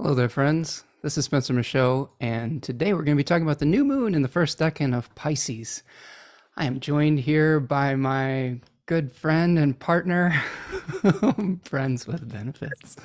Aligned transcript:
Hello 0.00 0.14
there, 0.14 0.28
friends. 0.28 0.84
This 1.02 1.18
is 1.18 1.24
Spencer 1.24 1.52
Michaud, 1.52 2.08
and 2.20 2.62
today 2.62 2.92
we're 2.92 3.02
going 3.02 3.16
to 3.16 3.20
be 3.20 3.24
talking 3.24 3.42
about 3.42 3.58
the 3.58 3.64
new 3.64 3.84
moon 3.84 4.14
in 4.14 4.22
the 4.22 4.28
first 4.28 4.56
decan 4.56 4.96
of 4.96 5.12
Pisces. 5.16 5.82
I 6.56 6.66
am 6.66 6.78
joined 6.78 7.18
here 7.18 7.58
by 7.58 7.96
my 7.96 8.60
good 8.86 9.10
friend 9.10 9.58
and 9.58 9.76
partner, 9.76 10.40
friends 11.64 12.06
with 12.06 12.30
benefits, 12.30 12.96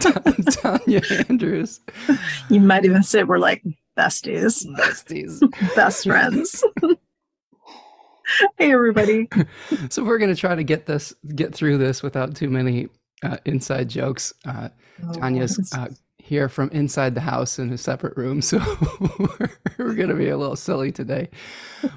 Tanya 0.56 1.02
Andrews. 1.28 1.80
You 2.48 2.60
might 2.60 2.86
even 2.86 3.02
say 3.02 3.24
we're 3.24 3.36
like 3.36 3.62
besties, 3.98 4.64
Besties. 4.78 5.38
best 5.76 6.04
friends. 6.04 6.64
hey, 8.56 8.72
everybody. 8.72 9.28
So 9.90 10.02
we're 10.02 10.18
going 10.18 10.34
to 10.34 10.40
try 10.40 10.54
to 10.54 10.64
get 10.64 10.86
this, 10.86 11.14
get 11.34 11.54
through 11.54 11.76
this 11.76 12.02
without 12.02 12.34
too 12.34 12.48
many 12.48 12.88
uh, 13.22 13.36
inside 13.44 13.90
jokes. 13.90 14.32
Uh, 14.46 14.70
Tanya's 15.12 15.70
uh, 15.76 15.88
here 16.32 16.48
from 16.48 16.70
inside 16.70 17.14
the 17.14 17.20
house 17.20 17.58
in 17.58 17.70
a 17.74 17.76
separate 17.76 18.16
room, 18.16 18.40
so 18.40 18.56
we're, 19.78 19.92
going 19.92 20.08
to 20.08 20.14
be 20.14 20.30
a 20.30 20.36
little 20.38 20.56
silly 20.56 20.90
today. 20.90 21.28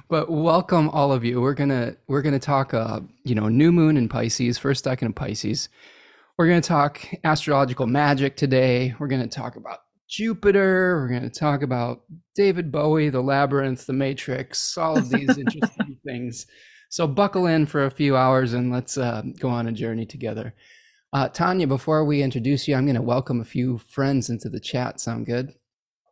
But 0.10 0.30
welcome 0.30 0.90
all 0.90 1.14
of 1.14 1.24
you. 1.24 1.40
We're 1.40 1.54
gonna 1.54 1.96
we're 2.08 2.22
gonna 2.22 2.38
talk, 2.38 2.74
uh, 2.74 3.00
you 3.24 3.34
know, 3.34 3.48
new 3.48 3.72
moon 3.72 3.96
in 3.96 4.10
Pisces, 4.10 4.58
first 4.58 4.84
decan 4.84 5.04
in 5.04 5.14
Pisces. 5.14 5.70
We're 6.38 6.48
gonna 6.48 6.60
talk 6.60 7.00
astrological 7.24 7.88
magic 7.88 8.36
today. 8.36 8.94
We're 9.00 9.08
gonna 9.08 9.26
talk 9.28 9.56
about 9.56 9.84
Jupiter. 10.10 10.98
We're 11.00 11.18
gonna 11.18 11.30
talk 11.30 11.62
about 11.62 12.02
David 12.36 12.74
Bowie, 12.74 13.08
the 13.08 13.22
Labyrinth, 13.22 13.86
the 13.86 13.94
Matrix, 13.94 14.78
all 14.78 14.98
of 14.98 15.10
these 15.10 15.38
interesting 15.38 15.98
things. 16.06 16.46
So 16.90 17.08
buckle 17.08 17.46
in 17.46 17.68
for 17.68 17.86
a 17.86 17.92
few 17.92 18.18
hours 18.18 18.52
and 18.52 18.70
let's 18.70 18.98
uh, 18.98 19.22
go 19.40 19.48
on 19.48 19.68
a 19.68 19.72
journey 19.72 20.06
together. 20.06 20.54
Uh, 21.14 21.30
Tanya, 21.30 21.68
before 21.68 22.04
we 22.06 22.22
introduce 22.22 22.68
you, 22.68 22.76
I'm 22.76 22.86
going 22.86 22.96
to 22.96 23.02
welcome 23.02 23.40
a 23.40 23.46
few 23.46 23.78
friends 23.78 24.30
into 24.30 24.50
the 24.50 24.60
chat. 24.60 25.00
Sound 25.00 25.26
good? 25.26 25.54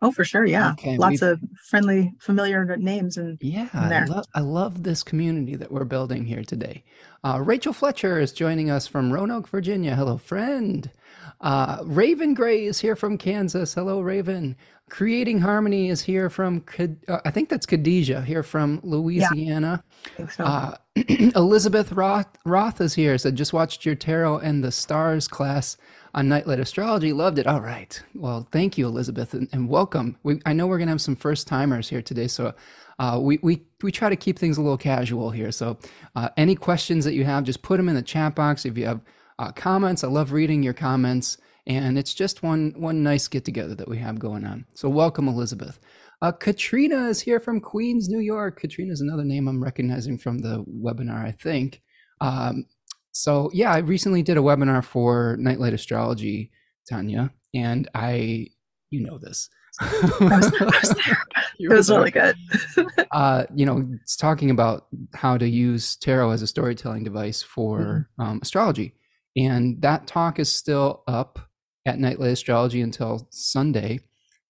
Oh, 0.01 0.11
for 0.11 0.25
sure. 0.25 0.45
Yeah. 0.45 0.71
Okay, 0.73 0.97
Lots 0.97 1.21
of 1.21 1.39
friendly, 1.69 2.11
familiar 2.19 2.75
names. 2.77 3.15
And 3.15 3.37
Yeah, 3.41 3.69
I, 3.73 4.03
lo- 4.05 4.23
I 4.35 4.41
love 4.41 4.83
this 4.83 5.01
community 5.01 5.55
that 5.55 5.71
we're 5.71 5.85
building 5.85 6.25
here 6.25 6.43
today. 6.43 6.83
Uh, 7.23 7.39
Rachel 7.41 7.71
Fletcher 7.71 8.19
is 8.19 8.33
joining 8.33 8.69
us 8.69 8.85
from 8.85 9.13
Roanoke, 9.13 9.47
Virginia. 9.47 9.95
Hello, 9.95 10.17
friend. 10.17 10.91
Uh, 11.39 11.79
Raven 11.83 12.33
Gray 12.33 12.65
is 12.65 12.81
here 12.81 12.97
from 12.97 13.17
Kansas. 13.17 13.73
Hello, 13.73 14.01
Raven. 14.01 14.57
Creating 14.93 15.39
Harmony 15.39 15.89
is 15.89 16.03
here 16.03 16.29
from, 16.29 16.63
uh, 16.77 17.17
I 17.25 17.31
think 17.31 17.49
that's 17.49 17.65
Khadijah, 17.65 18.21
here 18.21 18.43
from 18.43 18.79
Louisiana. 18.83 19.83
Think 20.15 20.29
so. 20.29 20.43
Uh, 20.43 20.75
Elizabeth 21.35 21.91
Roth, 21.93 22.27
Roth 22.45 22.79
is 22.79 22.93
here. 22.93 23.17
Said 23.17 23.35
just 23.35 23.53
watched 23.53 23.87
your 23.87 23.95
tarot 23.95 24.37
and 24.37 24.63
the 24.63 24.71
stars 24.71 25.27
class 25.27 25.77
on 26.13 26.29
Nightlight 26.29 26.59
Astrology. 26.59 27.11
Loved 27.11 27.39
it. 27.39 27.47
All 27.47 27.59
right. 27.59 27.99
Well, 28.13 28.47
thank 28.51 28.77
you, 28.77 28.85
Elizabeth, 28.85 29.33
and, 29.33 29.49
and 29.51 29.67
welcome. 29.67 30.15
We, 30.21 30.39
I 30.45 30.53
know 30.53 30.67
we're 30.67 30.77
gonna 30.77 30.91
have 30.91 31.01
some 31.01 31.15
first 31.15 31.47
timers 31.47 31.89
here 31.89 32.03
today, 32.03 32.27
so 32.27 32.53
uh, 32.99 33.17
we 33.19 33.39
we 33.41 33.63
we 33.81 33.91
try 33.91 34.09
to 34.09 34.15
keep 34.15 34.37
things 34.37 34.59
a 34.59 34.61
little 34.61 34.77
casual 34.77 35.31
here. 35.31 35.51
So 35.51 35.79
uh, 36.15 36.29
any 36.37 36.53
questions 36.53 37.03
that 37.05 37.15
you 37.15 37.23
have, 37.25 37.45
just 37.45 37.63
put 37.63 37.77
them 37.77 37.89
in 37.89 37.95
the 37.95 38.03
chat 38.03 38.35
box. 38.35 38.63
If 38.63 38.77
you 38.77 38.85
have 38.85 39.01
uh, 39.39 39.51
comments, 39.53 40.03
I 40.03 40.07
love 40.07 40.33
reading 40.33 40.61
your 40.61 40.73
comments, 40.73 41.39
and 41.65 41.97
it's 41.97 42.13
just 42.13 42.43
one 42.43 42.73
one 42.75 43.03
nice 43.03 43.27
get 43.27 43.45
together 43.45 43.75
that 43.75 43.87
we 43.87 43.97
have 43.97 44.19
going 44.19 44.45
on. 44.45 44.65
So 44.75 44.89
welcome, 44.89 45.27
Elizabeth. 45.27 45.79
Uh, 46.21 46.31
Katrina 46.31 47.07
is 47.09 47.19
here 47.19 47.39
from 47.39 47.59
Queens, 47.59 48.07
New 48.09 48.19
York. 48.19 48.59
Katrina 48.59 48.93
is 48.93 49.01
another 49.01 49.25
name 49.25 49.47
I'm 49.47 49.63
recognizing 49.63 50.17
from 50.17 50.39
the 50.39 50.63
webinar, 50.63 51.25
I 51.25 51.31
think. 51.31 51.81
Um, 52.21 52.65
so 53.11 53.49
yeah, 53.53 53.71
I 53.71 53.79
recently 53.79 54.23
did 54.23 54.37
a 54.37 54.41
webinar 54.41 54.83
for 54.83 55.37
Nightlight 55.39 55.73
Astrology, 55.73 56.51
Tanya, 56.89 57.31
and 57.53 57.89
I, 57.93 58.47
you 58.89 59.05
know 59.05 59.17
this. 59.17 59.49
I 59.79 60.17
was, 60.21 60.53
I 60.61 60.65
was 60.65 60.95
there. 61.05 61.17
You 61.57 61.71
It 61.71 61.75
was 61.75 61.89
really 61.89 62.11
good. 62.11 62.35
Uh, 63.11 63.45
you 63.53 63.63
know, 63.63 63.87
it's 64.01 64.15
talking 64.15 64.49
about 64.49 64.87
how 65.13 65.37
to 65.37 65.47
use 65.47 65.95
tarot 65.97 66.31
as 66.31 66.41
a 66.41 66.47
storytelling 66.47 67.03
device 67.03 67.43
for 67.43 68.09
um, 68.17 68.39
astrology, 68.41 68.95
and 69.37 69.79
that 69.83 70.07
talk 70.07 70.39
is 70.39 70.51
still 70.51 71.03
up 71.07 71.37
at 71.85 71.99
Nightlight 71.99 72.31
Astrology 72.31 72.81
until 72.81 73.27
Sunday, 73.29 73.99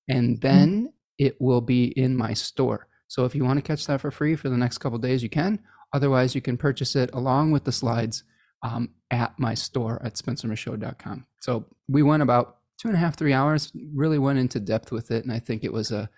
and 0.07 0.39
then 0.41 0.93
it 1.17 1.39
will 1.39 1.61
be 1.61 1.85
in 1.85 2.15
my 2.15 2.33
store. 2.33 2.87
So 3.07 3.25
if 3.25 3.35
you 3.35 3.43
want 3.43 3.57
to 3.57 3.61
catch 3.61 3.85
that 3.87 4.01
for 4.01 4.11
free 4.11 4.35
for 4.35 4.49
the 4.49 4.57
next 4.57 4.79
couple 4.79 4.97
days, 4.97 5.23
you 5.23 5.29
can. 5.29 5.59
Otherwise, 5.93 6.33
you 6.33 6.41
can 6.41 6.57
purchase 6.57 6.95
it 6.95 7.11
along 7.13 7.51
with 7.51 7.63
the 7.63 7.71
slides 7.71 8.23
um, 8.63 8.89
at 9.11 9.37
my 9.37 9.53
store 9.53 10.01
at 10.03 10.15
spencermichaud.com. 10.15 11.25
So 11.41 11.65
we 11.87 12.01
went 12.01 12.23
about 12.23 12.57
two 12.81 12.87
and 12.87 12.97
a 12.97 12.99
half, 12.99 13.15
three 13.15 13.33
hours, 13.33 13.71
really 13.93 14.17
went 14.17 14.39
into 14.39 14.59
depth 14.59 14.91
with 14.91 15.11
it. 15.11 15.23
And 15.23 15.31
I 15.31 15.39
think 15.39 15.63
it 15.63 15.71
was 15.71 15.91
a, 15.91 16.09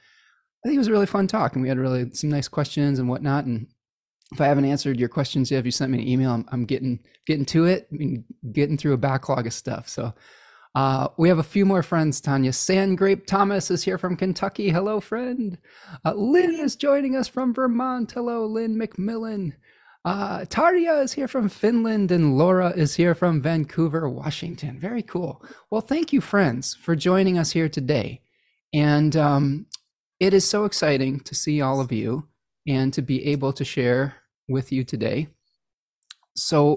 I 0.63 0.67
think 0.67 0.75
it 0.75 0.79
was 0.79 0.87
a 0.87 0.91
really 0.91 1.05
fun 1.05 1.27
talk. 1.27 1.53
And 1.53 1.61
we 1.61 1.69
had 1.69 1.77
really 1.77 2.11
some 2.13 2.29
nice 2.29 2.47
questions 2.47 2.99
and 2.99 3.09
whatnot. 3.09 3.45
And 3.45 3.67
if 4.31 4.39
I 4.39 4.47
haven't 4.47 4.65
answered 4.65 4.99
your 4.99 5.09
questions 5.09 5.51
yet, 5.51 5.59
if 5.59 5.65
you 5.65 5.71
sent 5.71 5.91
me 5.91 6.01
an 6.01 6.07
email, 6.07 6.31
I'm, 6.31 6.45
I'm 6.51 6.65
getting, 6.65 6.99
getting 7.27 7.45
to 7.47 7.65
it, 7.65 7.87
I 7.91 7.95
mean, 7.95 8.25
getting 8.51 8.77
through 8.77 8.93
a 8.93 8.97
backlog 8.97 9.45
of 9.45 9.53
stuff. 9.53 9.89
So 9.89 10.13
uh, 10.75 11.07
we 11.17 11.29
have 11.29 11.39
a 11.39 11.43
few 11.43 11.65
more 11.65 11.81
friends. 11.81 12.19
Tanya 12.19 12.51
Sandgrape 12.51 13.25
Thomas 13.25 13.71
is 13.71 13.83
here 13.83 13.97
from 13.97 14.17
Kentucky. 14.17 14.69
Hello, 14.69 14.99
friend. 14.99 15.57
Uh, 16.03 16.13
Lynn 16.13 16.55
is 16.55 16.75
joining 16.75 17.15
us 17.15 17.29
from 17.29 17.53
Vermont. 17.53 18.11
Hello, 18.11 18.45
Lynn 18.45 18.77
McMillan. 18.77 19.53
Uh, 20.03 20.41
Tarja 20.41 21.01
is 21.01 21.13
here 21.13 21.29
from 21.29 21.47
Finland, 21.47 22.11
and 22.11 22.37
Laura 22.37 22.71
is 22.71 22.93
here 22.95 23.15
from 23.15 23.41
Vancouver, 23.41 24.09
Washington. 24.09 24.77
Very 24.79 25.01
cool. 25.01 25.43
Well, 25.71 25.81
thank 25.81 26.11
you, 26.11 26.19
friends, 26.19 26.75
for 26.75 26.95
joining 26.95 27.37
us 27.37 27.51
here 27.51 27.69
today. 27.69 28.21
And 28.73 29.15
um, 29.15 29.67
it 30.19 30.33
is 30.33 30.47
so 30.47 30.65
exciting 30.65 31.21
to 31.21 31.33
see 31.33 31.61
all 31.61 31.79
of 31.79 31.93
you 31.93 32.27
and 32.67 32.93
to 32.93 33.01
be 33.01 33.25
able 33.27 33.53
to 33.53 33.63
share 33.63 34.15
with 34.49 34.73
you 34.73 34.83
today. 34.83 35.29
So, 36.35 36.75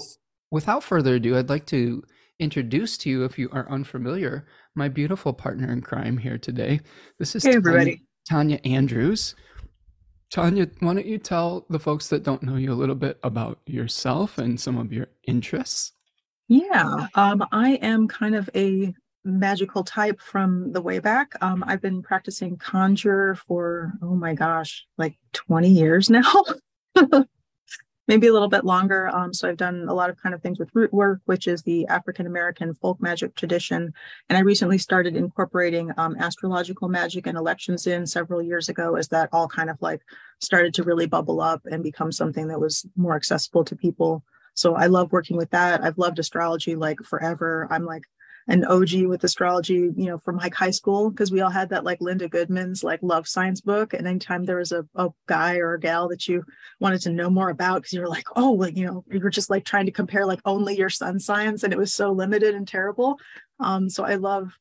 without 0.52 0.84
further 0.84 1.16
ado, 1.16 1.36
I'd 1.36 1.50
like 1.50 1.66
to 1.66 2.04
introduce 2.38 2.96
to 2.98 3.10
you, 3.10 3.24
if 3.24 3.38
you 3.38 3.48
are 3.52 3.68
unfamiliar, 3.70 4.46
my 4.74 4.88
beautiful 4.88 5.32
partner 5.32 5.70
in 5.72 5.80
crime 5.80 6.18
here 6.18 6.38
today. 6.38 6.80
This 7.18 7.34
is 7.34 7.42
Hey, 7.44 7.52
Tanya- 7.52 7.68
everybody. 7.68 8.02
Tanya 8.28 8.60
Andrews. 8.64 9.34
Tanya, 10.30 10.68
why 10.80 10.94
don't 10.94 11.06
you 11.06 11.18
tell 11.18 11.64
the 11.70 11.78
folks 11.78 12.08
that 12.08 12.22
don't 12.22 12.42
know 12.42 12.56
you 12.56 12.72
a 12.72 12.74
little 12.74 12.94
bit 12.94 13.18
about 13.22 13.58
yourself 13.66 14.36
and 14.38 14.60
some 14.60 14.76
of 14.76 14.92
your 14.92 15.06
interests? 15.26 15.92
Yeah. 16.48 17.06
Um, 17.14 17.44
I 17.52 17.72
am 17.74 18.06
kind 18.08 18.34
of 18.34 18.48
a 18.54 18.94
magical 19.24 19.82
type 19.84 20.20
from 20.20 20.72
the 20.72 20.80
way 20.82 20.98
back. 20.98 21.32
Um, 21.40 21.64
I've 21.66 21.80
been 21.82 22.02
practicing 22.02 22.56
conjure 22.56 23.34
for, 23.46 23.92
oh 24.02 24.14
my 24.14 24.34
gosh, 24.34 24.86
like 24.98 25.18
20 25.32 25.68
years 25.70 26.10
now. 26.10 26.44
Maybe 28.08 28.26
a 28.26 28.32
little 28.32 28.48
bit 28.48 28.64
longer. 28.64 29.08
Um, 29.08 29.34
so 29.34 29.48
I've 29.48 29.58
done 29.58 29.84
a 29.86 29.92
lot 29.94 30.08
of 30.08 30.16
kind 30.16 30.34
of 30.34 30.42
things 30.42 30.58
with 30.58 30.70
root 30.74 30.92
work, 30.92 31.20
which 31.26 31.46
is 31.46 31.62
the 31.62 31.86
African 31.86 32.26
American 32.26 32.72
folk 32.74 33.00
magic 33.00 33.36
tradition. 33.36 33.92
And 34.28 34.36
I 34.38 34.40
recently 34.40 34.78
started 34.78 35.14
incorporating 35.14 35.92
um, 35.98 36.16
astrological 36.18 36.88
magic 36.88 37.26
and 37.26 37.36
elections 37.36 37.86
in 37.86 38.06
several 38.06 38.42
years 38.42 38.70
ago 38.70 38.96
as 38.96 39.08
that 39.08 39.28
all 39.30 39.46
kind 39.46 39.68
of 39.68 39.76
like 39.82 40.00
started 40.40 40.72
to 40.74 40.84
really 40.84 41.06
bubble 41.06 41.40
up 41.40 41.60
and 41.70 41.82
become 41.82 42.10
something 42.10 42.48
that 42.48 42.60
was 42.60 42.86
more 42.96 43.14
accessible 43.14 43.62
to 43.64 43.76
people. 43.76 44.24
So 44.54 44.74
I 44.74 44.86
love 44.86 45.12
working 45.12 45.36
with 45.36 45.50
that. 45.50 45.84
I've 45.84 45.98
loved 45.98 46.18
astrology 46.18 46.74
like 46.74 47.00
forever. 47.04 47.68
I'm 47.70 47.84
like 47.84 48.04
an 48.48 48.64
OG 48.64 49.02
with 49.02 49.22
astrology, 49.24 49.92
you 49.94 50.06
know, 50.06 50.16
from 50.18 50.36
like 50.36 50.54
high 50.54 50.70
school 50.70 51.10
because 51.10 51.30
we 51.30 51.42
all 51.42 51.50
had 51.50 51.68
that 51.68 51.84
like 51.84 52.00
Linda 52.00 52.28
Goodman's 52.28 52.82
like 52.82 52.98
love 53.02 53.28
signs 53.28 53.60
book. 53.60 53.92
And 53.92 54.06
anytime 54.06 54.44
there 54.44 54.56
was 54.56 54.72
a, 54.72 54.86
a 54.94 55.10
guy 55.26 55.58
or 55.58 55.74
a 55.74 55.80
gal 55.80 56.08
that 56.08 56.26
you 56.26 56.44
wanted 56.80 57.02
to 57.02 57.12
know 57.12 57.28
more 57.28 57.50
about, 57.50 57.82
because 57.82 57.92
you 57.92 58.00
were 58.00 58.08
like, 58.08 58.26
oh, 58.36 58.52
like, 58.52 58.74
you 58.74 58.86
know, 58.86 59.04
you 59.10 59.20
were 59.20 59.28
just 59.28 59.50
like 59.50 59.66
trying 59.66 59.84
to 59.84 59.92
compare 59.92 60.24
like 60.24 60.40
only 60.46 60.76
your 60.76 60.88
sun 60.88 61.20
signs 61.20 61.62
and 61.62 61.74
it 61.74 61.78
was 61.78 61.92
so 61.92 62.10
limited 62.10 62.54
and 62.54 62.66
terrible. 62.66 63.18
Um, 63.60 63.90
so 63.90 64.04
I 64.04 64.14
love 64.14 64.56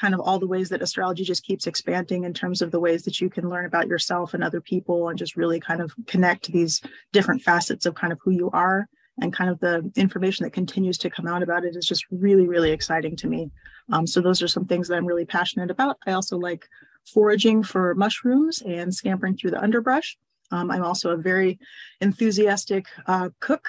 kind 0.00 0.14
of 0.14 0.20
all 0.20 0.38
the 0.38 0.46
ways 0.46 0.68
that 0.68 0.82
astrology 0.82 1.24
just 1.24 1.44
keeps 1.44 1.66
expanding 1.66 2.24
in 2.24 2.32
terms 2.32 2.62
of 2.62 2.70
the 2.70 2.80
ways 2.80 3.02
that 3.04 3.20
you 3.20 3.28
can 3.28 3.48
learn 3.48 3.66
about 3.66 3.88
yourself 3.88 4.34
and 4.34 4.44
other 4.44 4.60
people 4.60 5.08
and 5.08 5.18
just 5.18 5.36
really 5.36 5.58
kind 5.58 5.80
of 5.80 5.92
connect 6.06 6.50
these 6.52 6.80
different 7.12 7.42
facets 7.42 7.86
of 7.86 7.94
kind 7.94 8.12
of 8.12 8.20
who 8.22 8.30
you 8.30 8.50
are 8.52 8.88
and 9.20 9.32
kind 9.32 9.50
of 9.50 9.60
the 9.60 9.90
information 9.96 10.44
that 10.44 10.52
continues 10.52 10.96
to 10.98 11.10
come 11.10 11.26
out 11.26 11.42
about 11.42 11.64
it 11.64 11.76
is 11.76 11.86
just 11.86 12.06
really 12.10 12.46
really 12.46 12.70
exciting 12.70 13.14
to 13.16 13.26
me. 13.28 13.50
Um, 13.92 14.06
so 14.06 14.20
those 14.20 14.40
are 14.42 14.48
some 14.48 14.64
things 14.66 14.88
that 14.88 14.96
i'm 14.96 15.06
really 15.06 15.24
passionate 15.26 15.70
about. 15.70 15.98
I 16.06 16.12
also 16.12 16.38
like 16.38 16.66
foraging 17.12 17.62
for 17.62 17.94
mushrooms 17.94 18.62
and 18.62 18.94
scampering 18.94 19.36
through 19.36 19.50
the 19.50 19.62
underbrush. 19.62 20.16
Um, 20.50 20.70
i'm 20.70 20.82
also 20.84 21.10
a 21.10 21.16
very 21.16 21.58
enthusiastic 22.00 22.86
uh, 23.06 23.30
cook. 23.40 23.66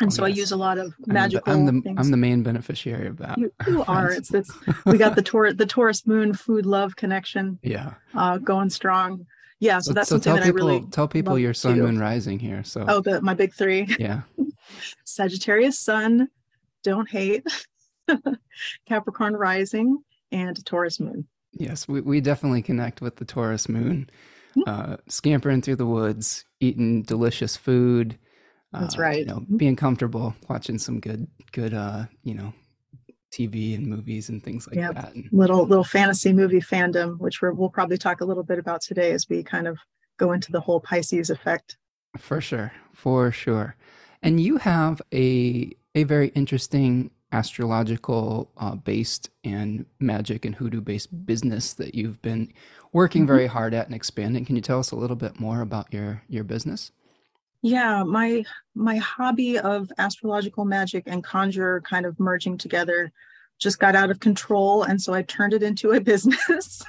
And 0.00 0.08
Oh, 0.08 0.14
so 0.14 0.24
i 0.24 0.28
use 0.28 0.50
a 0.52 0.56
lot 0.56 0.76
of 0.78 0.86
I'm 0.86 0.94
the- 1.06 1.12
magical 1.14 1.52
I'm 1.52 1.66
the, 1.66 1.94
I'm 1.96 2.10
the 2.10 2.16
main 2.16 2.42
beneficiary 2.42 3.06
of 3.06 3.16
that. 3.18 3.38
you, 3.38 3.52
you 3.66 3.84
are. 3.88 4.10
It's 4.10 4.34
it's 4.34 4.50
we 4.84 4.98
got 4.98 5.14
the 5.20 5.22
Taur- 5.22 5.52
the 5.52 5.66
taurus 5.66 6.06
moon 6.06 6.34
food 6.34 6.66
love 6.66 6.96
connection 6.96 7.58
Yeah. 7.62 7.94
uh, 8.14 8.38
going 8.38 8.70
strong 8.70 9.26
yeah 9.64 9.78
so 9.78 9.92
that's 9.92 10.08
so 10.08 10.16
something 10.16 10.32
tell 10.32 10.36
that 10.36 10.44
people 10.44 10.68
i 10.68 10.74
really 10.74 10.86
tell 10.90 11.08
people 11.08 11.38
your 11.38 11.54
sun 11.54 11.76
to- 11.76 11.82
moon 11.82 11.98
rising 11.98 12.38
here. 12.38 12.62
So 12.64 12.84
oh 12.88 13.00
the 13.00 13.20
my 13.20 13.34
big 13.34 13.54
three 13.54 13.86
yeah. 13.98 14.22
Sagittarius 15.04 15.78
Sun, 15.78 16.28
don't 16.82 17.08
hate. 17.08 17.46
Capricorn 18.86 19.34
Rising 19.34 19.98
and 20.32 20.64
Taurus 20.64 21.00
moon. 21.00 21.26
Yes, 21.52 21.86
we, 21.88 22.00
we 22.00 22.20
definitely 22.20 22.62
connect 22.62 23.00
with 23.00 23.16
the 23.16 23.24
Taurus 23.24 23.68
moon. 23.68 24.10
Hmm. 24.54 24.62
Uh, 24.66 24.96
scampering 25.08 25.62
through 25.62 25.76
the 25.76 25.86
woods, 25.86 26.44
eating 26.60 27.02
delicious 27.02 27.56
food. 27.56 28.18
That's 28.72 28.98
uh, 28.98 29.02
right. 29.02 29.20
You 29.20 29.26
know, 29.26 29.46
being 29.56 29.76
comfortable, 29.76 30.34
watching 30.48 30.78
some 30.78 31.00
good, 31.00 31.26
good, 31.52 31.74
uh, 31.74 32.04
you 32.22 32.34
know, 32.34 32.52
TV 33.34 33.74
and 33.74 33.86
movies 33.86 34.28
and 34.28 34.42
things 34.42 34.66
like 34.66 34.76
yep. 34.76 34.94
that. 34.94 35.12
Little 35.32 35.66
little 35.66 35.84
fantasy 35.84 36.32
movie 36.32 36.60
fandom, 36.60 37.18
which 37.18 37.42
we 37.42 37.50
will 37.50 37.70
probably 37.70 37.98
talk 37.98 38.20
a 38.20 38.24
little 38.24 38.44
bit 38.44 38.58
about 38.58 38.80
today 38.80 39.10
as 39.10 39.28
we 39.28 39.42
kind 39.42 39.66
of 39.66 39.78
go 40.16 40.32
into 40.32 40.52
the 40.52 40.60
whole 40.60 40.80
Pisces 40.80 41.30
effect. 41.30 41.76
For 42.16 42.40
sure, 42.40 42.72
for 42.92 43.32
sure. 43.32 43.76
And 44.22 44.40
you 44.40 44.58
have 44.58 45.02
a 45.12 45.72
a 45.94 46.04
very 46.04 46.28
interesting 46.28 47.10
astrological 47.32 48.52
uh, 48.56 48.76
based 48.76 49.28
and 49.42 49.84
magic 49.98 50.44
and 50.44 50.54
hoodoo 50.54 50.80
based 50.80 51.26
business 51.26 51.74
that 51.74 51.94
you've 51.94 52.22
been 52.22 52.52
working 52.92 53.22
mm-hmm. 53.22 53.34
very 53.34 53.46
hard 53.48 53.74
at 53.74 53.86
and 53.86 53.94
expanding. 53.94 54.44
Can 54.44 54.54
you 54.54 54.62
tell 54.62 54.78
us 54.78 54.92
a 54.92 54.96
little 54.96 55.16
bit 55.16 55.40
more 55.40 55.60
about 55.60 55.92
your 55.92 56.22
your 56.28 56.44
business? 56.44 56.92
Yeah, 57.64 58.02
my 58.04 58.44
my 58.74 58.98
hobby 58.98 59.58
of 59.58 59.90
astrological 59.96 60.66
magic 60.66 61.04
and 61.06 61.24
conjure 61.24 61.80
kind 61.80 62.04
of 62.04 62.20
merging 62.20 62.58
together 62.58 63.10
just 63.58 63.78
got 63.78 63.96
out 63.96 64.10
of 64.10 64.20
control 64.20 64.82
and 64.82 65.00
so 65.00 65.14
I 65.14 65.22
turned 65.22 65.54
it 65.54 65.62
into 65.62 65.92
a 65.92 66.00
business. 66.12 66.82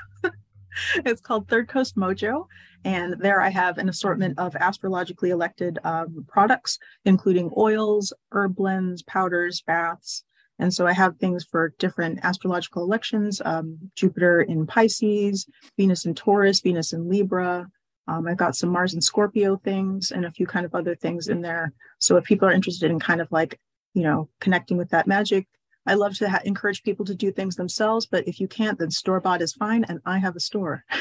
it's 0.95 1.21
called 1.21 1.47
Third 1.47 1.69
Coast 1.69 1.95
Mojo 1.95 2.47
and 2.83 3.15
there 3.21 3.39
I 3.39 3.51
have 3.51 3.77
an 3.77 3.87
assortment 3.87 4.37
of 4.37 4.53
astrologically 4.57 5.29
elected 5.29 5.79
um, 5.85 6.25
products 6.27 6.77
including 7.05 7.53
oils, 7.55 8.11
herb 8.33 8.57
blends, 8.57 9.01
powders, 9.01 9.61
baths. 9.61 10.25
And 10.59 10.73
so 10.73 10.85
I 10.85 10.91
have 10.91 11.15
things 11.15 11.45
for 11.45 11.73
different 11.79 12.19
astrological 12.23 12.83
elections 12.83 13.41
um, 13.45 13.77
Jupiter 13.95 14.41
in 14.41 14.67
Pisces, 14.67 15.47
Venus 15.77 16.03
in 16.03 16.15
Taurus, 16.15 16.59
Venus 16.59 16.91
in 16.91 17.09
Libra, 17.09 17.69
um, 18.07 18.27
I've 18.27 18.37
got 18.37 18.55
some 18.55 18.69
Mars 18.69 18.93
and 18.93 19.03
Scorpio 19.03 19.57
things 19.57 20.11
and 20.11 20.25
a 20.25 20.31
few 20.31 20.45
kind 20.45 20.65
of 20.65 20.75
other 20.75 20.95
things 20.95 21.27
in 21.27 21.41
there. 21.41 21.73
So 21.99 22.17
if 22.17 22.23
people 22.23 22.47
are 22.47 22.53
interested 22.53 22.91
in 22.91 22.99
kind 22.99 23.21
of 23.21 23.31
like, 23.31 23.59
you 23.93 24.03
know, 24.03 24.29
connecting 24.39 24.77
with 24.77 24.89
that 24.89 25.07
magic, 25.07 25.47
I 25.87 25.95
love 25.95 26.15
to 26.17 26.29
ha- 26.29 26.41
encourage 26.45 26.83
people 26.83 27.05
to 27.05 27.15
do 27.15 27.31
things 27.31 27.55
themselves. 27.55 28.05
But 28.05 28.27
if 28.27 28.39
you 28.39 28.47
can't, 28.47 28.77
then 28.77 28.91
store 28.91 29.19
bought 29.19 29.41
is 29.41 29.53
fine. 29.53 29.83
And 29.85 30.01
I 30.05 30.17
have 30.19 30.35
a 30.35 30.39
store. 30.39 30.83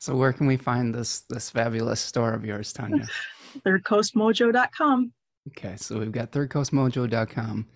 So 0.00 0.14
where 0.14 0.32
can 0.32 0.46
we 0.46 0.56
find 0.56 0.94
this 0.94 1.20
this 1.30 1.50
fabulous 1.50 2.00
store 2.00 2.32
of 2.32 2.44
yours, 2.44 2.72
Tanya? 2.72 3.06
thirdcoastmojo.com. 3.66 5.12
Okay, 5.48 5.76
so 5.76 5.98
we've 5.98 6.12
got 6.12 6.30
thirdcoastmojo.com. 6.30 7.66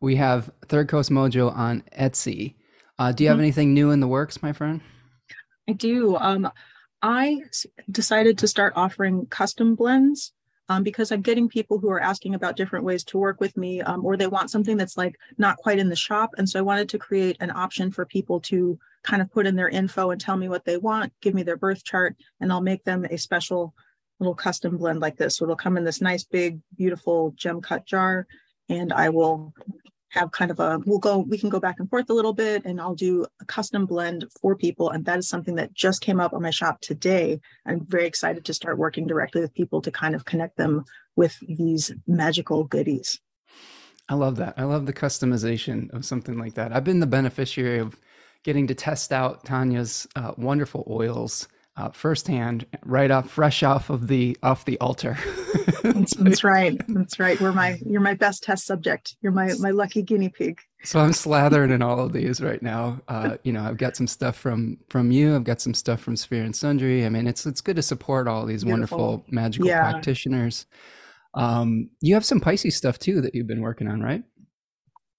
We 0.00 0.16
have 0.16 0.50
Third 0.66 0.88
Coast 0.88 1.10
Mojo 1.10 1.54
on 1.54 1.84
Etsy. 1.96 2.56
Uh, 2.98 3.12
do 3.12 3.22
you 3.22 3.28
have 3.28 3.36
mm-hmm. 3.36 3.44
anything 3.44 3.74
new 3.74 3.92
in 3.92 4.00
the 4.00 4.08
works, 4.08 4.42
my 4.42 4.52
friend? 4.52 4.80
I 5.68 5.72
do. 5.72 6.16
Um, 6.16 6.50
I 7.02 7.42
decided 7.90 8.38
to 8.38 8.48
start 8.48 8.74
offering 8.76 9.26
custom 9.26 9.74
blends 9.74 10.32
um, 10.68 10.84
because 10.84 11.10
I'm 11.10 11.20
getting 11.20 11.48
people 11.48 11.78
who 11.78 11.90
are 11.90 12.00
asking 12.00 12.34
about 12.34 12.56
different 12.56 12.84
ways 12.84 13.02
to 13.04 13.18
work 13.18 13.40
with 13.40 13.56
me, 13.56 13.82
um, 13.82 14.04
or 14.04 14.16
they 14.16 14.28
want 14.28 14.50
something 14.50 14.76
that's 14.76 14.96
like 14.96 15.16
not 15.36 15.56
quite 15.56 15.78
in 15.78 15.88
the 15.88 15.96
shop. 15.96 16.30
And 16.38 16.48
so 16.48 16.58
I 16.58 16.62
wanted 16.62 16.88
to 16.90 16.98
create 16.98 17.36
an 17.40 17.50
option 17.50 17.90
for 17.90 18.06
people 18.06 18.40
to 18.42 18.78
kind 19.02 19.20
of 19.20 19.30
put 19.30 19.46
in 19.46 19.56
their 19.56 19.68
info 19.68 20.10
and 20.10 20.20
tell 20.20 20.36
me 20.36 20.48
what 20.48 20.64
they 20.64 20.76
want, 20.76 21.12
give 21.20 21.34
me 21.34 21.42
their 21.42 21.56
birth 21.56 21.82
chart, 21.84 22.16
and 22.40 22.52
I'll 22.52 22.60
make 22.60 22.84
them 22.84 23.04
a 23.04 23.18
special 23.18 23.74
little 24.20 24.34
custom 24.36 24.76
blend 24.78 25.00
like 25.00 25.16
this. 25.16 25.36
So 25.36 25.44
it'll 25.44 25.56
come 25.56 25.76
in 25.76 25.84
this 25.84 26.00
nice, 26.00 26.22
big, 26.22 26.60
beautiful 26.76 27.34
gem 27.36 27.60
cut 27.60 27.84
jar, 27.84 28.26
and 28.68 28.92
I 28.92 29.08
will 29.08 29.52
have 30.12 30.30
kind 30.30 30.50
of 30.50 30.60
a 30.60 30.78
we'll 30.84 30.98
go 30.98 31.18
we 31.18 31.38
can 31.38 31.48
go 31.48 31.58
back 31.58 31.76
and 31.78 31.88
forth 31.88 32.10
a 32.10 32.12
little 32.12 32.34
bit 32.34 32.64
and 32.66 32.80
I'll 32.80 32.94
do 32.94 33.24
a 33.40 33.44
custom 33.46 33.86
blend 33.86 34.26
for 34.40 34.54
people 34.54 34.90
and 34.90 35.04
that 35.06 35.18
is 35.18 35.28
something 35.28 35.54
that 35.54 35.72
just 35.72 36.02
came 36.02 36.20
up 36.20 36.34
on 36.34 36.42
my 36.42 36.50
shop 36.50 36.80
today. 36.82 37.40
I'm 37.66 37.84
very 37.86 38.06
excited 38.06 38.44
to 38.44 38.54
start 38.54 38.76
working 38.76 39.06
directly 39.06 39.40
with 39.40 39.54
people 39.54 39.80
to 39.82 39.90
kind 39.90 40.14
of 40.14 40.26
connect 40.26 40.58
them 40.58 40.84
with 41.16 41.38
these 41.40 41.92
magical 42.06 42.64
goodies. 42.64 43.20
I 44.08 44.14
love 44.14 44.36
that. 44.36 44.54
I 44.58 44.64
love 44.64 44.84
the 44.84 44.92
customization 44.92 45.90
of 45.94 46.04
something 46.04 46.36
like 46.36 46.54
that. 46.54 46.74
I've 46.74 46.84
been 46.84 47.00
the 47.00 47.06
beneficiary 47.06 47.78
of 47.78 47.98
getting 48.42 48.66
to 48.66 48.74
test 48.74 49.12
out 49.12 49.44
Tanya's 49.44 50.06
uh, 50.14 50.32
wonderful 50.36 50.86
oils 50.90 51.48
uh, 51.76 51.90
firsthand, 51.90 52.66
right 52.84 53.10
off, 53.10 53.30
fresh 53.30 53.62
off 53.62 53.88
of 53.90 54.08
the 54.08 54.36
off 54.42 54.64
the 54.64 54.78
altar. 54.78 55.16
that's, 55.82 56.14
that's, 56.14 56.44
right. 56.44 56.80
That's 56.88 57.18
right. 57.18 57.40
We're 57.40 57.52
my 57.52 57.78
you're 57.86 58.00
my 58.00 58.14
best 58.14 58.42
test 58.42 58.66
subject. 58.66 59.16
You're 59.22 59.32
my 59.32 59.52
my 59.58 59.70
lucky 59.70 60.02
guinea 60.02 60.28
pig. 60.28 60.60
So 60.84 60.98
I'm 61.00 61.12
slathering 61.12 61.70
in 61.70 61.80
all 61.80 62.00
of 62.00 62.12
these 62.12 62.40
right 62.40 62.60
now. 62.60 63.00
Uh, 63.06 63.36
you 63.44 63.52
know, 63.52 63.62
I've 63.62 63.78
got 63.78 63.96
some 63.96 64.06
stuff 64.06 64.36
from 64.36 64.78
from 64.90 65.10
you. 65.10 65.34
I've 65.34 65.44
got 65.44 65.60
some 65.60 65.74
stuff 65.74 66.00
from 66.00 66.16
Sphere 66.16 66.42
and 66.42 66.54
Sundry. 66.54 67.06
I 67.06 67.08
mean, 67.08 67.26
it's 67.26 67.46
it's 67.46 67.60
good 67.60 67.76
to 67.76 67.82
support 67.82 68.28
all 68.28 68.44
these 68.44 68.64
Beautiful. 68.64 68.98
wonderful 68.98 69.26
magical 69.30 69.68
yeah. 69.68 69.90
practitioners. 69.90 70.66
Um, 71.34 71.88
you 72.00 72.14
have 72.14 72.24
some 72.24 72.40
Pisces 72.40 72.76
stuff 72.76 72.98
too 72.98 73.22
that 73.22 73.34
you've 73.34 73.46
been 73.46 73.62
working 73.62 73.88
on, 73.88 74.02
right? 74.02 74.22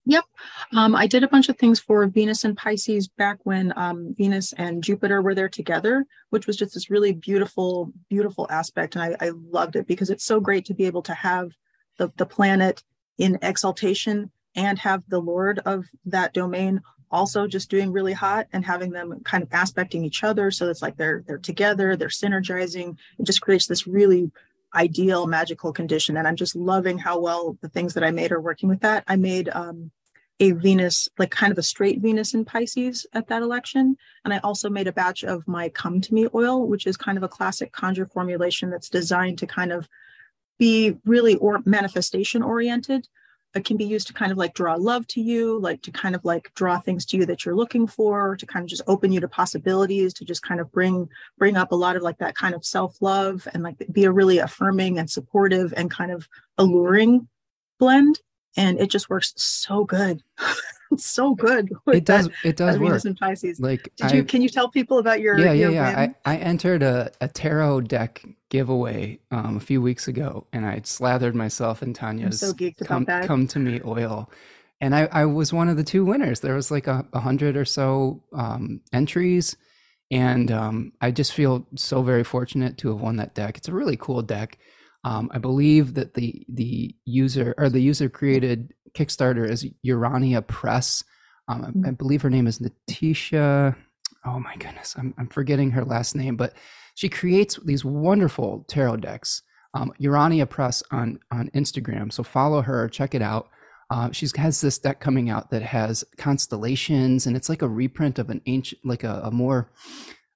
Yep. 0.05 0.25
Um, 0.73 0.95
I 0.95 1.07
did 1.07 1.23
a 1.23 1.29
bunch 1.29 1.47
of 1.47 1.57
things 1.57 1.79
for 1.79 2.05
Venus 2.07 2.43
and 2.43 2.57
Pisces 2.57 3.07
back 3.07 3.39
when 3.43 3.71
um, 3.77 4.13
Venus 4.17 4.53
and 4.53 4.83
Jupiter 4.83 5.21
were 5.21 5.33
there 5.33 5.47
together, 5.47 6.05
which 6.29 6.45
was 6.45 6.57
just 6.57 6.73
this 6.73 6.89
really 6.89 7.13
beautiful, 7.13 7.91
beautiful 8.09 8.47
aspect. 8.49 8.95
And 8.95 9.03
I, 9.03 9.27
I 9.27 9.31
loved 9.49 9.77
it 9.77 9.87
because 9.87 10.09
it's 10.09 10.25
so 10.25 10.41
great 10.41 10.65
to 10.65 10.73
be 10.73 10.85
able 10.85 11.03
to 11.03 11.13
have 11.13 11.53
the, 11.97 12.11
the 12.17 12.25
planet 12.25 12.83
in 13.17 13.39
exaltation 13.41 14.29
and 14.55 14.77
have 14.79 15.03
the 15.07 15.21
Lord 15.21 15.59
of 15.59 15.85
that 16.05 16.33
domain 16.33 16.81
also 17.09 17.47
just 17.47 17.69
doing 17.69 17.91
really 17.91 18.13
hot 18.13 18.47
and 18.51 18.65
having 18.65 18.91
them 18.91 19.21
kind 19.23 19.43
of 19.43 19.49
aspecting 19.53 20.03
each 20.03 20.23
other. 20.23 20.49
So 20.51 20.69
it's 20.69 20.81
like 20.81 20.97
they're 20.97 21.23
they're 21.27 21.37
together, 21.37 21.95
they're 21.95 22.07
synergizing. 22.07 22.97
It 23.19 23.25
just 23.25 23.41
creates 23.41 23.67
this 23.67 23.85
really 23.87 24.31
ideal 24.75 25.27
magical 25.27 25.73
condition. 25.73 26.17
And 26.17 26.27
I'm 26.27 26.35
just 26.35 26.55
loving 26.55 26.97
how 26.97 27.19
well 27.19 27.57
the 27.61 27.69
things 27.69 27.93
that 27.93 28.03
I 28.03 28.11
made 28.11 28.31
are 28.31 28.41
working 28.41 28.69
with 28.69 28.81
that. 28.81 29.03
I 29.07 29.15
made 29.15 29.49
um, 29.49 29.91
a 30.39 30.51
Venus, 30.51 31.09
like 31.17 31.31
kind 31.31 31.51
of 31.51 31.57
a 31.57 31.63
straight 31.63 32.01
Venus 32.01 32.33
in 32.33 32.45
Pisces 32.45 33.05
at 33.13 33.27
that 33.27 33.41
election. 33.41 33.97
And 34.25 34.33
I 34.33 34.39
also 34.39 34.69
made 34.69 34.87
a 34.87 34.93
batch 34.93 35.23
of 35.23 35.47
my 35.47 35.69
Come 35.69 36.01
to 36.01 36.13
Me 36.13 36.27
oil, 36.33 36.67
which 36.67 36.87
is 36.87 36.97
kind 36.97 37.17
of 37.17 37.23
a 37.23 37.29
classic 37.29 37.71
conjure 37.71 38.07
formulation 38.07 38.69
that's 38.69 38.89
designed 38.89 39.37
to 39.39 39.47
kind 39.47 39.71
of 39.71 39.87
be 40.57 40.97
really 41.05 41.35
or 41.35 41.61
manifestation 41.65 42.41
oriented 42.41 43.07
it 43.55 43.65
can 43.65 43.77
be 43.77 43.85
used 43.85 44.07
to 44.07 44.13
kind 44.13 44.31
of 44.31 44.37
like 44.37 44.53
draw 44.53 44.75
love 44.75 45.05
to 45.07 45.21
you, 45.21 45.59
like 45.59 45.81
to 45.83 45.91
kind 45.91 46.15
of 46.15 46.25
like 46.25 46.51
draw 46.55 46.79
things 46.79 47.05
to 47.07 47.17
you 47.17 47.25
that 47.25 47.45
you're 47.45 47.55
looking 47.55 47.85
for, 47.85 48.35
to 48.35 48.45
kind 48.45 48.63
of 48.63 48.69
just 48.69 48.81
open 48.87 49.11
you 49.11 49.19
to 49.19 49.27
possibilities, 49.27 50.13
to 50.15 50.25
just 50.25 50.41
kind 50.41 50.59
of 50.59 50.71
bring 50.71 51.07
bring 51.37 51.55
up 51.55 51.71
a 51.71 51.75
lot 51.75 51.95
of 51.95 52.01
like 52.01 52.17
that 52.17 52.35
kind 52.35 52.55
of 52.55 52.65
self-love 52.65 53.47
and 53.53 53.63
like 53.63 53.75
be 53.91 54.05
a 54.05 54.11
really 54.11 54.39
affirming 54.39 54.97
and 54.97 55.09
supportive 55.09 55.73
and 55.77 55.91
kind 55.91 56.11
of 56.11 56.27
alluring 56.57 57.27
blend. 57.79 58.19
And 58.55 58.79
it 58.79 58.89
just 58.89 59.09
works 59.09 59.33
so 59.35 59.83
good. 59.83 60.23
so 60.97 61.33
good. 61.33 61.71
It 61.87 62.05
does. 62.05 62.27
That, 62.27 62.35
it 62.43 62.55
does 62.55 62.77
work. 62.77 63.03
And 63.03 63.17
Pisces. 63.17 63.59
Like, 63.59 63.91
did 63.95 64.11
I, 64.11 64.15
you? 64.15 64.23
Can 64.23 64.41
you 64.41 64.49
tell 64.49 64.69
people 64.69 64.99
about 64.99 65.21
your? 65.21 65.39
Yeah, 65.39 65.53
your 65.53 65.71
yeah, 65.71 65.89
yeah. 65.89 66.11
I, 66.25 66.33
I 66.33 66.37
entered 66.37 66.83
a, 66.83 67.11
a 67.21 67.27
tarot 67.27 67.81
deck 67.81 68.23
giveaway 68.53 69.19
um, 69.31 69.57
a 69.57 69.59
few 69.59 69.81
weeks 69.81 70.07
ago, 70.07 70.45
and 70.53 70.63
I 70.63 70.79
slathered 70.83 71.33
myself 71.33 71.81
in 71.81 71.91
Tanya's 71.95 72.39
so 72.39 72.53
come, 72.85 73.03
come 73.03 73.47
to 73.47 73.57
me 73.57 73.81
oil, 73.83 74.29
and 74.79 74.95
I, 74.95 75.09
I 75.11 75.25
was 75.25 75.51
one 75.51 75.69
of 75.69 75.75
the 75.75 75.83
two 75.83 76.05
winners. 76.05 76.39
There 76.39 76.53
was 76.53 76.69
like 76.69 76.85
a, 76.85 77.03
a 77.13 77.19
hundred 77.19 77.57
or 77.57 77.65
so 77.65 78.21
um, 78.31 78.81
entries, 78.93 79.57
and 80.11 80.51
um, 80.51 80.93
I 81.01 81.09
just 81.09 81.33
feel 81.33 81.65
so 81.75 82.03
very 82.03 82.23
fortunate 82.23 82.77
to 82.77 82.89
have 82.89 83.01
won 83.01 83.15
that 83.15 83.33
deck. 83.33 83.57
It's 83.57 83.67
a 83.67 83.73
really 83.73 83.97
cool 83.97 84.21
deck. 84.21 84.59
Um, 85.03 85.31
I 85.33 85.39
believe 85.39 85.95
that 85.95 86.13
the 86.13 86.45
the 86.47 86.95
user 87.05 87.55
or 87.57 87.69
the 87.69 87.81
user 87.81 88.07
created 88.07 88.71
Kickstarter 88.93 89.49
is 89.49 89.65
Urania 89.81 90.43
Press. 90.43 91.03
Um, 91.47 91.63
I, 91.63 91.67
I, 91.67 91.71
mm-hmm. 91.71 91.91
believe 91.93 92.21
her 92.21 92.29
name 92.29 92.45
is 92.45 92.59
Natisha. 92.59 93.75
Oh 94.23 94.39
my 94.39 94.55
goodness, 94.57 94.93
I'm, 94.95 95.15
I'm 95.17 95.27
forgetting 95.27 95.71
her 95.71 95.83
last 95.83 96.15
name, 96.15 96.37
but 96.37 96.53
she 96.95 97.09
creates 97.09 97.59
these 97.65 97.83
wonderful 97.85 98.65
tarot 98.67 98.97
decks. 98.97 99.41
Um, 99.73 99.91
Urania 99.97 100.45
Press 100.45 100.83
on 100.91 101.19
on 101.31 101.49
Instagram. 101.55 102.11
So 102.13 102.23
follow 102.23 102.61
her, 102.61 102.87
check 102.87 103.15
it 103.15 103.21
out. 103.21 103.49
Uh, 103.89 104.11
she 104.11 104.27
has 104.37 104.61
this 104.61 104.77
deck 104.79 104.99
coming 104.99 105.29
out 105.29 105.51
that 105.51 105.61
has 105.61 106.03
constellations, 106.17 107.27
and 107.27 107.35
it's 107.35 107.49
like 107.49 107.61
a 107.61 107.67
reprint 107.67 108.17
of 108.17 108.29
an 108.29 108.41
ancient, 108.45 108.81
like 108.83 109.03
a, 109.03 109.21
a 109.25 109.31
more 109.31 109.71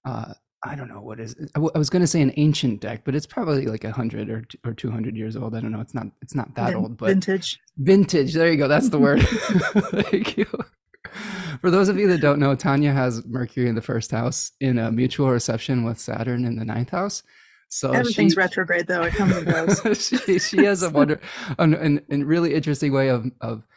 uh, 0.05 0.33
I 0.63 0.75
don't 0.75 0.89
know 0.89 1.01
what 1.01 1.19
is. 1.19 1.33
It. 1.33 1.51
I, 1.55 1.59
w- 1.59 1.71
I 1.75 1.77
was 1.77 1.89
going 1.89 2.01
to 2.01 2.07
say 2.07 2.21
an 2.21 2.33
ancient 2.37 2.81
deck, 2.81 3.01
but 3.05 3.15
it's 3.15 3.27
probably 3.27 3.67
like 3.67 3.83
a 3.83 3.91
hundred 3.91 4.29
or 4.29 4.43
or 4.65 4.73
two 4.73 4.89
hundred 4.89 5.15
years 5.15 5.35
old. 5.35 5.55
I 5.55 5.59
don't 5.59 5.71
know. 5.71 5.81
It's 5.81 5.93
not. 5.93 6.07
It's 6.21 6.35
not 6.35 6.55
that 6.55 6.67
Vin- 6.67 6.75
old, 6.75 6.97
but 6.97 7.07
vintage. 7.09 7.59
Vintage. 7.77 8.33
There 8.33 8.51
you 8.51 8.57
go. 8.57 8.67
That's 8.67 8.89
the 8.89 8.99
word. 8.99 9.21
Thank 9.27 10.37
you. 10.37 10.47
For 11.61 11.71
those 11.71 11.89
of 11.89 11.97
you 11.97 12.07
that 12.09 12.21
don't 12.21 12.39
know, 12.39 12.55
Tanya 12.55 12.91
has 12.93 13.25
Mercury 13.25 13.67
in 13.67 13.75
the 13.75 13.81
first 13.81 14.11
house 14.11 14.51
in 14.59 14.77
a 14.77 14.91
mutual 14.91 15.29
reception 15.29 15.83
with 15.83 15.99
Saturn 15.99 16.45
in 16.45 16.55
the 16.55 16.65
ninth 16.65 16.89
house. 16.89 17.23
So 17.69 17.91
everything's 17.91 18.33
she, 18.33 18.39
retrograde, 18.39 18.87
though. 18.87 19.03
It 19.03 19.13
comes 19.13 19.35
and 19.35 19.45
goes. 19.45 20.09
she, 20.25 20.39
she 20.39 20.63
has 20.65 20.83
a 20.83 20.89
wonder, 20.89 21.19
an, 21.59 21.73
an, 21.73 22.01
an 22.09 22.25
really 22.25 22.53
interesting 22.53 22.93
way 22.93 23.09
of 23.09 23.29
of 23.41 23.67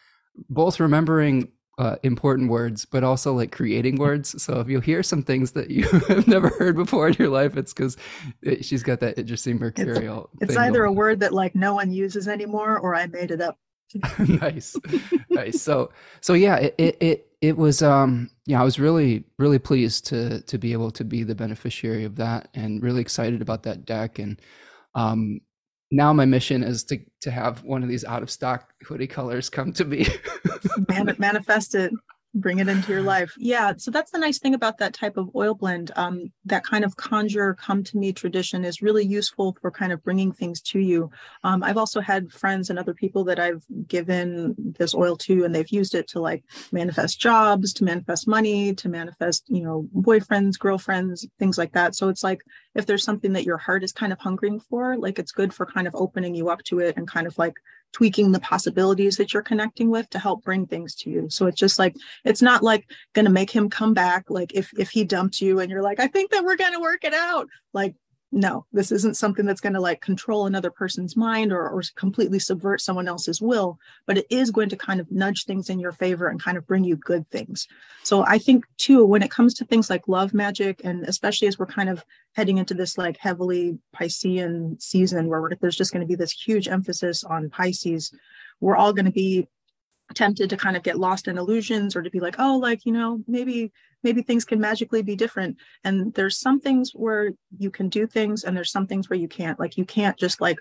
both 0.49 0.79
remembering 0.79 1.51
uh, 1.79 1.97
important 2.03 2.51
words, 2.51 2.85
but 2.85 3.03
also 3.03 3.33
like 3.33 3.53
creating 3.53 3.97
words. 3.97 4.41
So 4.43 4.61
if 4.61 4.69
you 4.69 4.81
hear 4.81 5.03
some 5.03 5.23
things 5.23 5.53
that 5.53 5.71
you 5.71 5.89
have 6.09 6.29
never 6.29 6.51
heard 6.51 6.77
before 6.77 7.09
in 7.09 7.15
your 7.19 7.31
life, 7.31 7.57
it's 7.57 7.73
because 7.73 7.97
it, 8.43 8.65
she's 8.65 8.83
got 8.83 9.01
that 9.01 9.19
interesting 9.19 9.59
mercurial. 9.59 10.29
It's, 10.41 10.51
it's 10.51 10.59
either 10.59 10.85
a 10.85 10.93
word 10.93 11.21
that 11.21 11.33
like 11.33 11.55
no 11.55 11.75
one 11.75 11.91
uses 11.91 12.29
anymore, 12.29 12.79
or 12.79 12.95
I 12.95 13.07
made 13.07 13.31
it 13.31 13.41
up. 13.41 13.59
nice, 14.19 14.77
nice. 15.31 15.61
So 15.61 15.91
so 16.21 16.35
yeah, 16.35 16.57
it, 16.57 16.75
it 16.79 16.97
it 17.01 17.30
it 17.41 17.57
was 17.57 17.83
um 17.83 18.31
yeah, 18.47 18.61
I 18.61 18.65
was 18.65 18.79
really 18.79 19.25
really 19.39 19.59
pleased 19.59 20.07
to 20.07 20.41
to 20.43 20.59
be 20.59 20.73
able 20.73 20.91
to 20.93 21.05
be 21.05 21.23
the 21.23 21.35
beneficiary 21.35 22.05
of 22.05 22.17
that, 22.17 22.49
and 22.55 22.83
really 22.83 23.01
excited 23.01 23.43
about 23.43 23.63
that 23.65 23.85
deck 23.85 24.19
and 24.19 24.41
um 24.95 25.41
now 25.93 26.13
my 26.13 26.25
mission 26.25 26.63
is 26.63 26.85
to 26.85 26.99
to 27.21 27.31
have 27.31 27.65
one 27.65 27.83
of 27.83 27.89
these 27.89 28.05
out 28.05 28.23
of 28.23 28.31
stock 28.31 28.73
hoodie 28.85 29.07
colors 29.07 29.51
come 29.51 29.73
to 29.73 29.85
me. 29.85 30.07
Man- 30.89 31.17
manifest 31.19 31.75
it 31.75 31.93
bring 32.35 32.59
it 32.59 32.69
into 32.69 32.93
your 32.93 33.03
life. 33.03 33.33
Yeah 33.39 33.73
so 33.77 33.91
that's 33.91 34.11
the 34.11 34.19
nice 34.19 34.39
thing 34.39 34.55
about 34.55 34.79
that 34.79 34.95
type 34.95 35.17
of 35.17 35.31
oil 35.35 35.55
blend. 35.55 35.91
Um, 35.97 36.33
that 36.45 36.65
kind 36.65 36.85
of 36.85 36.97
conjure 36.97 37.55
come 37.55 37.83
to 37.85 37.97
me 37.97 38.13
tradition 38.13 38.65
is 38.65 38.83
really 38.83 39.05
useful 39.05 39.57
for 39.61 39.71
kind 39.71 39.93
of 39.93 40.03
bringing 40.03 40.33
things 40.33 40.61
to 40.63 40.79
you. 40.79 41.11
Um, 41.45 41.63
i've 41.63 41.79
also 41.79 42.01
had 42.01 42.33
friends 42.33 42.71
and 42.71 42.79
other 42.79 42.95
people 42.95 43.25
that 43.25 43.39
i've 43.39 43.65
given 43.87 44.55
this 44.79 44.95
oil 44.95 45.17
to 45.17 45.45
and 45.45 45.55
they've 45.55 45.69
used 45.71 45.95
it 45.95 46.09
to 46.09 46.21
like 46.21 46.45
manifest 46.73 47.21
jobs 47.21 47.73
to 47.75 47.85
manifest 47.85 48.29
money 48.29 48.75
to 48.75 48.89
manifest 48.89 49.45
you 49.49 49.63
know 49.63 49.89
boyfriends 49.97 50.59
girlfriends 50.59 51.27
things 51.39 51.59
like 51.59 51.73
that. 51.73 51.95
So 51.95 52.09
it's 52.09 52.23
like 52.23 52.43
if 52.75 52.87
there's 52.87 53.05
something 53.05 53.33
that 53.33 53.45
your 53.45 53.59
heart 53.59 53.83
is 53.83 53.93
kind 53.93 54.13
of 54.13 54.19
hungering 54.19 54.61
for 54.61 54.97
like 54.97 55.19
it's 55.19 55.33
good 55.33 55.53
for 55.53 55.67
kind 55.67 55.87
of 55.87 55.95
opening 55.95 56.35
you 56.35 56.51
up 56.51 56.63
to 56.65 56.79
it 56.81 56.97
and 56.97 57.09
kind 57.09 57.27
of 57.27 57.37
like 57.39 57.55
tweaking 57.93 58.33
the 58.33 58.41
possibilities 58.41 59.17
that 59.17 59.33
you're 59.33 59.43
connecting 59.43 59.91
with 59.91 60.09
to 60.11 60.19
help 60.19 60.45
bring 60.45 60.67
things 60.67 60.95
to 60.95 61.11
you. 61.11 61.29
So 61.29 61.47
it's 61.47 61.59
just 61.59 61.79
like 61.79 61.97
it's 62.25 62.43
not 62.43 62.63
like 62.63 62.89
going 63.15 63.25
to 63.25 63.31
make 63.31 63.51
him 63.51 63.69
come 63.69 63.95
back 63.95 64.31
like 64.31 64.53
if 64.55 64.71
if 64.79 64.91
he 64.91 65.05
dumped 65.05 65.41
you 65.41 65.61
and 65.61 65.71
you're 65.71 65.83
like 65.83 66.01
I 66.01 66.07
think 66.07 66.31
that 66.31 66.45
we're 66.45 66.57
going 66.57 66.75
to 66.75 66.81
work 66.81 67.05
it 67.05 67.15
out. 67.15 67.49
Like 67.73 67.95
no, 68.33 68.65
this 68.73 68.93
isn't 68.93 69.17
something 69.17 69.45
that's 69.45 69.61
going 69.61 69.73
to 69.73 69.81
like 69.81 70.01
control 70.01 70.47
another 70.47 70.71
person's 70.71 71.17
mind 71.17 71.53
or, 71.53 71.69
or 71.69 71.83
completely 71.97 72.39
subvert 72.39 72.81
someone 72.81 73.09
else's 73.09 73.41
will, 73.43 73.79
but 74.07 74.19
it 74.19 74.27
is 74.31 74.53
going 74.53 74.69
to 74.69 74.77
kind 74.77 75.01
of 75.01 75.11
nudge 75.11 75.45
things 75.45 75.69
in 75.69 75.81
your 75.81 75.91
favor 75.91 76.29
and 76.29 76.41
kind 76.41 76.57
of 76.57 76.67
bring 76.67 76.85
you 76.85 76.95
good 76.95 77.27
things. 77.27 77.67
So 78.05 78.25
I 78.25 78.39
think 78.39 78.65
too, 78.77 79.05
when 79.05 79.23
it 79.23 79.33
comes 79.33 79.55
to 79.55 79.65
things 79.65 79.91
like 79.91 80.07
love 80.07 80.33
magic, 80.33 80.81
and 80.85 81.05
especially 81.07 81.49
as 81.49 81.59
we're 81.59 81.67
kind 81.67 81.89
of 81.89 82.05
heading 82.35 82.59
into 82.59 82.75
this 82.75 82.97
like 82.97 83.17
heavily 83.17 83.79
Piscean 83.95 84.81
season 84.81 85.29
where 85.29 85.51
there's 85.61 85.77
just 85.77 85.93
going 85.93 86.03
to 86.03 86.09
be 86.09 86.15
this 86.15 86.33
huge 86.33 86.69
emphasis 86.69 87.25
on 87.25 87.51
Pisces, 87.51 88.15
we're 88.61 88.77
all 88.77 88.93
going 88.93 89.07
to 89.07 89.11
be 89.11 89.49
tempted 90.15 90.51
to 90.51 90.57
kind 90.57 90.77
of 90.77 90.83
get 90.83 90.99
lost 90.99 91.29
in 91.29 91.39
illusions 91.39 91.95
or 91.95 92.03
to 92.03 92.11
be 92.11 92.19
like 92.19 92.35
oh 92.41 92.57
like 92.57 92.85
you 92.85 92.91
know 92.91 93.23
maybe 93.29 93.71
maybe 94.03 94.23
things 94.23 94.45
can 94.45 94.61
magically 94.61 95.03
be 95.03 95.17
different. 95.17 95.57
And 95.85 96.13
there's 96.15 96.39
some 96.39 96.61
things 96.61 96.93
where 96.95 97.31
you 97.59 97.71
can 97.71 97.89
do 97.89 98.07
things 98.07 98.45
and 98.45 98.57
there's 98.57 98.73
some 98.73 98.87
things 98.87 99.09
where 99.09 99.19
you 99.19 99.29
can't. 99.29 99.59
Like 99.59 99.77
you 99.77 99.85
can't 99.85 100.17
just 100.19 100.41
like 100.41 100.59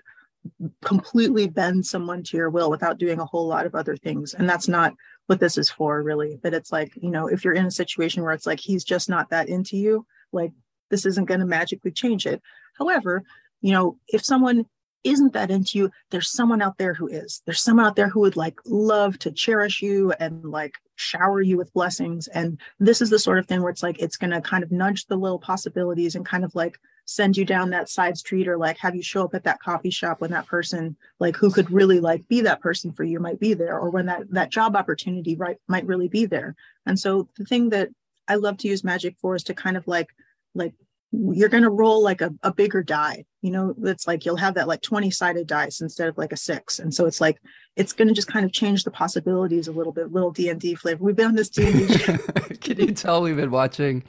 completely 0.82 1.48
bend 1.48 1.84
someone 1.84 2.22
to 2.22 2.36
your 2.36 2.50
will 2.50 2.70
without 2.70 2.98
doing 2.98 3.20
a 3.20 3.26
whole 3.26 3.46
lot 3.46 3.66
of 3.66 3.74
other 3.74 3.96
things. 3.96 4.34
And 4.34 4.48
that's 4.48 4.68
not 4.68 4.94
what 5.26 5.40
this 5.40 5.58
is 5.58 5.70
for 5.70 6.02
really. 6.02 6.38
But 6.42 6.54
it's 6.54 6.72
like 6.72 6.92
you 6.96 7.10
know 7.10 7.26
if 7.26 7.44
you're 7.44 7.54
in 7.54 7.66
a 7.66 7.70
situation 7.70 8.22
where 8.22 8.32
it's 8.32 8.46
like 8.46 8.60
he's 8.60 8.84
just 8.84 9.08
not 9.08 9.30
that 9.30 9.48
into 9.48 9.76
you 9.76 10.06
like 10.32 10.52
this 10.90 11.06
isn't 11.06 11.26
going 11.26 11.40
to 11.40 11.46
magically 11.46 11.92
change 11.92 12.26
it. 12.26 12.40
However 12.78 13.22
you 13.60 13.72
know 13.72 13.98
if 14.08 14.24
someone 14.24 14.66
isn't 15.04 15.32
that 15.32 15.50
into 15.50 15.78
you, 15.78 15.90
there's 16.10 16.30
someone 16.30 16.60
out 16.60 16.78
there 16.78 16.94
who 16.94 17.08
is. 17.08 17.42
There's 17.46 17.62
someone 17.62 17.86
out 17.86 17.96
there 17.96 18.08
who 18.08 18.20
would 18.20 18.36
like 18.36 18.58
love 18.66 19.18
to 19.20 19.32
cherish 19.32 19.82
you 19.82 20.12
and 20.12 20.44
like 20.44 20.74
shower 21.00 21.40
you 21.40 21.56
with 21.56 21.72
blessings. 21.72 22.28
And 22.28 22.60
this 22.78 23.00
is 23.00 23.10
the 23.10 23.18
sort 23.18 23.38
of 23.38 23.46
thing 23.46 23.62
where 23.62 23.70
it's 23.70 23.82
like 23.82 23.98
it's 23.98 24.16
going 24.16 24.30
to 24.30 24.40
kind 24.40 24.62
of 24.62 24.70
nudge 24.70 25.06
the 25.06 25.16
little 25.16 25.38
possibilities 25.38 26.14
and 26.14 26.24
kind 26.24 26.44
of 26.44 26.54
like 26.54 26.78
send 27.06 27.36
you 27.36 27.44
down 27.44 27.70
that 27.70 27.88
side 27.88 28.16
street 28.16 28.46
or 28.46 28.56
like 28.56 28.78
have 28.78 28.94
you 28.94 29.02
show 29.02 29.24
up 29.24 29.34
at 29.34 29.42
that 29.42 29.60
coffee 29.60 29.90
shop 29.90 30.20
when 30.20 30.30
that 30.30 30.46
person 30.46 30.96
like 31.18 31.34
who 31.34 31.50
could 31.50 31.68
really 31.70 31.98
like 31.98 32.26
be 32.28 32.40
that 32.42 32.60
person 32.60 32.92
for 32.92 33.02
you 33.02 33.18
might 33.18 33.40
be 33.40 33.52
there 33.52 33.76
or 33.76 33.90
when 33.90 34.06
that 34.06 34.30
that 34.30 34.50
job 34.50 34.76
opportunity 34.76 35.34
right 35.34 35.56
might 35.66 35.86
really 35.86 36.08
be 36.08 36.26
there. 36.26 36.54
And 36.86 36.98
so 36.98 37.28
the 37.36 37.44
thing 37.44 37.70
that 37.70 37.88
I 38.28 38.36
love 38.36 38.58
to 38.58 38.68
use 38.68 38.84
magic 38.84 39.16
for 39.18 39.34
is 39.34 39.42
to 39.44 39.54
kind 39.54 39.76
of 39.76 39.88
like 39.88 40.08
like 40.54 40.74
you're 41.12 41.48
going 41.48 41.62
to 41.62 41.70
roll 41.70 42.02
like 42.02 42.20
a, 42.20 42.32
a 42.42 42.52
bigger 42.52 42.82
die 42.82 43.24
you 43.42 43.50
know 43.50 43.74
it's 43.82 44.06
like 44.06 44.24
you'll 44.24 44.36
have 44.36 44.54
that 44.54 44.68
like 44.68 44.80
20 44.80 45.10
sided 45.10 45.46
dice 45.46 45.80
instead 45.80 46.08
of 46.08 46.16
like 46.16 46.32
a 46.32 46.36
six 46.36 46.78
and 46.78 46.94
so 46.94 47.04
it's 47.06 47.20
like 47.20 47.40
it's 47.76 47.92
going 47.92 48.06
to 48.06 48.14
just 48.14 48.28
kind 48.28 48.44
of 48.44 48.52
change 48.52 48.84
the 48.84 48.90
possibilities 48.90 49.66
a 49.66 49.72
little 49.72 49.92
bit 49.92 50.12
little 50.12 50.30
d&d 50.30 50.74
flavor 50.76 51.02
we've 51.02 51.16
been 51.16 51.26
on 51.26 51.34
this 51.34 51.48
d&d 51.48 51.98
can 52.60 52.78
you 52.78 52.92
tell 52.92 53.22
we've 53.22 53.36
been 53.36 53.50
watching 53.50 54.04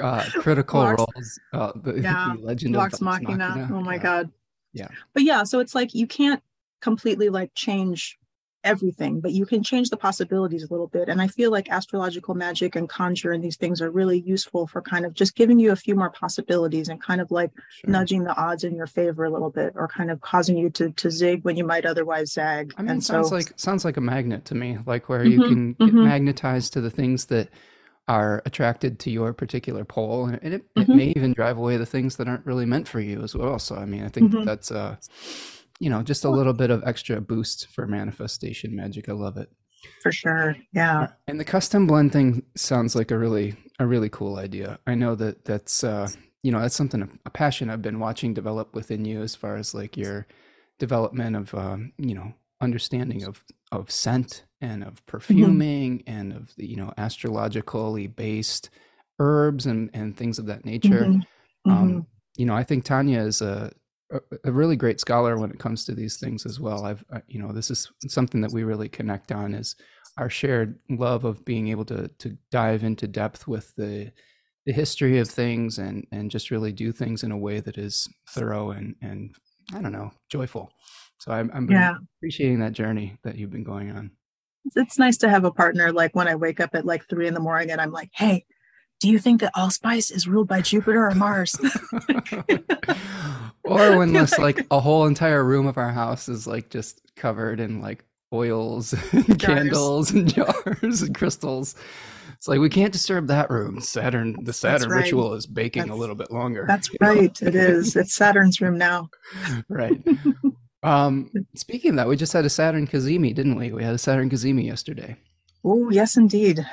uh 0.00 0.24
critical 0.32 0.80
Vox, 0.80 0.98
roles 0.98 1.40
uh 1.52 1.72
the, 1.76 2.00
yeah, 2.00 2.32
the 2.36 2.42
legend 2.42 2.74
Vox 2.74 2.94
of 2.94 3.02
Machina. 3.02 3.36
Machina. 3.36 3.70
oh 3.72 3.80
my 3.80 3.94
yeah. 3.94 4.02
god 4.02 4.30
yeah 4.72 4.88
but 5.14 5.22
yeah 5.22 5.44
so 5.44 5.60
it's 5.60 5.74
like 5.74 5.94
you 5.94 6.06
can't 6.06 6.42
completely 6.80 7.28
like 7.28 7.52
change 7.54 8.18
everything, 8.64 9.20
but 9.20 9.32
you 9.32 9.46
can 9.46 9.62
change 9.62 9.90
the 9.90 9.96
possibilities 9.96 10.62
a 10.62 10.68
little 10.68 10.86
bit. 10.86 11.08
And 11.08 11.20
I 11.20 11.26
feel 11.26 11.50
like 11.50 11.70
astrological 11.70 12.34
magic 12.34 12.76
and 12.76 12.88
conjure 12.88 13.32
and 13.32 13.42
these 13.42 13.56
things 13.56 13.80
are 13.82 13.90
really 13.90 14.20
useful 14.20 14.66
for 14.66 14.82
kind 14.82 15.04
of 15.04 15.14
just 15.14 15.34
giving 15.34 15.58
you 15.58 15.72
a 15.72 15.76
few 15.76 15.94
more 15.94 16.10
possibilities 16.10 16.88
and 16.88 17.02
kind 17.02 17.20
of 17.20 17.30
like 17.30 17.50
sure. 17.70 17.90
nudging 17.90 18.24
the 18.24 18.36
odds 18.36 18.64
in 18.64 18.74
your 18.74 18.86
favor 18.86 19.24
a 19.24 19.30
little 19.30 19.50
bit 19.50 19.72
or 19.76 19.88
kind 19.88 20.10
of 20.10 20.20
causing 20.20 20.56
you 20.56 20.70
to 20.70 20.90
to 20.92 21.10
zig 21.10 21.44
when 21.44 21.56
you 21.56 21.64
might 21.64 21.86
otherwise 21.86 22.32
zag. 22.32 22.74
I 22.76 22.82
mean, 22.82 22.92
and 22.92 23.04
sounds 23.04 23.30
so, 23.30 23.36
like 23.36 23.52
sounds 23.56 23.84
like 23.84 23.96
a 23.96 24.00
magnet 24.00 24.44
to 24.46 24.54
me, 24.54 24.78
like 24.86 25.08
where 25.08 25.20
mm-hmm, 25.20 25.42
you 25.42 25.48
can 25.48 25.74
mm-hmm. 25.74 26.04
magnetized 26.04 26.72
to 26.74 26.80
the 26.80 26.90
things 26.90 27.26
that 27.26 27.48
are 28.08 28.42
attracted 28.44 28.98
to 28.98 29.10
your 29.10 29.32
particular 29.32 29.84
pole 29.84 30.26
and 30.26 30.34
it, 30.54 30.74
mm-hmm. 30.74 30.80
it 30.80 30.88
may 30.88 31.12
even 31.16 31.32
drive 31.32 31.56
away 31.56 31.76
the 31.76 31.86
things 31.86 32.16
that 32.16 32.26
aren't 32.26 32.44
really 32.44 32.66
meant 32.66 32.88
for 32.88 32.98
you 32.98 33.22
as 33.22 33.34
well 33.36 33.60
so 33.60 33.76
i 33.76 33.84
mean 33.84 34.02
i 34.04 34.08
think 34.08 34.32
mm-hmm. 34.32 34.44
that's 34.44 34.72
uh 34.72 34.96
you 35.80 35.90
know, 35.90 36.02
just 36.02 36.24
a 36.24 36.30
little 36.30 36.52
bit 36.52 36.70
of 36.70 36.82
extra 36.86 37.20
boost 37.20 37.68
for 37.68 37.86
manifestation 37.86 38.74
magic. 38.74 39.08
I 39.08 39.12
love 39.12 39.36
it. 39.36 39.50
For 40.02 40.12
sure. 40.12 40.56
Yeah. 40.72 41.08
And 41.26 41.40
the 41.40 41.44
custom 41.44 41.86
blend 41.86 42.12
thing 42.12 42.44
sounds 42.56 42.94
like 42.94 43.10
a 43.10 43.18
really 43.18 43.56
a 43.78 43.86
really 43.86 44.08
cool 44.08 44.36
idea. 44.36 44.78
I 44.86 44.94
know 44.94 45.14
that 45.16 45.44
that's 45.44 45.82
uh 45.82 46.08
you 46.42 46.50
know, 46.50 46.60
that's 46.60 46.74
something 46.74 47.08
a 47.24 47.30
passion 47.30 47.70
I've 47.70 47.82
been 47.82 48.00
watching 48.00 48.34
develop 48.34 48.74
within 48.74 49.04
you 49.04 49.22
as 49.22 49.34
far 49.34 49.56
as 49.56 49.74
like 49.74 49.96
your 49.96 50.26
development 50.78 51.36
of 51.36 51.54
um, 51.54 51.92
you 51.98 52.14
know, 52.14 52.34
understanding 52.60 53.24
of 53.24 53.44
of 53.70 53.90
scent 53.90 54.44
and 54.60 54.82
of 54.82 54.94
mm-hmm. 54.94 55.06
perfuming 55.06 55.98
mm-hmm. 56.00 56.10
and 56.10 56.32
of 56.32 56.54
the, 56.56 56.66
you 56.66 56.76
know, 56.76 56.92
astrologically 56.98 58.08
based 58.08 58.70
herbs 59.20 59.66
and 59.66 59.90
and 59.94 60.16
things 60.16 60.38
of 60.38 60.46
that 60.46 60.64
nature. 60.64 61.04
Mm-hmm. 61.04 61.70
Um, 61.70 61.88
mm-hmm. 61.88 62.00
you 62.36 62.46
know, 62.46 62.54
I 62.54 62.64
think 62.64 62.84
Tanya 62.84 63.20
is 63.20 63.40
a 63.40 63.72
a, 64.44 64.52
really 64.52 64.76
great 64.76 65.00
scholar 65.00 65.38
when 65.38 65.50
it 65.50 65.58
comes 65.58 65.84
to 65.84 65.94
these 65.94 66.18
things 66.18 66.46
as 66.46 66.60
well. 66.60 66.84
I've, 66.84 67.04
you 67.26 67.40
know, 67.40 67.52
this 67.52 67.70
is 67.70 67.90
something 68.08 68.40
that 68.42 68.52
we 68.52 68.64
really 68.64 68.88
connect 68.88 69.32
on 69.32 69.54
is 69.54 69.76
our 70.18 70.28
shared 70.28 70.78
love 70.90 71.24
of 71.24 71.44
being 71.44 71.68
able 71.68 71.84
to 71.86 72.08
to 72.08 72.36
dive 72.50 72.84
into 72.84 73.06
depth 73.06 73.48
with 73.48 73.74
the 73.76 74.12
the 74.66 74.72
history 74.72 75.18
of 75.18 75.28
things 75.28 75.78
and 75.78 76.06
and 76.12 76.30
just 76.30 76.50
really 76.50 76.72
do 76.72 76.92
things 76.92 77.22
in 77.22 77.32
a 77.32 77.38
way 77.38 77.60
that 77.60 77.78
is 77.78 78.08
thorough 78.28 78.70
and 78.70 78.94
and 79.00 79.34
I 79.74 79.80
don't 79.80 79.92
know 79.92 80.12
joyful. 80.28 80.70
So 81.18 81.32
I'm 81.32 81.50
I'm 81.54 81.70
yeah. 81.70 81.94
appreciating 82.18 82.60
that 82.60 82.72
journey 82.72 83.16
that 83.24 83.36
you've 83.36 83.50
been 83.50 83.64
going 83.64 83.90
on. 83.90 84.10
It's 84.76 84.98
nice 84.98 85.16
to 85.18 85.28
have 85.28 85.44
a 85.44 85.50
partner 85.50 85.92
like 85.92 86.14
when 86.14 86.28
I 86.28 86.36
wake 86.36 86.60
up 86.60 86.70
at 86.74 86.86
like 86.86 87.08
three 87.08 87.26
in 87.26 87.34
the 87.34 87.40
morning 87.40 87.70
and 87.70 87.80
I'm 87.80 87.90
like, 87.90 88.10
hey, 88.12 88.44
do 89.02 89.08
you 89.08 89.18
think 89.18 89.40
that 89.40 89.50
allspice 89.56 90.12
is 90.12 90.28
ruled 90.28 90.46
by 90.46 90.60
Jupiter 90.60 91.08
or 91.08 91.14
Mars? 91.16 91.58
or 93.64 93.98
when 93.98 94.12
this 94.12 94.38
like 94.38 94.64
a 94.70 94.78
whole 94.78 95.06
entire 95.06 95.42
room 95.42 95.66
of 95.66 95.76
our 95.76 95.90
house 95.90 96.28
is 96.28 96.46
like 96.46 96.70
just 96.70 97.00
covered 97.16 97.58
in 97.58 97.80
like 97.80 98.04
oils 98.32 98.94
and 99.12 99.40
candles 99.40 100.12
and 100.12 100.32
jars 100.32 101.02
and 101.02 101.16
crystals. 101.16 101.74
It's 102.34 102.46
like 102.46 102.60
we 102.60 102.68
can't 102.68 102.92
disturb 102.92 103.26
that 103.26 103.50
room. 103.50 103.80
Saturn, 103.80 104.36
the 104.44 104.52
Saturn 104.52 104.90
right. 104.90 105.02
ritual 105.02 105.34
is 105.34 105.46
baking 105.46 105.82
that's, 105.82 105.92
a 105.92 105.96
little 105.96 106.14
bit 106.14 106.30
longer. 106.30 106.64
That's 106.68 106.88
right. 107.00 107.42
Know? 107.42 107.48
it 107.48 107.56
is. 107.56 107.96
It's 107.96 108.14
Saturn's 108.14 108.60
room 108.60 108.78
now. 108.78 109.08
right. 109.68 110.00
Um, 110.84 111.30
speaking 111.56 111.90
of 111.90 111.96
that, 111.96 112.08
we 112.08 112.16
just 112.16 112.32
had 112.32 112.44
a 112.44 112.50
Saturn 112.50 112.86
Cazimi, 112.86 113.34
didn't 113.34 113.56
we? 113.56 113.72
We 113.72 113.82
had 113.82 113.94
a 113.94 113.98
Saturn 113.98 114.30
Cazimi 114.30 114.64
yesterday. 114.64 115.16
Oh, 115.64 115.90
yes, 115.90 116.16
indeed. 116.16 116.64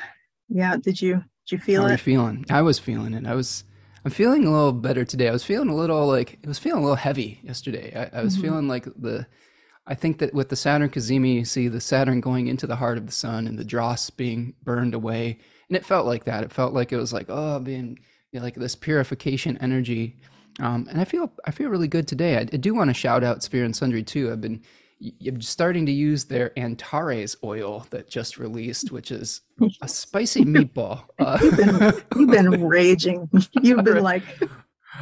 Yeah. 0.48 0.78
Did 0.78 1.02
you 1.02 1.24
did 1.50 1.56
you 1.56 1.64
feel 1.64 1.82
How 1.82 1.88
it? 1.88 1.90
Are 1.90 1.94
you 1.94 1.98
feeling? 1.98 2.46
I 2.50 2.62
was 2.62 2.78
feeling 2.78 3.14
it. 3.14 3.26
I 3.26 3.34
was. 3.34 3.64
I'm 4.06 4.12
feeling 4.12 4.46
a 4.46 4.52
little 4.52 4.72
better 4.72 5.04
today. 5.04 5.28
I 5.28 5.32
was 5.32 5.44
feeling 5.44 5.70
a 5.70 5.76
little 5.76 6.06
like 6.08 6.34
it 6.34 6.48
was 6.48 6.60
feeling 6.60 6.80
a 6.80 6.84
little 6.84 6.96
heavy 6.96 7.40
yesterday. 7.44 7.92
I, 7.96 8.20
I 8.20 8.24
was 8.24 8.34
mm-hmm. 8.34 8.44
feeling 8.44 8.68
like 8.68 8.86
the. 8.86 9.26
I 9.88 9.96
think 9.96 10.20
that 10.20 10.36
with 10.36 10.50
the 10.50 10.56
Saturn 10.56 10.90
Cazimi, 10.90 11.34
you 11.34 11.46
see 11.46 11.68
the 11.68 11.82
Saturn 11.82 12.22
going 12.22 12.48
into 12.48 12.68
the 12.68 12.76
heart 12.76 13.00
of 13.00 13.08
the 13.08 13.12
sun 13.12 13.48
and 13.48 13.58
the 13.58 13.66
dross 13.66 14.12
being 14.12 14.54
burned 14.64 14.94
away, 14.94 15.40
and 15.68 15.76
it 15.76 15.84
felt 15.84 16.06
like 16.06 16.26
that. 16.26 16.44
It 16.44 16.54
felt 16.54 16.74
like 16.74 16.92
it 16.92 16.98
was 16.98 17.12
like 17.12 17.26
oh, 17.30 17.60
being 17.60 17.98
you 18.32 18.40
know, 18.40 18.44
like 18.44 18.56
this 18.56 18.76
purification 18.76 19.58
energy. 19.58 20.18
Um, 20.60 20.88
and 20.90 21.02
I 21.02 21.06
feel 21.06 21.32
I 21.46 21.52
feel 21.52 21.70
really 21.70 21.88
good 21.88 22.08
today. 22.08 22.38
I, 22.38 22.42
I 22.42 22.58
do 22.58 22.76
want 22.76 22.92
to 22.92 22.94
shout 22.94 23.24
out 23.24 23.42
Sphere 23.42 23.66
and 23.66 23.76
Sundry 23.76 24.04
too. 24.04 24.32
I've 24.32 24.42
been 24.42 24.62
I'm 25.26 25.42
starting 25.42 25.86
to 25.86 25.92
use 25.92 26.26
their 26.26 26.58
Antares 26.60 27.38
oil 27.44 27.86
that 27.90 28.10
just 28.10 28.38
released, 28.38 28.92
which 28.92 29.12
is 29.12 29.42
a 29.82 29.88
spicy 29.88 30.44
meatball. 30.44 31.04
Uh, 31.20 31.38
you've, 31.42 31.58
been, 31.58 32.04
you've, 32.16 32.30
been, 32.30 32.64
raging. 32.66 33.30
You've 33.62 33.84
been 33.84 34.02
like. 34.02 34.24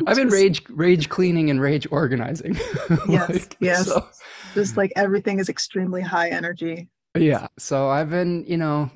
I've 0.06 0.16
been 0.16 0.30
rage 0.30 0.64
rage 0.70 1.10
cleaning 1.10 1.50
and 1.50 1.62
rage 1.62 1.88
organizing. 1.92 2.56
Yes, 3.10 3.30
like, 3.30 3.58
yes. 3.60 3.86
So, 3.86 4.08
just 4.54 4.78
like 4.78 4.92
everything 4.96 5.40
is 5.40 5.48
extremely 5.48 6.02
high 6.02 6.30
energy. 6.30 6.90
Yeah. 7.16 7.48
So 7.58 7.90
I've 7.90 8.10
been, 8.10 8.46
you 8.48 8.58
know, 8.58 8.92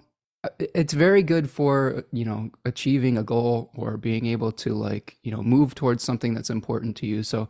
it's 0.60 0.94
very 0.94 1.24
good 1.24 1.50
for 1.50 2.04
you 2.12 2.26
know 2.26 2.50
achieving 2.66 3.18
a 3.18 3.24
goal 3.24 3.72
or 3.76 3.98
being 3.98 4.26
able 4.26 4.52
to 4.52 4.74
like 4.74 5.18
you 5.24 5.32
know 5.32 5.44
move 5.44 5.76
towards 5.76 6.04
something 6.04 6.34
that's 6.34 6.50
important 6.50 6.96
to 6.98 7.06
you 7.06 7.22
so 7.22 7.48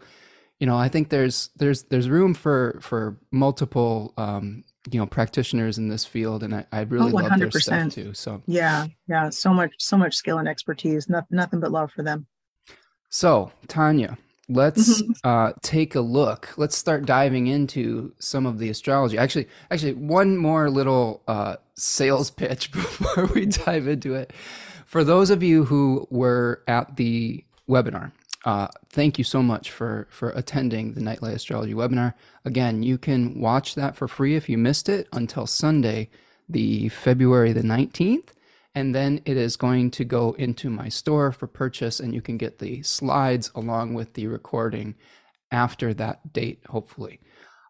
you 0.62 0.68
know 0.68 0.78
i 0.78 0.88
think 0.88 1.10
there's 1.10 1.50
there's 1.58 1.84
there's 1.84 2.08
room 2.08 2.34
for 2.34 2.80
for 2.82 3.18
multiple 3.32 4.14
um 4.16 4.64
you 4.90 5.00
know 5.00 5.06
practitioners 5.06 5.78
in 5.78 5.90
this 5.90 6.06
field 6.06 6.44
and 6.44 6.56
i, 6.56 6.66
I 6.72 6.82
really 6.82 7.12
oh, 7.12 7.16
love 7.16 7.38
their 7.38 7.52
stuff 7.52 7.92
too 7.92 8.14
so. 8.14 8.42
Yeah 8.46 8.88
yeah 9.10 9.30
so 9.30 9.54
much 9.54 9.74
so 9.80 9.98
much 9.98 10.16
skill 10.16 10.38
and 10.38 10.48
expertise 10.48 11.10
no, 11.10 11.24
nothing 11.30 11.60
but 11.60 11.72
love 11.72 11.92
for 11.92 12.04
them. 12.04 12.28
So 13.10 13.52
tanya 13.68 14.18
let's 14.48 15.02
mm-hmm. 15.02 15.12
uh, 15.24 15.54
take 15.62 15.96
a 15.96 16.02
look. 16.02 16.50
Let's 16.58 16.76
start 16.76 17.06
diving 17.06 17.48
into 17.48 18.14
some 18.20 18.46
of 18.46 18.60
the 18.60 18.70
astrology. 18.70 19.18
Actually 19.18 19.48
actually 19.70 19.94
one 19.94 20.38
more 20.38 20.70
little 20.70 21.24
uh, 21.28 21.58
sales 21.76 22.30
pitch 22.42 22.72
before 22.72 23.28
we 23.28 23.48
dive 23.48 23.88
into 23.88 24.14
it. 24.16 24.32
For 24.86 25.04
those 25.04 25.30
of 25.30 25.42
you 25.42 25.66
who 25.66 26.08
were 26.12 26.64
at 26.68 26.98
the 26.98 27.46
webinar 27.70 28.12
uh, 28.46 28.68
thank 28.90 29.18
you 29.18 29.24
so 29.24 29.44
much 29.44 29.70
for 29.70 30.08
for 30.10 30.32
attending 30.32 30.94
the 30.94 31.02
nightlight 31.02 31.36
astrology 31.36 31.74
webinar. 31.74 32.14
Again 32.44 32.82
you 32.82 32.98
can 32.98 33.40
watch 33.40 33.76
that 33.76 33.96
for 33.96 34.08
free 34.08 34.36
if 34.36 34.50
you 34.50 34.58
missed 34.58 34.90
it 34.90 35.08
until 35.14 35.46
sunday 35.46 36.10
the 36.50 36.90
february 36.90 37.54
the 37.54 37.62
19th 37.62 38.30
and 38.74 38.96
then 38.96 39.22
it 39.26 39.38
is 39.38 39.56
going 39.58 39.92
to 39.92 40.06
go 40.06 40.34
into 40.34 40.70
my 40.70 40.90
store 40.90 41.32
for 41.32 41.46
purchase 41.46 42.00
and 42.00 42.14
you 42.14 42.22
can 42.22 42.38
get 42.38 42.60
the 42.60 42.82
slides 42.84 43.52
along 43.54 43.94
with 43.94 44.14
the 44.14 44.28
recording 44.28 44.96
after 45.52 45.94
that 45.94 46.34
date 46.34 46.62
hopefully. 46.68 47.20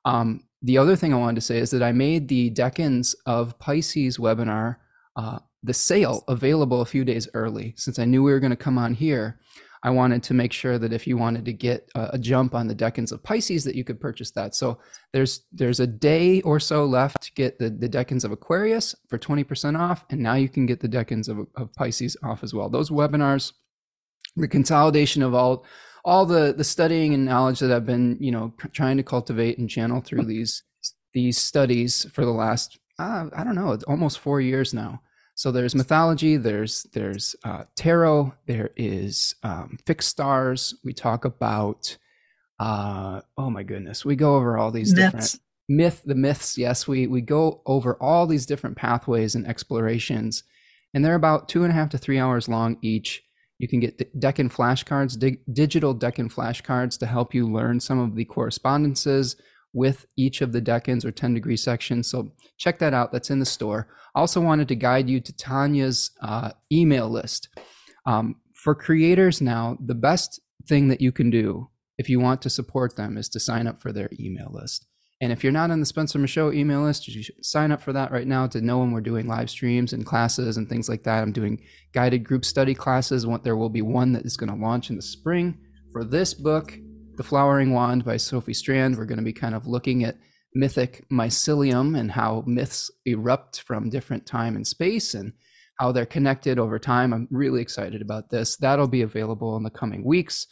Um, 0.05 0.43
the 0.63 0.77
other 0.77 0.95
thing 0.95 1.13
i 1.13 1.17
wanted 1.17 1.35
to 1.35 1.41
say 1.41 1.57
is 1.57 1.71
that 1.71 1.83
i 1.83 1.91
made 1.91 2.27
the 2.27 2.49
decans 2.51 3.15
of 3.25 3.57
pisces 3.59 4.17
webinar 4.17 4.77
uh, 5.15 5.39
the 5.63 5.73
sale 5.73 6.23
available 6.27 6.81
a 6.81 6.85
few 6.85 7.03
days 7.03 7.27
early. 7.33 7.73
Since 7.75 7.99
i 7.99 8.05
knew 8.05 8.23
we 8.23 8.31
were 8.31 8.39
going 8.39 8.51
to 8.51 8.55
come 8.55 8.77
on 8.77 8.93
here 8.93 9.39
I 9.83 9.89
wanted 9.89 10.21
to 10.23 10.33
make 10.33 10.53
sure 10.53 10.77
that 10.77 10.93
if 10.93 11.07
you 11.07 11.17
wanted 11.17 11.43
to 11.45 11.53
get 11.53 11.89
a, 11.95 12.11
a, 12.13 12.17
jump 12.19 12.53
on 12.53 12.67
the 12.67 12.75
Decans 12.75 13.11
of 13.11 13.23
Pisces, 13.23 13.63
that 13.63 13.73
you 13.73 13.83
could 13.83 13.99
purchase 13.99 14.29
that. 14.31 14.53
So 14.53 14.79
there's 15.11 15.45
there's 15.51 15.79
a 15.79 15.87
day 15.87 16.41
or 16.41 16.59
so 16.59 16.85
left 16.85 17.23
to 17.23 17.33
get 17.33 17.57
the, 17.57 17.69
the 17.69 17.89
Decans 17.89 18.23
of 18.23 18.31
Aquarius 18.31 18.95
for 19.09 19.17
20% 19.17 19.79
off, 19.79 20.05
and 20.11 20.21
now 20.21 20.35
you 20.35 20.49
can 20.49 20.65
get 20.67 20.79
the 20.79 20.89
Decans 20.89 21.29
of, 21.29 21.47
of 21.55 21.73
Pisces 21.73 22.15
off 22.23 22.43
as 22.43 22.53
well. 22.53 22.69
Those 22.69 22.91
webinars, 22.91 23.53
the 24.35 24.47
consolidation 24.47 25.23
of 25.23 25.33
all 25.33 25.65
all 26.03 26.25
the 26.25 26.53
the 26.55 26.63
studying 26.63 27.13
and 27.13 27.25
knowledge 27.25 27.59
that 27.59 27.71
I've 27.71 27.85
been 27.85 28.17
you 28.19 28.31
know 28.31 28.53
trying 28.73 28.97
to 28.97 29.03
cultivate 29.03 29.57
and 29.57 29.69
channel 29.69 30.01
through 30.01 30.25
these 30.25 30.63
these 31.13 31.37
studies 31.37 32.05
for 32.11 32.25
the 32.25 32.31
last 32.31 32.79
uh, 32.99 33.29
I 33.35 33.43
don't 33.43 33.55
know 33.55 33.77
almost 33.87 34.19
four 34.19 34.41
years 34.41 34.73
now 34.73 35.01
so 35.41 35.49
there's 35.49 35.73
mythology, 35.73 36.37
there's 36.37 36.83
there's 36.93 37.35
uh, 37.43 37.63
tarot, 37.75 38.31
there 38.45 38.69
is 38.77 39.33
um, 39.41 39.79
fixed 39.87 40.09
stars. 40.09 40.75
We 40.83 40.93
talk 40.93 41.25
about 41.25 41.97
uh, 42.59 43.21
oh 43.39 43.49
my 43.49 43.63
goodness, 43.63 44.05
we 44.05 44.15
go 44.15 44.35
over 44.35 44.55
all 44.55 44.69
these 44.69 44.93
myths. 44.93 45.01
different 45.11 45.39
myth, 45.67 46.03
the 46.05 46.13
myths. 46.13 46.59
Yes, 46.59 46.87
we 46.87 47.07
we 47.07 47.21
go 47.21 47.63
over 47.65 47.95
all 47.95 48.27
these 48.27 48.45
different 48.45 48.77
pathways 48.77 49.33
and 49.33 49.47
explorations, 49.47 50.43
and 50.93 51.03
they're 51.03 51.15
about 51.15 51.49
two 51.49 51.63
and 51.63 51.71
a 51.71 51.75
half 51.75 51.89
to 51.89 51.97
three 51.97 52.19
hours 52.19 52.47
long 52.47 52.77
each. 52.83 53.23
You 53.57 53.67
can 53.67 53.79
get 53.79 53.97
Decan 54.19 54.53
flashcards, 54.53 55.17
dig, 55.17 55.39
digital 55.51 55.95
Decan 55.95 56.31
flashcards 56.31 56.99
to 56.99 57.07
help 57.07 57.33
you 57.33 57.51
learn 57.51 57.79
some 57.79 57.97
of 57.97 58.13
the 58.13 58.25
correspondences 58.25 59.37
with 59.73 60.05
each 60.17 60.41
of 60.41 60.51
the 60.51 60.61
decans 60.61 61.05
or 61.05 61.11
10 61.11 61.33
degree 61.33 61.57
sections. 61.57 62.09
So 62.09 62.31
check 62.57 62.79
that 62.79 62.93
out. 62.93 63.11
That's 63.11 63.29
in 63.29 63.39
the 63.39 63.45
store. 63.45 63.87
I 64.15 64.19
also 64.19 64.41
wanted 64.41 64.67
to 64.69 64.75
guide 64.75 65.09
you 65.09 65.19
to 65.21 65.33
Tanya's 65.33 66.11
uh, 66.21 66.51
email 66.71 67.09
list. 67.09 67.49
Um, 68.05 68.35
for 68.53 68.75
creators 68.75 69.41
now, 69.41 69.77
the 69.83 69.95
best 69.95 70.39
thing 70.67 70.89
that 70.89 71.01
you 71.01 71.11
can 71.11 71.29
do 71.29 71.69
if 71.97 72.09
you 72.09 72.19
want 72.19 72.41
to 72.41 72.49
support 72.49 72.95
them 72.95 73.17
is 73.17 73.29
to 73.29 73.39
sign 73.39 73.67
up 73.67 73.81
for 73.81 73.91
their 73.91 74.09
email 74.19 74.49
list. 74.51 74.85
And 75.21 75.31
if 75.31 75.43
you're 75.43 75.53
not 75.53 75.69
on 75.69 75.79
the 75.79 75.85
Spencer 75.85 76.17
Michaud 76.17 76.51
email 76.51 76.81
list, 76.81 77.07
you 77.07 77.21
should 77.21 77.45
sign 77.45 77.71
up 77.71 77.81
for 77.81 77.93
that 77.93 78.11
right 78.11 78.25
now 78.25 78.47
to 78.47 78.59
know 78.59 78.79
when 78.79 78.91
we're 78.91 79.01
doing 79.01 79.27
live 79.27 79.51
streams 79.51 79.93
and 79.93 80.03
classes 80.03 80.57
and 80.57 80.67
things 80.67 80.89
like 80.89 81.03
that. 81.03 81.21
I'm 81.21 81.31
doing 81.31 81.61
guided 81.93 82.23
group 82.23 82.43
study 82.43 82.73
classes. 82.73 83.25
There 83.43 83.55
will 83.55 83.69
be 83.69 83.83
one 83.83 84.13
that 84.13 84.25
is 84.25 84.35
going 84.35 84.49
to 84.49 84.55
launch 84.55 84.89
in 84.89 84.95
the 84.95 85.01
spring 85.03 85.59
for 85.91 86.03
this 86.03 86.33
book 86.33 86.73
the 87.17 87.23
Flowering 87.23 87.73
Wand 87.73 88.05
by 88.05 88.17
Sophie 88.17 88.53
Strand. 88.53 88.97
We're 88.97 89.05
going 89.05 89.17
to 89.17 89.23
be 89.23 89.33
kind 89.33 89.55
of 89.55 89.67
looking 89.67 90.03
at 90.03 90.17
mythic 90.53 91.05
mycelium 91.09 91.97
and 91.97 92.11
how 92.11 92.43
myths 92.45 92.91
erupt 93.05 93.61
from 93.61 93.89
different 93.89 94.25
time 94.25 94.55
and 94.55 94.65
space 94.65 95.13
and 95.13 95.33
how 95.79 95.91
they're 95.91 96.05
connected 96.05 96.59
over 96.59 96.77
time. 96.77 97.13
I'm 97.13 97.27
really 97.31 97.61
excited 97.61 98.01
about 98.01 98.29
this. 98.29 98.57
That'll 98.57 98.87
be 98.87 99.01
available 99.01 99.57
in 99.57 99.63
the 99.63 99.69
coming 99.69 100.03
weeks. 100.03 100.47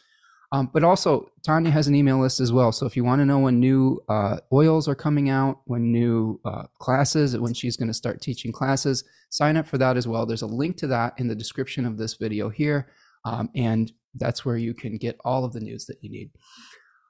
Um, 0.51 0.69
but 0.73 0.83
also, 0.83 1.29
Tanya 1.45 1.69
has 1.69 1.87
an 1.87 1.93
email 1.93 2.19
list 2.19 2.39
as 2.39 2.51
well. 2.51 2.71
So 2.71 2.87
if 2.87 2.97
you 2.97 3.03
want 3.03 3.19
to 3.19 3.25
know 3.25 3.37
when 3.37 3.59
new 3.59 4.01
uh, 4.09 4.37
oils 4.51 4.87
are 4.87 4.95
coming 4.95 5.29
out, 5.29 5.61
when 5.65 5.91
new 5.91 6.39
uh, 6.43 6.63
classes, 6.79 7.37
when 7.37 7.53
she's 7.53 7.77
going 7.77 7.89
to 7.89 7.93
start 7.93 8.21
teaching 8.21 8.51
classes, 8.51 9.03
sign 9.29 9.57
up 9.57 9.67
for 9.67 9.77
that 9.77 9.95
as 9.95 10.07
well. 10.07 10.25
There's 10.25 10.41
a 10.41 10.47
link 10.47 10.77
to 10.77 10.87
that 10.87 11.13
in 11.17 11.27
the 11.27 11.35
description 11.35 11.85
of 11.85 11.97
this 11.97 12.15
video 12.15 12.49
here. 12.49 12.89
Um, 13.25 13.51
and 13.53 13.91
that's 14.15 14.45
where 14.45 14.57
you 14.57 14.73
can 14.73 14.97
get 14.97 15.19
all 15.23 15.45
of 15.45 15.53
the 15.53 15.59
news 15.59 15.85
that 15.85 15.97
you 16.01 16.09
need. 16.09 16.31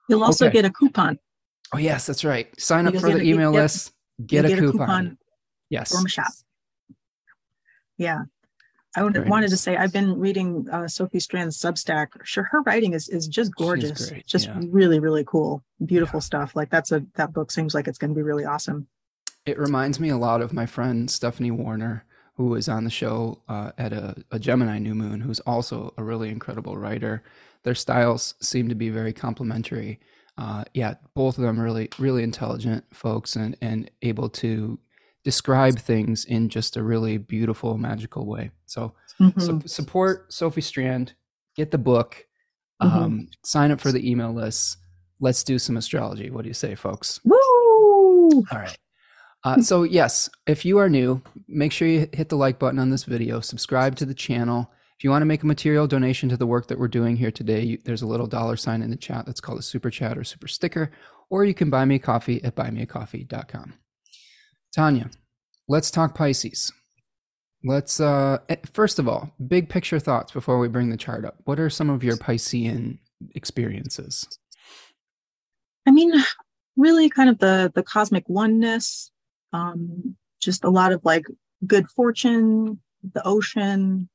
You'll 0.10 0.24
also 0.24 0.48
okay. 0.48 0.54
get 0.54 0.66
a 0.66 0.72
coupon. 0.72 1.20
Oh 1.74 1.78
yes, 1.78 2.06
that's 2.06 2.26
right. 2.26 2.48
Sign 2.60 2.88
up 2.88 2.96
for 2.96 3.12
the 3.12 3.22
email 3.22 3.52
get, 3.52 3.62
list. 3.62 3.94
Get, 4.26 4.46
a, 4.46 4.50
get 4.50 4.60
coupon. 4.60 4.74
a, 4.74 4.86
coupon. 4.86 5.18
Yes. 5.70 5.92
From 5.92 6.06
a 6.06 6.10
shop. 6.10 6.32
Yeah. 7.98 8.24
I 8.96 9.04
would, 9.04 9.30
wanted 9.30 9.44
nice. 9.44 9.52
to 9.52 9.58
say 9.58 9.78
I've 9.78 9.94
been 9.94 10.20
reading 10.20 10.68
uh, 10.72 10.88
Sophie 10.88 11.20
Strand's 11.20 11.60
Substack. 11.60 12.08
Sure, 12.24 12.44
her 12.46 12.62
writing 12.64 12.94
is 12.94 13.08
is 13.08 13.28
just 13.28 13.54
gorgeous, 13.56 14.12
just 14.26 14.48
yeah. 14.48 14.60
really 14.68 15.00
really 15.00 15.24
cool, 15.24 15.64
beautiful 15.86 16.18
yeah. 16.18 16.24
stuff. 16.24 16.56
Like 16.56 16.72
that's 16.72 16.92
a 16.92 17.06
that 17.14 17.32
book 17.32 17.52
seems 17.52 17.76
like 17.76 17.88
it's 17.88 18.00
going 18.00 18.10
to 18.10 18.16
be 18.16 18.24
really 18.24 18.46
awesome. 18.46 18.88
It 19.46 19.60
reminds 19.60 20.00
me 20.00 20.10
a 20.10 20.18
lot 20.18 20.42
of 20.42 20.54
my 20.54 20.66
friend 20.66 21.10
Stephanie 21.10 21.52
Warner 21.52 22.04
who 22.40 22.46
was 22.46 22.70
on 22.70 22.86
the 22.86 22.90
show 22.90 23.38
uh, 23.50 23.70
at 23.78 23.92
a, 23.92 24.16
a, 24.32 24.40
Gemini 24.40 24.80
new 24.80 24.96
moon, 24.96 25.20
who's 25.20 25.42
also 25.42 25.94
a 25.98 26.04
really 26.04 26.30
incredible 26.30 26.78
writer. 26.78 27.22
Their 27.64 27.76
styles 27.76 28.34
seem 28.40 28.70
to 28.70 28.76
be 28.76 28.90
very 28.90 29.12
complementary. 29.12 30.00
Uh, 30.38 30.64
yeah, 30.74 30.94
both 31.16 31.38
of 31.38 31.44
them 31.44 31.60
really, 31.60 31.90
really 32.00 32.24
intelligent 32.24 32.86
folks 32.94 33.36
and, 33.36 33.58
and 33.60 33.92
able 34.04 34.30
to 34.30 34.80
describe 35.26 35.80
things 35.80 36.24
in 36.24 36.48
just 36.48 36.78
a 36.78 36.82
really 36.82 37.18
beautiful, 37.18 37.78
magical 37.78 38.26
way. 38.26 38.52
So, 38.68 38.94
mm-hmm. 39.20 39.38
so 39.38 39.60
support 39.66 40.32
Sophie 40.32 40.62
Strand, 40.62 41.16
get 41.58 41.72
the 41.72 41.78
book, 41.78 42.26
mm-hmm. 42.82 42.98
um, 42.98 43.28
sign 43.44 43.70
up 43.70 43.82
for 43.82 43.92
the 43.92 44.10
email 44.10 44.32
list. 44.32 44.78
Let's 45.20 45.44
do 45.44 45.60
some 45.60 45.76
astrology. 45.76 46.30
What 46.30 46.44
do 46.44 46.48
you 46.48 46.54
say, 46.54 46.74
folks? 46.76 47.20
Woo! 47.26 47.36
All 47.36 48.46
right. 48.54 48.78
Uh, 49.44 49.62
so 49.62 49.84
yes, 49.84 50.30
if 50.48 50.66
you 50.66 50.78
are 50.78 50.90
new, 50.90 51.22
make 51.48 51.72
sure 51.72 51.88
you 51.88 52.10
hit 52.12 52.30
the 52.30 52.36
like 52.36 52.60
button 52.60 52.80
on 52.80 52.90
this 52.90 53.06
video, 53.06 53.40
subscribe 53.40 53.96
to 53.96 54.06
the 54.06 54.14
channel. 54.14 54.70
If 54.98 55.04
you 55.06 55.10
want 55.10 55.22
to 55.22 55.28
make 55.28 55.44
a 55.44 55.48
material 55.48 55.88
donation 55.88 56.28
to 56.30 56.38
the 56.38 56.46
work 56.46 56.68
that 56.68 56.78
we're 56.78 56.90
doing 56.90 57.16
here 57.16 57.32
today, 57.32 57.62
you, 57.62 57.78
there's 57.86 58.02
a 58.02 58.08
little 58.08 58.28
dollar 58.28 58.58
sign 58.58 58.82
in 58.82 58.90
the 58.90 58.98
chat 58.98 59.26
that's 59.26 59.40
called 59.40 59.60
a 59.60 59.64
super 59.64 59.90
chat 59.90 60.18
or 60.18 60.26
super 60.26 60.48
sticker, 60.48 60.92
or 61.30 61.46
you 61.46 61.54
can 61.54 61.70
buy 61.70 61.86
me 61.86 61.96
a 61.96 62.00
coffee 62.00 62.44
at 62.44 62.56
buymeacoffee.com. 62.56 63.76
Tanya, 64.76 65.10
let's 65.70 65.90
talk 65.90 66.16
Pisces. 66.16 66.72
Let's 67.64 68.00
uh 68.00 68.40
eh, 68.50 68.58
first 68.72 69.00
of 69.00 69.08
all, 69.08 69.32
big 69.48 69.70
picture 69.70 70.00
thoughts 70.00 70.32
before 70.32 70.60
we 70.60 70.68
bring 70.68 70.90
the 70.90 70.98
chart 70.98 71.26
up. 71.26 71.36
What 71.46 71.60
are 71.60 71.70
some 71.70 71.90
of 71.90 72.04
your 72.04 72.16
Piscean 72.18 73.00
experiences? 73.36 74.26
I 75.86 75.92
mean, 75.92 76.14
really 76.78 77.10
kind 77.10 77.30
of 77.30 77.40
the 77.40 77.72
the 77.76 77.84
cosmic 77.84 78.28
oneness, 78.30 79.12
um, 79.54 80.16
just 80.40 80.64
a 80.64 80.70
lot 80.70 80.92
of 80.92 81.04
like 81.04 81.26
good 81.66 81.88
fortune, 81.90 82.80
the 83.14 83.26
ocean, 83.26 84.10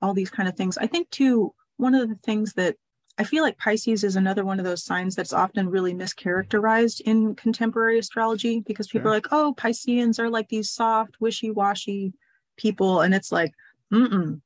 all 0.00 0.14
these 0.14 0.30
kind 0.30 0.48
of 0.48 0.56
things. 0.56 0.78
I 0.78 0.86
think 0.86 1.10
too, 1.10 1.54
one 1.76 1.94
of 1.94 2.08
the 2.08 2.16
things 2.16 2.54
that 2.54 2.76
I 3.18 3.24
feel 3.24 3.42
like 3.42 3.58
Pisces 3.58 4.04
is 4.04 4.14
another 4.14 4.44
one 4.44 4.60
of 4.60 4.64
those 4.64 4.84
signs 4.84 5.16
that's 5.16 5.32
often 5.32 5.68
really 5.68 5.92
mischaracterized 5.92 7.00
in 7.00 7.34
contemporary 7.34 7.98
astrology 7.98 8.60
because 8.60 8.86
people 8.86 9.06
sure. 9.06 9.10
are 9.10 9.16
like, 9.16 9.26
oh, 9.32 9.54
Pisceans 9.56 10.20
are 10.20 10.30
like 10.30 10.48
these 10.48 10.70
soft, 10.70 11.16
wishy 11.20 11.50
washy 11.50 12.12
people. 12.56 13.00
And 13.00 13.14
it's 13.14 13.32
like, 13.32 13.52
mm 13.92 14.40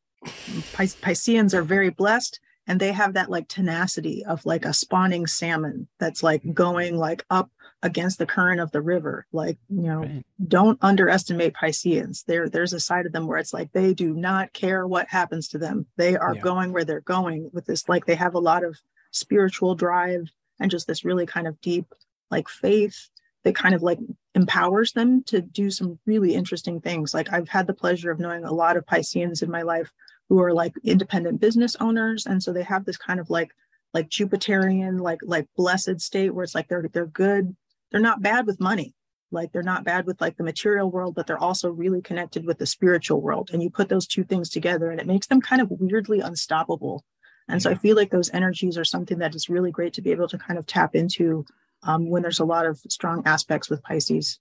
Pis- 0.76 0.94
Pisceans 0.94 1.52
are 1.52 1.64
very 1.64 1.90
blessed 1.90 2.38
and 2.66 2.80
they 2.80 2.92
have 2.92 3.14
that 3.14 3.30
like 3.30 3.48
tenacity 3.48 4.24
of 4.24 4.46
like 4.46 4.64
a 4.64 4.72
spawning 4.72 5.26
salmon 5.26 5.88
that's 5.98 6.22
like 6.22 6.54
going 6.54 6.96
like 6.96 7.24
up 7.28 7.50
against 7.82 8.18
the 8.18 8.26
current 8.26 8.60
of 8.60 8.70
the 8.70 8.80
river. 8.80 9.26
Like, 9.32 9.58
you 9.68 9.82
know, 9.82 10.00
right. 10.00 10.24
don't 10.46 10.78
underestimate 10.82 11.54
Pisceans. 11.54 12.24
There, 12.24 12.48
there's 12.48 12.72
a 12.72 12.80
side 12.80 13.06
of 13.06 13.12
them 13.12 13.26
where 13.26 13.38
it's 13.38 13.52
like 13.52 13.72
they 13.72 13.92
do 13.92 14.14
not 14.14 14.52
care 14.52 14.86
what 14.86 15.08
happens 15.08 15.48
to 15.48 15.58
them. 15.58 15.86
They 15.96 16.16
are 16.16 16.34
yeah. 16.34 16.40
going 16.40 16.72
where 16.72 16.84
they're 16.84 17.00
going 17.00 17.50
with 17.52 17.66
this, 17.66 17.88
like 17.88 18.06
they 18.06 18.14
have 18.14 18.34
a 18.34 18.40
lot 18.40 18.64
of 18.64 18.78
spiritual 19.10 19.74
drive 19.74 20.28
and 20.60 20.70
just 20.70 20.86
this 20.86 21.04
really 21.04 21.26
kind 21.26 21.46
of 21.46 21.60
deep 21.60 21.86
like 22.30 22.48
faith 22.48 23.10
that 23.44 23.56
kind 23.56 23.74
of 23.74 23.82
like 23.82 23.98
empowers 24.34 24.92
them 24.92 25.22
to 25.24 25.40
do 25.40 25.70
some 25.70 25.98
really 26.06 26.34
interesting 26.34 26.80
things. 26.80 27.12
Like 27.12 27.32
I've 27.32 27.48
had 27.48 27.66
the 27.66 27.74
pleasure 27.74 28.10
of 28.10 28.20
knowing 28.20 28.44
a 28.44 28.52
lot 28.52 28.76
of 28.76 28.86
Pisceans 28.86 29.42
in 29.42 29.50
my 29.50 29.62
life 29.62 29.92
who 30.28 30.40
are 30.40 30.54
like 30.54 30.72
independent 30.84 31.40
business 31.40 31.76
owners. 31.80 32.26
And 32.26 32.42
so 32.42 32.52
they 32.52 32.62
have 32.62 32.84
this 32.84 32.96
kind 32.96 33.18
of 33.18 33.28
like 33.28 33.50
like 33.92 34.08
Jupiterian, 34.08 35.00
like 35.00 35.18
like 35.22 35.48
blessed 35.56 36.00
state 36.00 36.30
where 36.30 36.44
it's 36.44 36.54
like 36.54 36.68
they're 36.68 36.88
they're 36.92 37.06
good 37.06 37.54
they're 37.92 38.00
not 38.00 38.22
bad 38.22 38.46
with 38.46 38.60
money. 38.60 38.94
Like 39.30 39.52
they're 39.52 39.62
not 39.62 39.84
bad 39.84 40.06
with 40.06 40.20
like 40.20 40.36
the 40.36 40.44
material 40.44 40.90
world 40.90 41.14
but 41.14 41.26
they're 41.26 41.38
also 41.38 41.70
really 41.70 42.02
connected 42.02 42.44
with 42.44 42.58
the 42.58 42.66
spiritual 42.66 43.20
world. 43.20 43.50
And 43.52 43.62
you 43.62 43.70
put 43.70 43.88
those 43.88 44.06
two 44.06 44.24
things 44.24 44.50
together 44.50 44.90
and 44.90 45.00
it 45.00 45.06
makes 45.06 45.26
them 45.26 45.40
kind 45.40 45.62
of 45.62 45.70
weirdly 45.70 46.20
unstoppable. 46.20 47.04
And 47.48 47.60
yeah. 47.60 47.64
so 47.64 47.70
i 47.70 47.74
feel 47.74 47.96
like 47.96 48.10
those 48.10 48.30
energies 48.32 48.76
are 48.76 48.84
something 48.84 49.18
that 49.18 49.34
is 49.34 49.48
really 49.48 49.70
great 49.70 49.92
to 49.94 50.02
be 50.02 50.10
able 50.10 50.28
to 50.28 50.38
kind 50.38 50.58
of 50.58 50.66
tap 50.66 50.94
into 50.94 51.44
um, 51.82 52.08
when 52.08 52.22
there's 52.22 52.40
a 52.40 52.44
lot 52.44 52.66
of 52.66 52.78
strong 52.88 53.22
aspects 53.26 53.68
with 53.68 53.82
pisces. 53.82 54.38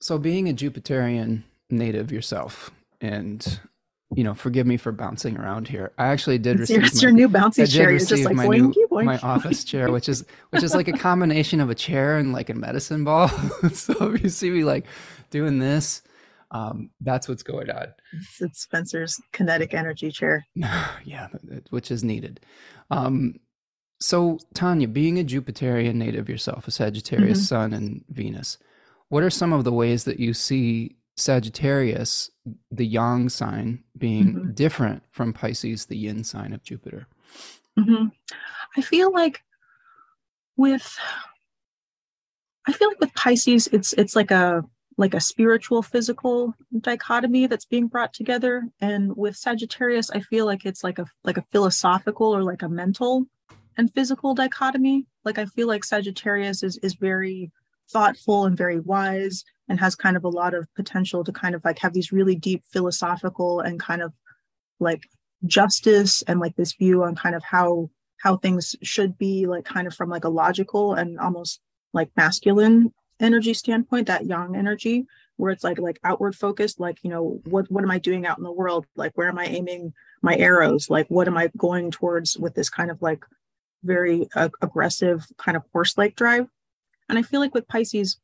So 0.00 0.18
being 0.18 0.48
a 0.48 0.52
jupiterian 0.52 1.44
native 1.70 2.10
yourself 2.10 2.70
and 3.00 3.60
you 4.14 4.24
know, 4.24 4.34
forgive 4.34 4.66
me 4.66 4.76
for 4.76 4.92
bouncing 4.92 5.36
around 5.36 5.68
here. 5.68 5.92
I 5.98 6.08
actually 6.08 6.38
did 6.38 6.60
it's 6.60 6.70
receive 6.70 7.02
your, 7.02 7.12
my, 7.12 7.16
new 7.16 7.28
bouncy 7.28 7.72
chair. 7.72 7.90
You're 7.90 7.98
just 7.98 8.24
like 8.24 8.34
my, 8.34 8.46
boinky, 8.46 8.76
new, 8.76 8.88
boinky. 8.90 9.04
my 9.04 9.18
office 9.18 9.64
chair, 9.72 9.90
which 9.90 10.08
is 10.08 10.24
which 10.50 10.62
is 10.62 10.74
like 10.74 10.88
a 10.88 10.92
combination 10.92 11.60
of 11.60 11.70
a 11.70 11.74
chair 11.74 12.18
and 12.18 12.32
like 12.32 12.50
a 12.50 12.54
medicine 12.54 13.04
ball. 13.04 13.28
so 13.72 14.12
if 14.12 14.22
you 14.22 14.28
see 14.28 14.50
me 14.50 14.64
like 14.64 14.86
doing 15.30 15.58
this, 15.58 16.02
um, 16.50 16.90
that's 17.00 17.28
what's 17.28 17.42
going 17.42 17.70
on. 17.70 17.88
It's, 18.12 18.42
it's 18.42 18.60
Spencer's 18.60 19.20
kinetic 19.32 19.72
energy 19.72 20.10
chair. 20.10 20.44
yeah, 20.54 21.28
which 21.70 21.90
is 21.90 22.04
needed. 22.04 22.40
Um, 22.90 23.36
so 23.98 24.38
Tanya, 24.52 24.88
being 24.88 25.18
a 25.18 25.24
Jupiterian 25.24 25.94
native 25.94 26.28
yourself, 26.28 26.68
a 26.68 26.70
Sagittarius 26.70 27.38
mm-hmm. 27.38 27.46
Sun 27.46 27.72
and 27.72 28.04
Venus, 28.10 28.58
what 29.08 29.22
are 29.22 29.30
some 29.30 29.52
of 29.52 29.64
the 29.64 29.72
ways 29.72 30.04
that 30.04 30.18
you 30.18 30.34
see 30.34 30.96
Sagittarius, 31.16 32.30
the 32.70 32.86
yang 32.86 33.28
sign, 33.28 33.82
being 33.96 34.34
mm-hmm. 34.34 34.52
different 34.52 35.02
from 35.10 35.32
Pisces, 35.32 35.86
the 35.86 35.96
yin 35.96 36.24
sign 36.24 36.52
of 36.52 36.62
Jupiter? 36.62 37.06
Mm-hmm. 37.78 38.06
I 38.76 38.80
feel 38.80 39.12
like 39.12 39.42
with 40.56 40.98
I 42.66 42.72
feel 42.72 42.88
like 42.88 43.00
with 43.00 43.14
Pisces, 43.14 43.66
it's 43.68 43.92
it's 43.94 44.16
like 44.16 44.30
a 44.30 44.64
like 44.98 45.14
a 45.14 45.20
spiritual 45.20 45.82
physical 45.82 46.54
dichotomy 46.80 47.46
that's 47.46 47.64
being 47.64 47.88
brought 47.88 48.12
together, 48.12 48.68
and 48.80 49.16
with 49.16 49.36
Sagittarius, 49.36 50.10
I 50.10 50.20
feel 50.20 50.46
like 50.46 50.64
it's 50.64 50.84
like 50.84 50.98
a 50.98 51.06
like 51.24 51.36
a 51.36 51.44
philosophical 51.50 52.34
or 52.34 52.42
like 52.42 52.62
a 52.62 52.68
mental 52.68 53.26
and 53.76 53.92
physical 53.92 54.34
dichotomy. 54.34 55.06
Like 55.24 55.38
I 55.38 55.46
feel 55.46 55.66
like 55.66 55.84
Sagittarius 55.84 56.62
is 56.62 56.78
is 56.78 56.94
very 56.94 57.50
thoughtful 57.92 58.44
and 58.44 58.56
very 58.56 58.80
wise 58.80 59.44
and 59.68 59.80
has 59.80 59.94
kind 59.94 60.16
of 60.16 60.24
a 60.24 60.28
lot 60.28 60.54
of 60.54 60.66
potential 60.74 61.24
to 61.24 61.32
kind 61.32 61.54
of 61.54 61.64
like 61.64 61.78
have 61.78 61.92
these 61.92 62.12
really 62.12 62.34
deep 62.34 62.64
philosophical 62.72 63.60
and 63.60 63.80
kind 63.80 64.02
of 64.02 64.12
like 64.80 65.08
justice 65.46 66.22
and 66.22 66.40
like 66.40 66.56
this 66.56 66.72
view 66.74 67.02
on 67.02 67.14
kind 67.14 67.34
of 67.34 67.42
how 67.42 67.90
how 68.18 68.36
things 68.36 68.76
should 68.82 69.18
be 69.18 69.46
like 69.46 69.64
kind 69.64 69.86
of 69.86 69.94
from 69.94 70.08
like 70.08 70.24
a 70.24 70.28
logical 70.28 70.94
and 70.94 71.18
almost 71.18 71.60
like 71.92 72.10
masculine 72.16 72.92
energy 73.20 73.54
standpoint 73.54 74.06
that 74.06 74.26
yang 74.26 74.56
energy 74.56 75.06
where 75.36 75.50
it's 75.50 75.64
like 75.64 75.78
like 75.78 75.98
outward 76.04 76.36
focused 76.36 76.78
like 76.78 76.98
you 77.02 77.10
know 77.10 77.40
what 77.46 77.70
what 77.70 77.82
am 77.82 77.90
i 77.90 77.98
doing 77.98 78.26
out 78.26 78.38
in 78.38 78.44
the 78.44 78.52
world? 78.52 78.86
Like 78.94 79.12
where 79.14 79.28
am 79.28 79.38
i 79.38 79.46
aiming 79.46 79.92
my 80.20 80.36
arrows? 80.36 80.88
Like 80.90 81.06
what 81.08 81.28
am 81.28 81.36
i 81.36 81.50
going 81.56 81.90
towards 81.90 82.36
with 82.38 82.54
this 82.54 82.70
kind 82.70 82.90
of 82.90 83.00
like 83.02 83.24
very 83.82 84.28
uh, 84.36 84.50
aggressive 84.60 85.26
kind 85.38 85.56
of 85.56 85.64
horse 85.72 85.98
like 85.98 86.14
drive 86.14 86.46
and 87.12 87.18
i 87.18 87.22
feel 87.22 87.40
like 87.40 87.54
with 87.54 87.68
pisces 87.68 88.18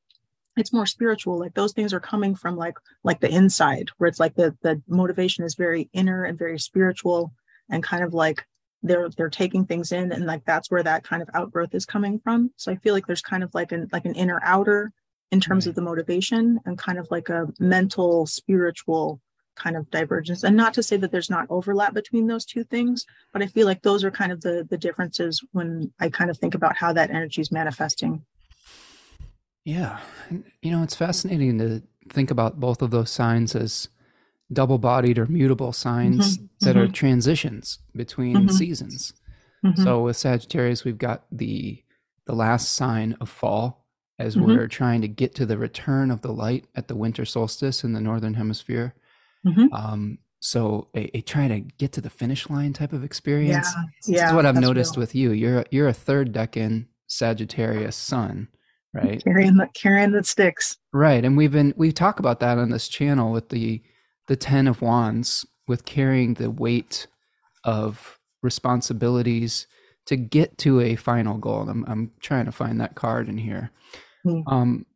it's 0.57 0.73
more 0.73 0.87
spiritual 0.87 1.39
like 1.39 1.55
those 1.55 1.73
things 1.73 1.93
are 1.93 2.01
coming 2.01 2.35
from 2.35 2.57
like 2.57 2.75
like 3.05 3.21
the 3.21 3.33
inside 3.33 3.91
where 3.99 4.09
it's 4.09 4.19
like 4.19 4.35
the 4.35 4.57
the 4.63 4.83
motivation 4.89 5.45
is 5.45 5.55
very 5.55 5.89
inner 5.93 6.25
and 6.25 6.39
very 6.39 6.59
spiritual 6.59 7.33
and 7.71 7.83
kind 7.83 8.03
of 8.03 8.15
like 8.15 8.45
they're 8.83 9.09
they're 9.11 9.31
taking 9.31 9.65
things 9.65 9.93
in 9.93 10.13
and 10.13 10.27
like 10.27 10.45
that's 10.45 10.71
where 10.71 10.83
that 10.83 11.05
kind 11.05 11.23
of 11.23 11.29
outgrowth 11.35 11.75
is 11.75 11.85
coming 11.85 12.19
from. 12.19 12.51
So 12.57 12.71
i 12.73 12.77
feel 12.77 12.95
like 12.95 13.07
there's 13.07 13.23
kind 13.23 13.43
of 13.43 13.55
like 13.55 13.73
an 13.73 13.89
like 13.93 14.05
an 14.05 14.15
inner 14.15 14.41
outer 14.43 14.93
in 15.31 15.41
terms 15.41 15.67
of 15.67 15.75
the 15.75 15.83
motivation 15.83 16.59
and 16.65 16.79
kind 16.79 16.99
of 16.99 17.09
like 17.11 17.29
a 17.29 17.49
mental 17.59 18.27
spiritual 18.27 19.21
kind 19.57 19.77
of 19.77 19.91
divergence. 19.91 20.45
And 20.45 20.57
not 20.57 20.73
to 20.75 20.83
say 20.83 20.97
that 20.99 21.11
there's 21.11 21.29
not 21.29 21.47
overlap 21.51 21.93
between 21.93 22.27
those 22.29 22.45
two 22.45 22.65
things 22.65 23.05
but 23.33 23.43
i 23.43 23.47
feel 23.47 23.67
like 23.67 23.83
those 23.83 24.05
are 24.05 24.11
kind 24.11 24.31
of 24.33 24.41
the 24.41 24.67
the 24.71 24.79
differences 24.79 25.43
when 25.53 25.93
i 25.99 26.09
kind 26.09 26.31
of 26.31 26.39
think 26.39 26.55
about 26.55 26.77
how 26.77 26.93
that 26.93 27.11
energy 27.11 27.41
is 27.41 27.51
manifesting 27.51 28.25
yeah. 29.69 29.99
You 30.63 30.71
know, 30.71 30.83
it's 30.83 30.97
fascinating 30.97 31.59
to 31.59 31.83
think 32.09 32.31
about 32.31 32.59
both 32.59 32.81
of 32.81 32.91
those 32.91 33.11
signs 33.11 33.55
as 33.55 33.89
double 34.51 34.79
bodied 34.79 35.19
or 35.19 35.27
mutable 35.27 35.75
signs 35.75 36.39
mm-hmm. 36.39 36.47
that 36.61 36.75
mm-hmm. 36.75 36.79
are 36.79 36.89
transitions 36.89 37.79
between 37.95 38.35
mm-hmm. 38.35 38.49
seasons. 38.49 39.13
Mm-hmm. 39.63 39.83
So 39.83 40.05
with 40.05 40.17
Sagittarius, 40.17 40.85
we've 40.85 40.97
got 40.97 41.25
the 41.31 41.85
the 42.25 42.35
last 42.35 42.75
sign 42.75 43.15
of 43.21 43.29
fall 43.29 43.85
as 44.19 44.37
mm-hmm. 44.37 44.47
we're 44.47 44.69
trying 44.69 45.03
to 45.03 45.09
get 45.09 45.35
to 45.35 45.45
the 45.45 45.59
return 45.59 46.11
of 46.11 46.23
the 46.23 46.33
light 46.33 46.65
at 46.75 46.89
the 46.89 46.97
winter 46.97 47.27
solstice 47.27 47.85
in 47.85 47.93
the 47.93 48.01
northern 48.01 48.35
hemisphere. 48.35 48.95
Mm-hmm. 49.47 49.73
Um, 49.73 50.19
so 50.41 50.89
a, 50.95 51.15
a, 51.17 51.21
trying 51.21 51.49
to 51.51 51.61
get 51.61 51.93
to 51.93 52.01
the 52.01 52.11
finish 52.11 52.49
line 52.49 52.73
type 52.73 52.95
of 52.95 53.05
experience. 53.05 53.69
Yeah, 54.07 54.17
yeah, 54.17 54.29
is 54.29 54.35
what 54.35 54.47
I've 54.47 54.57
noticed 54.57 54.97
real. 54.97 55.03
with 55.03 55.15
you. 55.15 55.33
You're 55.33 55.67
you're 55.71 55.89
a 55.89 55.93
third 55.93 56.33
decan 56.33 56.87
Sagittarius 57.07 57.97
sun 57.97 58.49
right? 58.95 59.23
Carrying 59.23 59.57
the 59.57 59.69
carrying 59.75 60.13
the 60.13 60.25
sticks. 60.25 60.77
Right 60.93 61.25
and 61.25 61.37
we've 61.37 61.53
been 61.53 61.75
we 61.77 61.93
talk 61.93 62.19
about 62.19 62.41
that 62.41 62.59
on 62.59 62.71
this 62.71 62.89
channel 62.89 63.33
with 63.33 63.49
the 63.51 63.83
the 64.27 64.37
10 64.37 64.69
of 64.69 64.83
wands 64.83 65.47
with 65.67 65.85
carrying 65.85 66.35
the 66.35 66.51
weight 66.51 67.07
of 67.65 68.19
responsibilities 68.43 69.67
to 70.07 70.17
get 70.17 70.57
to 70.59 70.81
a 70.81 70.97
final 70.97 71.39
goal 71.39 71.69
i'm, 71.69 71.85
I'm 71.89 72.13
trying 72.21 72.45
to 72.45 72.53
find 72.53 72.81
that 72.81 72.95
card 72.95 73.29
in 73.29 73.39
here. 73.39 73.71
Mm. 74.27 74.43
um 74.47 74.87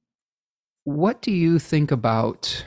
what 0.85 1.23
do 1.23 1.31
you 1.31 1.59
think 1.59 1.91
about 1.91 2.65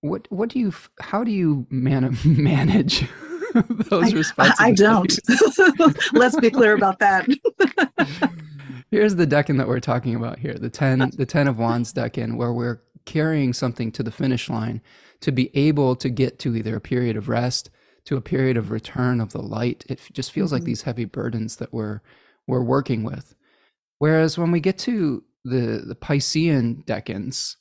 what 0.00 0.26
what 0.30 0.48
do 0.50 0.58
you 0.58 0.72
how 1.00 1.24
do 1.24 1.30
you 1.30 1.66
man, 1.70 2.16
manage 2.24 3.06
those 3.90 4.14
responsibilities 4.14 4.60
I, 4.60 4.68
I 4.68 4.72
don't. 4.72 6.12
let's 6.12 6.36
be 6.36 6.50
clear 6.50 6.74
about 6.74 6.98
that 7.00 7.26
here's 8.90 9.16
the 9.16 9.26
decan 9.26 9.58
that 9.58 9.68
we're 9.68 9.80
talking 9.80 10.14
about 10.14 10.38
here 10.38 10.54
the 10.54 10.70
10 10.70 11.10
the 11.16 11.26
10 11.26 11.48
of 11.48 11.58
wands 11.58 11.92
decan 11.92 12.36
where 12.36 12.52
we're 12.52 12.82
carrying 13.04 13.52
something 13.52 13.90
to 13.92 14.02
the 14.02 14.10
finish 14.10 14.48
line 14.48 14.80
to 15.20 15.32
be 15.32 15.50
able 15.56 15.96
to 15.96 16.08
get 16.08 16.38
to 16.38 16.54
either 16.54 16.76
a 16.76 16.80
period 16.80 17.16
of 17.16 17.28
rest 17.28 17.70
to 18.04 18.16
a 18.16 18.22
period 18.22 18.56
of 18.56 18.70
return 18.70 19.20
of 19.20 19.32
the 19.32 19.42
light 19.42 19.84
it 19.88 20.00
just 20.12 20.32
feels 20.32 20.48
mm-hmm. 20.48 20.56
like 20.56 20.64
these 20.64 20.82
heavy 20.82 21.04
burdens 21.04 21.56
that 21.56 21.72
we're 21.72 22.00
we're 22.46 22.62
working 22.62 23.04
with 23.04 23.34
whereas 23.98 24.38
when 24.38 24.50
we 24.50 24.60
get 24.60 24.78
to 24.78 25.22
the 25.44 25.82
the 25.86 25.96
piscean 25.96 26.84
decans 26.84 27.56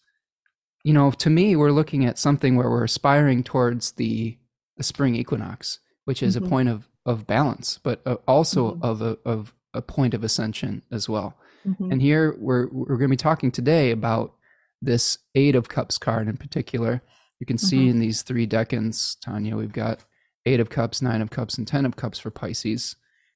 you 0.84 0.94
know 0.94 1.12
to 1.12 1.30
me 1.30 1.56
we're 1.56 1.72
looking 1.72 2.06
at 2.06 2.18
something 2.18 2.56
where 2.56 2.70
we're 2.70 2.84
aspiring 2.84 3.44
towards 3.44 3.94
the 3.94 4.38
the 4.78 4.84
spring 4.84 5.16
equinox 5.16 5.80
which 6.06 6.24
is 6.24 6.36
mm-hmm. 6.36 6.46
a 6.46 6.50
point 6.50 6.70
of 6.70 6.90
of 7.06 7.26
balance 7.26 7.80
but 7.84 8.02
uh, 8.06 8.16
also 8.28 8.72
mm-hmm. 8.72 8.84
of 8.84 9.02
a, 9.02 9.18
of 9.24 9.54
a 9.78 9.82
point 9.82 10.14
of 10.14 10.24
ascension 10.24 10.82
as 10.92 11.08
well. 11.08 11.36
Mm-hmm. 11.66 11.92
And 11.92 12.02
here 12.02 12.36
we're 12.40 12.68
we're 12.72 12.98
going 12.98 13.10
to 13.10 13.14
be 13.14 13.18
talking 13.18 13.52
today 13.52 13.92
about 13.92 14.34
this 14.82 15.18
Eight 15.36 15.56
of 15.56 15.70
Cups 15.70 15.98
card 15.98 16.28
in 16.28 16.38
particular. 16.38 17.02
You 17.40 17.46
can 17.46 17.58
see 17.58 17.78
mm-hmm. 17.78 17.90
in 17.90 18.00
these 18.00 18.22
three 18.24 18.48
decans, 18.48 19.18
Tanya, 19.22 19.56
we've 19.56 19.72
got 19.72 20.04
Eight 20.46 20.60
of 20.60 20.70
Cups, 20.70 21.02
Nine 21.02 21.22
of 21.22 21.30
Cups, 21.30 21.58
and 21.58 21.68
Ten 21.68 21.86
of 21.86 21.96
Cups 21.96 22.20
for 22.20 22.32
Pisces. 22.32 22.96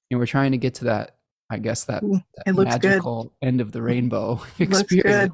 And 0.09 0.19
we're 0.19 0.25
trying 0.25 0.51
to 0.51 0.57
get 0.57 0.73
to 0.75 0.85
that, 0.85 1.17
I 1.49 1.57
guess, 1.57 1.85
that, 1.85 2.03
that 2.45 2.55
magical 2.55 3.23
good. 3.23 3.47
end 3.47 3.61
of 3.61 3.71
the 3.71 3.81
rainbow 3.81 4.41
experience. 4.59 5.33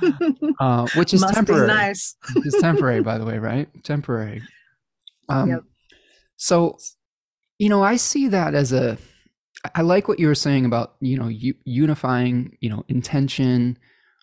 uh, 0.60 0.86
which 0.94 1.12
is 1.12 1.24
temporary. 1.32 1.66
nice. 1.66 2.16
it's 2.36 2.60
temporary, 2.60 3.02
by 3.02 3.18
the 3.18 3.24
way, 3.24 3.38
right? 3.38 3.68
Temporary. 3.84 4.42
Um, 5.30 5.50
yep. 5.50 5.60
So, 6.36 6.78
you 7.58 7.68
know, 7.68 7.82
I 7.82 7.96
see 7.96 8.28
that 8.28 8.54
as 8.54 8.72
a 8.72 8.96
I 9.74 9.82
like 9.82 10.08
what 10.08 10.18
you 10.18 10.28
were 10.28 10.34
saying 10.34 10.64
about 10.64 10.94
you 11.00 11.16
know 11.18 11.30
unifying 11.64 12.56
you 12.60 12.70
know 12.70 12.84
intention, 12.88 13.78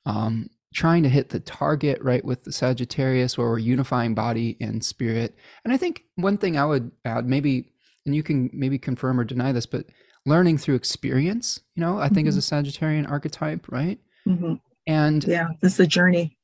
um, 0.06 0.50
trying 0.74 1.04
to 1.04 1.10
hit 1.10 1.30
the 1.30 1.40
target 1.40 2.02
right 2.02 2.24
with 2.24 2.44
the 2.44 2.52
Sagittarius, 2.52 3.38
where 3.38 3.48
we're 3.48 3.60
unifying 3.60 4.16
body 4.16 4.58
and 4.60 4.84
spirit. 4.84 5.36
And 5.64 5.74
I 5.74 5.78
think 5.78 6.04
one 6.16 6.38
thing 6.38 6.58
I 6.58 6.66
would 6.66 6.92
add, 7.04 7.28
maybe, 7.28 7.72
and 8.06 8.16
you 8.16 8.24
can 8.24 8.50
maybe 8.54 8.78
confirm 8.78 9.20
or 9.20 9.24
deny 9.24 9.52
this, 9.52 9.66
but 9.66 9.86
learning 10.26 10.58
through 10.58 10.76
experience. 10.76 11.60
You 11.76 11.82
know, 11.82 12.00
I 12.00 12.10
think 12.10 12.28
mm-hmm. 12.28 12.38
as 12.38 12.52
a 12.52 12.56
Sagittarian 12.56 13.10
archetype, 13.10 13.68
right? 13.72 14.00
Mm-hmm. 14.28 14.56
And 14.88 15.24
yeah, 15.24 15.50
this 15.62 15.74
is 15.74 15.80
a 15.80 15.88
journey. 15.88 16.38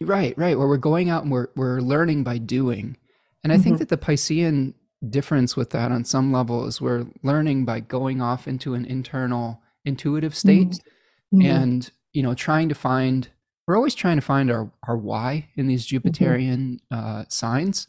Right, 0.00 0.36
right. 0.36 0.58
Where 0.58 0.68
we're 0.68 0.76
going 0.76 1.10
out 1.10 1.22
and 1.22 1.32
we're 1.32 1.48
we're 1.56 1.80
learning 1.80 2.24
by 2.24 2.38
doing. 2.38 2.96
And 3.42 3.52
I 3.52 3.56
think 3.56 3.76
mm-hmm. 3.76 3.78
that 3.78 3.88
the 3.88 3.96
Piscean 3.96 4.74
difference 5.08 5.56
with 5.56 5.70
that 5.70 5.90
on 5.90 6.04
some 6.04 6.32
level 6.32 6.66
is 6.66 6.80
we're 6.80 7.06
learning 7.22 7.64
by 7.64 7.80
going 7.80 8.20
off 8.20 8.46
into 8.46 8.74
an 8.74 8.84
internal 8.84 9.60
intuitive 9.84 10.34
state 10.34 10.68
mm-hmm. 10.68 11.38
mm-hmm. 11.38 11.50
and 11.50 11.90
you 12.12 12.22
know 12.22 12.34
trying 12.34 12.68
to 12.68 12.74
find 12.74 13.28
we're 13.66 13.76
always 13.76 13.94
trying 13.94 14.16
to 14.16 14.22
find 14.22 14.50
our 14.50 14.70
our 14.86 14.96
why 14.96 15.48
in 15.56 15.66
these 15.66 15.86
mm-hmm. 15.86 16.06
jupiterian 16.06 16.78
uh 16.90 17.24
signs 17.28 17.88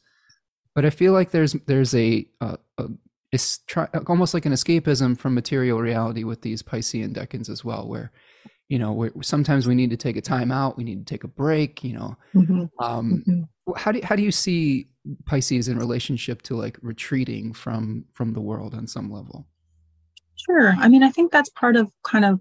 but 0.73 0.85
i 0.85 0.89
feel 0.89 1.11
like 1.11 1.31
there's 1.31 1.53
there's 1.65 1.93
a, 1.93 2.25
a, 2.39 2.57
a 2.77 2.87
it's 3.33 3.59
try, 3.59 3.87
almost 4.07 4.33
like 4.33 4.45
an 4.45 4.53
escapism 4.53 5.17
from 5.17 5.33
material 5.33 5.79
reality 5.79 6.23
with 6.23 6.41
these 6.41 6.63
piscean 6.63 7.13
decans 7.13 7.49
as 7.49 7.65
well 7.65 7.87
where 7.87 8.11
you 8.71 8.79
know 8.79 9.09
sometimes 9.21 9.67
we 9.67 9.75
need 9.75 9.89
to 9.89 9.97
take 9.97 10.17
a 10.17 10.21
time 10.21 10.51
out 10.51 10.77
we 10.77 10.83
need 10.83 11.05
to 11.05 11.13
take 11.13 11.23
a 11.23 11.27
break 11.27 11.83
you 11.83 11.93
know 11.93 12.15
mm-hmm. 12.33 12.63
um 12.83 13.23
mm-hmm. 13.27 13.71
how 13.75 13.91
do 13.91 13.99
how 14.03 14.15
do 14.15 14.23
you 14.23 14.31
see 14.31 14.87
pisces 15.25 15.67
in 15.67 15.77
relationship 15.77 16.41
to 16.43 16.55
like 16.55 16.77
retreating 16.81 17.53
from 17.53 18.05
from 18.11 18.33
the 18.33 18.41
world 18.41 18.73
on 18.73 18.87
some 18.87 19.11
level 19.11 19.47
Sure. 20.45 20.73
I 20.77 20.89
mean, 20.89 21.03
I 21.03 21.09
think 21.09 21.31
that's 21.31 21.49
part 21.49 21.75
of 21.75 21.91
kind 22.03 22.25
of 22.25 22.39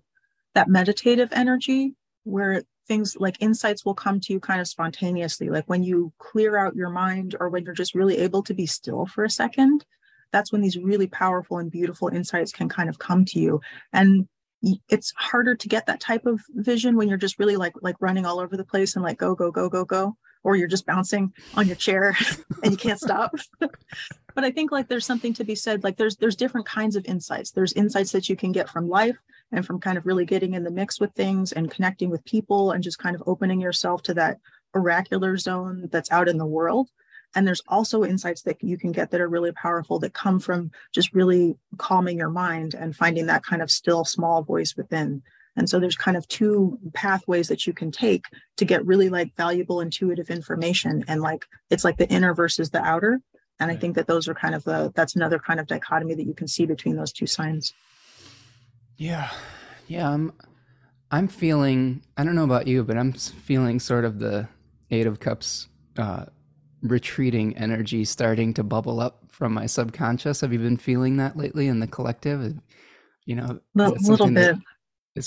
that 0.54 0.68
meditative 0.68 1.28
energy 1.32 1.94
where 2.24 2.62
things 2.88 3.16
like 3.18 3.36
insights 3.40 3.84
will 3.84 3.94
come 3.94 4.20
to 4.20 4.32
you 4.32 4.40
kind 4.40 4.60
of 4.60 4.68
spontaneously. 4.68 5.48
Like 5.48 5.64
when 5.66 5.82
you 5.82 6.12
clear 6.18 6.56
out 6.56 6.74
your 6.74 6.90
mind 6.90 7.36
or 7.38 7.48
when 7.48 7.64
you're 7.64 7.74
just 7.74 7.94
really 7.94 8.18
able 8.18 8.42
to 8.44 8.54
be 8.54 8.66
still 8.66 9.06
for 9.06 9.24
a 9.24 9.30
second, 9.30 9.84
that's 10.32 10.50
when 10.50 10.60
these 10.60 10.78
really 10.78 11.06
powerful 11.06 11.58
and 11.58 11.70
beautiful 11.70 12.08
insights 12.08 12.52
can 12.52 12.68
kind 12.68 12.88
of 12.88 12.98
come 12.98 13.24
to 13.26 13.38
you. 13.38 13.60
And 13.92 14.28
it's 14.88 15.12
harder 15.16 15.54
to 15.54 15.68
get 15.68 15.86
that 15.86 16.00
type 16.00 16.26
of 16.26 16.40
vision 16.50 16.96
when 16.96 17.08
you're 17.08 17.18
just 17.18 17.38
really 17.38 17.56
like 17.56 17.72
like 17.80 17.96
running 18.00 18.26
all 18.26 18.40
over 18.40 18.56
the 18.56 18.64
place 18.64 18.94
and 18.94 19.04
like 19.04 19.18
go 19.18 19.34
go 19.34 19.50
go 19.50 19.68
go 19.68 19.84
go 19.84 20.16
or 20.42 20.56
you're 20.56 20.68
just 20.68 20.86
bouncing 20.86 21.32
on 21.54 21.66
your 21.66 21.76
chair 21.76 22.16
and 22.62 22.72
you 22.72 22.78
can't 22.78 23.00
stop. 23.00 23.34
But 24.32 24.44
i 24.44 24.52
think 24.52 24.70
like 24.70 24.86
there's 24.86 25.04
something 25.04 25.34
to 25.34 25.44
be 25.44 25.56
said 25.56 25.82
like 25.82 25.96
there's 25.96 26.16
there's 26.16 26.36
different 26.36 26.64
kinds 26.64 26.94
of 26.94 27.04
insights. 27.06 27.50
There's 27.50 27.72
insights 27.72 28.12
that 28.12 28.28
you 28.28 28.36
can 28.36 28.52
get 28.52 28.70
from 28.70 28.88
life 28.88 29.18
and 29.50 29.66
from 29.66 29.80
kind 29.80 29.98
of 29.98 30.06
really 30.06 30.24
getting 30.24 30.54
in 30.54 30.62
the 30.62 30.70
mix 30.70 31.00
with 31.00 31.12
things 31.14 31.50
and 31.50 31.68
connecting 31.68 32.10
with 32.10 32.24
people 32.24 32.70
and 32.70 32.82
just 32.82 33.00
kind 33.00 33.16
of 33.16 33.24
opening 33.26 33.60
yourself 33.60 34.02
to 34.04 34.14
that 34.14 34.38
oracular 34.74 35.36
zone 35.36 35.88
that's 35.90 36.12
out 36.12 36.28
in 36.28 36.38
the 36.38 36.46
world 36.46 36.88
and 37.34 37.46
there's 37.46 37.62
also 37.68 38.04
insights 38.04 38.42
that 38.42 38.62
you 38.62 38.76
can 38.76 38.92
get 38.92 39.10
that 39.10 39.20
are 39.20 39.28
really 39.28 39.52
powerful 39.52 39.98
that 40.00 40.14
come 40.14 40.40
from 40.40 40.70
just 40.92 41.12
really 41.14 41.56
calming 41.78 42.18
your 42.18 42.30
mind 42.30 42.74
and 42.74 42.96
finding 42.96 43.26
that 43.26 43.44
kind 43.44 43.62
of 43.62 43.70
still 43.70 44.04
small 44.04 44.42
voice 44.42 44.74
within 44.76 45.22
and 45.56 45.68
so 45.68 45.78
there's 45.78 45.96
kind 45.96 46.16
of 46.16 46.26
two 46.28 46.78
pathways 46.94 47.48
that 47.48 47.66
you 47.66 47.72
can 47.72 47.90
take 47.90 48.24
to 48.56 48.64
get 48.64 48.86
really 48.86 49.08
like 49.08 49.34
valuable 49.36 49.80
intuitive 49.80 50.30
information. 50.30 51.04
And 51.08 51.20
like 51.20 51.44
it's 51.70 51.84
like 51.84 51.98
the 51.98 52.08
inner 52.08 52.34
versus 52.34 52.70
the 52.70 52.82
outer. 52.82 53.20
And 53.58 53.70
I 53.70 53.76
think 53.76 53.96
that 53.96 54.06
those 54.06 54.28
are 54.28 54.34
kind 54.34 54.54
of 54.54 54.64
the 54.64 54.92
that's 54.94 55.16
another 55.16 55.38
kind 55.38 55.60
of 55.60 55.66
dichotomy 55.66 56.14
that 56.14 56.26
you 56.26 56.34
can 56.34 56.48
see 56.48 56.66
between 56.66 56.96
those 56.96 57.12
two 57.12 57.26
signs. 57.26 57.74
Yeah. 58.96 59.30
Yeah. 59.86 60.08
I'm 60.10 60.32
I'm 61.10 61.28
feeling 61.28 62.02
I 62.16 62.24
don't 62.24 62.36
know 62.36 62.44
about 62.44 62.66
you, 62.66 62.84
but 62.84 62.96
I'm 62.96 63.12
feeling 63.12 63.80
sort 63.80 64.04
of 64.04 64.18
the 64.18 64.48
eight 64.90 65.06
of 65.06 65.20
cups 65.20 65.68
uh 65.98 66.26
retreating 66.82 67.56
energy 67.56 68.04
starting 68.04 68.54
to 68.54 68.62
bubble 68.62 69.00
up 69.00 69.24
from 69.28 69.52
my 69.52 69.66
subconscious. 69.66 70.40
Have 70.40 70.52
you 70.52 70.58
been 70.58 70.76
feeling 70.76 71.16
that 71.18 71.36
lately 71.36 71.68
in 71.68 71.80
the 71.80 71.86
collective? 71.86 72.54
You 73.26 73.36
know, 73.36 73.60
a 73.78 73.90
little 74.02 74.30
bit. 74.30 74.56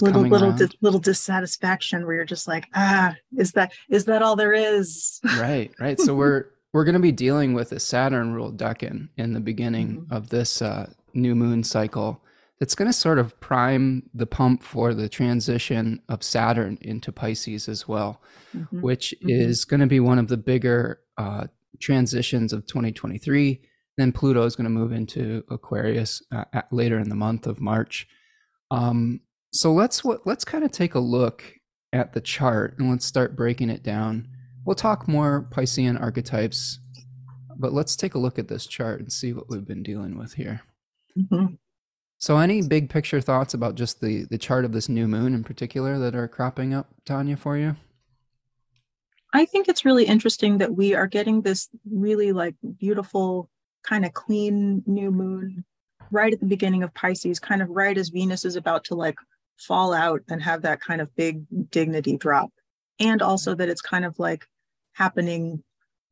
Little 0.01 0.21
little 0.21 0.53
di- 0.53 0.77
little 0.81 0.99
dissatisfaction 0.99 2.05
where 2.05 2.15
you're 2.15 2.25
just 2.25 2.47
like 2.47 2.67
ah 2.73 3.13
is 3.37 3.51
that 3.51 3.73
is 3.89 4.05
that 4.05 4.21
all 4.23 4.35
there 4.35 4.53
is 4.53 5.19
right 5.37 5.71
right 5.77 5.99
so 5.99 6.15
we're 6.15 6.45
we're 6.71 6.85
going 6.85 6.93
to 6.93 7.01
be 7.01 7.11
dealing 7.11 7.53
with 7.53 7.73
a 7.73 7.79
saturn 7.79 8.33
ruled 8.33 8.57
decan 8.57 9.09
in 9.17 9.33
the 9.33 9.41
beginning 9.41 9.97
mm-hmm. 9.97 10.13
of 10.13 10.29
this 10.29 10.61
uh, 10.61 10.89
new 11.13 11.35
moon 11.35 11.63
cycle 11.63 12.23
that's 12.59 12.75
going 12.75 12.89
to 12.89 12.93
sort 12.93 13.19
of 13.19 13.39
prime 13.39 14.09
the 14.13 14.25
pump 14.25 14.63
for 14.63 14.93
the 14.93 15.09
transition 15.09 16.01
of 16.07 16.23
saturn 16.23 16.77
into 16.81 17.11
pisces 17.11 17.67
as 17.67 17.87
well 17.87 18.21
mm-hmm. 18.55 18.81
which 18.81 19.13
mm-hmm. 19.17 19.29
is 19.29 19.65
going 19.65 19.79
to 19.79 19.87
be 19.87 19.99
one 19.99 20.19
of 20.19 20.27
the 20.27 20.37
bigger 20.37 20.99
uh, 21.17 21.47
transitions 21.79 22.53
of 22.53 22.65
2023 22.67 23.61
then 23.97 24.11
pluto 24.11 24.43
is 24.43 24.55
going 24.55 24.65
to 24.65 24.69
move 24.69 24.91
into 24.91 25.43
aquarius 25.49 26.21
uh, 26.31 26.45
later 26.71 26.99
in 26.99 27.09
the 27.09 27.15
month 27.15 27.47
of 27.47 27.59
march 27.59 28.07
um, 28.71 29.19
so 29.51 29.71
let's 29.71 30.03
let's 30.25 30.43
kind 30.43 30.63
of 30.63 30.71
take 30.71 30.95
a 30.95 30.99
look 30.99 31.43
at 31.93 32.13
the 32.13 32.21
chart 32.21 32.75
and 32.79 32.89
let's 32.89 33.05
start 33.05 33.35
breaking 33.35 33.69
it 33.69 33.83
down. 33.83 34.27
We'll 34.65 34.75
talk 34.75 35.07
more 35.07 35.47
Piscean 35.51 36.01
archetypes, 36.01 36.79
but 37.57 37.71
let's 37.71 37.95
take 37.95 38.15
a 38.15 38.19
look 38.19 38.39
at 38.39 38.47
this 38.47 38.65
chart 38.65 38.99
and 38.99 39.11
see 39.11 39.31
what 39.31 39.49
we've 39.49 39.67
been 39.67 39.83
dealing 39.83 40.17
with 40.17 40.33
here. 40.33 40.61
Mm-hmm. 41.17 41.55
So, 42.23 42.37
any 42.37 42.61
big 42.61 42.89
picture 42.89 43.19
thoughts 43.19 43.53
about 43.53 43.75
just 43.75 43.99
the 43.99 44.23
the 44.23 44.37
chart 44.37 44.63
of 44.63 44.71
this 44.71 44.87
new 44.87 45.09
moon 45.09 45.33
in 45.33 45.43
particular 45.43 45.99
that 45.99 46.15
are 46.15 46.29
cropping 46.29 46.73
up, 46.73 46.87
Tanya, 47.03 47.35
for 47.35 47.57
you? 47.57 47.75
I 49.33 49.43
think 49.43 49.67
it's 49.67 49.83
really 49.83 50.05
interesting 50.05 50.59
that 50.59 50.73
we 50.73 50.93
are 50.93 51.05
getting 51.05 51.41
this 51.41 51.67
really 51.91 52.31
like 52.31 52.55
beautiful, 52.79 53.49
kind 53.83 54.05
of 54.05 54.13
clean 54.13 54.83
new 54.85 55.11
moon 55.11 55.65
right 56.11 56.31
at 56.31 56.39
the 56.39 56.45
beginning 56.45 56.81
of 56.81 56.93
Pisces, 56.93 57.41
kind 57.41 57.61
of 57.61 57.67
right 57.69 57.97
as 57.97 58.07
Venus 58.07 58.45
is 58.45 58.55
about 58.55 58.85
to 58.85 58.95
like 58.95 59.17
fall 59.57 59.93
out 59.93 60.21
and 60.29 60.41
have 60.41 60.61
that 60.61 60.79
kind 60.79 61.01
of 61.01 61.13
big 61.17 61.43
dignity 61.71 62.15
drop 62.15 62.53
and 63.01 63.21
also 63.21 63.53
that 63.53 63.67
it's 63.67 63.81
kind 63.81 64.05
of 64.05 64.17
like 64.17 64.47
happening 64.93 65.61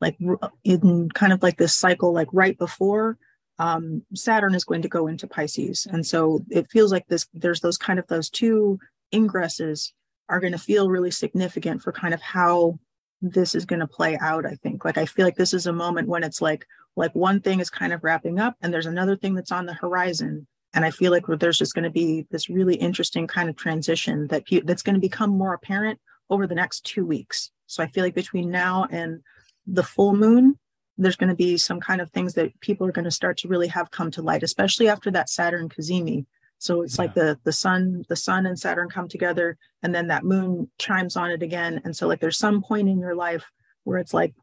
like 0.01 0.17
in 0.65 1.07
kind 1.11 1.31
of 1.31 1.41
like 1.41 1.55
this 1.55 1.73
cycle 1.73 2.11
like 2.11 2.27
right 2.33 2.57
before 2.57 3.17
um, 3.61 4.03
saturn 4.15 4.55
is 4.55 4.63
going 4.63 4.81
to 4.81 4.89
go 4.89 5.05
into 5.05 5.27
pisces. 5.27 5.85
And 5.91 6.03
so 6.03 6.43
it 6.49 6.71
feels 6.71 6.91
like 6.91 7.07
this 7.07 7.27
there's 7.31 7.61
those 7.61 7.77
kind 7.77 7.99
of 7.99 8.07
those 8.07 8.29
two 8.29 8.79
ingresses 9.13 9.91
are 10.29 10.39
going 10.39 10.53
to 10.53 10.57
feel 10.57 10.89
really 10.89 11.11
significant 11.11 11.83
for 11.83 11.91
kind 11.91 12.13
of 12.15 12.21
how 12.21 12.79
this 13.21 13.53
is 13.53 13.65
going 13.65 13.81
to 13.81 13.85
play 13.85 14.17
out 14.19 14.47
i 14.47 14.55
think. 14.63 14.83
Like 14.83 14.97
i 14.97 15.05
feel 15.05 15.25
like 15.25 15.35
this 15.35 15.53
is 15.53 15.67
a 15.67 15.73
moment 15.73 16.07
when 16.07 16.23
it's 16.23 16.41
like 16.41 16.65
like 16.95 17.13
one 17.13 17.39
thing 17.39 17.59
is 17.59 17.69
kind 17.69 17.93
of 17.93 18.03
wrapping 18.03 18.39
up 18.39 18.55
and 18.61 18.73
there's 18.73 18.87
another 18.87 19.15
thing 19.15 19.35
that's 19.35 19.51
on 19.51 19.67
the 19.67 19.75
horizon. 19.75 20.47
And 20.73 20.83
I 20.83 20.89
feel 20.89 21.11
like 21.11 21.25
there's 21.27 21.57
just 21.59 21.75
going 21.75 21.83
to 21.83 21.91
be 21.91 22.25
this 22.31 22.49
really 22.49 22.75
interesting 22.75 23.27
kind 23.27 23.47
of 23.47 23.55
transition 23.57 24.27
that 24.27 24.43
that's 24.63 24.81
going 24.81 24.95
to 24.95 25.07
become 25.09 25.29
more 25.29 25.53
apparent 25.53 25.99
over 26.31 26.47
the 26.47 26.55
next 26.55 26.81
two 26.81 27.05
weeks. 27.05 27.51
So 27.67 27.83
I 27.83 27.87
feel 27.87 28.03
like 28.03 28.15
between 28.15 28.49
now 28.49 28.87
and 28.89 29.21
the 29.67 29.83
full 29.83 30.15
moon, 30.15 30.57
there's 31.03 31.15
going 31.15 31.29
to 31.29 31.35
be 31.35 31.57
some 31.57 31.79
kind 31.79 32.01
of 32.01 32.09
things 32.11 32.33
that 32.35 32.59
people 32.61 32.87
are 32.87 32.91
going 32.91 33.05
to 33.05 33.11
start 33.11 33.37
to 33.39 33.47
really 33.47 33.67
have 33.67 33.91
come 33.91 34.11
to 34.11 34.21
light, 34.21 34.43
especially 34.43 34.87
after 34.87 35.11
that 35.11 35.29
Saturn 35.29 35.69
cazimi. 35.69 36.25
So 36.57 36.83
it's 36.83 36.97
yeah. 36.97 37.01
like 37.01 37.13
the 37.15 37.39
the 37.43 37.51
sun, 37.51 38.05
the 38.07 38.15
sun 38.15 38.45
and 38.45 38.59
Saturn 38.59 38.89
come 38.89 39.07
together, 39.07 39.57
and 39.81 39.95
then 39.95 40.07
that 40.07 40.23
moon 40.23 40.69
chimes 40.77 41.15
on 41.15 41.31
it 41.31 41.41
again. 41.41 41.81
And 41.83 41.95
so 41.95 42.07
like 42.07 42.19
there's 42.19 42.37
some 42.37 42.61
point 42.61 42.87
in 42.87 42.99
your 42.99 43.15
life 43.15 43.51
where 43.83 43.97
it's 43.97 44.13
like 44.13 44.33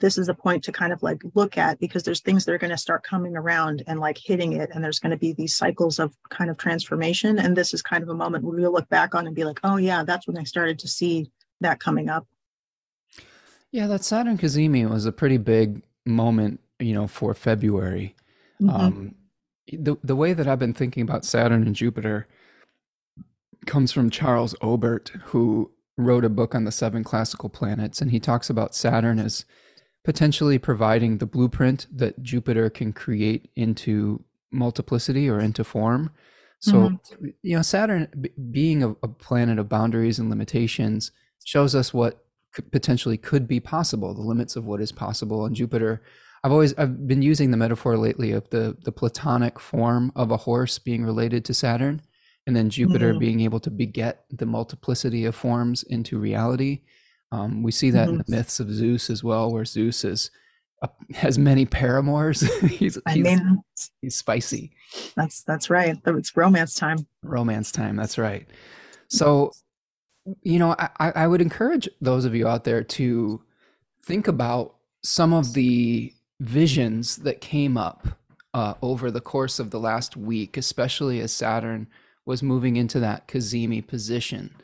this 0.00 0.18
is 0.18 0.28
a 0.28 0.34
point 0.34 0.64
to 0.64 0.72
kind 0.72 0.92
of 0.92 1.02
like 1.02 1.20
look 1.34 1.58
at 1.58 1.78
because 1.78 2.02
there's 2.02 2.20
things 2.20 2.44
that 2.44 2.52
are 2.52 2.58
going 2.58 2.70
to 2.70 2.78
start 2.78 3.02
coming 3.02 3.36
around 3.36 3.82
and 3.86 4.00
like 4.00 4.18
hitting 4.18 4.52
it 4.52 4.70
and 4.72 4.82
there's 4.82 4.98
going 4.98 5.10
to 5.10 5.16
be 5.16 5.32
these 5.32 5.56
cycles 5.56 5.98
of 5.98 6.14
kind 6.30 6.50
of 6.50 6.56
transformation 6.56 7.38
and 7.38 7.56
this 7.56 7.74
is 7.74 7.82
kind 7.82 8.02
of 8.02 8.08
a 8.08 8.14
moment 8.14 8.44
where 8.44 8.58
we'll 8.58 8.72
look 8.72 8.88
back 8.88 9.14
on 9.14 9.26
and 9.26 9.36
be 9.36 9.44
like 9.44 9.60
oh 9.64 9.76
yeah 9.76 10.02
that's 10.02 10.26
when 10.26 10.38
i 10.38 10.44
started 10.44 10.78
to 10.78 10.88
see 10.88 11.30
that 11.60 11.80
coming 11.80 12.08
up 12.08 12.26
yeah 13.76 13.86
that 13.86 14.04
saturn 14.04 14.38
cazimi 14.38 14.88
was 14.88 15.06
a 15.06 15.12
pretty 15.12 15.36
big 15.36 15.82
moment 16.04 16.60
you 16.78 16.94
know 16.94 17.06
for 17.06 17.34
february 17.34 18.14
mm-hmm. 18.60 18.70
um 18.70 19.14
the, 19.72 19.96
the 20.02 20.16
way 20.16 20.32
that 20.32 20.46
i've 20.46 20.58
been 20.58 20.74
thinking 20.74 21.02
about 21.02 21.24
saturn 21.24 21.62
and 21.62 21.76
jupiter 21.76 22.26
comes 23.66 23.92
from 23.92 24.10
charles 24.10 24.54
obert 24.62 25.12
who 25.26 25.70
wrote 25.96 26.24
a 26.24 26.28
book 26.28 26.54
on 26.54 26.64
the 26.64 26.72
seven 26.72 27.02
classical 27.02 27.48
planets 27.48 28.00
and 28.00 28.10
he 28.10 28.20
talks 28.20 28.50
about 28.50 28.74
saturn 28.74 29.18
as 29.18 29.44
potentially 30.06 30.56
providing 30.56 31.18
the 31.18 31.26
blueprint 31.26 31.88
that 31.90 32.22
Jupiter 32.22 32.70
can 32.70 32.92
create 32.92 33.50
into 33.56 34.22
multiplicity 34.52 35.28
or 35.28 35.40
into 35.40 35.64
form. 35.64 36.12
So, 36.60 36.74
mm-hmm. 36.74 37.26
you 37.42 37.56
know, 37.56 37.62
Saturn 37.62 38.06
b- 38.20 38.30
being 38.52 38.84
a, 38.84 38.90
a, 39.02 39.08
planet 39.08 39.58
of 39.58 39.68
boundaries 39.68 40.20
and 40.20 40.30
limitations 40.30 41.10
shows 41.44 41.74
us 41.74 41.92
what 41.92 42.24
could, 42.56 42.72
potentially 42.72 43.18
could 43.18 43.46
be 43.46 43.60
possible, 43.60 44.14
the 44.14 44.22
limits 44.22 44.56
of 44.56 44.64
what 44.64 44.80
is 44.80 44.90
possible. 44.90 45.44
And 45.44 45.54
Jupiter, 45.54 46.02
I've 46.42 46.52
always 46.52 46.72
I've 46.78 47.06
been 47.06 47.20
using 47.20 47.50
the 47.50 47.56
metaphor 47.56 47.98
lately 47.98 48.32
of 48.32 48.48
the 48.50 48.76
the 48.82 48.92
platonic 48.92 49.60
form 49.60 50.10
of 50.16 50.30
a 50.30 50.38
horse 50.38 50.78
being 50.78 51.04
related 51.04 51.44
to 51.44 51.54
Saturn, 51.54 52.00
and 52.46 52.56
then 52.56 52.70
Jupiter 52.70 53.10
mm-hmm. 53.10 53.18
being 53.18 53.40
able 53.40 53.60
to 53.60 53.70
beget 53.70 54.24
the 54.30 54.46
multiplicity 54.46 55.26
of 55.26 55.34
forms 55.34 55.82
into 55.82 56.18
reality. 56.18 56.82
Um, 57.30 57.62
we 57.62 57.72
see 57.72 57.90
that 57.90 58.08
mm-hmm. 58.08 58.20
in 58.20 58.24
the 58.26 58.36
myths 58.36 58.58
of 58.58 58.70
Zeus 58.70 59.10
as 59.10 59.22
well, 59.22 59.52
where 59.52 59.64
Zeus 59.64 60.02
is 60.04 60.30
has 61.14 61.38
many 61.38 61.66
paramours. 61.66 62.40
he's, 62.60 62.98
I 63.06 63.14
he's, 63.14 63.24
mean, 63.24 63.62
he's 64.00 64.16
spicy. 64.16 64.72
That's 65.14 65.42
that's 65.42 65.68
right. 65.68 65.96
It's 66.06 66.36
romance 66.36 66.74
time. 66.74 67.06
Romance 67.22 67.70
time. 67.70 67.96
That's 67.96 68.16
right. 68.16 68.46
So, 69.08 69.52
you 70.42 70.58
know, 70.58 70.74
I, 70.78 71.12
I 71.12 71.26
would 71.26 71.40
encourage 71.40 71.88
those 72.00 72.24
of 72.24 72.34
you 72.34 72.48
out 72.48 72.64
there 72.64 72.82
to 72.82 73.42
think 74.04 74.28
about 74.28 74.74
some 75.02 75.32
of 75.32 75.54
the 75.54 76.12
visions 76.40 77.16
that 77.16 77.40
came 77.40 77.76
up 77.76 78.06
uh, 78.54 78.74
over 78.82 79.10
the 79.10 79.20
course 79.20 79.58
of 79.58 79.70
the 79.70 79.80
last 79.80 80.16
week, 80.16 80.56
especially 80.56 81.20
as 81.20 81.32
Saturn 81.32 81.86
was 82.24 82.42
moving 82.42 82.76
into 82.76 82.98
that 83.00 83.28
Cazimi 83.28 83.86
position. 83.86 84.54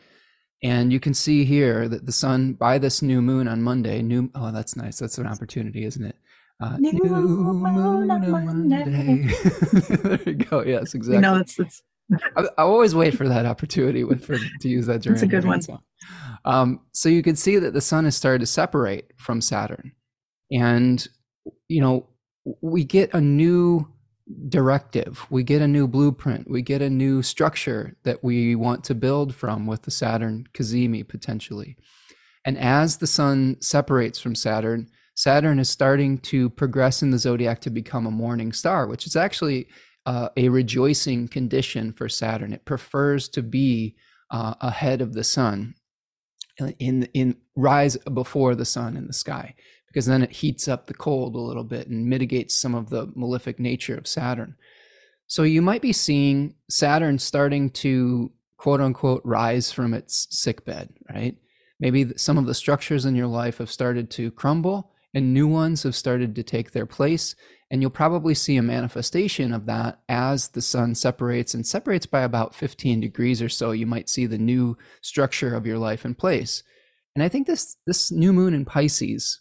And 0.62 0.92
you 0.92 1.00
can 1.00 1.14
see 1.14 1.44
here 1.44 1.88
that 1.88 2.06
the 2.06 2.12
sun, 2.12 2.52
by 2.52 2.78
this 2.78 3.02
new 3.02 3.20
moon 3.20 3.48
on 3.48 3.62
Monday, 3.62 4.00
new, 4.00 4.30
oh, 4.34 4.52
that's 4.52 4.76
nice. 4.76 4.98
That's 4.98 5.18
an 5.18 5.26
opportunity, 5.26 5.84
isn't 5.84 6.04
it? 6.04 6.16
Uh, 6.60 6.76
new, 6.78 6.92
new 6.92 7.10
moon 7.10 8.10
on 8.10 8.30
Monday. 8.30 8.84
Monday. 8.86 9.34
there 10.02 10.22
you 10.24 10.34
go. 10.34 10.62
Yes, 10.62 10.94
exactly. 10.94 11.16
You 11.16 11.20
know, 11.20 11.36
it's, 11.36 11.58
it's... 11.58 11.82
I, 12.36 12.42
I, 12.58 12.62
always 12.62 12.94
wait 12.94 13.16
for 13.16 13.28
that 13.28 13.46
opportunity 13.46 14.04
with, 14.04 14.24
for, 14.24 14.36
to 14.36 14.68
use 14.68 14.86
that 14.86 15.02
during. 15.02 15.14
It's 15.14 15.22
a 15.22 15.26
good 15.26 15.44
one. 15.44 15.60
Um, 16.44 16.80
so 16.92 17.08
you 17.08 17.22
can 17.22 17.36
see 17.36 17.58
that 17.58 17.72
the 17.72 17.80
sun 17.80 18.04
has 18.04 18.16
started 18.16 18.40
to 18.40 18.46
separate 18.46 19.12
from 19.16 19.40
Saturn. 19.40 19.92
And, 20.50 21.06
you 21.68 21.80
know, 21.80 22.06
we 22.60 22.84
get 22.84 23.14
a 23.14 23.20
new 23.20 23.88
directive. 24.48 25.26
We 25.30 25.42
get 25.42 25.62
a 25.62 25.68
new 25.68 25.86
blueprint. 25.86 26.50
We 26.50 26.62
get 26.62 26.82
a 26.82 26.90
new 26.90 27.22
structure 27.22 27.96
that 28.04 28.22
we 28.22 28.54
want 28.54 28.84
to 28.84 28.94
build 28.94 29.34
from 29.34 29.66
with 29.66 29.82
the 29.82 29.90
Saturn 29.90 30.46
Cazimi 30.54 31.06
potentially. 31.06 31.76
And 32.44 32.58
as 32.58 32.98
the 32.98 33.06
sun 33.06 33.56
separates 33.60 34.18
from 34.18 34.34
Saturn, 34.34 34.88
Saturn 35.14 35.58
is 35.58 35.68
starting 35.68 36.18
to 36.18 36.50
progress 36.50 37.02
in 37.02 37.10
the 37.10 37.18
zodiac 37.18 37.60
to 37.60 37.70
become 37.70 38.06
a 38.06 38.10
morning 38.10 38.52
star, 38.52 38.86
which 38.86 39.06
is 39.06 39.14
actually 39.14 39.68
uh, 40.06 40.28
a 40.36 40.48
rejoicing 40.48 41.28
condition 41.28 41.92
for 41.92 42.08
Saturn. 42.08 42.52
It 42.52 42.64
prefers 42.64 43.28
to 43.30 43.42
be 43.42 43.96
uh, 44.30 44.54
ahead 44.60 45.00
of 45.00 45.12
the 45.12 45.24
sun 45.24 45.74
in 46.78 47.04
in 47.14 47.36
rise 47.56 47.96
before 47.98 48.54
the 48.54 48.64
sun 48.64 48.96
in 48.96 49.06
the 49.06 49.12
sky 49.12 49.54
because 49.86 50.06
then 50.06 50.22
it 50.22 50.32
heats 50.32 50.68
up 50.68 50.86
the 50.86 50.94
cold 50.94 51.34
a 51.34 51.40
little 51.40 51.64
bit 51.64 51.86
and 51.88 52.06
mitigates 52.06 52.54
some 52.54 52.74
of 52.74 52.88
the 52.88 53.12
malefic 53.14 53.60
nature 53.60 53.96
of 53.96 54.06
Saturn. 54.06 54.56
So 55.26 55.42
you 55.42 55.60
might 55.60 55.82
be 55.82 55.92
seeing 55.92 56.54
Saturn 56.70 57.18
starting 57.18 57.70
to 57.70 58.32
quote 58.56 58.80
unquote 58.80 59.22
rise 59.24 59.70
from 59.70 59.92
its 59.92 60.28
sickbed, 60.30 60.94
right? 61.12 61.36
Maybe 61.78 62.12
some 62.16 62.38
of 62.38 62.46
the 62.46 62.54
structures 62.54 63.04
in 63.04 63.16
your 63.16 63.26
life 63.26 63.58
have 63.58 63.70
started 63.70 64.10
to 64.12 64.30
crumble 64.30 64.92
and 65.14 65.34
new 65.34 65.46
ones 65.46 65.82
have 65.82 65.94
started 65.94 66.34
to 66.36 66.42
take 66.42 66.70
their 66.70 66.86
place. 66.86 67.34
And 67.72 67.80
you'll 67.80 67.90
probably 67.90 68.34
see 68.34 68.58
a 68.58 68.62
manifestation 68.62 69.54
of 69.54 69.64
that 69.64 70.02
as 70.06 70.48
the 70.48 70.60
sun 70.60 70.94
separates 70.94 71.54
and 71.54 71.66
separates 71.66 72.04
by 72.04 72.20
about 72.20 72.54
15 72.54 73.00
degrees 73.00 73.40
or 73.40 73.48
so. 73.48 73.70
You 73.70 73.86
might 73.86 74.10
see 74.10 74.26
the 74.26 74.36
new 74.36 74.76
structure 75.00 75.54
of 75.54 75.66
your 75.66 75.78
life 75.78 76.04
in 76.04 76.14
place. 76.14 76.62
And 77.14 77.24
I 77.24 77.30
think 77.30 77.46
this 77.46 77.78
this 77.86 78.12
new 78.12 78.34
moon 78.34 78.52
in 78.52 78.66
Pisces 78.66 79.40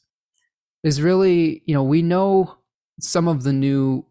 is 0.82 1.02
really, 1.02 1.62
you 1.66 1.74
know, 1.74 1.84
we 1.84 2.02
know 2.02 2.58
some 3.02 3.28
of 3.28 3.44
the 3.44 3.52
new 3.52 4.06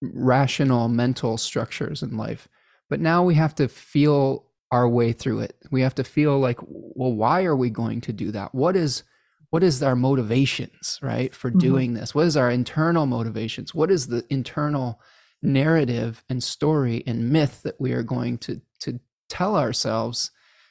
rational 0.00 0.88
mental 0.88 1.36
structures 1.36 2.02
in 2.02 2.16
life, 2.16 2.48
but 2.88 3.00
now 3.00 3.22
we 3.22 3.34
have 3.34 3.54
to 3.56 3.68
feel 3.68 4.46
our 4.70 4.88
way 4.88 5.12
through 5.12 5.40
it. 5.40 5.56
We 5.70 5.82
have 5.82 5.94
to 5.96 6.04
feel 6.04 6.38
like, 6.38 6.58
well, 6.62 7.12
why 7.12 7.44
are 7.44 7.56
we 7.56 7.68
going 7.68 8.00
to 8.02 8.14
do 8.14 8.30
that? 8.32 8.54
What 8.54 8.76
is 8.76 9.02
what 9.50 9.62
is 9.62 9.82
our 9.82 9.96
motivations, 9.96 10.98
right, 11.02 11.34
for 11.34 11.50
mm-hmm. 11.50 11.58
doing 11.58 11.94
this? 11.94 12.14
What 12.14 12.26
is 12.26 12.36
our 12.36 12.50
internal 12.50 13.06
motivations? 13.06 13.74
What 13.74 13.90
is 13.90 14.06
the 14.06 14.24
internal 14.28 15.00
narrative 15.42 16.22
and 16.28 16.42
story 16.42 17.02
and 17.06 17.30
myth 17.30 17.62
that 17.62 17.80
we 17.80 17.92
are 17.92 18.02
going 18.02 18.38
to 18.38 18.60
to 18.80 19.00
tell 19.28 19.56
ourselves 19.56 20.30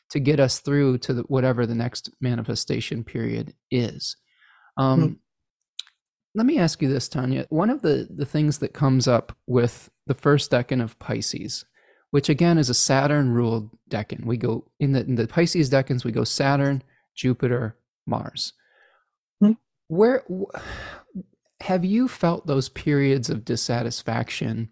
to 0.09 0.19
get 0.19 0.39
us 0.39 0.59
through 0.59 0.97
to 0.97 1.13
the, 1.13 1.21
whatever 1.23 1.65
the 1.65 1.75
next 1.75 2.11
manifestation 2.21 3.03
period 3.03 3.53
is? 3.71 4.15
Um, 4.77 5.01
mm-hmm. 5.01 5.13
Let 6.35 6.45
me 6.45 6.59
ask 6.59 6.81
you 6.83 6.87
this, 6.87 7.09
Tanya. 7.09 7.47
One 7.49 7.71
of 7.71 7.81
the, 7.81 8.07
the 8.15 8.25
things 8.25 8.59
that 8.59 8.73
comes 8.73 9.07
up 9.07 9.35
with 9.47 9.89
the 10.05 10.13
first 10.13 10.51
decan 10.51 10.83
of 10.83 10.99
Pisces, 10.99 11.65
which 12.11 12.29
again 12.29 12.59
is 12.59 12.69
a 12.69 12.75
Saturn 12.75 13.31
ruled 13.31 13.71
decan. 13.89 14.23
We 14.23 14.37
go 14.37 14.69
in 14.79 14.91
the, 14.91 14.99
in 15.01 15.15
the 15.15 15.27
Pisces 15.27 15.71
decans, 15.71 16.03
we 16.03 16.11
go 16.11 16.23
Saturn, 16.23 16.83
Jupiter, 17.15 17.75
Mars. 18.05 18.53
Where 19.87 20.23
have 21.61 21.85
you 21.85 22.07
felt 22.07 22.47
those 22.47 22.69
periods 22.69 23.29
of 23.29 23.45
dissatisfaction? 23.45 24.69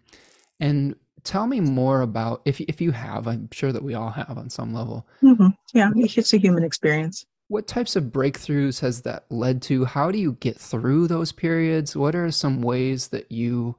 And 0.60 0.96
tell 1.24 1.46
me 1.46 1.60
more 1.60 2.00
about 2.00 2.42
if 2.44 2.60
if 2.62 2.80
you 2.80 2.92
have. 2.92 3.26
I'm 3.26 3.48
sure 3.52 3.72
that 3.72 3.82
we 3.82 3.94
all 3.94 4.10
have 4.10 4.36
on 4.36 4.50
some 4.50 4.72
level. 4.72 5.06
Mm-hmm. 5.22 5.48
Yeah, 5.74 5.90
it's 5.94 6.32
a 6.32 6.38
human 6.38 6.64
experience 6.64 7.26
what 7.48 7.66
types 7.66 7.94
of 7.94 8.04
breakthroughs 8.04 8.80
has 8.80 9.02
that 9.02 9.24
led 9.30 9.62
to? 9.62 9.84
How 9.84 10.10
do 10.10 10.18
you 10.18 10.32
get 10.32 10.58
through 10.58 11.06
those 11.06 11.32
periods? 11.32 11.96
What 11.96 12.14
are 12.14 12.30
some 12.30 12.60
ways 12.60 13.08
that 13.08 13.30
you 13.30 13.76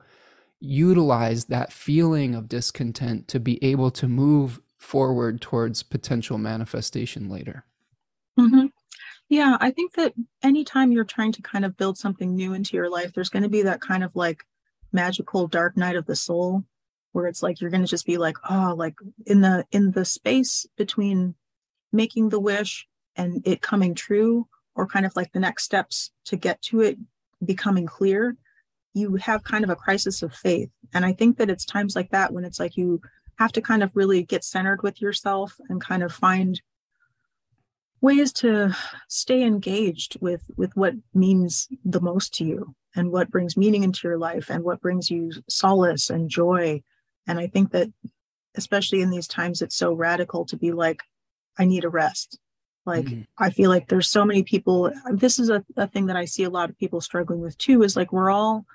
utilize 0.60 1.46
that 1.46 1.74
feeling 1.74 2.34
of 2.34 2.48
discontent 2.48 3.28
to 3.28 3.40
be 3.40 3.64
able 3.64 3.92
to 3.92 4.08
move 4.08 4.62
forward 4.78 5.42
towards 5.42 5.84
potential 5.84 6.38
manifestation 6.38 7.30
later? 7.30 7.66
Mm-hmm. 8.40 8.68
Yeah, 9.30 9.58
I 9.60 9.72
think 9.72 9.94
that 9.94 10.14
anytime 10.42 10.92
you're 10.92 11.04
trying 11.04 11.34
to 11.34 11.42
kind 11.42 11.66
of 11.66 11.76
build 11.76 11.98
something 11.98 12.36
new 12.36 12.54
into 12.54 12.78
your 12.78 12.90
life, 12.90 13.14
there's 13.14 13.30
going 13.30 13.44
to 13.44 13.50
be 13.50 13.64
that 13.64 13.82
kind 13.82 14.04
of 14.04 14.16
like 14.16 14.46
magical 14.92 15.48
dark 15.48 15.76
night 15.76 15.98
of 15.98 16.06
the 16.06 16.16
soul 16.16 16.64
where 17.12 17.28
it's 17.28 17.44
like 17.44 17.60
you're 17.60 17.70
going 17.70 17.84
to 17.84 17.88
just 17.88 18.06
be 18.06 18.18
like, 18.18 18.38
oh, 18.50 18.74
like 18.78 18.96
in 19.26 19.42
the 19.42 19.66
in 19.72 19.92
the 19.92 20.06
space 20.06 20.66
between 20.78 21.36
making 21.92 22.30
the 22.30 22.40
wish 22.40 22.88
and 23.16 23.46
it 23.46 23.62
coming 23.62 23.96
true 23.96 24.48
or 24.76 24.88
kind 24.88 25.06
of 25.06 25.16
like 25.16 25.34
the 25.34 25.40
next 25.40 25.64
steps 25.64 26.12
to 26.26 26.38
get 26.38 26.62
to 26.62 26.82
it 26.82 26.98
becoming 27.44 27.86
clear 27.86 28.38
you 28.98 29.16
have 29.16 29.44
kind 29.44 29.64
of 29.64 29.70
a 29.70 29.76
crisis 29.76 30.24
of 30.24 30.34
faith. 30.34 30.70
And 30.94 31.06
i 31.06 31.14
think 31.14 31.38
that 31.38 31.50
it's 31.50 31.66
times 31.66 31.96
like 31.96 32.10
that 32.12 32.34
when 32.34 32.44
it's 32.44 32.60
like 32.60 32.76
you 32.78 33.02
have 33.38 33.52
to 33.52 33.62
kind 33.62 33.84
of 33.84 33.96
really 33.96 34.24
get 34.24 34.44
centered 34.44 34.82
with 34.82 35.02
yourself 35.02 35.56
and 35.70 35.80
kind 35.80 36.02
of 36.02 36.12
find 36.12 36.62
ways 38.08 38.32
to 38.32 38.74
stay 39.10 39.44
engaged 39.44 40.18
with 40.22 40.44
with 40.56 40.72
what 40.78 40.94
means 41.14 41.68
the 41.84 42.00
most 42.00 42.34
to 42.34 42.46
you 42.46 42.74
and 42.96 43.12
what 43.12 43.30
brings 43.30 43.58
meaning 43.58 43.84
into 43.84 44.08
your 44.08 44.18
life 44.18 44.50
and 44.50 44.64
what 44.64 44.80
brings 44.80 45.12
you 45.12 45.30
solace 45.50 46.10
and 46.10 46.30
joy. 46.30 46.82
And 47.28 47.38
i 47.38 47.48
think 47.48 47.72
that 47.72 47.90
especially 48.56 49.02
in 49.02 49.10
these 49.12 49.28
times 49.28 49.62
it's 49.62 49.76
so 49.76 49.92
radical 49.92 50.46
to 50.46 50.56
be 50.56 50.72
like 50.72 51.02
i 51.60 51.66
need 51.66 51.84
a 51.84 51.90
rest. 51.90 52.40
Like 52.86 53.08
mm-hmm. 53.08 53.24
i 53.46 53.50
feel 53.50 53.70
like 53.70 53.90
there's 53.90 54.10
so 54.10 54.24
many 54.24 54.44
people 54.44 54.78
this 55.12 55.38
is 55.38 55.50
a, 55.50 55.62
a 55.76 55.88
thing 55.88 56.06
that 56.06 56.16
i 56.16 56.26
see 56.34 56.46
a 56.46 56.56
lot 56.58 56.70
of 56.70 56.80
people 56.82 57.02
struggling 57.02 57.42
with 57.42 57.58
too 57.58 57.84
is 57.84 57.98
like 57.98 58.14
we're 58.14 58.32
all 58.32 58.66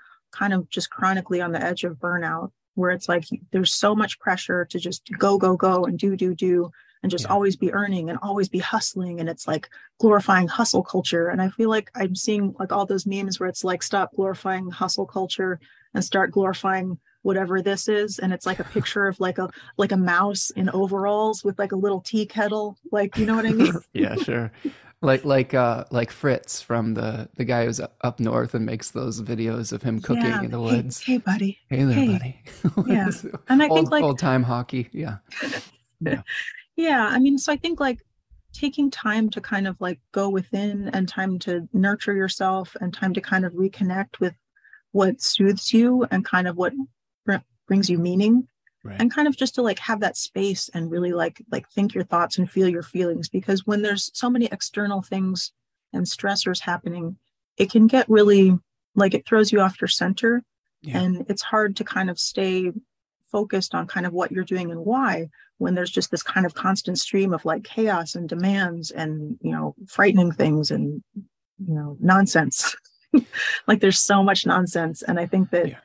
kind 0.41 0.53
of 0.53 0.69
just 0.69 0.91
chronically 0.91 1.41
on 1.41 1.53
the 1.53 1.65
edge 1.71 1.85
of 1.85 1.97
burnout 2.05 2.51
where 2.75 2.91
it's 2.91 3.09
like 3.09 3.25
there's 3.53 3.73
so 3.73 3.95
much 3.95 4.19
pressure 4.19 4.67
to 4.67 4.79
just 4.79 5.11
go 5.19 5.39
go 5.39 5.57
go 5.57 5.85
and 5.87 5.99
do 5.99 6.15
do 6.17 6.35
do 6.35 6.71
and 7.03 7.11
just 7.11 7.25
yeah. 7.25 7.33
always 7.33 7.57
be 7.57 7.73
earning 7.73 8.11
and 8.11 8.19
always 8.23 8.49
be 8.49 8.59
hustling 8.59 9.21
and 9.21 9.29
it's 9.29 9.47
like 9.47 9.69
glorifying 9.99 10.49
hustle 10.49 10.83
culture. 10.83 11.29
And 11.29 11.43
i 11.43 11.49
feel 11.51 11.69
like 11.69 11.91
i'm 11.95 12.15
seeing 12.15 12.55
like 12.59 12.73
all 12.73 12.87
those 12.87 13.07
memes 13.07 13.39
where 13.39 13.49
it's 13.49 13.65
like 13.65 13.83
stop 13.83 14.15
glorifying 14.15 14.71
hustle 14.71 15.07
culture 15.07 15.61
and 15.95 16.05
start 16.05 16.31
glorifying 16.31 16.99
whatever 17.23 17.63
this 17.63 17.89
is. 17.89 18.19
And 18.19 18.33
it's 18.33 18.47
like 18.47 18.59
a 18.59 18.65
picture 18.75 19.07
of 19.07 19.19
like 19.21 19.39
a 19.39 19.49
like 19.77 19.93
a 19.93 19.97
mouse 19.97 20.51
in 20.51 20.69
overalls 20.71 21.43
with 21.43 21.59
like 21.59 21.73
a 21.73 21.77
little 21.77 22.01
tea 22.01 22.27
kettle. 22.27 22.77
Like 22.91 23.17
you 23.17 23.27
know 23.27 23.37
what 23.37 23.47
i 23.47 23.53
mean? 23.53 23.73
Yeah 23.93 24.17
sure. 24.17 24.53
Like 25.01 25.25
like 25.25 25.55
uh 25.55 25.85
like 25.91 26.11
fritz 26.11 26.63
from 26.63 26.95
the 26.95 27.29
the 27.37 27.45
guy 27.45 27.65
who's 27.67 27.81
up 28.03 28.21
north 28.21 28.55
and 28.55 28.65
makes 28.65 28.91
those 28.91 29.21
videos 29.21 29.73
of 29.73 29.83
him 29.83 30.01
cooking 30.01 30.25
yeah. 30.25 30.43
in 30.43 30.51
the 30.51 30.61
woods. 30.61 31.03
hey, 31.03 31.13
hey 31.15 31.19
buddy. 31.19 31.59
Hey 31.69 31.85
there 31.85 31.95
hey. 31.95 32.07
buddy. 32.07 32.41
Yeah. 32.93 33.11
And 33.49 33.63
i 33.63 33.69
old, 33.69 33.79
think 33.79 33.91
like 33.91 34.05
old 34.05 34.19
time 34.19 34.43
hockey. 34.43 34.89
Yeah. 34.93 35.19
Yeah 36.01 36.23
yeah 36.83 37.09
i 37.13 37.19
mean 37.19 37.39
so 37.39 37.53
i 37.53 37.57
think 37.57 37.79
like 37.81 38.01
taking 38.53 38.91
time 38.91 39.31
to 39.31 39.41
kind 39.41 39.67
of 39.67 39.81
like 39.81 39.99
go 40.13 40.29
within 40.29 40.89
and 40.93 41.09
time 41.09 41.39
to 41.39 41.67
nurture 41.73 42.15
yourself 42.15 42.77
and 42.81 42.93
time 42.93 43.15
to 43.15 43.21
kind 43.21 43.47
of 43.47 43.53
reconnect 43.55 44.21
with 44.21 44.35
what 44.91 45.23
soothes 45.23 45.73
you 45.73 46.07
and 46.11 46.25
kind 46.25 46.47
of 46.47 46.57
what 46.57 46.75
brings 47.67 47.89
you 47.89 47.97
meaning 47.97 48.47
right. 48.85 49.01
and 49.01 49.15
kind 49.15 49.27
of 49.27 49.37
just 49.37 49.55
to 49.55 49.63
like 49.63 49.79
have 49.79 50.01
that 50.01 50.17
space 50.17 50.69
and 50.75 50.91
really 50.91 51.13
like 51.13 51.43
like 51.51 51.69
think 51.71 51.95
your 51.95 52.05
thoughts 52.05 52.37
and 52.37 52.51
feel 52.51 52.69
your 52.69 52.83
feelings 52.83 53.29
because 53.29 53.67
when 53.67 53.83
there's 53.83 54.11
so 54.13 54.29
many 54.29 54.47
external 54.47 55.01
things 55.01 55.53
and 55.93 56.05
stressors 56.05 56.61
happening 56.61 57.17
it 57.57 57.71
can 57.71 57.87
get 57.87 58.09
really 58.09 58.59
like 58.95 59.15
it 59.15 59.25
throws 59.25 59.53
you 59.53 59.61
off 59.61 59.81
your 59.81 59.89
center 59.89 60.43
yeah. 60.83 61.01
and 61.01 61.25
it's 61.29 61.43
hard 61.43 61.77
to 61.77 61.85
kind 61.85 62.11
of 62.11 62.19
stay 62.19 62.71
focused 63.33 63.75
on 63.75 63.87
kind 63.87 64.07
of 64.07 64.13
what 64.13 64.31
you're 64.31 64.45
doing 64.45 64.71
and 64.71 64.85
why 64.85 65.29
when 65.59 65.75
there's 65.75 65.91
just 65.91 66.11
this 66.11 66.23
kind 66.23 66.47
of 66.47 66.55
constant 66.55 66.99
stream 66.99 67.33
of 67.33 67.45
like 67.45 67.65
chaos 67.65 68.15
and 68.15 68.29
demands 68.29 68.91
and 68.91 69.39
you 69.41 69.51
know 69.51 69.75
frightening 69.89 70.31
things 70.31 70.71
and 70.71 71.03
you 71.15 71.75
know 71.75 71.97
nonsense. 72.01 72.77
Like 73.67 73.81
there's 73.81 73.99
so 73.99 74.23
much 74.23 74.47
nonsense 74.47 75.03
and 75.03 75.21
i 75.21 75.27
think 75.27 75.51
that 75.51 75.69
yeah. 75.69 75.77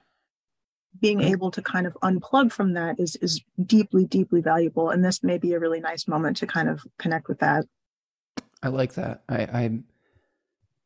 being 1.02 1.20
able 1.20 1.52
to 1.52 1.62
kind 1.62 1.86
of 1.86 1.98
unplug 2.02 2.54
from 2.54 2.72
that 2.72 3.02
is 3.02 3.18
is 3.18 3.42
deeply 3.66 4.06
deeply 4.06 4.40
valuable 4.40 4.92
and 4.92 5.04
this 5.04 5.22
may 5.24 5.38
be 5.38 5.52
a 5.52 5.60
really 5.60 5.82
nice 5.82 6.08
moment 6.08 6.38
to 6.38 6.48
kind 6.48 6.70
of 6.70 6.88
connect 6.98 7.28
with 7.28 7.40
that. 7.40 7.66
I 8.64 8.70
like 8.70 8.94
that. 8.94 9.24
I 9.28 9.40
i 9.40 9.80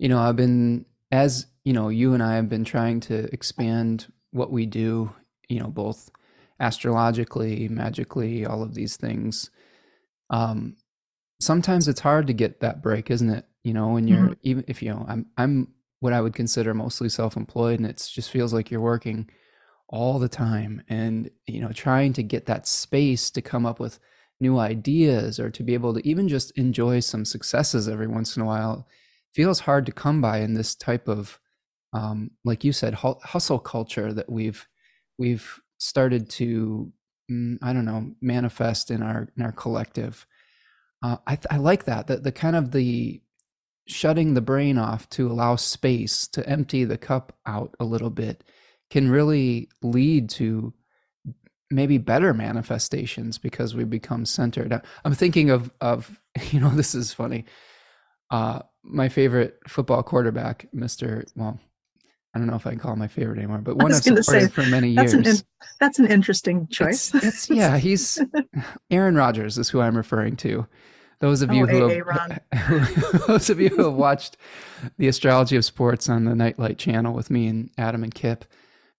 you 0.01 0.09
know 0.09 0.19
i've 0.19 0.35
been 0.35 0.83
as 1.11 1.45
you 1.63 1.73
know 1.73 1.89
you 1.89 2.13
and 2.15 2.23
i 2.23 2.35
have 2.35 2.49
been 2.49 2.65
trying 2.65 2.99
to 3.01 3.31
expand 3.31 4.11
what 4.31 4.51
we 4.51 4.65
do 4.65 5.13
you 5.47 5.59
know 5.59 5.67
both 5.67 6.09
astrologically 6.61 7.67
magically 7.67 8.45
all 8.45 8.63
of 8.63 8.73
these 8.75 8.95
things 8.95 9.49
um 10.29 10.75
sometimes 11.39 11.87
it's 11.87 11.99
hard 11.99 12.27
to 12.27 12.33
get 12.33 12.59
that 12.59 12.81
break 12.81 13.09
isn't 13.09 13.29
it 13.29 13.45
you 13.63 13.73
know 13.73 13.89
when 13.89 14.07
you're 14.07 14.19
mm-hmm. 14.19 14.33
even 14.43 14.63
if 14.67 14.81
you 14.81 14.89
know 14.89 15.05
i'm 15.09 15.25
i'm 15.37 15.67
what 15.99 16.13
i 16.13 16.21
would 16.21 16.35
consider 16.35 16.73
mostly 16.73 17.09
self-employed 17.09 17.79
and 17.79 17.87
it 17.87 18.09
just 18.13 18.29
feels 18.29 18.53
like 18.53 18.69
you're 18.69 18.79
working 18.79 19.29
all 19.89 20.19
the 20.19 20.29
time 20.29 20.81
and 20.87 21.29
you 21.47 21.59
know 21.59 21.71
trying 21.71 22.13
to 22.13 22.23
get 22.23 22.45
that 22.45 22.67
space 22.67 23.29
to 23.29 23.41
come 23.41 23.65
up 23.65 23.79
with 23.79 23.99
new 24.39 24.57
ideas 24.57 25.39
or 25.39 25.51
to 25.51 25.63
be 25.63 25.73
able 25.73 25.93
to 25.93 26.07
even 26.07 26.27
just 26.27 26.51
enjoy 26.57 26.99
some 26.99 27.25
successes 27.25 27.87
every 27.87 28.07
once 28.07 28.35
in 28.35 28.41
a 28.41 28.45
while 28.45 28.87
feels 29.33 29.59
hard 29.59 29.85
to 29.85 29.91
come 29.91 30.21
by 30.21 30.39
in 30.39 30.53
this 30.53 30.75
type 30.75 31.07
of 31.07 31.39
um, 31.93 32.31
like 32.45 32.63
you 32.63 32.71
said 32.71 32.93
hustle 32.93 33.59
culture 33.59 34.13
that 34.13 34.29
we've 34.29 34.67
we've 35.17 35.59
started 35.81 36.29
to 36.29 36.91
mm, 37.29 37.57
i 37.61 37.73
don't 37.73 37.85
know 37.85 38.11
manifest 38.21 38.91
in 38.91 39.01
our 39.01 39.29
in 39.35 39.43
our 39.43 39.51
collective 39.51 40.25
uh, 41.03 41.17
I, 41.25 41.39
I 41.49 41.57
like 41.57 41.85
that 41.85 42.07
the, 42.07 42.17
the 42.17 42.31
kind 42.31 42.55
of 42.55 42.71
the 42.71 43.21
shutting 43.87 44.33
the 44.33 44.41
brain 44.41 44.77
off 44.77 45.09
to 45.09 45.31
allow 45.31 45.55
space 45.55 46.27
to 46.27 46.47
empty 46.47 46.83
the 46.83 46.97
cup 46.97 47.35
out 47.45 47.75
a 47.79 47.85
little 47.85 48.11
bit 48.11 48.43
can 48.89 49.09
really 49.09 49.69
lead 49.81 50.29
to 50.29 50.73
maybe 51.71 51.97
better 51.97 52.33
manifestations 52.33 53.37
because 53.37 53.73
we 53.73 53.85
become 53.85 54.25
centered. 54.25 54.79
I'm 55.05 55.15
thinking 55.15 55.49
of 55.49 55.71
of 55.81 56.19
you 56.51 56.59
know 56.59 56.69
this 56.69 56.93
is 56.93 57.13
funny. 57.13 57.45
Uh, 58.29 58.61
my 58.83 59.09
favorite 59.09 59.59
football 59.67 60.03
quarterback, 60.03 60.67
Mr. 60.73 61.25
Well, 61.35 61.59
I 62.33 62.39
don't 62.39 62.47
know 62.47 62.55
if 62.55 62.65
I 62.65 62.71
can 62.71 62.79
call 62.79 62.93
him 62.93 62.99
my 62.99 63.07
favorite 63.07 63.39
anymore, 63.39 63.57
but 63.59 63.75
one 63.75 63.91
I've 63.91 64.03
supported 64.03 64.23
say, 64.23 64.47
for 64.47 64.65
many 64.65 64.95
that's 64.95 65.13
years. 65.13 65.27
An 65.27 65.35
in, 65.35 65.41
that's 65.79 65.99
an 65.99 66.07
interesting 66.07 66.67
choice. 66.67 67.13
It's, 67.13 67.25
it's, 67.25 67.49
yeah, 67.49 67.77
he's 67.79 68.19
Aaron 68.89 69.15
Rodgers 69.15 69.57
is 69.57 69.69
who 69.69 69.81
I'm 69.81 69.97
referring 69.97 70.37
to. 70.37 70.65
Those 71.19 71.41
of 71.43 71.53
you 71.53 71.65
oh, 71.65 71.89
who 71.89 72.03
have, 72.09 73.27
those 73.27 73.49
of 73.49 73.59
you 73.59 73.69
who 73.69 73.83
have 73.83 73.93
watched 73.93 74.37
the 74.97 75.07
astrology 75.07 75.55
of 75.55 75.63
sports 75.63 76.09
on 76.09 76.25
the 76.25 76.33
Nightlight 76.33 76.79
channel 76.79 77.13
with 77.13 77.29
me 77.29 77.47
and 77.47 77.69
Adam 77.77 78.03
and 78.03 78.13
Kip 78.13 78.45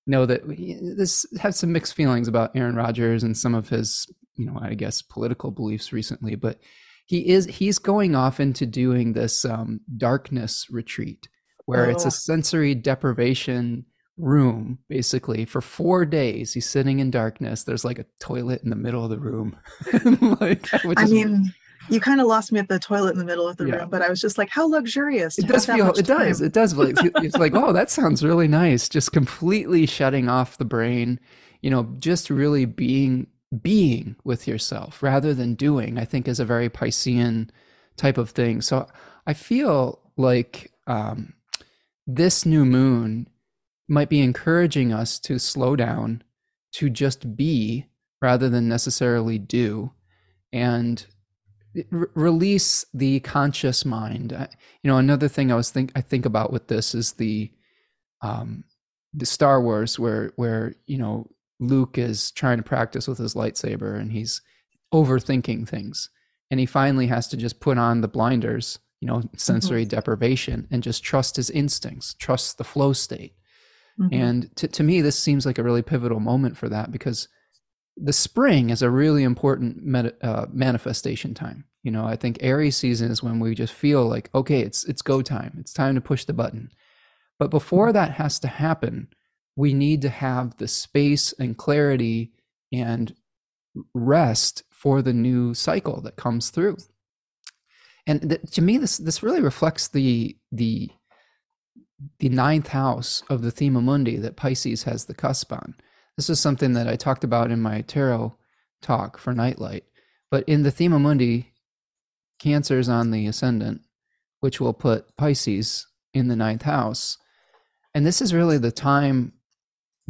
know 0.07 0.27
that 0.27 0.47
we, 0.47 0.79
this 0.97 1.27
have 1.41 1.55
some 1.55 1.73
mixed 1.73 1.95
feelings 1.95 2.29
about 2.29 2.55
Aaron 2.55 2.77
Rodgers 2.77 3.25
and 3.25 3.37
some 3.37 3.55
of 3.55 3.71
his, 3.71 4.07
you 4.37 4.47
know, 4.47 4.59
I 4.61 4.75
guess 4.75 5.03
political 5.03 5.51
beliefs 5.51 5.93
recently, 5.93 6.37
but 6.37 6.61
he 7.07 7.29
is 7.29 7.47
he's 7.47 7.79
going 7.79 8.15
off 8.15 8.39
into 8.39 8.67
doing 8.67 9.15
this 9.15 9.45
um, 9.45 9.81
darkness 9.97 10.69
retreat 10.71 11.29
where 11.67 11.87
oh. 11.87 11.91
it's 11.91 12.05
a 12.05 12.09
oh. 12.09 12.11
sensory 12.11 12.75
deprivation 12.75 13.85
room 14.19 14.79
basically 14.89 15.45
for 15.45 15.61
four 15.61 16.05
days 16.05 16.53
he's 16.53 16.69
sitting 16.69 17.01
in 17.01 17.11
darkness 17.11 17.65
there's 17.65 17.85
like 17.85 17.99
a 17.99 18.05
toilet 18.21 18.63
in 18.63 18.71
the 18.71 18.77
middle 18.77 19.03
of 19.05 19.11
the 19.11 19.19
room 19.19 19.57
like, 20.41 20.69
i 20.99 21.07
mean 21.07 21.53
you 21.89 22.01
kind 22.01 22.21
of 22.21 22.27
lost 22.27 22.53
me 22.53 22.61
at 22.61 22.69
the 22.69 22.79
toilet 22.79 23.13
in 23.13 23.19
the 23.19 23.25
middle 23.25 23.49
of 23.49 23.57
the 23.57 23.67
yeah. 23.67 23.77
room, 23.77 23.91
but 23.91 24.03
I 24.03 24.09
was 24.09 24.21
just 24.21 24.39
like, 24.39 24.49
how 24.49 24.69
luxurious. 24.69 25.39
It 25.39 25.49
does 25.49 25.67
feel, 25.67 25.91
it 25.91 26.07
does, 26.07 26.41
it 26.41 26.53
does. 26.53 26.75
Like, 26.77 26.97
it's 27.01 27.37
like, 27.37 27.55
oh, 27.55 27.73
that 27.73 27.91
sounds 27.91 28.25
really 28.25 28.49
nice. 28.49 28.89
Just 28.89 29.13
completely 29.13 29.87
shutting 29.87 30.29
off 30.29 30.59
the 30.59 30.65
brain, 30.65 31.19
you 31.61 31.71
know, 31.71 31.95
just 31.99 32.31
really 32.31 32.65
being, 32.65 33.27
being 33.61 34.17
with 34.25 34.47
yourself 34.47 35.03
rather 35.03 35.35
than 35.35 35.55
doing, 35.55 35.99
I 35.99 36.05
think 36.05 36.29
is 36.29 36.41
a 36.41 36.45
very 36.45 36.71
Piscean 36.71 37.51
type 37.97 38.19
of 38.19 38.31
thing. 38.31 38.61
So 38.61 38.87
I 39.27 39.35
feel 39.35 40.01
like 40.17 40.73
um, 40.87 41.35
this 42.07 42.45
new 42.45 42.65
moon 42.65 43.29
might 43.89 44.09
be 44.09 44.21
encouraging 44.21 44.93
us 44.93 45.19
to 45.21 45.39
slow 45.39 45.77
down, 45.77 46.23
to 46.73 46.89
just 46.89 47.37
be 47.37 47.87
rather 48.21 48.49
than 48.49 48.69
necessarily 48.69 49.39
do. 49.39 49.93
And 50.53 51.05
release 51.91 52.85
the 52.93 53.21
conscious 53.21 53.85
mind. 53.85 54.33
you 54.83 54.91
know, 54.91 54.99
another 54.99 55.29
thing 55.29 55.51
I 55.51 55.57
was 55.57 55.71
think 55.71 55.93
I 55.95 56.01
think 56.01 56.27
about 56.27 56.53
with 56.53 56.69
this 56.69 56.95
is 56.95 57.13
the 57.15 57.51
um, 58.21 58.65
the 59.15 59.27
Star 59.27 59.61
Wars 59.61 59.99
where 59.99 60.33
where 60.37 60.75
you 60.87 60.99
know 60.99 61.31
Luke 61.61 61.99
is 61.99 62.31
trying 62.33 62.59
to 62.59 62.63
practice 62.63 63.09
with 63.09 63.19
his 63.19 63.35
lightsaber 63.35 63.99
and 63.99 64.13
he's 64.13 64.43
overthinking 64.93 65.69
things, 65.69 66.11
and 66.51 66.61
he 66.61 66.67
finally 66.67 67.07
has 67.07 67.29
to 67.29 67.37
just 67.37 67.61
put 67.61 67.79
on 67.79 68.01
the 68.01 68.09
blinders, 68.09 68.79
you 69.03 69.09
know, 69.09 69.21
sensory 69.37 69.83
mm-hmm. 69.83 69.97
deprivation, 69.97 70.69
and 70.71 70.81
just 70.81 71.03
trust 71.03 71.35
his 71.35 71.51
instincts, 71.51 72.15
trust 72.15 72.57
the 72.57 72.63
flow 72.63 72.93
state. 72.93 73.35
Mm-hmm. 74.01 74.15
And 74.15 74.57
to 74.57 74.69
to 74.69 74.85
me, 74.85 75.01
this 75.01 75.19
seems 75.19 75.45
like 75.45 75.59
a 75.59 75.65
really 75.65 75.83
pivotal 75.83 76.21
moment 76.21 76.57
for 76.57 76.69
that 76.69 76.93
because 76.93 77.27
the 77.97 78.13
spring 78.13 78.71
is 78.71 78.81
a 78.81 78.89
really 78.89 79.25
important 79.25 79.97
uh, 80.23 80.47
manifestation 80.53 81.35
time. 81.35 81.65
You 81.83 81.91
know, 81.91 82.05
I 82.05 82.15
think 82.15 82.39
Aries 82.41 82.77
season 82.77 83.11
is 83.11 83.25
when 83.25 83.41
we 83.41 83.57
just 83.57 83.75
feel 83.75 84.07
like, 84.09 84.31
okay, 84.37 84.61
it's 84.61 84.85
it's 84.85 85.03
go 85.03 85.21
time. 85.21 85.57
It's 85.59 85.73
time 85.73 85.97
to 85.97 86.01
push 86.01 86.25
the 86.25 86.33
button. 86.33 86.71
But 87.41 87.51
before 87.51 87.93
that 87.93 88.13
has 88.13 88.39
to 88.39 88.47
happen, 88.47 89.09
we 89.57 89.75
need 89.75 90.01
to 90.03 90.11
have 90.11 90.59
the 90.59 90.69
space 90.69 91.35
and 91.41 91.59
clarity 91.59 92.31
and 92.73 93.17
rest 93.95 94.63
for 94.71 95.03
the 95.03 95.13
new 95.13 95.55
cycle 95.55 96.01
that 96.03 96.15
comes 96.15 96.51
through. 96.51 96.77
And 98.07 98.29
th- 98.29 98.51
to 98.53 98.63
me, 98.63 98.79
this 98.79 98.99
this 98.99 99.23
really 99.23 99.41
reflects 99.41 99.89
the 99.89 100.37
the 100.51 100.91
the 102.19 102.29
ninth 102.29 102.69
house 102.69 103.23
of 103.31 103.43
the 103.43 103.51
thema 103.51 103.81
mundi 103.81 104.17
that 104.17 104.37
Pisces 104.37 104.83
has 104.85 105.05
the 105.05 105.15
cusp 105.15 105.53
on. 105.53 105.75
This 106.17 106.29
is 106.29 106.41
something 106.41 106.73
that 106.75 106.89
I 106.89 106.97
talked 106.97 107.25
about 107.25 107.51
in 107.51 107.61
my 107.61 107.83
tarot 107.83 108.37
talk 108.83 109.17
for 109.19 109.33
Nightlight. 109.33 109.85
But 110.31 110.45
in 110.49 110.63
the 110.63 110.71
Thema 110.71 110.99
Mundi, 110.99 111.53
Cancer's 112.39 112.89
on 112.89 113.11
the 113.11 113.27
ascendant, 113.27 113.83
which 114.41 114.61
will 114.61 114.75
put 114.75 115.17
Pisces 115.17 115.87
in 116.13 116.29
the 116.29 116.37
ninth 116.37 116.63
house. 116.63 117.17
And 117.95 118.05
this 118.05 118.21
is 118.21 118.35
really 118.35 118.59
the 118.59 118.73
time 118.73 119.33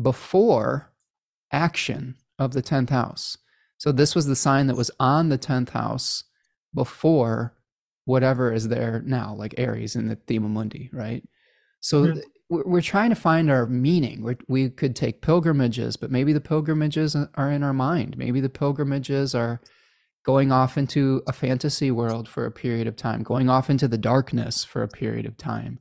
before 0.01 0.93
action 1.53 2.17
of 2.39 2.53
the 2.53 2.63
10th 2.63 2.91
house. 2.91 3.37
So 3.77 3.93
this 3.93 4.15
was 4.15 4.27
the 4.27 4.37
sign 4.37 4.69
that 4.69 4.77
was 4.77 4.91
on 4.99 5.29
the 5.29 5.39
10th 5.39 5.71
house 5.71 6.25
before 6.75 7.55
whatever 8.05 8.53
is 8.53 8.69
there 8.69 9.03
now, 9.05 9.35
like 9.35 9.55
Aries 9.59 9.97
in 9.97 10.09
the 10.09 10.17
Thema 10.17 10.49
Mundi, 10.49 10.91
right? 10.93 11.23
So 11.81 12.07
mm-hmm 12.07 12.21
we're 12.53 12.83
trying 12.83 13.09
to 13.09 13.17
find 13.17 13.51
our 13.51 13.67
meaning. 13.67 14.23
We're, 14.23 14.37
we 14.47 14.69
could 14.69 14.95
take 14.95 15.23
pilgrimages, 15.23 15.97
but 15.97 16.11
maybe 16.11 16.33
the 16.33 16.41
pilgrimages 16.41 17.17
are 17.35 17.51
in 17.51 17.63
our 17.63 17.73
mind. 17.73 18.19
Maybe 18.19 18.41
the 18.41 18.51
pilgrimages 18.51 19.35
are 19.35 19.61
going 20.25 20.53
off 20.53 20.77
into 20.77 21.23
a 21.27 21.33
fantasy 21.33 21.91
world 21.91 22.29
for 22.29 22.45
a 22.45 22.53
period 22.53 22.87
of 22.87 22.97
time, 22.97 23.23
going 23.23 23.49
off 23.49 23.71
into 23.71 23.89
the 23.89 23.99
darkness 23.99 24.65
for 24.65 24.83
a 24.83 24.89
period 24.89 25.25
of 25.25 25.37
time. 25.39 25.79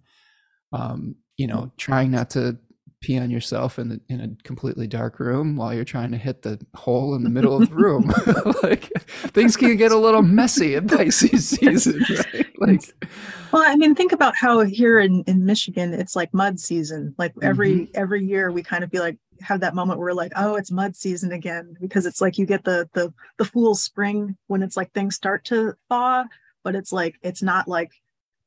Um, 0.72 1.16
you 1.36 1.46
know, 1.46 1.72
trying 1.78 2.12
not 2.12 2.30
to 2.32 2.58
pee 3.02 3.18
on 3.18 3.32
yourself 3.32 3.80
in 3.80 3.90
the, 3.90 4.02
in 4.10 4.22
a 4.22 4.44
completely 4.44 4.88
dark 4.88 5.20
room 5.20 5.56
while 5.56 5.74
you're 5.74 5.84
trying 5.84 6.12
to 6.12 6.18
hit 6.18 6.44
the 6.44 6.60
hole 6.76 7.16
in 7.16 7.24
the 7.24 7.30
middle 7.30 7.60
of 7.60 7.68
the 7.68 7.76
room. 7.76 8.14
like 8.64 8.90
things 9.34 9.58
can 9.58 9.76
get 9.76 9.92
a 9.92 9.98
little 9.98 10.22
messy 10.22 10.76
in 10.76 10.88
Pisces 10.88 11.50
season, 11.50 12.06
right? 12.30 12.46
Like, 12.60 12.82
well, 13.52 13.64
I 13.66 13.76
mean, 13.76 13.96
think 13.96 14.12
about 14.12 14.36
how 14.36 14.62
here 14.62 15.00
in 15.00 15.24
in 15.28 15.46
Michigan 15.46 15.94
it's 15.94 16.16
like 16.16 16.34
mud 16.34 16.60
season. 16.60 17.16
Like 17.18 17.34
every 17.42 17.72
mm-hmm. 17.72 17.92
every 17.96 18.24
year 18.24 18.52
we 18.52 18.64
kind 18.64 18.84
of 18.84 18.92
be 18.92 19.00
like 19.00 19.18
have 19.42 19.62
that 19.62 19.76
moment 19.76 19.98
where 19.98 20.10
we're 20.10 20.14
like, 20.14 20.34
oh, 20.36 20.56
it's 20.56 20.72
mud 20.72 20.96
season 20.96 21.32
again 21.32 21.76
because 21.82 22.06
it's 22.06 22.22
like 22.22 22.38
you 22.38 22.46
get 22.46 22.64
the 22.64 22.88
the 22.94 23.12
the 23.38 23.46
fool 23.46 23.76
spring 23.76 24.38
when 24.48 24.62
it's 24.62 24.78
like 24.78 24.92
things 24.94 25.16
start 25.16 25.44
to 25.46 25.74
thaw, 25.90 26.26
but 26.64 26.76
it's 26.76 26.94
like 26.94 27.16
it's 27.24 27.42
not 27.42 27.68
like 27.68 27.92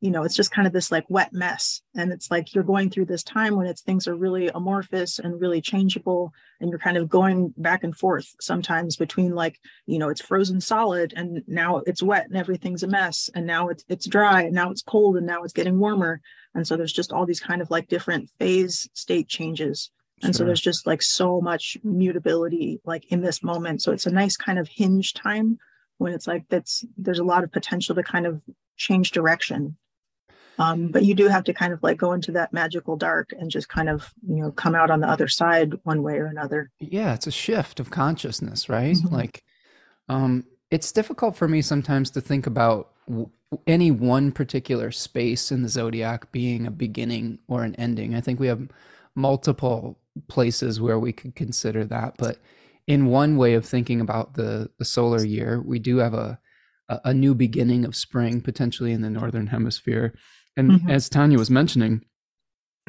you 0.01 0.11
know 0.11 0.23
it's 0.23 0.37
just 0.37 0.51
kind 0.51 0.67
of 0.67 0.73
this 0.73 0.93
like 0.93 1.05
wet 1.09 1.33
mess. 1.33 1.81
And 1.97 2.13
it's 2.13 2.31
like 2.31 2.55
you're 2.55 2.65
going 2.65 2.91
through 2.91 3.07
this 3.07 3.23
time 3.23 3.57
when 3.57 3.67
it's 3.67 3.83
things 3.83 4.07
are 4.07 4.15
really 4.15 4.49
amorphous 4.49 5.19
and 5.19 5.41
really 5.41 5.61
changeable 5.61 6.33
and 6.61 6.71
you're 6.71 6.79
kind 6.79 6.97
of 6.97 7.09
going 7.09 7.55
back 7.57 7.85
and 7.85 7.97
forth 7.97 8.35
sometimes 8.41 8.97
between 8.97 9.35
like 9.35 9.59
you 9.87 9.99
know 9.99 10.09
it's 10.09 10.21
frozen 10.21 10.61
solid 10.61 11.15
and 11.17 11.43
now 11.47 11.79
it's 11.87 12.03
wet 12.03 12.27
and 12.27 12.37
everything's 12.37 12.83
a 12.83 12.89
mess 12.89 13.31
and 13.35 13.47
now 13.47 13.69
it's 13.69 13.85
it's 13.89 14.07
dry 14.07 14.43
and 14.43 14.55
now 14.55 14.71
it's 14.71 14.83
cold 14.83 15.17
and 15.17 15.27
now 15.27 15.43
it's 15.43 15.53
getting 15.53 15.79
warmer. 15.79 16.21
And 16.55 16.67
so 16.67 16.77
there's 16.77 16.93
just 16.93 17.13
all 17.13 17.27
these 17.27 17.41
kind 17.41 17.63
of 17.63 17.71
like 17.71 17.89
different 17.89 18.31
phase 18.39 18.89
state 18.95 19.29
changes. 19.29 19.91
And 20.23 20.35
sure. 20.35 20.41
so 20.41 20.45
there's 20.45 20.61
just 20.61 20.87
like 20.87 21.03
so 21.03 21.41
much 21.41 21.77
mutability 21.83 22.81
like 22.85 23.05
in 23.11 23.21
this 23.21 23.43
moment. 23.43 23.83
So 23.83 23.93
it's 23.93 24.07
a 24.07 24.13
nice 24.13 24.37
kind 24.37 24.59
of 24.59 24.69
hinge 24.69 25.15
time 25.15 25.59
when 25.99 26.13
it's 26.13 26.27
like 26.27 26.45
that's 26.49 26.85
there's 26.97 27.19
a 27.19 27.25
lot 27.25 27.45
of 27.45 27.53
potential 27.53 27.95
to 27.95 28.03
kind 28.03 28.27
of 28.27 28.41
change 28.77 29.11
direction 29.13 29.77
Um, 30.59 30.89
but 30.89 31.05
you 31.05 31.15
do 31.15 31.29
have 31.29 31.45
to 31.45 31.53
kind 31.53 31.73
of 31.73 31.83
like 31.83 31.99
go 31.99 32.13
into 32.13 32.33
that 32.33 32.53
magical 32.53 32.97
dark 32.97 33.33
and 33.39 33.51
just 33.51 33.69
kind 33.69 33.89
of, 33.89 34.13
you 34.27 34.37
know, 34.37 34.53
come 34.53 34.75
out 34.75 34.91
on 34.91 35.01
the 35.01 35.09
other 35.09 35.29
side 35.29 35.75
one 35.83 36.03
way 36.03 36.15
or 36.15 36.27
another. 36.27 36.71
Yeah, 36.79 37.15
it's 37.15 37.27
a 37.27 37.33
shift 37.33 37.81
of 37.81 37.91
consciousness, 37.91 38.69
right? 38.69 38.97
Mm-hmm. 38.97 39.15
Like, 39.15 39.43
um, 40.09 40.45
it's 40.71 40.93
difficult 40.93 41.37
for 41.37 41.49
me 41.49 41.63
sometimes 41.63 42.11
to 42.11 42.21
think 42.21 42.47
about 42.47 42.91
w- 43.09 43.31
any 43.67 43.91
one 43.91 44.33
particular 44.33 44.91
space 44.91 45.51
in 45.51 45.63
the 45.63 45.69
zodiac 45.69 46.31
being 46.33 46.67
a 46.67 46.71
beginning 46.71 47.39
or 47.49 47.65
an 47.65 47.75
ending. 47.77 48.15
I 48.15 48.21
think 48.21 48.39
we 48.39 48.47
have 48.47 48.69
multiple 49.15 49.99
places 50.29 50.81
where 50.81 50.99
we 50.99 51.13
could 51.13 51.35
consider 51.35 51.85
that, 51.87 52.15
but 52.19 52.39
in 52.87 53.07
one 53.07 53.37
way 53.37 53.55
of 53.55 53.65
thinking 53.65 54.01
about 54.01 54.35
the 54.35 54.71
the 54.79 54.85
solar 54.85 55.25
year, 55.25 55.61
we 55.61 55.79
do 55.79 55.99
have 55.99 56.15
a 56.15 56.39
a 56.89 57.15
new 57.15 57.35
beginning 57.35 57.85
of 57.85 57.97
spring 57.97 58.43
potentially 58.43 58.93
in 58.93 59.01
the 59.01 59.11
northern 59.11 59.47
hemisphere 59.47 60.15
and 60.57 60.71
mm-hmm. 60.71 60.91
as 60.91 61.09
Tanya 61.09 61.39
was 61.39 61.51
mentioning, 61.51 62.05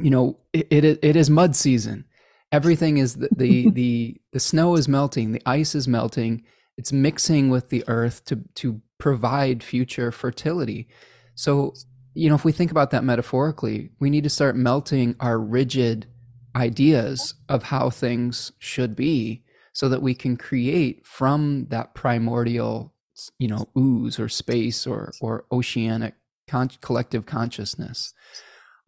you 0.01 0.09
know, 0.09 0.39
it, 0.53 0.67
it, 0.71 0.99
it 1.01 1.15
is 1.15 1.29
mud 1.29 1.55
season. 1.55 2.05
Everything 2.51 2.97
is 2.97 3.15
the, 3.15 3.29
the, 3.35 3.69
the, 3.71 4.21
the 4.31 4.39
snow 4.39 4.75
is 4.75 4.87
melting, 4.87 5.31
the 5.31 5.41
ice 5.45 5.75
is 5.75 5.87
melting. 5.87 6.43
It's 6.77 6.91
mixing 6.91 7.49
with 7.49 7.69
the 7.69 7.85
earth 7.87 8.25
to, 8.25 8.41
to 8.55 8.81
provide 8.97 9.63
future 9.63 10.11
fertility. 10.11 10.89
So, 11.33 11.73
you 12.13 12.27
know, 12.27 12.35
if 12.35 12.43
we 12.43 12.51
think 12.51 12.69
about 12.71 12.91
that 12.91 13.03
metaphorically, 13.03 13.91
we 13.99 14.09
need 14.09 14.25
to 14.25 14.29
start 14.29 14.57
melting 14.57 15.15
our 15.21 15.39
rigid 15.39 16.07
ideas 16.55 17.33
of 17.49 17.63
how 17.63 17.89
things 17.89 18.51
should 18.59 18.95
be 18.95 19.43
so 19.73 19.89
that 19.89 20.01
we 20.01 20.15
can 20.15 20.37
create 20.37 21.05
from 21.05 21.67
that 21.69 21.93
primordial 21.93 22.93
you 23.39 23.47
know 23.47 23.67
ooze 23.77 24.19
or 24.19 24.27
space 24.27 24.85
or 24.85 25.11
or 25.21 25.45
oceanic 25.51 26.15
con- 26.47 26.69
collective 26.81 27.25
consciousness. 27.25 28.13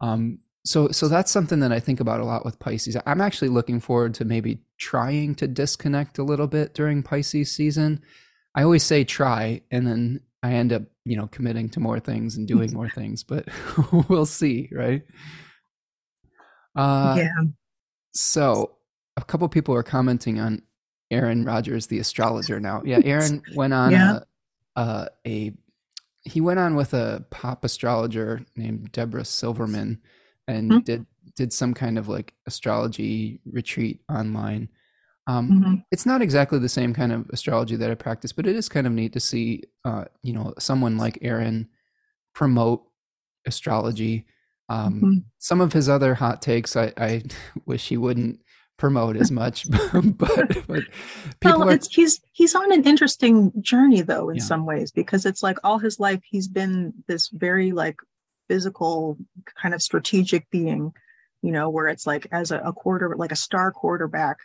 Um, 0.00 0.40
so 0.64 0.88
so 0.88 1.08
that's 1.08 1.30
something 1.30 1.60
that 1.60 1.72
I 1.72 1.80
think 1.80 2.00
about 2.00 2.20
a 2.20 2.24
lot 2.24 2.44
with 2.44 2.58
Pisces. 2.58 2.96
I'm 3.06 3.20
actually 3.20 3.48
looking 3.48 3.80
forward 3.80 4.14
to 4.14 4.24
maybe 4.24 4.58
trying 4.78 5.34
to 5.36 5.48
disconnect 5.48 6.18
a 6.18 6.22
little 6.22 6.46
bit 6.46 6.74
during 6.74 7.02
Pisces 7.02 7.52
season. 7.52 8.02
I 8.54 8.62
always 8.64 8.82
say 8.82 9.04
try, 9.04 9.62
and 9.70 9.86
then 9.86 10.20
I 10.42 10.52
end 10.54 10.72
up 10.72 10.82
you 11.04 11.16
know 11.16 11.26
committing 11.28 11.68
to 11.70 11.80
more 11.80 12.00
things 12.00 12.36
and 12.36 12.46
doing 12.46 12.72
more 12.72 12.90
things, 12.90 13.24
but 13.24 13.48
we'll 14.08 14.26
see, 14.26 14.68
right? 14.72 15.02
Uh, 16.76 17.14
yeah. 17.18 17.44
So 18.12 18.76
a 19.16 19.24
couple 19.24 19.48
people 19.48 19.74
are 19.74 19.82
commenting 19.82 20.38
on 20.38 20.62
Aaron 21.10 21.44
Rodgers, 21.44 21.86
the 21.86 21.98
astrologer. 21.98 22.60
Now, 22.60 22.82
yeah, 22.84 23.00
Aaron 23.04 23.42
went 23.54 23.72
on 23.72 23.92
yeah. 23.92 24.20
a, 24.76 24.80
a, 24.80 25.08
a 25.26 25.52
he 26.28 26.40
went 26.40 26.58
on 26.58 26.74
with 26.74 26.92
a 26.94 27.24
pop 27.30 27.64
astrologer 27.64 28.44
named 28.54 28.92
Deborah 28.92 29.24
Silverman 29.24 30.00
and 30.46 30.70
mm-hmm. 30.70 30.80
did 30.80 31.06
did 31.34 31.52
some 31.52 31.72
kind 31.72 31.98
of 31.98 32.08
like 32.08 32.34
astrology 32.46 33.40
retreat 33.46 34.00
online. 34.10 34.68
Um, 35.26 35.50
mm-hmm. 35.50 35.74
It's 35.90 36.06
not 36.06 36.22
exactly 36.22 36.58
the 36.58 36.68
same 36.68 36.92
kind 36.92 37.12
of 37.12 37.28
astrology 37.30 37.76
that 37.76 37.90
I 37.90 37.94
practice, 37.94 38.32
but 38.32 38.46
it 38.46 38.56
is 38.56 38.68
kind 38.68 38.86
of 38.86 38.92
neat 38.92 39.12
to 39.12 39.20
see, 39.20 39.62
uh, 39.84 40.06
you 40.22 40.32
know, 40.32 40.54
someone 40.58 40.96
like 40.96 41.18
Aaron 41.22 41.68
promote 42.34 42.82
astrology. 43.46 44.26
Um, 44.68 44.94
mm-hmm. 44.94 45.12
Some 45.38 45.60
of 45.60 45.72
his 45.72 45.88
other 45.88 46.14
hot 46.14 46.42
takes, 46.42 46.76
I, 46.76 46.92
I 46.96 47.22
wish 47.66 47.88
he 47.88 47.96
wouldn't 47.96 48.40
promote 48.78 49.16
as 49.16 49.30
much 49.30 49.66
but, 49.92 50.66
but 50.66 50.84
well 51.42 51.68
are, 51.68 51.78
he's 51.90 52.20
he's 52.32 52.54
on 52.54 52.72
an 52.72 52.84
interesting 52.84 53.52
journey 53.60 54.00
though 54.02 54.30
in 54.30 54.36
yeah. 54.36 54.42
some 54.42 54.64
ways 54.64 54.92
because 54.92 55.26
it's 55.26 55.42
like 55.42 55.58
all 55.64 55.78
his 55.78 55.98
life 55.98 56.20
he's 56.24 56.46
been 56.46 56.94
this 57.08 57.28
very 57.28 57.72
like 57.72 57.96
physical 58.48 59.18
kind 59.60 59.74
of 59.74 59.82
strategic 59.82 60.48
being 60.50 60.92
you 61.42 61.50
know 61.50 61.68
where 61.68 61.88
it's 61.88 62.06
like 62.06 62.28
as 62.30 62.52
a, 62.52 62.58
a 62.60 62.72
quarter 62.72 63.14
like 63.16 63.32
a 63.32 63.36
star 63.36 63.72
quarterback 63.72 64.38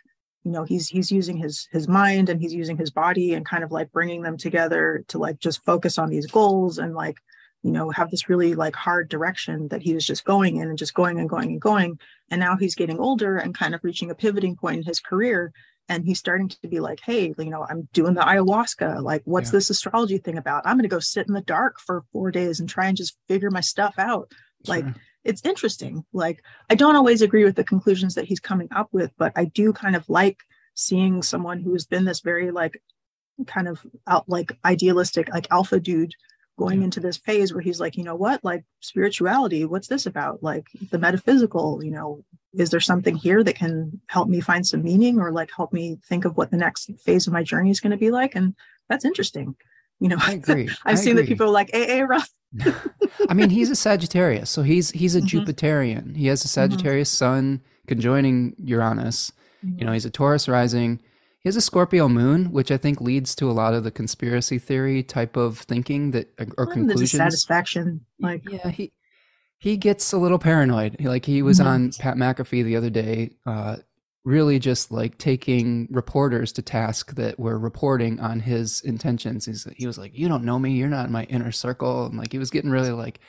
you 0.43 0.51
know 0.51 0.63
he's 0.63 0.89
he's 0.89 1.11
using 1.11 1.37
his 1.37 1.67
his 1.71 1.87
mind 1.87 2.27
and 2.27 2.41
he's 2.41 2.53
using 2.53 2.77
his 2.77 2.89
body 2.89 3.33
and 3.33 3.45
kind 3.45 3.63
of 3.63 3.71
like 3.71 3.91
bringing 3.91 4.23
them 4.23 4.37
together 4.37 5.03
to 5.07 5.17
like 5.17 5.39
just 5.39 5.63
focus 5.63 5.97
on 5.97 6.09
these 6.09 6.27
goals 6.27 6.79
and 6.79 6.95
like 6.95 7.17
you 7.63 7.71
know 7.71 7.89
have 7.89 8.11
this 8.11 8.29
really 8.29 8.55
like 8.55 8.75
hard 8.75 9.09
direction 9.09 9.69
that 9.69 9.81
he 9.81 9.93
was 9.93 10.05
just 10.05 10.25
going 10.25 10.57
in 10.57 10.69
and 10.69 10.77
just 10.77 10.93
going 10.93 11.19
and 11.19 11.29
going 11.29 11.49
and 11.49 11.61
going. 11.61 11.99
And 12.29 12.39
now 12.39 12.57
he's 12.57 12.75
getting 12.75 12.99
older 12.99 13.37
and 13.37 13.55
kind 13.55 13.73
of 13.73 13.83
reaching 13.83 14.11
a 14.11 14.15
pivoting 14.15 14.55
point 14.55 14.77
in 14.77 14.83
his 14.83 14.99
career. 14.99 15.53
And 15.89 16.05
he's 16.05 16.19
starting 16.19 16.47
to 16.49 16.67
be 16.67 16.79
like 16.79 17.01
hey 17.05 17.33
you 17.37 17.49
know 17.49 17.65
i'm 17.69 17.87
doing 17.93 18.13
the 18.13 18.21
ayahuasca. 18.21 19.01
Like 19.01 19.21
what's 19.25 19.49
yeah. 19.49 19.57
this 19.57 19.69
astrology 19.69 20.17
thing 20.17 20.37
about? 20.37 20.65
I'm 20.65 20.75
going 20.75 20.83
to 20.83 20.89
go 20.89 20.99
sit 20.99 21.27
in 21.27 21.33
the 21.33 21.41
dark 21.41 21.79
for 21.79 22.03
four 22.11 22.31
days 22.31 22.59
and 22.59 22.69
try 22.69 22.87
and 22.87 22.97
just 22.97 23.17
figure 23.27 23.51
my 23.51 23.61
stuff 23.61 23.95
out. 23.97 24.31
Sure. 24.65 24.75
like 24.75 24.85
it's 25.23 25.45
interesting. 25.45 26.05
Like 26.13 26.43
i 26.69 26.75
don't 26.75 26.95
always 26.95 27.21
agree 27.21 27.45
with 27.45 27.55
the 27.55 27.63
conclusions 27.63 28.15
that 28.15 28.25
he's 28.25 28.39
coming 28.39 28.67
up 28.71 28.89
with 28.91 29.11
but 29.17 29.31
i 29.35 29.45
do 29.45 29.71
kind 29.73 29.95
of 29.95 30.07
like 30.09 30.39
seeing 30.75 31.21
someone 31.21 31.61
who's 31.61 31.85
been 31.85 32.05
this 32.05 32.21
very 32.21 32.51
like 32.51 32.81
kind 33.47 33.67
of 33.67 33.85
out 34.07 34.27
like 34.27 34.57
idealistic 34.65 35.29
like 35.29 35.47
alpha 35.51 35.79
dude 35.79 36.13
going 36.57 36.79
yeah. 36.79 36.85
into 36.85 36.99
this 36.99 37.17
phase 37.17 37.53
where 37.53 37.61
he's 37.61 37.79
like, 37.79 37.97
you 37.97 38.03
know 38.03 38.15
what, 38.15 38.43
like 38.43 38.63
spirituality, 38.79 39.65
what's 39.65 39.87
this 39.87 40.05
about? 40.05 40.43
Like 40.43 40.67
the 40.91 40.99
metaphysical, 40.99 41.83
you 41.83 41.91
know, 41.91 42.23
is 42.53 42.69
there 42.69 42.79
something 42.79 43.15
here 43.15 43.43
that 43.43 43.55
can 43.55 43.99
help 44.07 44.29
me 44.29 44.39
find 44.39 44.65
some 44.65 44.83
meaning 44.83 45.19
or 45.19 45.31
like 45.31 45.49
help 45.55 45.73
me 45.73 45.97
think 46.07 46.25
of 46.25 46.37
what 46.37 46.51
the 46.51 46.57
next 46.57 46.91
phase 47.03 47.25
of 47.25 47.33
my 47.33 47.43
journey 47.43 47.71
is 47.71 47.79
going 47.79 47.91
to 47.91 47.97
be 47.97 48.11
like? 48.11 48.35
And 48.35 48.55
that's 48.89 49.05
interesting. 49.05 49.55
You 49.99 50.09
know, 50.09 50.17
I 50.19 50.33
agree. 50.33 50.69
I've 50.85 50.93
I 50.93 50.95
seen 50.95 51.13
agree. 51.13 51.23
that 51.23 51.29
people 51.29 51.47
are 51.47 51.51
like, 51.51 51.71
AA 51.73 52.01
rough. 52.01 52.29
I 53.29 53.33
mean, 53.33 53.49
he's 53.49 53.71
a 53.71 53.75
Sagittarius, 53.75 54.49
so 54.49 54.61
he's 54.61 54.91
he's 54.91 55.15
a 55.15 55.21
mm-hmm. 55.21 55.39
Jupiterian. 55.39 56.15
He 56.15 56.27
has 56.27 56.43
a 56.43 56.47
mm-hmm. 56.47 56.71
Sagittarius 56.71 57.09
mm-hmm. 57.09 57.25
sun 57.25 57.61
conjoining 57.87 58.55
Uranus. 58.63 59.31
Mm-hmm. 59.65 59.79
You 59.79 59.85
know, 59.85 59.91
he's 59.93 60.05
a 60.05 60.11
Taurus 60.11 60.47
rising 60.47 61.01
he 61.43 61.49
has 61.49 61.57
a 61.57 61.61
Scorpio 61.61 62.07
moon, 62.07 62.53
which 62.53 62.71
I 62.71 62.77
think 62.77 63.01
leads 63.01 63.35
to 63.35 63.51
a 63.51 63.53
lot 63.53 63.73
of 63.73 63.83
the 63.83 63.91
conspiracy 63.91 64.59
theory 64.59 65.03
type 65.03 65.35
of 65.35 65.59
thinking 65.59 66.11
that 66.11 66.33
or 66.57 66.65
well, 66.65 66.67
conclusions. 66.67 67.11
satisfaction, 67.11 68.05
like 68.17 68.43
yeah, 68.49 68.69
he 68.69 68.93
he 69.57 69.75
gets 69.75 70.13
a 70.13 70.17
little 70.17 70.39
paranoid. 70.39 70.95
Like 71.01 71.25
he 71.25 71.41
was 71.41 71.59
mm-hmm. 71.59 71.67
on 71.67 71.91
Pat 71.99 72.15
McAfee 72.15 72.63
the 72.63 72.77
other 72.77 72.89
day, 72.89 73.35
uh, 73.45 73.77
really 74.23 74.57
just 74.57 74.89
like 74.89 75.17
taking 75.17 75.89
reporters 75.91 76.53
to 76.53 76.61
task 76.61 77.15
that 77.15 77.37
were 77.37 77.59
reporting 77.59 78.21
on 78.21 78.39
his 78.39 78.79
intentions. 78.79 79.45
He's, 79.45 79.67
he 79.75 79.85
was 79.85 79.97
like, 79.97 80.17
"You 80.17 80.29
don't 80.29 80.45
know 80.45 80.57
me. 80.57 80.71
You're 80.71 80.87
not 80.87 81.07
in 81.07 81.11
my 81.11 81.25
inner 81.25 81.51
circle." 81.51 82.05
And 82.05 82.17
like 82.17 82.31
he 82.31 82.39
was 82.39 82.51
getting 82.51 82.71
really 82.71 82.91
like, 82.91 83.19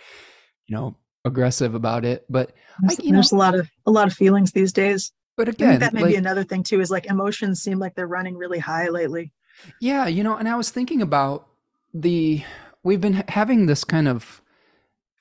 you 0.67 0.77
know, 0.77 0.97
aggressive 1.25 1.75
about 1.75 2.05
it. 2.05 2.25
But 2.31 2.53
there's, 2.81 2.99
like, 3.01 3.09
there's 3.09 3.33
know, 3.33 3.39
a 3.39 3.41
lot 3.41 3.55
of 3.57 3.69
a 3.87 3.91
lot 3.91 4.07
of 4.07 4.13
feelings 4.13 4.53
these 4.53 4.73
days. 4.73 5.11
But 5.37 5.49
again, 5.49 5.81
that 5.81 5.93
may 5.93 6.03
like, 6.03 6.13
be 6.13 6.17
another 6.17 6.45
thing 6.45 6.63
too. 6.63 6.81
Is 6.81 6.91
like 6.91 7.07
emotions 7.07 7.63
seem 7.63 7.79
like 7.79 7.95
they're 7.95 8.07
running 8.07 8.37
really 8.37 8.59
high 8.59 8.89
lately. 8.89 9.33
Yeah, 9.81 10.07
you 10.07 10.23
know, 10.23 10.37
and 10.37 10.49
I 10.49 10.57
was 10.57 10.71
thinking 10.71 11.03
about 11.03 11.49
the 11.93 12.45
we've 12.83 13.01
been 13.01 13.25
having 13.29 13.67
this 13.67 13.85
kind 13.85 14.09
of 14.09 14.43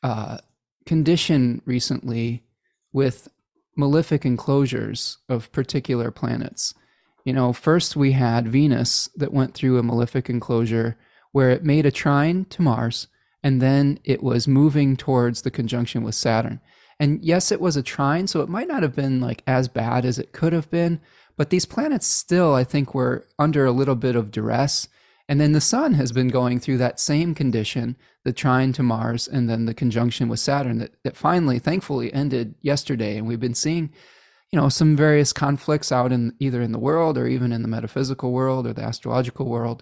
uh, 0.03 0.37
condition 0.85 1.61
recently 1.65 2.43
with 2.91 3.27
malefic 3.75 4.25
enclosures 4.25 5.17
of 5.29 5.51
particular 5.51 6.11
planets. 6.11 6.73
You 7.25 7.33
know, 7.33 7.53
first 7.53 7.95
we 7.95 8.11
had 8.11 8.47
Venus 8.47 9.09
that 9.15 9.33
went 9.33 9.53
through 9.53 9.77
a 9.77 9.83
malefic 9.83 10.29
enclosure 10.29 10.97
where 11.31 11.49
it 11.49 11.63
made 11.63 11.85
a 11.85 11.91
trine 11.91 12.45
to 12.45 12.61
Mars, 12.61 13.07
and 13.41 13.61
then 13.61 13.97
it 14.03 14.21
was 14.21 14.47
moving 14.47 14.95
towards 14.95 15.41
the 15.41 15.51
conjunction 15.51 16.03
with 16.03 16.15
Saturn. 16.15 16.59
And 16.99 17.23
yes, 17.23 17.51
it 17.51 17.61
was 17.61 17.75
a 17.75 17.83
trine, 17.83 18.27
so 18.27 18.41
it 18.41 18.49
might 18.49 18.67
not 18.67 18.83
have 18.83 18.95
been 18.95 19.19
like 19.19 19.43
as 19.47 19.67
bad 19.67 20.05
as 20.05 20.19
it 20.19 20.31
could 20.31 20.53
have 20.53 20.69
been, 20.69 21.01
but 21.35 21.49
these 21.49 21.65
planets 21.65 22.05
still, 22.07 22.53
I 22.53 22.63
think, 22.63 22.93
were 22.93 23.25
under 23.39 23.65
a 23.65 23.71
little 23.71 23.95
bit 23.95 24.15
of 24.15 24.31
duress. 24.31 24.87
And 25.27 25.39
then 25.39 25.53
the 25.53 25.61
sun 25.61 25.93
has 25.93 26.11
been 26.11 26.27
going 26.27 26.59
through 26.59 26.77
that 26.79 26.99
same 26.99 27.33
condition, 27.33 27.95
the 28.23 28.33
trine 28.33 28.73
to 28.73 28.83
Mars, 28.83 29.27
and 29.27 29.49
then 29.49 29.65
the 29.65 29.73
conjunction 29.73 30.27
with 30.27 30.39
Saturn 30.39 30.79
that, 30.79 30.95
that 31.03 31.17
finally, 31.17 31.59
thankfully, 31.59 32.13
ended 32.13 32.55
yesterday. 32.61 33.17
And 33.17 33.25
we've 33.25 33.39
been 33.39 33.55
seeing, 33.55 33.91
you 34.51 34.59
know, 34.59 34.69
some 34.69 34.95
various 34.95 35.33
conflicts 35.33 35.91
out 35.91 36.11
in 36.11 36.33
either 36.39 36.61
in 36.61 36.73
the 36.73 36.79
world 36.79 37.17
or 37.17 37.25
even 37.25 37.51
in 37.51 37.61
the 37.61 37.67
metaphysical 37.67 38.31
world 38.31 38.67
or 38.67 38.73
the 38.73 38.83
astrological 38.83 39.47
world. 39.47 39.81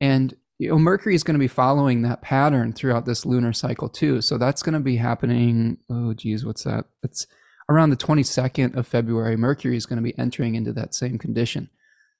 And 0.00 0.34
you 0.62 0.68
know, 0.68 0.78
Mercury 0.78 1.16
is 1.16 1.24
going 1.24 1.34
to 1.34 1.40
be 1.40 1.48
following 1.48 2.02
that 2.02 2.22
pattern 2.22 2.72
throughout 2.72 3.04
this 3.04 3.26
lunar 3.26 3.52
cycle 3.52 3.88
too. 3.88 4.20
So 4.20 4.38
that's 4.38 4.62
going 4.62 4.74
to 4.74 4.80
be 4.80 4.96
happening. 4.96 5.78
Oh, 5.90 6.14
geez, 6.14 6.44
what's 6.44 6.62
that? 6.62 6.84
It's 7.02 7.26
around 7.68 7.90
the 7.90 7.96
22nd 7.96 8.76
of 8.76 8.86
February. 8.86 9.36
Mercury 9.36 9.76
is 9.76 9.86
going 9.86 9.96
to 9.96 10.04
be 10.04 10.16
entering 10.16 10.54
into 10.54 10.72
that 10.74 10.94
same 10.94 11.18
condition. 11.18 11.68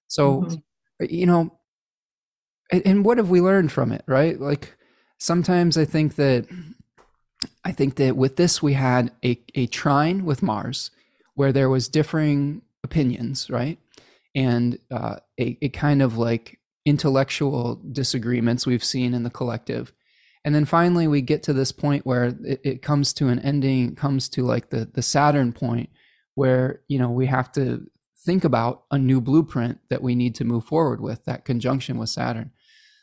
So, 0.08 0.42
mm-hmm. 0.42 1.04
you 1.08 1.24
know, 1.24 1.56
and, 2.72 2.82
and 2.84 3.04
what 3.04 3.18
have 3.18 3.30
we 3.30 3.40
learned 3.40 3.70
from 3.70 3.92
it, 3.92 4.02
right? 4.08 4.40
Like 4.40 4.76
sometimes 5.18 5.78
I 5.78 5.84
think 5.84 6.16
that, 6.16 6.48
I 7.64 7.70
think 7.70 7.94
that 7.96 8.16
with 8.16 8.34
this, 8.34 8.60
we 8.60 8.72
had 8.72 9.12
a, 9.24 9.40
a 9.54 9.68
trine 9.68 10.24
with 10.24 10.42
Mars 10.42 10.90
where 11.34 11.52
there 11.52 11.70
was 11.70 11.86
differing 11.86 12.62
opinions, 12.82 13.48
right? 13.48 13.78
And 14.34 14.80
uh, 14.90 15.16
a, 15.38 15.56
a 15.62 15.68
kind 15.68 16.02
of 16.02 16.18
like 16.18 16.58
intellectual 16.84 17.80
disagreements 17.92 18.66
we've 18.66 18.84
seen 18.84 19.14
in 19.14 19.22
the 19.22 19.30
collective. 19.30 19.92
and 20.44 20.54
then 20.54 20.64
finally 20.64 21.06
we 21.06 21.22
get 21.22 21.44
to 21.44 21.52
this 21.52 21.70
point 21.70 22.04
where 22.04 22.24
it, 22.44 22.60
it 22.64 22.82
comes 22.82 23.12
to 23.12 23.28
an 23.28 23.38
ending 23.40 23.94
comes 23.94 24.28
to 24.28 24.42
like 24.42 24.70
the 24.70 24.84
the 24.94 25.02
saturn 25.02 25.52
point 25.52 25.88
where 26.34 26.80
you 26.88 26.98
know 26.98 27.10
we 27.10 27.26
have 27.26 27.52
to 27.52 27.86
think 28.24 28.44
about 28.44 28.84
a 28.90 28.98
new 28.98 29.20
blueprint 29.20 29.78
that 29.90 30.02
we 30.02 30.14
need 30.14 30.34
to 30.34 30.44
move 30.44 30.64
forward 30.64 31.00
with 31.00 31.24
that 31.24 31.44
conjunction 31.44 31.98
with 31.98 32.08
saturn 32.08 32.50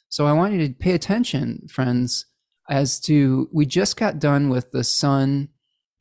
so 0.10 0.28
i 0.28 0.34
want 0.34 0.54
you 0.54 0.68
to 0.68 0.74
pay 0.74 0.92
attention 0.92 1.66
friends 1.70 2.26
as 2.70 3.00
to 3.00 3.50
we 3.54 3.66
just 3.66 3.96
got 3.96 4.20
done 4.20 4.50
with 4.50 4.72
the 4.72 4.84
sun 4.84 5.48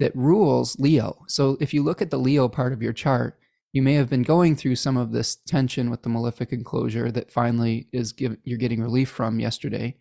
that 0.00 0.14
rules 0.16 0.76
leo 0.80 1.24
so 1.28 1.56
if 1.60 1.72
you 1.72 1.84
look 1.84 2.02
at 2.02 2.10
the 2.10 2.18
leo 2.18 2.48
part 2.48 2.72
of 2.72 2.82
your 2.82 2.92
chart 2.92 3.37
you 3.72 3.82
may 3.82 3.94
have 3.94 4.08
been 4.08 4.22
going 4.22 4.56
through 4.56 4.76
some 4.76 4.96
of 4.96 5.12
this 5.12 5.36
tension 5.36 5.90
with 5.90 6.02
the 6.02 6.08
malefic 6.08 6.52
enclosure 6.52 7.10
that 7.10 7.30
finally 7.30 7.88
is 7.92 8.12
give, 8.12 8.36
you're 8.44 8.58
getting 8.58 8.82
relief 8.82 9.10
from 9.10 9.40
yesterday 9.40 9.94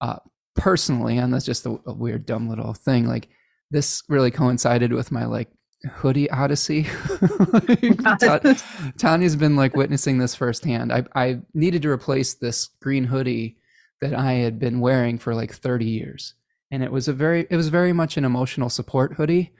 uh, 0.00 0.16
personally, 0.56 1.18
and 1.18 1.32
that's 1.32 1.44
just 1.44 1.66
a, 1.66 1.78
a 1.86 1.92
weird, 1.92 2.26
dumb 2.26 2.48
little 2.48 2.72
thing. 2.72 3.06
Like 3.06 3.28
this 3.70 4.02
really 4.08 4.30
coincided 4.30 4.92
with 4.92 5.12
my 5.12 5.26
like 5.26 5.48
hoodie 5.92 6.30
odyssey. 6.30 6.86
Tanya's 8.98 9.36
been 9.36 9.56
like 9.56 9.76
witnessing 9.76 10.18
this 10.18 10.34
firsthand. 10.34 10.92
I, 10.92 11.04
I 11.14 11.40
needed 11.52 11.82
to 11.82 11.90
replace 11.90 12.34
this 12.34 12.68
green 12.80 13.04
hoodie 13.04 13.58
that 14.00 14.14
I 14.14 14.34
had 14.34 14.58
been 14.58 14.80
wearing 14.80 15.18
for 15.18 15.34
like 15.34 15.52
30 15.52 15.84
years. 15.84 16.34
And 16.70 16.82
it 16.82 16.90
was 16.90 17.08
a 17.08 17.12
very, 17.12 17.46
it 17.50 17.56
was 17.56 17.68
very 17.68 17.92
much 17.92 18.16
an 18.16 18.24
emotional 18.24 18.68
support 18.68 19.14
hoodie. 19.14 19.52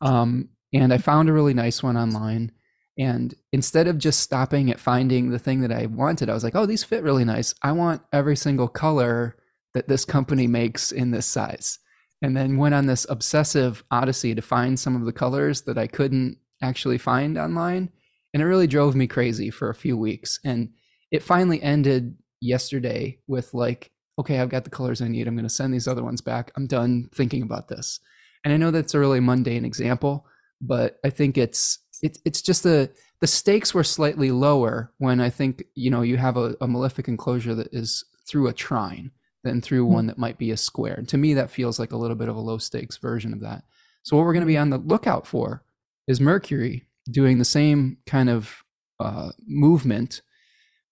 Um, 0.00 0.48
and 0.72 0.92
I 0.92 0.98
found 0.98 1.28
a 1.28 1.32
really 1.32 1.54
nice 1.54 1.82
one 1.82 1.96
online. 1.96 2.52
And 2.98 3.34
instead 3.52 3.88
of 3.88 3.98
just 3.98 4.20
stopping 4.20 4.70
at 4.70 4.80
finding 4.80 5.30
the 5.30 5.38
thing 5.38 5.60
that 5.60 5.72
I 5.72 5.86
wanted, 5.86 6.30
I 6.30 6.34
was 6.34 6.44
like, 6.44 6.54
oh, 6.54 6.66
these 6.66 6.84
fit 6.84 7.02
really 7.02 7.24
nice. 7.24 7.54
I 7.62 7.72
want 7.72 8.02
every 8.12 8.36
single 8.36 8.68
color 8.68 9.36
that 9.74 9.88
this 9.88 10.04
company 10.04 10.46
makes 10.46 10.92
in 10.92 11.10
this 11.10 11.26
size. 11.26 11.78
And 12.22 12.34
then 12.34 12.56
went 12.56 12.74
on 12.74 12.86
this 12.86 13.06
obsessive 13.10 13.84
odyssey 13.90 14.34
to 14.34 14.40
find 14.40 14.80
some 14.80 14.96
of 14.96 15.04
the 15.04 15.12
colors 15.12 15.62
that 15.62 15.76
I 15.76 15.86
couldn't 15.86 16.38
actually 16.62 16.96
find 16.96 17.36
online. 17.36 17.90
And 18.32 18.42
it 18.42 18.46
really 18.46 18.66
drove 18.66 18.94
me 18.94 19.06
crazy 19.06 19.50
for 19.50 19.68
a 19.68 19.74
few 19.74 19.98
weeks. 19.98 20.40
And 20.42 20.70
it 21.10 21.22
finally 21.22 21.62
ended 21.62 22.16
yesterday 22.40 23.18
with 23.26 23.52
like, 23.52 23.90
okay, 24.18 24.40
I've 24.40 24.48
got 24.48 24.64
the 24.64 24.70
colors 24.70 25.02
I 25.02 25.08
need. 25.08 25.28
I'm 25.28 25.36
going 25.36 25.46
to 25.46 25.50
send 25.50 25.74
these 25.74 25.86
other 25.86 26.02
ones 26.02 26.22
back. 26.22 26.52
I'm 26.56 26.66
done 26.66 27.10
thinking 27.14 27.42
about 27.42 27.68
this. 27.68 28.00
And 28.44 28.54
I 28.54 28.56
know 28.56 28.70
that's 28.70 28.94
a 28.94 28.98
really 28.98 29.20
mundane 29.20 29.66
example, 29.66 30.26
but 30.60 30.98
I 31.04 31.10
think 31.10 31.36
it's 31.36 31.78
it, 32.02 32.18
it's 32.24 32.42
just 32.42 32.62
the 32.62 32.90
the 33.20 33.26
stakes 33.26 33.72
were 33.72 33.84
slightly 33.84 34.30
lower 34.30 34.92
when 34.98 35.20
I 35.20 35.30
think 35.30 35.64
you 35.74 35.90
know 35.90 36.02
you 36.02 36.16
have 36.16 36.36
a, 36.36 36.56
a 36.60 36.68
malefic 36.68 37.08
enclosure 37.08 37.54
that 37.54 37.72
is 37.72 38.04
through 38.26 38.48
a 38.48 38.52
trine 38.52 39.10
than 39.44 39.60
through 39.60 39.86
hmm. 39.86 39.92
one 39.92 40.06
that 40.06 40.18
might 40.18 40.38
be 40.38 40.50
a 40.50 40.56
square. 40.56 40.94
And 40.94 41.08
to 41.08 41.16
me, 41.16 41.34
that 41.34 41.50
feels 41.50 41.78
like 41.78 41.92
a 41.92 41.96
little 41.96 42.16
bit 42.16 42.28
of 42.28 42.36
a 42.36 42.40
low 42.40 42.58
stakes 42.58 42.98
version 42.98 43.32
of 43.32 43.40
that. 43.40 43.64
So, 44.02 44.16
what 44.16 44.26
we're 44.26 44.34
going 44.34 44.42
to 44.42 44.46
be 44.46 44.58
on 44.58 44.70
the 44.70 44.78
lookout 44.78 45.26
for 45.26 45.62
is 46.06 46.20
Mercury 46.20 46.84
doing 47.10 47.38
the 47.38 47.44
same 47.44 47.98
kind 48.06 48.28
of 48.28 48.62
uh, 49.00 49.30
movement 49.46 50.22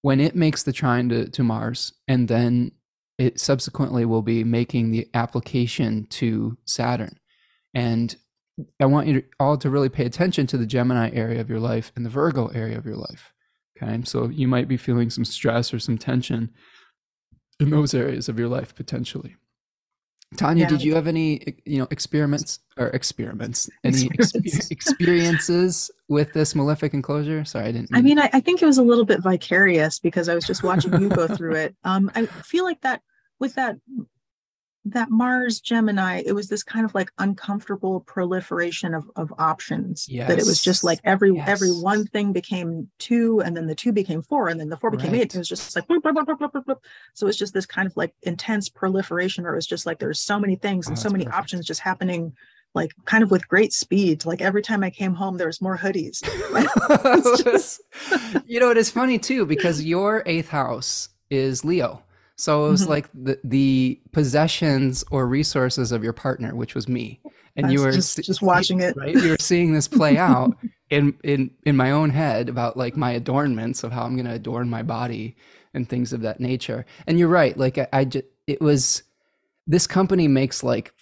when 0.02 0.20
it 0.20 0.36
makes 0.36 0.62
the 0.62 0.72
trine 0.72 1.08
to, 1.08 1.28
to 1.30 1.42
Mars, 1.42 1.92
and 2.08 2.28
then 2.28 2.72
it 3.18 3.40
subsequently 3.40 4.04
will 4.04 4.22
be 4.22 4.44
making 4.44 4.90
the 4.90 5.08
application 5.14 6.06
to 6.10 6.56
Saturn. 6.64 7.18
And 7.72 8.14
I 8.80 8.86
want 8.86 9.08
you 9.08 9.20
to, 9.20 9.26
all 9.40 9.56
to 9.58 9.70
really 9.70 9.88
pay 9.88 10.04
attention 10.04 10.46
to 10.48 10.58
the 10.58 10.66
Gemini 10.66 11.10
area 11.12 11.40
of 11.40 11.48
your 11.48 11.60
life 11.60 11.92
and 11.96 12.04
the 12.04 12.10
Virgo 12.10 12.48
area 12.48 12.78
of 12.78 12.86
your 12.86 12.96
life. 12.96 13.32
Okay. 13.76 14.00
So 14.04 14.28
you 14.28 14.46
might 14.46 14.68
be 14.68 14.76
feeling 14.76 15.10
some 15.10 15.24
stress 15.24 15.74
or 15.74 15.78
some 15.78 15.98
tension 15.98 16.50
in 17.58 17.70
those 17.70 17.94
areas 17.94 18.28
of 18.28 18.38
your 18.38 18.48
life 18.48 18.74
potentially. 18.74 19.36
Tanya, 20.36 20.62
yeah. 20.62 20.68
did 20.68 20.82
you 20.82 20.94
have 20.94 21.06
any, 21.06 21.56
you 21.64 21.78
know, 21.78 21.86
experiments 21.90 22.58
or 22.76 22.88
experiments, 22.88 23.70
any 23.84 24.10
experiences 24.70 25.90
with 26.08 26.32
this 26.32 26.54
malefic 26.54 26.92
enclosure? 26.92 27.44
Sorry, 27.44 27.66
I 27.66 27.72
didn't. 27.72 27.90
I 27.92 28.00
mean, 28.00 28.18
I, 28.18 28.30
I, 28.32 28.40
think 28.40 28.60
it 28.60 28.66
was 28.66 28.78
a 28.78 28.82
little 28.82 29.04
bit 29.04 29.22
vicarious 29.22 30.00
because 30.00 30.28
I 30.28 30.34
was 30.34 30.44
just 30.44 30.64
watching 30.64 31.00
you 31.00 31.08
go 31.08 31.28
through 31.28 31.54
it. 31.54 31.76
Um, 31.84 32.10
I 32.16 32.26
feel 32.26 32.64
like 32.64 32.80
that 32.80 33.02
with 33.38 33.54
that 33.54 33.76
that 34.86 35.10
Mars 35.10 35.60
Gemini, 35.60 36.22
it 36.26 36.32
was 36.32 36.48
this 36.48 36.62
kind 36.62 36.84
of 36.84 36.94
like 36.94 37.10
uncomfortable 37.18 38.00
proliferation 38.00 38.92
of, 38.94 39.10
of 39.16 39.32
options. 39.38 40.06
Yes. 40.08 40.28
That 40.28 40.38
it 40.38 40.44
was 40.46 40.60
just 40.60 40.84
like 40.84 41.00
every 41.04 41.34
yes. 41.34 41.48
every 41.48 41.70
one 41.70 42.06
thing 42.06 42.32
became 42.32 42.90
two, 42.98 43.40
and 43.40 43.56
then 43.56 43.66
the 43.66 43.74
two 43.74 43.92
became 43.92 44.22
four, 44.22 44.48
and 44.48 44.60
then 44.60 44.68
the 44.68 44.76
four 44.76 44.90
became 44.90 45.12
right. 45.12 45.22
eight. 45.22 45.34
It 45.34 45.38
was 45.38 45.48
just 45.48 45.74
like 45.74 45.86
so 47.14 47.26
it's 47.26 47.38
just 47.38 47.54
this 47.54 47.66
kind 47.66 47.86
of 47.86 47.96
like 47.96 48.14
intense 48.22 48.68
proliferation, 48.68 49.46
or 49.46 49.52
it 49.52 49.56
was 49.56 49.66
just 49.66 49.86
like 49.86 49.98
there's 49.98 50.20
so 50.20 50.38
many 50.38 50.56
things 50.56 50.86
and 50.86 50.98
oh, 50.98 51.00
so 51.00 51.08
many 51.08 51.24
perfect. 51.24 51.38
options 51.38 51.66
just 51.66 51.80
happening 51.80 52.34
like 52.74 52.92
kind 53.04 53.22
of 53.22 53.30
with 53.30 53.48
great 53.48 53.72
speed. 53.72 54.24
Like 54.26 54.42
every 54.42 54.62
time 54.62 54.82
I 54.82 54.90
came 54.90 55.14
home, 55.14 55.36
there 55.38 55.46
was 55.46 55.62
more 55.62 55.78
hoodies. 55.78 56.20
just... 57.44 57.80
you 58.46 58.60
know, 58.60 58.70
it 58.70 58.76
is 58.76 58.90
funny 58.90 59.18
too, 59.18 59.46
because 59.46 59.82
your 59.82 60.22
eighth 60.26 60.48
house 60.48 61.08
is 61.30 61.64
Leo. 61.64 62.02
So 62.36 62.66
it 62.66 62.70
was 62.70 62.82
mm-hmm. 62.82 62.90
like 62.90 63.10
the 63.14 63.38
the 63.44 64.00
possessions 64.12 65.04
or 65.10 65.26
resources 65.26 65.92
of 65.92 66.02
your 66.02 66.12
partner, 66.12 66.54
which 66.54 66.74
was 66.74 66.88
me, 66.88 67.20
and 67.56 67.64
That's 67.64 67.72
you 67.72 67.80
were 67.80 67.92
just, 67.92 68.22
just 68.22 68.42
watching 68.42 68.80
it. 68.80 68.96
Right, 68.96 69.14
you 69.14 69.30
were 69.30 69.36
seeing 69.38 69.72
this 69.72 69.86
play 69.86 70.16
out 70.16 70.56
in 70.90 71.16
in 71.22 71.50
in 71.64 71.76
my 71.76 71.92
own 71.92 72.10
head 72.10 72.48
about 72.48 72.76
like 72.76 72.96
my 72.96 73.12
adornments 73.12 73.84
of 73.84 73.92
how 73.92 74.02
I'm 74.02 74.16
going 74.16 74.26
to 74.26 74.32
adorn 74.32 74.68
my 74.68 74.82
body 74.82 75.36
and 75.74 75.88
things 75.88 76.12
of 76.12 76.22
that 76.22 76.40
nature. 76.40 76.86
And 77.06 77.18
you're 77.18 77.28
right, 77.28 77.56
like 77.56 77.78
I, 77.78 77.88
I 77.92 78.04
just 78.04 78.24
it 78.46 78.60
was 78.60 79.04
this 79.66 79.86
company 79.86 80.28
makes 80.28 80.62
like 80.62 80.92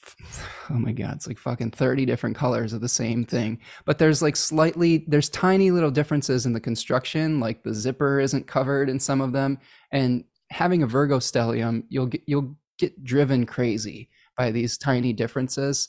oh 0.70 0.74
my 0.74 0.92
god 0.92 1.16
it's 1.16 1.26
like 1.26 1.38
fucking 1.38 1.70
30 1.72 2.06
different 2.06 2.36
colors 2.36 2.72
of 2.72 2.80
the 2.80 2.88
same 2.88 3.24
thing 3.24 3.58
but 3.84 3.98
there's 3.98 4.22
like 4.22 4.36
slightly 4.36 5.04
there's 5.08 5.28
tiny 5.28 5.72
little 5.72 5.90
differences 5.90 6.46
in 6.46 6.52
the 6.52 6.60
construction 6.60 7.40
like 7.40 7.64
the 7.64 7.74
zipper 7.74 8.20
isn't 8.20 8.46
covered 8.46 8.88
in 8.88 9.00
some 9.00 9.20
of 9.20 9.32
them 9.32 9.58
and 9.90 10.24
having 10.52 10.82
a 10.82 10.86
Virgo 10.86 11.18
stellium, 11.18 11.84
you'll 11.88 12.06
get 12.06 12.22
you'll 12.26 12.56
get 12.78 13.02
driven 13.02 13.46
crazy 13.46 14.08
by 14.36 14.50
these 14.50 14.78
tiny 14.78 15.12
differences. 15.12 15.88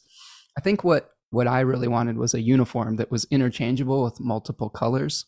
I 0.57 0.61
think 0.61 0.83
what 0.83 1.11
what 1.29 1.47
I 1.47 1.61
really 1.61 1.87
wanted 1.87 2.17
was 2.17 2.33
a 2.33 2.41
uniform 2.41 2.97
that 2.97 3.11
was 3.11 3.25
interchangeable 3.25 4.03
with 4.03 4.19
multiple 4.19 4.69
colors. 4.69 5.25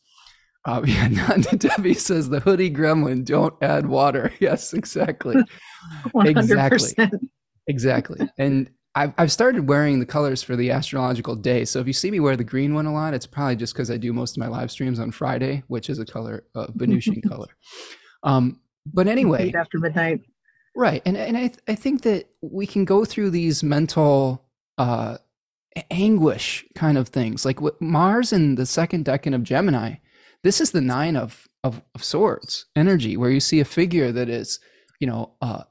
Uh, 0.65 0.81
yeah, 0.85 1.37
Debbie 1.57 1.93
says 1.93 2.29
the 2.29 2.39
hoodie 2.39 2.71
gremlin 2.71 3.25
don't 3.25 3.55
add 3.61 3.87
water. 3.87 4.31
Yes, 4.39 4.73
exactly, 4.73 5.35
100%. 6.07 6.29
exactly, 6.37 7.19
exactly. 7.67 8.29
And 8.37 8.69
I've 8.95 9.13
I've 9.17 9.31
started 9.31 9.67
wearing 9.67 9.99
the 9.99 10.05
colors 10.05 10.41
for 10.41 10.55
the 10.55 10.71
astrological 10.71 11.35
day. 11.35 11.65
So 11.65 11.79
if 11.79 11.87
you 11.87 11.93
see 11.93 12.11
me 12.11 12.19
wear 12.19 12.37
the 12.37 12.43
green 12.43 12.73
one 12.73 12.85
a 12.85 12.93
lot, 12.93 13.13
it's 13.13 13.27
probably 13.27 13.57
just 13.57 13.73
because 13.73 13.91
I 13.91 13.97
do 13.97 14.13
most 14.13 14.37
of 14.37 14.41
my 14.41 14.47
live 14.47 14.71
streams 14.71 14.99
on 14.99 15.11
Friday, 15.11 15.63
which 15.67 15.89
is 15.89 15.99
a 15.99 16.05
color, 16.05 16.45
uh, 16.55 16.67
Venusian 16.73 17.21
color. 17.21 17.49
Um, 18.23 18.59
but 18.85 19.07
anyway, 19.07 19.51
after 19.53 19.79
midnight. 19.79 20.21
Right. 20.75 21.01
And 21.05 21.15
and 21.17 21.37
I 21.37 21.51
I 21.67 21.75
think 21.75 22.01
that 22.03 22.29
we 22.41 22.67
can 22.67 22.85
go 22.85 23.05
through 23.05 23.29
these 23.29 23.63
mental 23.63 24.43
uh 24.77 25.17
anguish 25.91 26.65
kind 26.75 26.97
of 26.97 27.09
things. 27.09 27.45
Like 27.45 27.61
what 27.61 27.81
Mars 27.81 28.31
in 28.31 28.55
the 28.55 28.65
second 28.65 29.05
decan 29.05 29.35
of 29.35 29.43
Gemini, 29.43 29.95
this 30.43 30.61
is 30.61 30.71
the 30.71 30.81
nine 30.81 31.15
of, 31.15 31.47
of, 31.63 31.81
of 31.93 32.03
swords 32.03 32.65
energy, 32.75 33.17
where 33.17 33.31
you 33.31 33.39
see 33.39 33.59
a 33.59 33.65
figure 33.65 34.11
that 34.11 34.29
is, 34.29 34.59
you 34.99 35.07
know, 35.07 35.33
uh, 35.41 35.63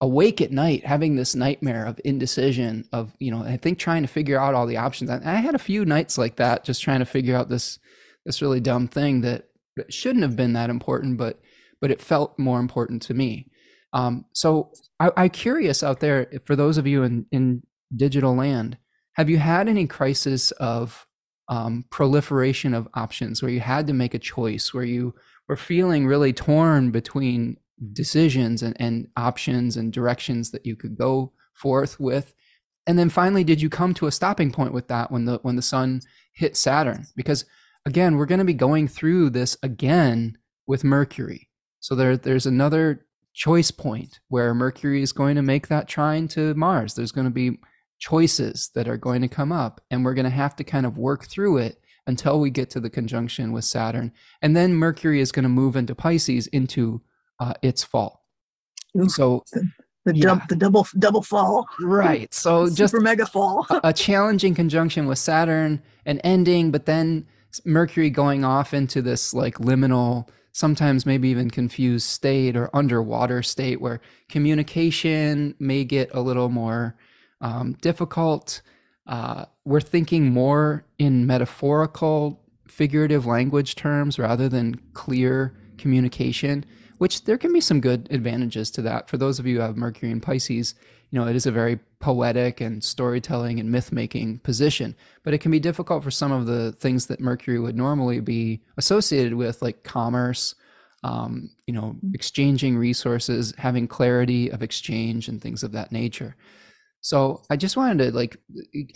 awake 0.00 0.40
at 0.40 0.52
night, 0.52 0.86
having 0.86 1.16
this 1.16 1.34
nightmare 1.34 1.84
of 1.84 2.00
indecision, 2.04 2.88
of 2.92 3.12
you 3.18 3.30
know, 3.30 3.42
I 3.42 3.56
think 3.56 3.78
trying 3.78 4.02
to 4.02 4.08
figure 4.08 4.38
out 4.38 4.54
all 4.54 4.66
the 4.66 4.76
options. 4.76 5.10
I 5.10 5.36
had 5.36 5.54
a 5.54 5.58
few 5.58 5.84
nights 5.84 6.16
like 6.16 6.36
that, 6.36 6.64
just 6.64 6.82
trying 6.82 7.00
to 7.00 7.06
figure 7.06 7.36
out 7.36 7.48
this 7.48 7.78
this 8.24 8.42
really 8.42 8.60
dumb 8.60 8.86
thing 8.86 9.22
that 9.22 9.48
shouldn't 9.88 10.22
have 10.22 10.36
been 10.36 10.52
that 10.52 10.70
important, 10.70 11.16
but 11.18 11.40
but 11.80 11.90
it 11.90 12.00
felt 12.00 12.38
more 12.38 12.60
important 12.60 13.02
to 13.02 13.14
me. 13.14 13.50
Um, 13.92 14.24
so 14.34 14.72
I, 15.00 15.10
I'm 15.16 15.30
curious 15.30 15.82
out 15.82 16.00
there 16.00 16.30
for 16.44 16.56
those 16.56 16.78
of 16.78 16.86
you 16.86 17.02
in, 17.02 17.26
in 17.30 17.62
digital 17.96 18.34
land, 18.34 18.76
have 19.14 19.30
you 19.30 19.38
had 19.38 19.68
any 19.68 19.86
crisis 19.86 20.50
of 20.52 21.06
um, 21.48 21.84
proliferation 21.90 22.74
of 22.74 22.88
options 22.94 23.42
where 23.42 23.50
you 23.50 23.60
had 23.60 23.86
to 23.86 23.92
make 23.92 24.14
a 24.14 24.18
choice, 24.18 24.74
where 24.74 24.84
you 24.84 25.14
were 25.48 25.56
feeling 25.56 26.06
really 26.06 26.32
torn 26.32 26.90
between 26.90 27.56
decisions 27.92 28.62
and, 28.62 28.76
and 28.80 29.08
options 29.16 29.76
and 29.76 29.92
directions 29.92 30.50
that 30.50 30.66
you 30.66 30.76
could 30.76 30.96
go 30.96 31.32
forth 31.54 31.98
with? 31.98 32.34
And 32.86 32.98
then 32.98 33.08
finally, 33.08 33.44
did 33.44 33.60
you 33.60 33.68
come 33.68 33.94
to 33.94 34.06
a 34.06 34.12
stopping 34.12 34.50
point 34.52 34.72
with 34.72 34.88
that 34.88 35.10
when 35.10 35.24
the 35.24 35.38
when 35.42 35.56
the 35.56 35.62
sun 35.62 36.00
hit 36.32 36.56
Saturn? 36.56 37.06
Because 37.16 37.44
again, 37.84 38.16
we're 38.16 38.26
going 38.26 38.38
to 38.38 38.44
be 38.44 38.54
going 38.54 38.88
through 38.88 39.30
this 39.30 39.56
again 39.62 40.38
with 40.66 40.84
Mercury. 40.84 41.47
So 41.80 41.94
there, 41.94 42.16
there's 42.16 42.46
another 42.46 43.06
choice 43.34 43.70
point 43.70 44.20
where 44.28 44.54
Mercury 44.54 45.02
is 45.02 45.12
going 45.12 45.36
to 45.36 45.42
make 45.42 45.68
that 45.68 45.88
trine 45.88 46.28
to 46.28 46.54
Mars. 46.54 46.94
There's 46.94 47.12
going 47.12 47.26
to 47.26 47.30
be 47.30 47.58
choices 47.98 48.70
that 48.74 48.88
are 48.88 48.96
going 48.96 49.22
to 49.22 49.28
come 49.28 49.52
up, 49.52 49.80
and 49.90 50.04
we're 50.04 50.14
going 50.14 50.24
to 50.24 50.30
have 50.30 50.56
to 50.56 50.64
kind 50.64 50.86
of 50.86 50.98
work 50.98 51.26
through 51.26 51.58
it 51.58 51.80
until 52.06 52.40
we 52.40 52.50
get 52.50 52.70
to 52.70 52.80
the 52.80 52.90
conjunction 52.90 53.52
with 53.52 53.64
Saturn. 53.64 54.12
And 54.40 54.56
then 54.56 54.74
Mercury 54.74 55.20
is 55.20 55.30
going 55.30 55.42
to 55.42 55.48
move 55.48 55.76
into 55.76 55.94
Pisces 55.94 56.46
into 56.48 57.02
uh, 57.38 57.54
its 57.62 57.84
fall. 57.84 58.24
So 59.06 59.44
the 59.52 59.70
the, 60.08 60.16
yeah. 60.16 60.22
dub, 60.22 60.48
the 60.48 60.56
double 60.56 60.86
double 60.98 61.22
fall. 61.22 61.66
Right. 61.80 62.32
So 62.32 62.66
Super 62.68 62.76
just 62.76 62.94
mega 62.94 63.26
fall. 63.26 63.66
a, 63.70 63.80
a 63.84 63.92
challenging 63.92 64.54
conjunction 64.54 65.06
with 65.06 65.18
Saturn, 65.18 65.82
an 66.06 66.18
ending, 66.20 66.70
but 66.70 66.86
then 66.86 67.26
Mercury 67.64 68.10
going 68.10 68.44
off 68.44 68.74
into 68.74 69.02
this 69.02 69.34
like 69.34 69.58
liminal, 69.58 70.28
sometimes 70.52 71.06
maybe 71.06 71.28
even 71.28 71.50
confused 71.50 72.08
state 72.08 72.56
or 72.56 72.70
underwater 72.74 73.42
state 73.42 73.80
where 73.80 74.00
communication 74.28 75.54
may 75.58 75.84
get 75.84 76.10
a 76.12 76.20
little 76.20 76.48
more 76.48 76.96
um, 77.40 77.74
difficult. 77.80 78.62
Uh, 79.06 79.44
we're 79.64 79.80
thinking 79.80 80.32
more 80.32 80.84
in 80.98 81.26
metaphorical, 81.26 82.42
figurative 82.66 83.26
language 83.26 83.74
terms 83.74 84.18
rather 84.18 84.48
than 84.48 84.80
clear 84.92 85.54
communication 85.78 86.64
which 86.98 87.24
there 87.24 87.38
can 87.38 87.52
be 87.52 87.60
some 87.60 87.80
good 87.80 88.06
advantages 88.10 88.70
to 88.72 88.82
that. 88.82 89.08
For 89.08 89.16
those 89.16 89.38
of 89.38 89.46
you 89.46 89.56
who 89.56 89.62
have 89.62 89.76
Mercury 89.76 90.12
and 90.12 90.22
Pisces, 90.22 90.74
you 91.10 91.18
know, 91.18 91.26
it 91.26 91.36
is 91.36 91.46
a 91.46 91.52
very 91.52 91.78
poetic 92.00 92.60
and 92.60 92.84
storytelling 92.84 93.58
and 93.58 93.70
myth 93.70 93.92
making 93.92 94.38
position, 94.40 94.94
but 95.22 95.34
it 95.34 95.38
can 95.38 95.50
be 95.50 95.60
difficult 95.60 96.04
for 96.04 96.10
some 96.10 96.32
of 96.32 96.46
the 96.46 96.72
things 96.72 97.06
that 97.06 97.20
Mercury 97.20 97.58
would 97.58 97.76
normally 97.76 98.20
be 98.20 98.60
associated 98.76 99.34
with, 99.34 99.62
like 99.62 99.84
commerce, 99.84 100.54
um, 101.02 101.50
you 101.66 101.74
know, 101.74 101.96
exchanging 102.12 102.76
resources, 102.76 103.54
having 103.56 103.88
clarity 103.88 104.50
of 104.50 104.62
exchange, 104.62 105.28
and 105.28 105.40
things 105.40 105.62
of 105.62 105.72
that 105.72 105.92
nature. 105.92 106.36
So 107.00 107.42
I 107.48 107.56
just 107.56 107.76
wanted 107.76 108.04
to 108.04 108.10
like 108.12 108.36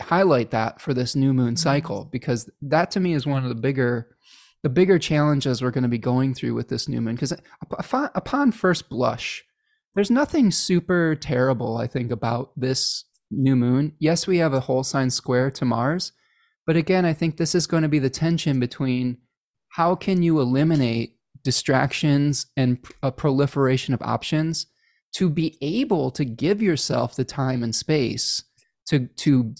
highlight 0.01 0.51
that 0.51 0.81
for 0.81 0.93
this 0.93 1.15
new 1.15 1.33
moon 1.33 1.53
mm-hmm. 1.53 1.55
cycle 1.55 2.05
because 2.11 2.49
that 2.61 2.91
to 2.91 2.99
me 2.99 3.13
is 3.13 3.25
one 3.25 3.43
of 3.43 3.49
the 3.49 3.55
bigger 3.55 4.09
the 4.61 4.69
bigger 4.69 4.97
challenges 4.97 5.61
we're 5.61 5.71
going 5.71 5.83
to 5.83 5.89
be 5.89 5.97
going 5.97 6.33
through 6.33 6.53
with 6.53 6.69
this 6.69 6.87
new 6.87 7.01
moon 7.01 7.15
because 7.15 7.33
upon 8.15 8.51
first 8.51 8.89
blush 8.89 9.43
there's 9.95 10.11
nothing 10.11 10.51
super 10.51 11.15
terrible 11.15 11.77
i 11.77 11.87
think 11.87 12.11
about 12.11 12.51
this 12.55 13.05
new 13.35 13.55
moon. 13.55 13.93
Yes 13.97 14.27
we 14.27 14.37
have 14.37 14.53
a 14.53 14.59
whole 14.59 14.83
sign 14.83 15.09
square 15.09 15.49
to 15.51 15.65
mars 15.65 16.11
but 16.67 16.75
again 16.75 17.05
i 17.05 17.13
think 17.13 17.37
this 17.37 17.55
is 17.55 17.67
going 17.67 17.83
to 17.83 17.89
be 17.89 17.99
the 17.99 18.09
tension 18.09 18.59
between 18.59 19.17
how 19.69 19.95
can 19.95 20.21
you 20.21 20.39
eliminate 20.39 21.17
distractions 21.43 22.45
and 22.55 22.77
a 23.01 23.11
proliferation 23.11 23.93
of 23.93 24.01
options 24.01 24.67
to 25.13 25.29
be 25.29 25.57
able 25.61 26.11
to 26.11 26.25
give 26.25 26.61
yourself 26.61 27.15
the 27.15 27.25
time 27.25 27.63
and 27.63 27.75
space 27.75 28.43
to 28.87 29.07
to 29.15 29.53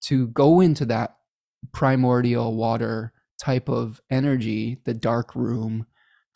to 0.00 0.28
go 0.28 0.60
into 0.60 0.84
that 0.86 1.16
primordial 1.72 2.54
water 2.54 3.12
type 3.40 3.68
of 3.68 4.00
energy, 4.10 4.80
the 4.84 4.94
dark 4.94 5.34
room, 5.34 5.86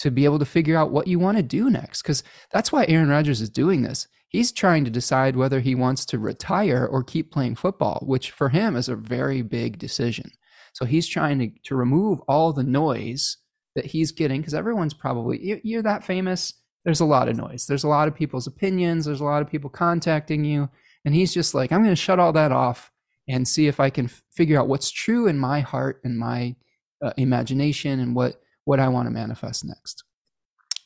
to 0.03 0.11
be 0.11 0.25
able 0.25 0.41
to 0.41 0.45
figure 0.45 0.77
out 0.77 0.91
what 0.91 1.07
you 1.07 1.21
want 1.21 1.37
to 1.37 1.45
do 1.45 1.71
next. 1.71 2.03
Because 2.03 2.25
that's 2.51 2.73
why 2.73 2.85
Aaron 2.89 3.09
Rodgers 3.09 3.41
is 3.41 3.49
doing 3.49 3.83
this. 3.83 4.09
He's 4.29 4.51
trying 4.51 4.85
to 4.85 4.91
decide 4.91 5.37
whether 5.37 5.61
he 5.61 5.77
wants 5.77 6.05
to 6.07 6.19
retire 6.19 6.85
or 6.85 7.05
keep 7.05 7.31
playing 7.31 7.55
football, 7.55 8.03
which 8.05 8.33
for 8.33 8.49
him 8.49 8.75
is 8.75 8.89
a 8.89 8.97
very 8.97 9.43
big 9.43 9.79
decision. 9.79 10.33
So 10.73 10.85
he's 10.85 11.07
trying 11.07 11.39
to, 11.39 11.51
to 11.67 11.77
remove 11.77 12.21
all 12.27 12.53
the 12.53 12.65
noise 12.65 13.37
that 13.77 13.87
he's 13.87 14.11
getting 14.11 14.41
because 14.41 14.55
everyone's 14.55 14.95
probably, 14.95 15.61
you're 15.63 15.83
that 15.83 16.03
famous. 16.03 16.55
There's 16.85 17.01
a 17.01 17.05
lot 17.05 17.29
of 17.29 17.37
noise. 17.37 17.67
There's 17.67 17.85
a 17.85 17.89
lot 17.89 18.09
of 18.09 18.15
people's 18.15 18.49
opinions. 18.49 19.05
There's 19.05 19.21
a 19.21 19.25
lot 19.25 19.43
of 19.43 19.49
people 19.49 19.71
contacting 19.71 20.45
you. 20.45 20.69
And 21.05 21.15
he's 21.15 21.33
just 21.33 21.55
like, 21.55 21.71
I'm 21.71 21.83
going 21.83 21.91
to 21.95 21.97
shut 21.97 22.19
all 22.19 22.33
that 22.33 22.51
off 22.51 22.91
and 23.29 23.47
see 23.47 23.69
if 23.69 23.79
I 23.79 23.89
can 23.89 24.07
f- 24.07 24.23
figure 24.33 24.59
out 24.59 24.67
what's 24.67 24.91
true 24.91 25.29
in 25.29 25.39
my 25.39 25.61
heart 25.61 26.01
and 26.03 26.19
my 26.19 26.57
uh, 27.03 27.13
imagination 27.17 28.01
and 28.01 28.17
what 28.17 28.42
what 28.65 28.81
I 28.81 28.89
want 28.89 29.07
to 29.07 29.11
manifest 29.11 29.65
next. 29.65 30.05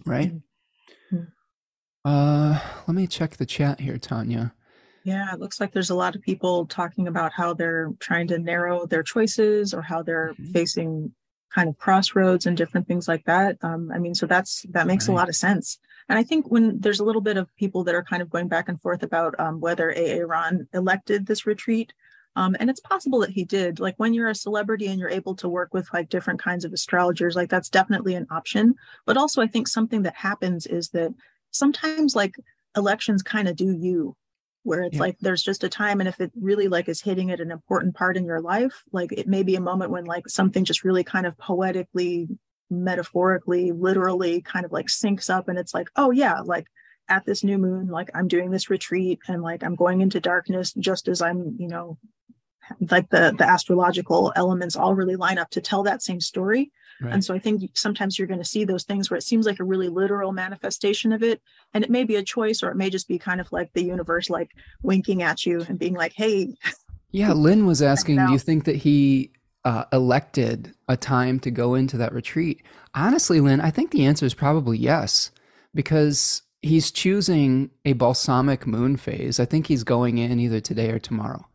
Right? 0.05 0.33
Mm-hmm. 0.33 1.24
Uh, 2.05 2.61
let 2.87 2.95
me 2.95 3.07
check 3.07 3.37
the 3.37 3.47
chat 3.47 3.81
here, 3.81 3.99
Tanya. 3.99 4.55
Yeah, 5.03 5.33
it 5.33 5.41
looks 5.41 5.61
like 5.61 5.72
there's 5.72 5.91
a 5.91 5.95
lot 5.95 6.16
of 6.16 6.22
people 6.22 6.66
talking 6.66 7.07
about 7.09 7.33
how 7.33 7.55
they're 7.55 7.93
trying 8.01 8.27
to 8.29 8.39
narrow 8.39 8.87
their 8.87 9.03
choices 9.03 9.72
or 9.72 9.83
how 9.83 10.03
they're 10.03 10.33
mm-hmm. 10.33 10.53
facing 10.53 11.12
kind 11.55 11.68
of 11.68 11.79
crossroads 11.79 12.47
and 12.47 12.57
different 12.57 12.87
things 12.87 13.09
like 13.09 13.24
that. 13.24 13.57
Um, 13.62 13.91
I 13.93 13.99
mean, 13.99 14.14
so 14.14 14.27
that's 14.27 14.66
that 14.70 14.87
makes 14.87 15.09
right. 15.09 15.14
a 15.14 15.16
lot 15.16 15.29
of 15.29 15.37
sense. 15.37 15.79
And 16.09 16.18
I 16.18 16.22
think 16.22 16.51
when 16.51 16.81
there's 16.81 17.01
a 17.01 17.05
little 17.05 17.22
bit 17.22 17.37
of 17.37 17.55
people 17.57 17.83
that 17.85 17.95
are 17.95 18.05
kind 18.05 18.20
of 18.20 18.31
going 18.31 18.49
back 18.49 18.68
and 18.68 18.81
forth 18.81 19.03
about 19.03 19.39
um, 19.39 19.61
whether 19.61 19.93
Aaron 19.93 20.68
elected 20.74 21.27
this 21.27 21.47
retreat, 21.47 21.93
um, 22.37 22.55
and 22.61 22.68
it's 22.68 22.80
possible 22.80 23.20
that 23.20 23.30
he 23.30 23.45
did. 23.45 23.80
Like 23.80 23.95
when 23.97 24.12
you're 24.12 24.28
a 24.28 24.34
celebrity 24.34 24.87
and 24.87 25.01
you're 25.01 25.09
able 25.09 25.34
to 25.37 25.49
work 25.49 25.72
with 25.72 25.89
like 25.95 26.11
different 26.11 26.41
kinds 26.41 26.66
of 26.66 26.72
astrologers, 26.72 27.34
like 27.34 27.49
that's 27.49 27.70
definitely 27.70 28.14
an 28.14 28.26
option. 28.30 28.74
But 29.07 29.16
also, 29.16 29.41
I 29.41 29.47
think 29.47 29.66
something 29.66 30.03
that 30.03 30.14
happens 30.14 30.66
is 30.66 30.91
that 30.91 31.14
sometimes 31.51 32.14
like 32.14 32.37
elections 32.76 33.22
kind 33.22 33.49
of 33.49 33.57
do 33.57 33.72
you, 33.72 34.14
where 34.64 34.82
it's 34.82 34.97
yeah. 34.97 35.01
like 35.01 35.16
there's 35.20 35.43
just 35.43 35.64
a 35.64 35.70
time, 35.70 35.99
and 35.99 36.09
if 36.09 36.20
it 36.20 36.30
really 36.39 36.68
like 36.68 36.91
is 36.91 37.01
hitting 37.01 37.30
at 37.30 37.41
an 37.41 37.51
important 37.51 37.95
part 37.95 38.18
in 38.18 38.26
your 38.26 38.43
life, 38.43 38.82
like 38.93 39.12
it 39.12 39.26
may 39.26 39.43
be 39.43 39.57
a 39.57 39.61
moment 39.61 39.91
when 39.91 40.05
like 40.05 40.28
something 40.28 40.64
just 40.64 40.84
really 40.84 41.05
kind 41.05 41.24
of 41.24 41.39
poetically, 41.39 42.28
metaphorically, 42.68 43.72
literally 43.72 44.43
kind 44.43 44.66
of 44.66 44.72
like 44.72 44.89
syncs 44.89 45.30
up, 45.30 45.49
and 45.49 45.59
it's 45.59 45.72
like, 45.72 45.89
oh 45.97 46.11
yeah, 46.11 46.41
like 46.41 46.66
at 47.09 47.24
this 47.24 47.45
new 47.45 47.57
moon 47.57 47.87
like 47.87 48.11
i'm 48.16 48.26
doing 48.26 48.51
this 48.51 48.68
retreat 48.68 49.20
and 49.28 49.41
like 49.41 49.62
i'm 49.62 49.76
going 49.76 50.01
into 50.01 50.18
darkness 50.18 50.72
just 50.72 51.07
as 51.07 51.22
i'm 51.22 51.55
you 51.57 51.68
know 51.68 51.97
like 52.91 53.09
the 53.11 53.35
the 53.37 53.45
astrological 53.45 54.33
elements 54.37 54.77
all 54.77 54.95
really 54.95 55.17
line 55.17 55.39
up 55.39 55.51
to 55.51 55.61
tell 55.61 55.83
that 55.85 56.03
same 56.03 56.21
story. 56.21 56.71
Right. 56.99 57.12
and 57.12 57.23
so 57.23 57.35
i 57.35 57.39
think 57.39 57.71
sometimes 57.75 58.19
you're 58.19 58.27
going 58.27 58.41
to 58.41 58.45
see 58.45 58.64
those 58.64 58.85
things 58.85 59.11
where 59.11 59.19
it 59.19 59.23
seems 59.23 59.45
like 59.45 59.61
a 59.61 59.64
really 59.64 59.89
literal 59.89 60.33
manifestation 60.33 61.12
of 61.12 61.23
it 61.23 61.43
and 61.75 61.85
it 61.85 61.91
may 61.91 62.05
be 62.05 62.17
a 62.17 62.23
choice 62.23 62.62
or 62.62 62.71
it 62.71 62.77
may 62.79 62.89
just 62.89 63.07
be 63.07 63.19
kind 63.19 63.39
of 63.39 63.53
like 63.53 63.71
the 63.75 63.85
universe 63.85 64.31
like 64.31 64.53
winking 64.83 65.23
at 65.23 65.45
you 65.45 65.62
and 65.69 65.79
being 65.79 65.93
like 65.93 66.14
hey. 66.17 66.55
Yeah 67.11 67.35
lynn 67.35 67.67
was 67.67 67.83
asking 67.83 68.17
do 68.25 68.33
you 68.33 68.39
think 68.39 68.64
that 68.64 68.77
he 68.77 69.31
uh, 69.67 69.85
elected 69.93 70.73
a 70.89 70.97
time 70.97 71.39
to 71.41 71.51
go 71.51 71.75
into 71.75 71.99
that 71.99 72.14
retreat? 72.14 72.62
Honestly 72.95 73.41
lynn 73.41 73.61
i 73.61 73.71
think 73.71 73.91
the 73.91 74.07
answer 74.07 74.25
is 74.25 74.33
probably 74.33 74.79
yes 74.79 75.31
because 75.75 76.41
he's 76.62 76.91
choosing 76.91 77.71
a 77.85 77.93
balsamic 77.95 78.67
moon 78.67 78.97
phase. 78.97 79.39
I 79.41 79.45
think 79.45 79.67
he's 79.67 79.85
going 79.85 80.19
in 80.19 80.41
either 80.41 80.61
today 80.61 80.91
or 80.91 80.99
tomorrow 80.99 81.47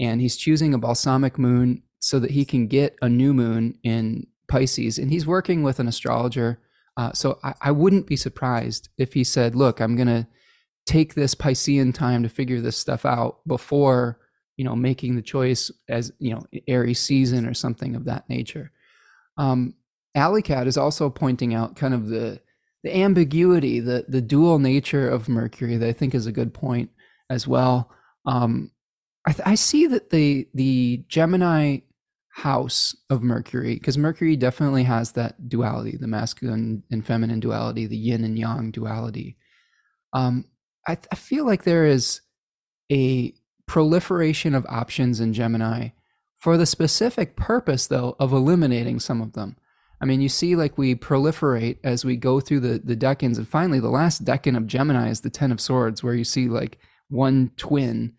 and 0.00 0.20
he's 0.20 0.36
choosing 0.36 0.72
a 0.74 0.78
balsamic 0.78 1.38
moon 1.38 1.82
so 2.00 2.18
that 2.18 2.30
he 2.30 2.44
can 2.44 2.66
get 2.66 2.96
a 3.02 3.08
new 3.08 3.34
moon 3.34 3.78
in 3.84 4.26
Pisces. 4.48 4.98
And 4.98 5.10
he's 5.10 5.26
working 5.26 5.62
with 5.62 5.78
an 5.78 5.86
astrologer. 5.86 6.58
Uh, 6.96 7.12
so 7.12 7.38
I, 7.44 7.54
I, 7.60 7.70
wouldn't 7.70 8.06
be 8.06 8.16
surprised 8.16 8.88
if 8.98 9.12
he 9.12 9.22
said, 9.22 9.54
"Look, 9.54 9.80
I'm 9.80 9.94
going 9.94 10.08
to 10.08 10.26
take 10.86 11.14
this 11.14 11.34
Piscean 11.34 11.94
time 11.94 12.22
to 12.24 12.28
figure 12.28 12.60
this 12.60 12.76
stuff 12.76 13.04
out 13.04 13.46
before." 13.46 14.18
You 14.56 14.64
know, 14.64 14.74
making 14.74 15.16
the 15.16 15.22
choice 15.22 15.70
as 15.88 16.12
you 16.18 16.34
know, 16.34 16.42
Aries 16.66 16.98
season 16.98 17.46
or 17.46 17.54
something 17.54 17.94
of 17.94 18.06
that 18.06 18.28
nature. 18.28 18.72
Um, 19.38 19.74
Cat 20.14 20.66
is 20.66 20.76
also 20.76 21.08
pointing 21.08 21.54
out 21.54 21.76
kind 21.76 21.94
of 21.94 22.08
the 22.08 22.40
the 22.82 22.94
ambiguity, 22.94 23.80
the 23.80 24.04
the 24.08 24.20
dual 24.20 24.58
nature 24.58 25.08
of 25.08 25.28
Mercury 25.28 25.76
that 25.76 25.88
I 25.88 25.92
think 25.92 26.14
is 26.14 26.26
a 26.26 26.32
good 26.32 26.52
point 26.52 26.90
as 27.30 27.46
well. 27.46 27.90
Um, 28.26 28.72
I, 29.26 29.32
th- 29.32 29.46
I 29.46 29.54
see 29.54 29.86
that 29.86 30.10
the 30.10 30.48
the 30.54 31.04
Gemini 31.08 31.78
house 32.32 32.96
of 33.10 33.22
Mercury, 33.22 33.74
because 33.74 33.98
Mercury 33.98 34.36
definitely 34.36 34.84
has 34.84 35.12
that 35.12 35.48
duality, 35.48 35.96
the 35.96 36.06
masculine 36.06 36.82
and 36.90 37.04
feminine 37.04 37.40
duality, 37.40 37.86
the 37.86 37.96
yin 37.96 38.24
and 38.24 38.38
yang 38.38 38.70
duality. 38.70 39.36
Um, 40.12 40.46
I, 40.86 40.96
I 41.12 41.16
feel 41.16 41.44
like 41.44 41.64
there 41.64 41.86
is 41.86 42.22
a 42.90 43.34
proliferation 43.66 44.54
of 44.54 44.66
options 44.68 45.20
in 45.20 45.32
Gemini 45.32 45.90
for 46.36 46.56
the 46.56 46.66
specific 46.66 47.36
purpose, 47.36 47.86
though, 47.86 48.16
of 48.18 48.32
eliminating 48.32 49.00
some 49.00 49.20
of 49.20 49.34
them. 49.34 49.56
I 50.00 50.06
mean, 50.06 50.22
you 50.22 50.30
see, 50.30 50.56
like 50.56 50.78
we 50.78 50.94
proliferate 50.94 51.78
as 51.84 52.04
we 52.04 52.16
go 52.16 52.40
through 52.40 52.60
the 52.60 52.80
the 52.82 52.96
decans, 52.96 53.36
and 53.36 53.46
finally, 53.46 53.80
the 53.80 53.90
last 53.90 54.24
decan 54.24 54.56
of 54.56 54.66
Gemini 54.66 55.10
is 55.10 55.20
the 55.20 55.30
Ten 55.30 55.52
of 55.52 55.60
Swords, 55.60 56.02
where 56.02 56.14
you 56.14 56.24
see 56.24 56.48
like 56.48 56.78
one 57.10 57.50
twin 57.58 58.14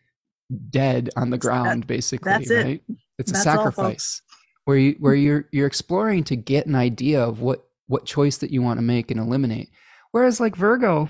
dead 0.70 1.10
on 1.16 1.30
the 1.30 1.38
ground, 1.38 1.84
that, 1.84 1.88
basically. 1.88 2.32
That's 2.32 2.50
right? 2.50 2.82
It. 2.88 2.96
It's 3.18 3.32
that's 3.32 3.46
a 3.46 3.50
sacrifice 3.50 4.22
where 4.66 4.78
you 4.78 4.96
where 5.00 5.16
you're 5.16 5.48
you're 5.52 5.68
exploring 5.68 6.24
to 6.26 6.36
get 6.36 6.68
an 6.68 6.76
idea 6.76 7.24
of 7.24 7.42
what 7.42 7.66
what 7.88 8.06
choice 8.06 8.38
that 8.38 8.52
you 8.52 8.62
want 8.62 8.78
to 8.78 8.84
make 8.84 9.12
and 9.12 9.20
eliminate. 9.20 9.70
Whereas 10.12 10.40
like 10.40 10.56
Virgo, 10.56 11.10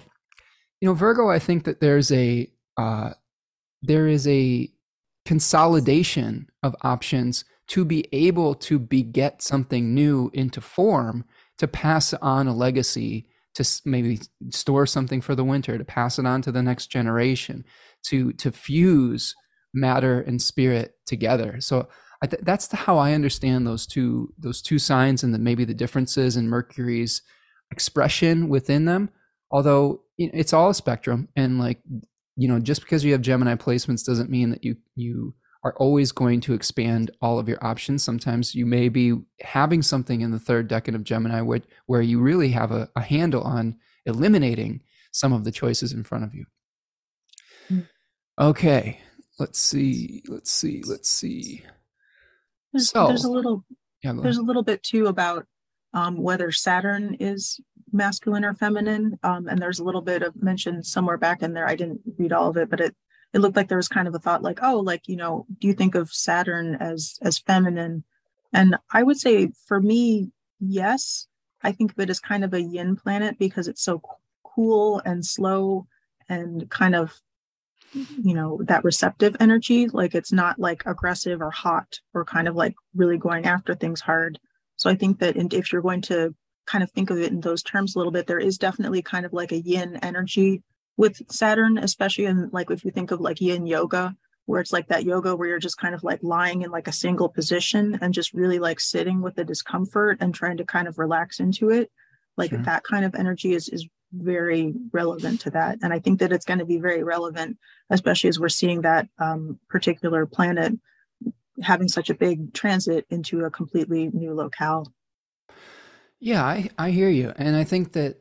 you 0.80 0.88
know, 0.88 0.94
Virgo, 0.94 1.30
I 1.30 1.40
think 1.40 1.64
that 1.66 1.80
there's 1.80 2.12
a 2.12 2.52
uh, 2.78 3.12
there 3.82 4.08
is 4.08 4.28
a 4.28 4.70
consolidation 5.26 6.50
of 6.64 6.76
options 6.82 7.46
to 7.68 7.86
be 7.86 8.06
able 8.12 8.56
to 8.56 8.80
beget 8.80 9.42
something 9.42 9.94
new 9.94 10.30
into 10.34 10.60
form 10.60 11.24
to 11.58 11.68
pass 11.68 12.14
on 12.16 12.48
a 12.48 12.54
legacy 12.54 13.28
to 13.54 13.82
maybe 13.86 14.20
store 14.50 14.86
something 14.86 15.22
for 15.22 15.36
the 15.36 15.44
winter 15.44 15.78
to 15.78 15.86
pass 15.86 16.18
it 16.18 16.26
on 16.26 16.42
to 16.42 16.52
the 16.52 16.64
next 16.64 16.88
generation 16.88 17.64
to 18.04 18.34
to 18.34 18.52
fuse 18.52 19.36
matter 19.74 20.22
and 20.22 20.42
spirit 20.42 20.96
together 21.06 21.60
so 21.60 21.88
th- 22.30 22.42
that's 22.44 22.68
the, 22.68 22.76
how 22.76 22.98
i 22.98 23.14
understand 23.14 23.66
those 23.66 23.88
two 23.88 24.34
those 24.38 24.62
two 24.62 24.80
signs 24.80 25.24
and 25.24 25.34
the, 25.34 25.40
maybe 25.40 25.66
the 25.66 25.74
differences 25.74 26.36
in 26.36 26.50
mercury's 26.50 27.22
expression 27.72 28.50
within 28.50 28.86
them 28.86 29.10
although 29.50 30.02
it's 30.18 30.54
all 30.54 30.70
a 30.70 30.76
spectrum 30.76 31.30
and 31.36 31.58
like 31.58 31.80
you 32.36 32.48
know, 32.48 32.60
just 32.60 32.82
because 32.82 33.04
you 33.04 33.12
have 33.12 33.22
Gemini 33.22 33.56
placements 33.56 34.06
doesn't 34.06 34.30
mean 34.30 34.50
that 34.50 34.64
you 34.64 34.76
you 34.96 35.36
are 35.64 35.76
always 35.78 36.12
going 36.12 36.42
to 36.42 36.56
expand 36.56 37.12
all 37.22 37.38
of 37.38 37.48
your 37.48 37.64
options. 37.64 38.02
Sometimes 38.02 38.56
you 38.56 38.66
may 38.66 38.90
be 38.90 39.14
having 39.42 39.84
something 39.84 40.22
in 40.22 40.32
the 40.32 40.40
third 40.40 40.68
decan 40.68 40.96
of 40.96 41.04
Gemini 41.04 41.42
where, 41.42 41.62
where 41.86 42.02
you 42.02 42.20
really 42.20 42.50
have 42.50 42.72
a, 42.72 42.90
a 42.96 43.02
handle 43.02 43.44
on 43.44 43.78
eliminating 44.08 44.82
some 45.12 45.32
of 45.32 45.44
the 45.44 45.52
choices 45.52 45.94
in 45.94 46.04
front 46.04 46.24
of 46.24 46.34
you. 46.34 46.46
Okay, 48.40 49.00
let's 49.40 49.60
see, 49.60 50.24
let's 50.28 50.52
see, 50.52 50.82
let's 50.86 51.10
see. 51.10 51.64
There's, 52.74 52.90
so 52.90 53.08
there's 53.08 53.26
a 53.26 53.32
little 53.32 53.66
yeah, 54.04 54.14
there's 54.14 54.38
a 54.38 54.44
little 54.44 54.64
bit 54.64 54.82
too 54.84 55.08
about 55.08 55.46
um, 55.94 56.18
whether 56.18 56.52
Saturn 56.52 57.16
is 57.20 57.60
masculine 57.92 58.46
or 58.46 58.54
feminine. 58.54 59.20
Um, 59.24 59.48
and 59.48 59.62
there's 59.62 59.80
a 59.80 59.84
little 59.84 60.02
bit 60.02 60.24
of 60.24 60.42
mention 60.42 60.84
somewhere 60.84 61.18
back 61.18 61.44
in 61.44 61.54
there. 61.54 61.68
I 61.68 61.76
didn't 61.76 62.02
read 62.18 62.34
all 62.34 62.50
of 62.50 62.58
it, 62.58 62.70
but 62.70 62.80
it 62.80 62.96
it 63.34 63.40
looked 63.40 63.56
like 63.56 63.68
there 63.68 63.78
was 63.78 63.88
kind 63.88 64.08
of 64.08 64.16
a 64.16 64.20
thought 64.20 64.44
like, 64.44 64.60
oh, 64.62 64.80
like 64.80 65.08
you 65.08 65.16
know, 65.16 65.46
do 65.60 65.68
you 65.68 65.74
think 65.74 65.96
of 65.96 66.12
Saturn 66.12 66.76
as 66.76 67.18
as 67.22 67.38
feminine? 67.38 68.04
And 68.54 68.78
I 68.92 69.04
would 69.04 69.18
say 69.20 69.52
for 69.68 69.80
me, 69.82 70.32
yes. 70.60 71.28
I 71.64 71.72
think 71.72 71.92
of 71.92 72.00
it 72.00 72.10
as 72.10 72.20
kind 72.20 72.44
of 72.44 72.54
a 72.54 72.62
yin 72.62 72.96
planet 72.96 73.38
because 73.38 73.68
it's 73.68 73.84
so 73.84 74.02
cool 74.44 75.00
and 75.06 75.24
slow 75.24 75.88
and 76.28 76.70
kind 76.70 76.96
of 76.96 77.22
you 77.94 78.34
know 78.34 78.60
that 78.64 78.84
receptive 78.84 79.36
energy 79.40 79.88
like 79.90 80.16
it's 80.16 80.32
not 80.32 80.58
like 80.58 80.84
aggressive 80.86 81.42
or 81.42 81.52
hot 81.52 82.00
or 82.14 82.24
kind 82.24 82.48
of 82.48 82.56
like 82.56 82.76
really 82.96 83.18
going 83.18 83.46
after 83.46 83.76
things 83.76 84.02
hard 84.02 84.40
so 84.78 84.90
i 84.90 84.96
think 84.96 85.20
that 85.20 85.36
if 85.54 85.72
you're 85.72 85.82
going 85.82 86.02
to 86.02 86.34
kind 86.66 86.84
of 86.84 86.92
think 86.92 87.10
of 87.10 87.18
it 87.20 87.32
in 87.32 87.42
those 87.42 87.64
terms 87.64 87.96
a 87.96 88.00
little 88.00 88.12
bit, 88.12 88.28
there 88.28 88.40
is 88.40 88.58
definitely 88.58 89.02
kind 89.02 89.26
of 89.26 89.34
like 89.34 89.52
a 89.52 89.62
yin 89.62 89.98
energy 89.98 90.64
with 90.98 91.22
Saturn, 91.32 91.78
especially 91.78 92.26
in 92.26 92.50
like 92.52 92.70
if 92.72 92.86
you 92.86 92.92
think 92.92 93.12
of 93.12 93.20
like 93.20 93.42
yin 93.42 93.66
yoga, 93.66 94.16
where 94.46 94.62
it's 94.62 94.74
like 94.74 94.88
that 94.88 95.04
yoga 95.04 95.36
where 95.36 95.48
you're 95.48 95.60
just 95.60 95.78
kind 95.78 95.96
of 95.96 96.04
like 96.04 96.20
lying 96.22 96.62
in 96.62 96.72
like 96.72 96.88
a 96.88 96.94
single 96.94 97.30
position 97.30 97.98
and 98.02 98.14
just 98.14 98.34
really 98.34 98.60
like 98.60 98.80
sitting 98.80 99.22
with 99.22 99.36
the 99.36 99.46
discomfort 99.46 100.18
and 100.22 100.34
trying 100.34 100.58
to 100.58 100.66
kind 100.66 100.88
of 100.88 100.98
relax 100.98 101.40
into 101.40 101.70
it. 101.70 101.92
Like 102.38 102.52
sure. 102.52 102.60
that 102.60 102.84
kind 102.84 103.06
of 103.06 103.16
energy 103.16 103.54
is 103.54 103.68
is 103.68 103.88
very 104.12 104.74
relevant 104.92 105.42
to 105.42 105.52
that. 105.52 105.80
And 105.82 105.94
I 105.94 106.00
think 106.00 106.20
that 106.20 106.32
it's 106.32 106.46
going 106.46 106.60
to 106.60 106.66
be 106.66 106.78
very 106.78 107.04
relevant, 107.04 107.58
especially 107.90 108.30
as 108.30 108.40
we're 108.40 108.50
seeing 108.50 108.82
that 108.82 109.08
um, 109.20 109.60
particular 109.70 110.26
planet 110.26 110.74
having 111.62 111.88
such 111.88 112.10
a 112.10 112.16
big 112.16 112.54
transit 112.54 113.06
into 113.10 113.46
a 113.46 113.52
completely 113.52 114.10
new 114.14 114.34
locale. 114.34 114.92
Yeah, 116.20 116.44
I, 116.44 116.70
I 116.78 116.92
hear 116.92 117.10
you. 117.10 117.34
And 117.36 117.56
I 117.56 117.64
think 117.64 117.94
that 117.94 118.18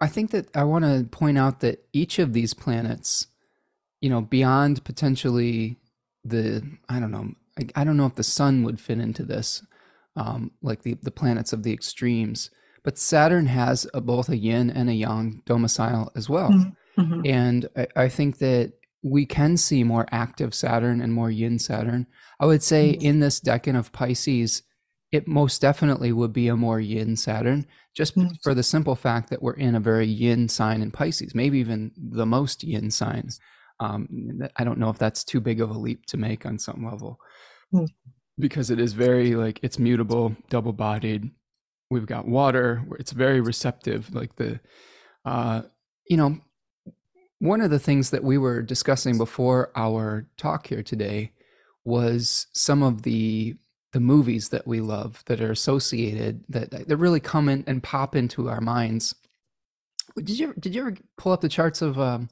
I 0.00 0.08
think 0.08 0.32
that 0.32 0.54
I 0.56 0.64
want 0.64 0.84
to 0.84 1.06
point 1.10 1.38
out 1.38 1.60
that 1.60 1.86
each 1.92 2.18
of 2.18 2.32
these 2.32 2.52
planets, 2.52 3.28
you 4.00 4.10
know, 4.10 4.20
beyond 4.20 4.84
potentially 4.84 5.78
the 6.24 6.62
I 6.88 7.00
don't 7.00 7.10
know, 7.10 7.32
I, 7.58 7.80
I 7.80 7.84
don't 7.84 7.96
know 7.96 8.06
if 8.06 8.16
the 8.16 8.22
sun 8.22 8.64
would 8.64 8.80
fit 8.80 8.98
into 8.98 9.24
this, 9.24 9.64
um, 10.16 10.52
like 10.62 10.82
the 10.82 10.94
the 11.02 11.10
planets 11.10 11.52
of 11.52 11.62
the 11.62 11.72
extremes. 11.72 12.50
But 12.84 12.98
Saturn 12.98 13.46
has 13.46 13.86
a, 13.94 14.00
both 14.00 14.28
a 14.28 14.36
yin 14.36 14.70
and 14.70 14.88
a 14.88 14.94
yang 14.94 15.42
domicile 15.46 16.12
as 16.14 16.28
well, 16.28 16.50
mm-hmm. 16.50 17.00
mm-hmm. 17.00 17.20
and 17.24 17.68
I, 17.76 17.86
I, 17.96 18.08
think 18.08 18.38
that 18.38 18.74
we 19.02 19.24
can 19.24 19.56
see 19.56 19.82
more 19.82 20.06
active 20.12 20.54
Saturn 20.54 21.00
and 21.00 21.12
more 21.12 21.30
yin 21.30 21.58
Saturn. 21.58 22.06
I 22.38 22.46
would 22.46 22.62
say 22.62 22.92
mm-hmm. 22.92 23.06
in 23.06 23.20
this 23.20 23.40
decan 23.40 23.78
of 23.78 23.92
Pisces, 23.92 24.62
it 25.12 25.28
most 25.28 25.60
definitely 25.60 26.12
would 26.12 26.32
be 26.32 26.48
a 26.48 26.56
more 26.56 26.80
yin 26.80 27.16
Saturn, 27.16 27.66
just 27.94 28.16
mm. 28.16 28.30
for 28.42 28.52
the 28.52 28.62
simple 28.62 28.96
fact 28.96 29.30
that 29.30 29.42
we're 29.42 29.52
in 29.54 29.76
a 29.76 29.80
very 29.80 30.06
yin 30.06 30.48
sign 30.48 30.82
in 30.82 30.90
Pisces, 30.90 31.34
maybe 31.34 31.58
even 31.58 31.92
the 31.96 32.26
most 32.26 32.64
yin 32.64 32.90
sign. 32.90 33.28
Um, 33.80 34.40
I 34.56 34.64
don't 34.64 34.78
know 34.78 34.90
if 34.90 34.98
that's 34.98 35.24
too 35.24 35.40
big 35.40 35.60
of 35.60 35.70
a 35.70 35.78
leap 35.78 36.06
to 36.06 36.16
make 36.16 36.44
on 36.44 36.58
some 36.58 36.84
level, 36.84 37.18
mm. 37.72 37.86
because 38.38 38.70
it 38.70 38.80
is 38.80 38.92
very 38.92 39.36
like 39.36 39.60
it's 39.62 39.78
mutable, 39.78 40.36
double 40.50 40.72
bodied. 40.72 41.30
We've 41.90 42.06
got 42.06 42.26
water, 42.26 42.84
it's 42.98 43.12
very 43.12 43.40
receptive. 43.40 44.14
Like 44.14 44.36
the, 44.36 44.60
uh, 45.24 45.62
you 46.08 46.16
know, 46.16 46.38
one 47.38 47.60
of 47.60 47.70
the 47.70 47.78
things 47.78 48.10
that 48.10 48.24
we 48.24 48.38
were 48.38 48.62
discussing 48.62 49.18
before 49.18 49.70
our 49.76 50.26
talk 50.36 50.66
here 50.66 50.82
today 50.82 51.32
was 51.84 52.46
some 52.52 52.82
of 52.82 53.02
the 53.02 53.56
the 53.92 54.00
movies 54.00 54.48
that 54.48 54.66
we 54.66 54.80
love 54.80 55.22
that 55.26 55.40
are 55.40 55.52
associated 55.52 56.42
that 56.48 56.70
that 56.70 56.96
really 56.96 57.20
come 57.20 57.48
in 57.48 57.62
and 57.66 57.82
pop 57.82 58.16
into 58.16 58.48
our 58.48 58.60
minds. 58.60 59.14
Did 60.16 60.38
you 60.38 60.54
did 60.58 60.74
you 60.74 60.80
ever 60.80 60.96
pull 61.16 61.32
up 61.32 61.42
the 61.42 61.48
charts 61.48 61.82
of 61.82 61.98
um, 62.00 62.28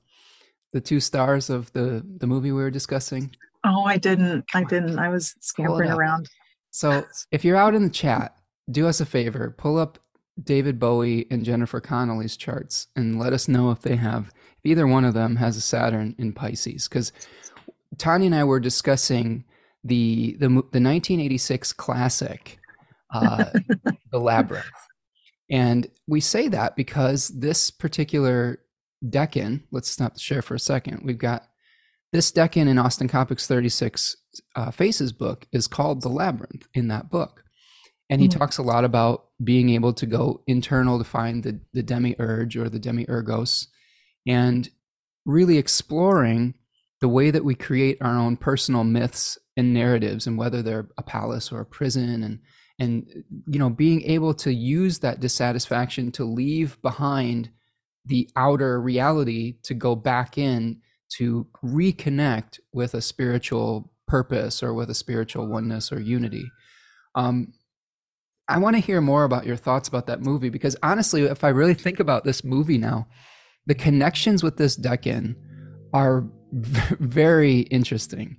the 0.72 0.80
two 0.80 0.98
stars 0.98 1.50
of 1.50 1.72
the 1.72 2.04
the 2.18 2.26
movie 2.26 2.50
we 2.50 2.62
were 2.62 2.70
discussing? 2.70 3.34
Oh, 3.64 3.84
I 3.84 3.96
didn't. 3.96 4.44
I 4.54 4.64
didn't. 4.64 4.98
I 4.98 5.08
was 5.08 5.34
scampering 5.40 5.90
around. 5.90 6.28
So, 6.70 7.04
if 7.30 7.44
you're 7.44 7.56
out 7.56 7.74
in 7.74 7.84
the 7.84 7.90
chat, 7.90 8.34
do 8.70 8.86
us 8.86 9.00
a 9.00 9.06
favor, 9.06 9.54
pull 9.56 9.78
up 9.78 9.98
David 10.42 10.78
Bowie 10.78 11.26
and 11.30 11.44
Jennifer 11.44 11.80
Connelly's 11.80 12.36
charts 12.36 12.88
and 12.96 13.18
let 13.18 13.32
us 13.32 13.48
know 13.48 13.70
if 13.70 13.82
they 13.82 13.96
have 13.96 14.32
if 14.58 14.64
either 14.64 14.86
one 14.86 15.04
of 15.04 15.14
them 15.14 15.36
has 15.36 15.56
a 15.56 15.60
Saturn 15.60 16.14
in 16.18 16.32
Pisces 16.32 16.88
cuz 16.88 17.12
Tanya 17.98 18.26
and 18.26 18.34
I 18.34 18.44
were 18.44 18.60
discussing 18.60 19.44
the 19.84 20.36
the 20.38 20.48
the 20.48 20.80
1986 20.80 21.72
classic, 21.74 22.58
uh, 23.12 23.46
The 24.10 24.18
Labyrinth, 24.18 24.66
and 25.50 25.86
we 26.06 26.20
say 26.20 26.48
that 26.48 26.76
because 26.76 27.28
this 27.28 27.70
particular 27.70 28.60
decan. 29.04 29.62
Let's 29.70 29.90
stop 29.90 30.14
the 30.14 30.20
share 30.20 30.42
for 30.42 30.54
a 30.54 30.60
second. 30.60 31.02
We've 31.04 31.18
got 31.18 31.48
this 32.12 32.30
decan 32.30 32.68
in 32.68 32.78
Austin 32.78 33.08
Coppock's 33.08 33.46
36 33.46 34.16
uh, 34.54 34.70
Faces 34.70 35.12
book 35.12 35.46
is 35.52 35.66
called 35.66 36.02
The 36.02 36.08
Labyrinth 36.08 36.68
in 36.74 36.88
that 36.88 37.10
book. 37.10 37.41
And 38.12 38.20
he 38.20 38.28
mm-hmm. 38.28 38.38
talks 38.38 38.58
a 38.58 38.62
lot 38.62 38.84
about 38.84 39.28
being 39.42 39.70
able 39.70 39.94
to 39.94 40.04
go 40.04 40.42
internal 40.46 40.98
to 40.98 41.04
find 41.04 41.42
the, 41.42 41.58
the 41.72 41.82
demiurge 41.82 42.58
or 42.58 42.68
the 42.68 42.78
demiurgos 42.78 43.68
and 44.26 44.68
really 45.24 45.56
exploring 45.56 46.52
the 47.00 47.08
way 47.08 47.30
that 47.30 47.42
we 47.42 47.54
create 47.54 47.96
our 48.02 48.18
own 48.18 48.36
personal 48.36 48.84
myths 48.84 49.38
and 49.56 49.72
narratives 49.72 50.26
and 50.26 50.36
whether 50.36 50.60
they're 50.60 50.90
a 50.98 51.02
palace 51.02 51.50
or 51.50 51.60
a 51.60 51.64
prison 51.64 52.22
and 52.22 52.38
and 52.78 53.24
you 53.46 53.58
know 53.58 53.70
being 53.70 54.02
able 54.02 54.34
to 54.34 54.52
use 54.52 54.98
that 54.98 55.20
dissatisfaction 55.20 56.12
to 56.12 56.24
leave 56.24 56.80
behind 56.82 57.48
the 58.04 58.28
outer 58.36 58.78
reality 58.78 59.56
to 59.62 59.72
go 59.72 59.96
back 59.96 60.36
in 60.36 60.82
to 61.08 61.46
reconnect 61.64 62.60
with 62.74 62.92
a 62.92 63.00
spiritual 63.00 63.90
purpose 64.06 64.62
or 64.62 64.74
with 64.74 64.90
a 64.90 64.94
spiritual 64.94 65.46
oneness 65.46 65.90
or 65.90 65.98
unity 65.98 66.44
um, 67.14 67.54
i 68.48 68.58
want 68.58 68.76
to 68.76 68.80
hear 68.80 69.00
more 69.00 69.24
about 69.24 69.46
your 69.46 69.56
thoughts 69.56 69.88
about 69.88 70.06
that 70.06 70.20
movie 70.20 70.50
because 70.50 70.76
honestly 70.82 71.22
if 71.22 71.44
i 71.44 71.48
really 71.48 71.74
think 71.74 72.00
about 72.00 72.24
this 72.24 72.44
movie 72.44 72.78
now 72.78 73.06
the 73.66 73.74
connections 73.74 74.42
with 74.42 74.56
this 74.56 74.76
decan 74.76 75.34
are 75.92 76.24
very 76.52 77.60
interesting 77.60 78.36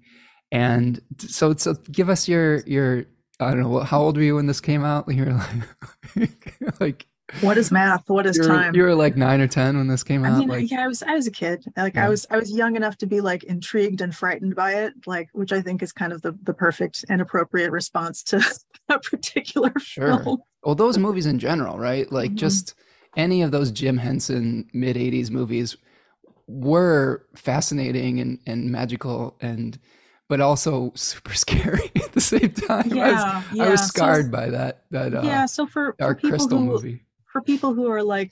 and 0.54 1.01
so, 1.18 1.56
so 1.56 1.74
give 1.91 2.10
us 2.10 2.28
your 2.28 2.60
your 2.68 3.06
I 3.39 3.49
don't 3.49 3.62
know 3.62 3.80
how 3.80 4.01
old 4.01 4.16
were 4.16 4.24
you 4.24 4.36
when 4.36 4.45
this 4.45 4.62
came 4.62 4.86
out? 4.86 5.12
You're 5.12 5.34
like, 6.16 6.56
like 6.80 7.08
what 7.42 7.58
is 7.58 7.72
math? 7.72 8.10
What 8.10 8.26
is 8.26 8.38
you're, 8.38 8.48
time? 8.48 8.76
You 8.76 8.84
were 8.84 8.96
like 8.96 9.16
nine 9.18 9.42
or 9.42 9.48
ten 9.48 9.78
when 9.78 9.88
this 9.88 10.04
came 10.04 10.24
I 10.24 10.30
out. 10.30 10.40
Mean, 10.40 10.48
like, 10.48 10.72
yeah, 10.72 10.82
I 10.82 10.88
was 10.88 11.04
I 11.04 11.14
was 11.14 11.28
a 11.28 11.32
kid. 11.32 11.66
Like 11.76 11.96
yeah. 11.96 12.06
I 12.06 12.10
was 12.10 12.26
I 12.30 12.38
was 12.38 12.52
young 12.52 12.76
enough 12.76 12.98
to 13.00 13.06
be 13.06 13.22
like 13.22 13.44
intrigued 13.44 14.02
and 14.02 14.16
frightened 14.16 14.56
by 14.56 14.76
it, 14.76 14.94
like 15.06 15.30
which 15.34 15.52
I 15.52 15.62
think 15.62 15.82
is 15.84 15.92
kind 15.92 16.14
of 16.14 16.22
the 16.22 16.38
the 16.44 16.54
perfect 16.54 17.06
and 17.10 17.22
appropriate 17.22 17.72
response 17.72 18.24
to 18.24 18.38
that 18.88 19.04
particular 19.04 19.74
sure. 19.80 20.24
film. 20.24 20.44
Well, 20.64 20.76
those 20.76 20.98
movies 20.98 21.26
in 21.26 21.40
general, 21.40 21.78
right? 21.78 22.12
Like 22.12 22.32
mm-hmm. 22.32 22.38
just 22.38 22.76
any 23.16 23.42
of 23.42 23.52
those 23.52 23.72
Jim 23.72 23.98
Henson 23.98 24.70
mid 24.74 24.96
'80s 24.96 25.30
movies 25.30 25.78
were 26.48 27.26
fascinating 27.36 28.20
and 28.20 28.40
and 28.46 28.72
magical 28.72 29.38
and 29.42 29.80
but 30.30 30.42
also 30.42 30.92
super 30.96 31.34
scary 31.36 31.92
at 31.96 32.14
the 32.14 32.22
same 32.22 32.52
time. 32.52 32.90
Yeah, 32.90 33.06
I 33.06 33.12
was, 33.12 33.46
yeah. 33.54 33.64
I 33.64 33.70
was 33.70 33.82
scarred 33.82 34.26
so, 34.26 34.32
by 34.32 34.50
that 34.50 34.84
that 34.92 35.14
uh, 35.14 35.22
yeah. 35.24 35.46
So 35.46 35.68
for, 35.68 35.96
for 35.98 36.16
crystal 36.16 36.60
who, 36.60 36.66
movie, 36.66 37.04
for 37.34 37.42
people 37.42 37.74
who 37.74 37.90
are 37.90 38.04
like 38.04 38.32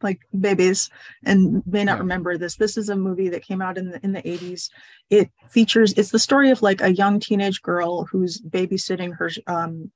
like 0.00 0.20
babies 0.40 0.88
and 1.24 1.62
may 1.66 1.84
not 1.84 1.96
yeah. 1.96 1.98
remember 1.98 2.38
this, 2.38 2.56
this 2.56 2.76
is 2.76 2.88
a 2.88 2.96
movie 2.96 3.28
that 3.28 3.44
came 3.44 3.60
out 3.60 3.76
in 3.76 3.90
the 3.90 4.00
in 4.04 4.12
the 4.12 4.26
eighties. 4.26 4.70
It 5.10 5.30
features 5.50 5.92
it's 5.94 6.10
the 6.10 6.18
story 6.18 6.50
of 6.50 6.62
like 6.62 6.80
a 6.80 6.94
young 6.94 7.18
teenage 7.18 7.60
girl 7.62 8.04
who's 8.04 8.40
babysitting 8.40 9.14
her 9.16 9.30
um 9.48 9.90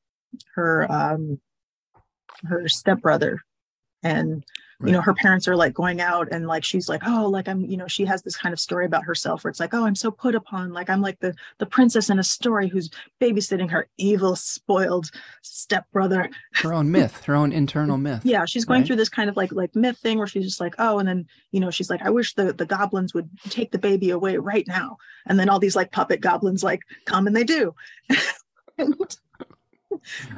her 0.55 0.91
um 0.91 1.41
her 2.45 2.69
stepbrother 2.69 3.41
and 4.03 4.45
you 4.85 4.93
know 4.93 5.01
her 5.01 5.15
parents 5.15 5.49
are 5.49 5.57
like 5.57 5.73
going 5.73 6.01
out 6.01 6.29
and 6.31 6.47
like 6.47 6.65
she's 6.65 6.89
like 6.89 7.03
oh 7.07 7.27
like 7.29 7.49
i'm 7.49 7.65
you 7.65 7.77
know 7.77 7.87
she 7.87 8.05
has 8.05 8.23
this 8.23 8.37
kind 8.37 8.53
of 8.53 8.61
story 8.61 8.85
about 8.85 9.05
herself 9.05 9.43
where 9.43 9.51
it's 9.51 9.61
like 9.61 9.73
oh 9.73 9.87
i'm 9.87 9.95
so 9.95 10.11
put 10.11 10.35
upon 10.35 10.73
like 10.73 10.91
i'm 10.91 11.01
like 11.01 11.19
the 11.21 11.35
the 11.59 11.67
princess 11.67 12.11
in 12.11 12.19
a 12.19 12.25
story 12.25 12.69
who's 12.69 12.91
babysitting 13.21 13.71
her 13.71 13.89
evil 13.97 14.37
spoiled 14.37 15.11
stepbrother. 15.43 16.29
Her 16.55 16.75
own 16.75 16.91
myth 16.91 17.25
her 17.25 17.35
own 17.35 17.53
internal 17.53 17.97
myth 18.07 18.21
yeah 18.25 18.45
she's 18.45 18.65
going 18.65 18.81
right? 18.81 18.87
through 18.87 18.97
this 18.97 19.09
kind 19.09 19.31
of 19.31 19.37
like 19.37 19.53
like 19.53 19.75
myth 19.75 19.99
thing 19.99 20.19
where 20.19 20.27
she's 20.27 20.45
just 20.45 20.61
like 20.61 20.75
oh 20.79 20.99
and 20.99 21.09
then 21.09 21.27
you 21.53 21.61
know 21.61 21.71
she's 21.71 21.91
like 21.91 22.03
i 22.03 22.11
wish 22.11 22.35
the 22.35 22.53
the 22.53 22.67
goblins 22.67 23.15
would 23.15 23.31
take 23.49 23.71
the 23.71 23.79
baby 23.79 24.11
away 24.11 24.37
right 24.37 24.67
now 24.67 24.99
and 25.27 25.39
then 25.39 25.49
all 25.49 25.59
these 25.59 25.77
like 25.77 25.93
puppet 25.93 26.21
goblins 26.21 26.63
like 26.63 26.81
come 27.05 27.27
and 27.27 27.37
they 27.37 27.45
do. 27.45 27.75
And, 28.79 28.95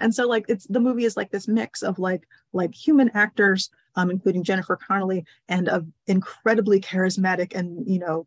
and 0.01 0.15
so 0.15 0.29
like 0.29 0.45
it's 0.47 0.65
the 0.67 0.79
movie 0.79 1.05
is 1.05 1.17
like 1.17 1.33
this 1.33 1.49
mix 1.49 1.83
of 1.83 1.99
like 1.99 2.23
like 2.53 2.73
human 2.73 3.11
actors 3.15 3.69
um, 3.97 4.11
including 4.11 4.45
Jennifer 4.45 4.77
Connelly, 4.77 5.25
and 5.49 5.69
an 5.69 5.93
incredibly 6.07 6.81
charismatic 6.81 7.55
and 7.55 7.87
you 7.87 7.99
know 7.99 8.27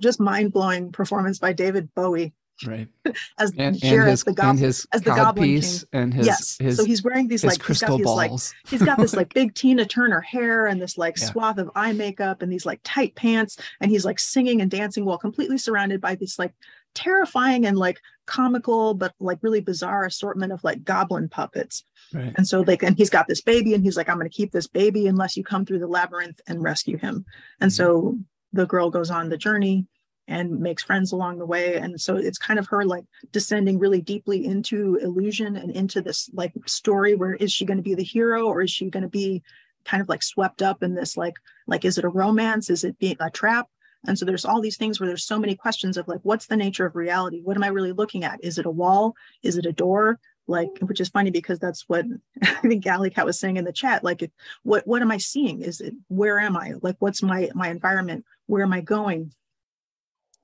just 0.00 0.20
mind 0.20 0.52
blowing 0.52 0.92
performance 0.92 1.38
by 1.38 1.52
David 1.52 1.92
Bowie. 1.94 2.32
Right. 2.64 2.86
as 3.38 3.50
and, 3.52 3.60
and 3.60 3.76
his, 3.76 4.22
the 4.22 4.32
goblin, 4.32 4.64
as 4.64 4.86
the 4.92 5.00
goblin 5.00 5.44
piece 5.44 5.84
king. 5.84 6.02
and 6.02 6.14
his 6.14 6.26
yes. 6.26 6.58
His, 6.60 6.76
so 6.76 6.84
he's 6.84 7.02
wearing 7.02 7.26
these 7.26 7.44
like 7.44 7.58
crystal 7.58 7.96
he's 7.96 8.04
got 8.04 8.18
these, 8.20 8.28
balls. 8.28 8.54
Like, 8.64 8.70
he's 8.70 8.82
got 8.82 8.98
this 8.98 9.14
like 9.16 9.34
big 9.34 9.54
Tina 9.54 9.84
Turner 9.84 10.20
hair 10.20 10.66
and 10.66 10.80
this 10.80 10.96
like 10.96 11.18
yeah. 11.18 11.26
swath 11.26 11.58
of 11.58 11.70
eye 11.74 11.92
makeup 11.92 12.42
and 12.42 12.52
these 12.52 12.64
like 12.64 12.80
tight 12.84 13.16
pants 13.16 13.58
and 13.80 13.90
he's 13.90 14.04
like 14.04 14.20
singing 14.20 14.60
and 14.60 14.70
dancing 14.70 15.04
while 15.04 15.18
completely 15.18 15.58
surrounded 15.58 16.00
by 16.00 16.14
this 16.14 16.38
like 16.38 16.52
terrifying 16.94 17.66
and 17.66 17.78
like 17.78 18.00
comical 18.26 18.94
but 18.94 19.14
like 19.18 19.38
really 19.42 19.60
bizarre 19.60 20.04
assortment 20.04 20.52
of 20.52 20.62
like 20.64 20.84
goblin 20.84 21.28
puppets. 21.28 21.84
Right. 22.12 22.32
and 22.36 22.46
so 22.46 22.60
like 22.60 22.82
and 22.82 22.96
he's 22.96 23.10
got 23.10 23.26
this 23.26 23.40
baby 23.40 23.72
and 23.72 23.82
he's 23.82 23.96
like 23.96 24.10
i'm 24.10 24.16
going 24.16 24.28
to 24.28 24.36
keep 24.36 24.52
this 24.52 24.66
baby 24.66 25.06
unless 25.06 25.34
you 25.34 25.42
come 25.42 25.64
through 25.64 25.78
the 25.78 25.86
labyrinth 25.86 26.40
and 26.46 26.62
rescue 26.62 26.98
him. 26.98 27.24
And 27.60 27.70
mm-hmm. 27.70 27.76
so 27.76 28.18
the 28.52 28.66
girl 28.66 28.90
goes 28.90 29.10
on 29.10 29.28
the 29.28 29.38
journey 29.38 29.86
and 30.28 30.60
makes 30.60 30.82
friends 30.82 31.12
along 31.12 31.38
the 31.38 31.46
way. 31.46 31.76
And 31.76 32.00
so 32.00 32.16
it's 32.16 32.38
kind 32.38 32.58
of 32.58 32.68
her 32.68 32.84
like 32.84 33.04
descending 33.32 33.78
really 33.78 34.00
deeply 34.00 34.44
into 34.44 34.96
illusion 34.96 35.56
and 35.56 35.70
into 35.70 36.00
this 36.00 36.30
like 36.32 36.52
story 36.66 37.14
where 37.14 37.34
is 37.34 37.52
she 37.52 37.64
going 37.64 37.78
to 37.78 37.82
be 37.82 37.94
the 37.94 38.04
hero 38.04 38.46
or 38.46 38.62
is 38.62 38.70
she 38.70 38.90
going 38.90 39.02
to 39.02 39.08
be 39.08 39.42
kind 39.84 40.00
of 40.00 40.08
like 40.08 40.22
swept 40.22 40.62
up 40.62 40.82
in 40.82 40.94
this 40.94 41.16
like 41.16 41.34
like 41.66 41.84
is 41.84 41.98
it 41.98 42.04
a 42.04 42.08
romance? 42.08 42.70
Is 42.70 42.84
it 42.84 42.98
being 42.98 43.16
a 43.20 43.30
trap 43.30 43.66
and 44.06 44.18
so 44.18 44.24
there's 44.24 44.44
all 44.44 44.60
these 44.60 44.76
things 44.76 44.98
where 44.98 45.06
there's 45.06 45.24
so 45.24 45.38
many 45.38 45.54
questions 45.54 45.96
of 45.96 46.08
like, 46.08 46.20
what's 46.22 46.46
the 46.46 46.56
nature 46.56 46.86
of 46.86 46.96
reality? 46.96 47.40
What 47.40 47.56
am 47.56 47.62
I 47.62 47.68
really 47.68 47.92
looking 47.92 48.24
at? 48.24 48.42
Is 48.42 48.58
it 48.58 48.66
a 48.66 48.70
wall? 48.70 49.14
Is 49.42 49.56
it 49.56 49.66
a 49.66 49.72
door? 49.72 50.18
Like, 50.48 50.70
which 50.80 51.00
is 51.00 51.08
funny 51.08 51.30
because 51.30 51.60
that's 51.60 51.88
what 51.88 52.04
I 52.42 52.54
think 52.62 52.82
Galley 52.82 53.10
Cat 53.10 53.26
was 53.26 53.38
saying 53.38 53.58
in 53.58 53.64
the 53.64 53.72
chat. 53.72 54.02
Like, 54.02 54.30
what 54.64 54.86
what 54.86 55.02
am 55.02 55.10
I 55.10 55.18
seeing? 55.18 55.62
Is 55.62 55.80
it 55.80 55.94
where 56.08 56.40
am 56.40 56.56
I? 56.56 56.74
Like, 56.82 56.96
what's 56.98 57.22
my 57.22 57.50
my 57.54 57.68
environment? 57.68 58.24
Where 58.46 58.62
am 58.62 58.72
I 58.72 58.80
going? 58.80 59.32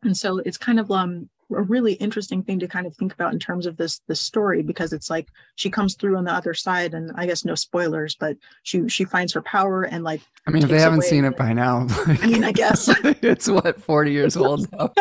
And 0.03 0.17
so 0.17 0.39
it's 0.39 0.59
kind 0.59 0.79
of 0.79 0.91
um 0.93 1.29
a 1.55 1.63
really 1.63 1.95
interesting 1.95 2.43
thing 2.43 2.59
to 2.59 2.69
kind 2.69 2.87
of 2.87 2.95
think 2.97 3.13
about 3.13 3.33
in 3.33 3.39
terms 3.39 3.67
of 3.67 3.77
this 3.77 4.01
this 4.07 4.21
story 4.21 4.63
because 4.63 4.93
it's 4.93 5.11
like 5.11 5.29
she 5.57 5.71
comes 5.71 5.95
through 5.95 6.17
on 6.17 6.25
the 6.25 6.33
other 6.33 6.55
side 6.55 6.95
and 6.95 7.11
i 7.15 7.27
guess 7.27 7.45
no 7.45 7.55
spoilers 7.55 8.15
but 8.15 8.37
she 8.63 8.89
she 8.89 9.05
finds 9.05 9.33
her 9.33 9.43
power 9.43 9.85
and 9.85 10.05
like 10.05 10.21
i 10.47 10.51
mean 10.51 10.63
if 10.63 10.69
they 10.69 10.81
haven't 10.81 11.03
seen 11.03 11.25
it 11.25 11.37
by 11.37 11.53
now 11.53 11.87
i 12.07 12.27
mean 12.27 12.45
i 12.45 12.53
guess. 12.53 12.89
it's 13.23 13.49
what 13.49 13.81
40 13.81 14.13
years 14.13 14.37
old 14.37 14.71
now? 14.73 14.93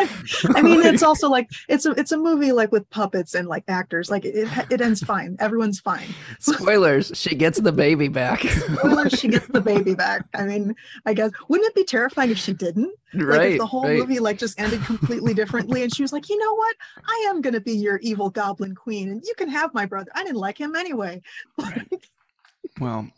I 0.54 0.62
mean 0.62 0.82
it's 0.82 1.02
also 1.02 1.28
like 1.28 1.48
it's 1.68 1.86
a 1.86 1.92
it's 1.92 2.12
a 2.12 2.16
movie 2.16 2.52
like 2.52 2.72
with 2.72 2.88
puppets 2.90 3.34
and 3.34 3.48
like 3.48 3.64
actors 3.68 4.10
like 4.10 4.24
it 4.24 4.48
it 4.70 4.80
ends 4.80 5.02
fine. 5.02 5.36
Everyone's 5.40 5.80
fine. 5.80 6.06
Spoilers 6.38 7.12
she 7.14 7.34
gets 7.34 7.60
the 7.60 7.72
baby 7.72 8.08
back. 8.08 8.42
Spoilers 8.42 9.12
she 9.12 9.28
gets 9.28 9.46
the 9.48 9.60
baby 9.60 9.94
back. 9.94 10.24
I 10.34 10.44
mean 10.44 10.74
i 11.06 11.14
guess 11.14 11.30
wouldn't 11.48 11.68
it 11.68 11.74
be 11.74 11.84
terrifying 11.84 12.30
if 12.30 12.38
she 12.38 12.52
didn't? 12.52 12.94
Right 13.14 13.38
like 13.38 13.50
if 13.52 13.58
the 13.58 13.66
whole 13.66 13.84
right. 13.84 13.98
movie 13.98 14.18
like 14.18 14.38
just 14.38 14.60
ended 14.60 14.82
completely 14.84 15.34
differently 15.34 15.82
and 15.82 15.94
she 15.94 16.02
was 16.02 16.12
like 16.12 16.28
you 16.28 16.37
know 16.38 16.54
what 16.54 16.76
i 17.06 17.26
am 17.28 17.40
going 17.40 17.54
to 17.54 17.60
be 17.60 17.72
your 17.72 17.98
evil 17.98 18.30
goblin 18.30 18.74
queen 18.74 19.10
and 19.10 19.24
you 19.24 19.34
can 19.36 19.48
have 19.48 19.72
my 19.74 19.86
brother 19.86 20.10
i 20.14 20.22
didn't 20.22 20.36
like 20.36 20.58
him 20.58 20.74
anyway 20.74 21.20
right. 21.58 21.88
well 22.80 23.08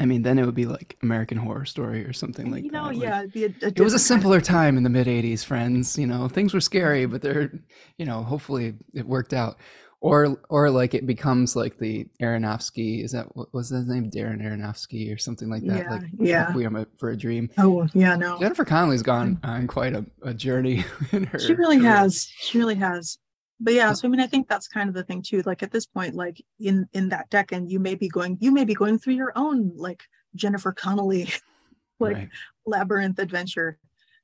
I 0.00 0.04
mean, 0.04 0.22
then 0.22 0.38
it 0.38 0.46
would 0.46 0.54
be 0.54 0.66
like 0.66 0.96
American 1.02 1.38
Horror 1.38 1.64
Story 1.64 2.04
or 2.04 2.12
something 2.12 2.52
like 2.52 2.62
you 2.62 2.70
know, 2.70 2.88
that. 2.88 2.96
yeah, 2.96 3.20
like, 3.22 3.34
a, 3.34 3.66
a 3.66 3.68
it 3.68 3.80
was 3.80 3.94
a 3.94 3.98
simpler 3.98 4.40
time 4.40 4.76
in 4.76 4.84
the 4.84 4.90
mid 4.90 5.08
'80s, 5.08 5.44
friends. 5.44 5.98
You 5.98 6.06
know, 6.06 6.28
things 6.28 6.54
were 6.54 6.60
scary, 6.60 7.04
but 7.06 7.20
they're, 7.20 7.52
you 7.96 8.06
know, 8.06 8.22
hopefully 8.22 8.74
it 8.94 9.06
worked 9.06 9.32
out 9.32 9.58
or 10.00 10.40
or 10.48 10.70
like 10.70 10.94
it 10.94 11.06
becomes 11.06 11.56
like 11.56 11.78
the 11.78 12.06
Aronofsky 12.22 13.02
is 13.02 13.12
that 13.12 13.34
what 13.34 13.52
was 13.52 13.70
his 13.70 13.86
name? 13.86 14.10
Darren 14.10 14.40
Aronofsky 14.40 15.12
or 15.12 15.18
something 15.18 15.48
like 15.48 15.64
that 15.64 15.78
yeah, 15.78 15.90
like 15.90 16.02
yeah 16.18 16.46
Requiem 16.46 16.86
for 16.98 17.10
a 17.10 17.16
Dream. 17.16 17.50
Oh 17.58 17.86
yeah 17.94 18.14
no. 18.14 18.38
Jennifer 18.38 18.64
Connelly's 18.64 19.02
gone 19.02 19.36
mm-hmm. 19.36 19.50
on 19.50 19.66
quite 19.66 19.94
a, 19.94 20.06
a 20.22 20.32
journey 20.32 20.84
in 21.12 21.24
her 21.24 21.38
she 21.38 21.54
really 21.54 21.78
career. 21.78 21.90
has 21.90 22.30
she 22.38 22.58
really 22.58 22.76
has. 22.76 23.18
But 23.60 23.74
yeah 23.74 23.92
so 23.92 24.06
I 24.06 24.10
mean 24.10 24.20
I 24.20 24.28
think 24.28 24.48
that's 24.48 24.68
kind 24.68 24.88
of 24.88 24.94
the 24.94 25.02
thing 25.02 25.20
too 25.20 25.42
like 25.44 25.64
at 25.64 25.72
this 25.72 25.86
point 25.86 26.14
like 26.14 26.44
in 26.60 26.86
in 26.92 27.08
that 27.08 27.28
decade 27.30 27.68
you 27.68 27.80
may 27.80 27.96
be 27.96 28.08
going 28.08 28.38
you 28.40 28.52
may 28.52 28.64
be 28.64 28.74
going 28.74 28.98
through 28.98 29.14
your 29.14 29.32
own 29.34 29.72
like 29.74 30.04
Jennifer 30.36 30.72
Connelly 30.72 31.28
like 31.98 32.14
right. 32.14 32.28
labyrinth 32.66 33.18
adventure. 33.18 33.78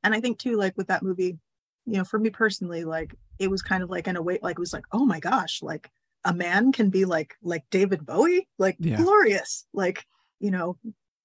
And 0.05 0.15
I 0.15 0.21
think 0.21 0.39
too 0.39 0.57
like 0.57 0.77
with 0.77 0.87
that 0.87 1.03
movie 1.03 1.37
you 1.85 1.97
know 1.97 2.05
for 2.05 2.21
me 2.21 2.31
personally 2.31 2.85
like 2.85 3.17
it 3.39 3.51
was 3.51 3.63
kind 3.63 3.83
of 3.83 3.91
like 3.91 4.07
in 4.07 4.17
a 4.17 4.23
way 4.23 4.39
like 4.43 4.57
it 4.57 4.61
was 4.61 4.73
like 4.73 4.85
oh 4.93 5.05
my 5.05 5.21
gosh 5.21 5.63
like 5.63 5.91
a 6.25 6.33
man 6.33 6.73
can 6.73 6.91
be 6.91 7.05
like 7.05 7.35
like 7.43 7.65
david 7.71 8.05
bowie 8.07 8.49
like 8.59 8.77
yeah. 8.79 8.97
glorious 8.97 9.67
like 9.73 10.07
you 10.41 10.51
know 10.51 10.77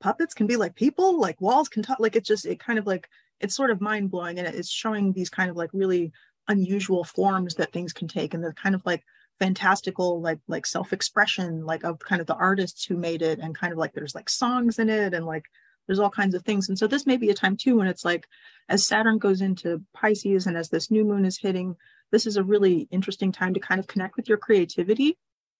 puppets 0.01 0.33
can 0.33 0.47
be 0.47 0.55
like 0.55 0.75
people 0.75 1.19
like 1.19 1.39
walls 1.41 1.69
can 1.69 1.83
talk 1.83 1.99
like 1.99 2.15
it's 2.15 2.27
just 2.27 2.45
it 2.45 2.59
kind 2.59 2.79
of 2.79 2.87
like 2.87 3.07
it's 3.39 3.55
sort 3.55 3.71
of 3.71 3.81
mind-blowing 3.81 4.37
and 4.37 4.47
it's 4.47 4.69
showing 4.69 5.13
these 5.13 5.29
kind 5.29 5.49
of 5.49 5.55
like 5.55 5.69
really 5.73 6.11
unusual 6.47 7.03
forms 7.03 7.55
that 7.55 7.71
things 7.71 7.93
can 7.93 8.07
take 8.07 8.33
and 8.33 8.43
the 8.43 8.53
kind 8.53 8.75
of 8.75 8.81
like 8.85 9.03
fantastical 9.39 10.19
like 10.21 10.39
like 10.47 10.65
self-expression 10.65 11.65
like 11.65 11.83
of 11.83 11.99
kind 11.99 12.19
of 12.19 12.27
the 12.27 12.35
artists 12.35 12.83
who 12.83 12.97
made 12.97 13.21
it 13.21 13.39
and 13.39 13.57
kind 13.57 13.71
of 13.71 13.79
like 13.79 13.93
there's 13.93 14.15
like 14.15 14.29
songs 14.29 14.79
in 14.79 14.89
it 14.89 15.13
and 15.13 15.25
like 15.25 15.45
there's 15.89 15.99
all 15.99 16.11
kinds 16.11 16.35
of 16.35 16.43
things. 16.43 16.69
And 16.69 16.77
so 16.77 16.85
this 16.85 17.07
may 17.07 17.17
be 17.17 17.31
a 17.31 17.33
time 17.33 17.57
too 17.57 17.77
when 17.77 17.87
it's 17.87 18.05
like 18.05 18.27
as 18.69 18.85
Saturn 18.85 19.17
goes 19.17 19.41
into 19.41 19.81
Pisces 19.91 20.45
and 20.45 20.55
as 20.55 20.69
this 20.69 20.91
new 20.91 21.03
moon 21.03 21.25
is 21.25 21.39
hitting, 21.39 21.75
this 22.11 22.25
is 22.25 22.37
a 22.37 22.43
really 22.43 22.87
interesting 22.91 23.31
time 23.31 23.53
to 23.53 23.59
kind 23.59 23.79
of 23.79 23.87
connect 23.87 24.15
with 24.15 24.27
your 24.27 24.37
creativity 24.37 25.17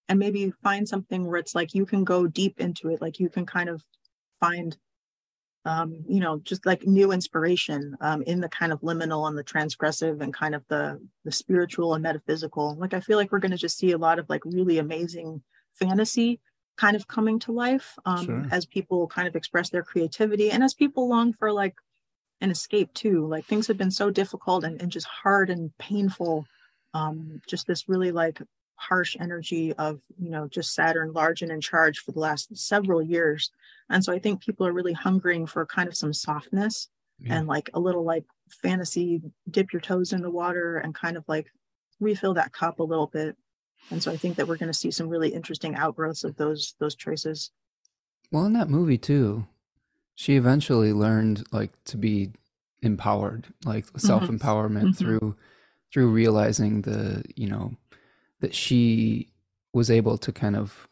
and 0.08 0.20
maybe 0.20 0.52
find 0.64 0.88
something 0.88 1.26
where 1.26 1.38
it's 1.38 1.56
like 1.56 1.74
you 1.74 1.86
can 1.86 2.04
go 2.04 2.28
deep 2.28 2.60
into 2.60 2.90
it. 2.90 3.02
Like 3.02 3.20
you 3.20 3.30
can 3.30 3.46
kind 3.46 3.70
of 3.70 3.84
find 4.40 4.76
um, 5.66 6.04
you 6.08 6.20
know, 6.20 6.40
just 6.40 6.66
like 6.66 6.88
new 6.88 7.12
inspiration 7.12 7.96
um, 8.02 8.24
in 8.24 8.40
the 8.40 8.50
kind 8.50 8.72
of 8.72 8.82
liminal 8.82 9.28
and 9.28 9.38
the 9.38 9.44
transgressive 9.44 10.22
and 10.22 10.34
kind 10.34 10.56
of 10.56 10.64
the 10.70 11.00
the 11.26 11.32
spiritual 11.32 11.94
and 11.94 12.04
metaphysical. 12.04 12.76
Like 12.76 12.94
I 12.94 13.02
feel 13.02 13.18
like 13.18 13.32
we're 13.32 13.40
going 13.40 13.52
to 13.52 13.58
just 13.58 13.78
see 13.78 13.92
a 13.92 13.98
lot 13.98 14.20
of 14.20 14.30
like 14.30 14.42
really 14.46 14.78
amazing 14.78 15.44
fantasy 15.74 16.40
kind 16.78 16.96
of 16.96 17.08
coming 17.08 17.40
to 17.40 17.52
life 17.52 17.96
um, 18.06 18.26
sure. 18.26 18.46
as 18.52 18.66
people 18.66 19.06
kind 19.08 19.28
of 19.28 19.36
express 19.36 19.70
their 19.70 19.84
creativity 19.84 20.50
and 20.50 20.64
as 20.64 20.74
people 20.74 21.10
long 21.10 21.34
for 21.34 21.52
like 21.52 21.76
an 22.42 22.52
escape 22.52 22.94
too 22.94 23.26
like 23.28 23.46
things 23.46 23.68
have 23.68 23.78
been 23.78 23.92
so 23.92 24.10
difficult 24.10 24.64
and, 24.64 24.82
and 24.82 24.92
just 24.92 25.08
hard 25.08 25.50
and 25.50 25.78
painful 25.78 26.46
um, 26.94 27.42
just 27.48 27.68
this 27.68 27.88
really 27.88 28.12
like 28.12 28.42
harsh 28.76 29.18
energy 29.20 29.74
of 29.74 30.02
you 30.18 30.30
know 30.30 30.48
just 30.48 30.74
saturn 30.74 31.12
large 31.12 31.42
and 31.42 31.52
in 31.52 31.60
charge 31.60 32.00
for 32.00 32.14
the 32.14 32.20
last 32.20 32.56
several 32.58 33.02
years. 33.02 33.52
And 33.90 34.04
so 34.04 34.14
i 34.14 34.20
think 34.20 34.42
people 34.42 34.66
are 34.66 34.72
really 34.72 34.94
hungering 34.94 35.46
for 35.46 35.66
kind 35.66 35.90
of 35.90 35.98
some 35.98 36.14
softness 36.14 36.88
yeah. 37.20 37.36
and 37.38 37.48
like 37.48 37.70
a 37.74 37.80
little 37.80 38.04
like 38.04 38.26
fantasy 38.50 39.22
dip 39.50 39.74
your 39.74 39.82
toes 39.82 40.14
in 40.14 40.22
the 40.22 40.32
water 40.32 40.78
and 40.78 40.96
kind 40.96 41.18
of 41.18 41.26
like 41.28 41.48
refill 42.00 42.34
that 42.36 42.54
cup 42.54 42.80
a 42.80 42.84
little 42.84 43.08
bit. 43.08 43.36
And 43.92 44.02
so 44.02 44.12
i 44.12 44.18
think 44.18 44.38
that 44.38 44.48
we're 44.48 44.58
going 44.58 44.72
to 44.72 44.78
see 44.78 44.92
some 44.92 45.10
really 45.10 45.30
interesting 45.30 45.76
outgrowths 45.76 46.24
of 46.24 46.38
those 46.38 46.76
those 46.80 46.96
choices. 46.96 47.52
Well 48.32 48.46
in 48.46 48.54
that 48.54 48.70
movie 48.70 48.98
too 48.98 49.46
she 50.20 50.36
eventually 50.36 50.92
learned 50.92 51.46
like 51.54 51.72
to 51.86 51.96
be 51.96 52.30
empowered 52.82 53.48
like 53.64 53.86
mm-hmm. 53.86 54.00
self-empowerment 54.00 54.82
mm-hmm. 54.82 54.92
through 54.92 55.34
through 55.94 56.10
realizing 56.10 56.82
the 56.82 57.24
you 57.38 57.48
know 57.48 57.72
that 58.42 58.54
she 58.54 59.30
was 59.72 59.90
able 59.90 60.18
to 60.18 60.34
kind 60.34 60.58
of 60.58 60.90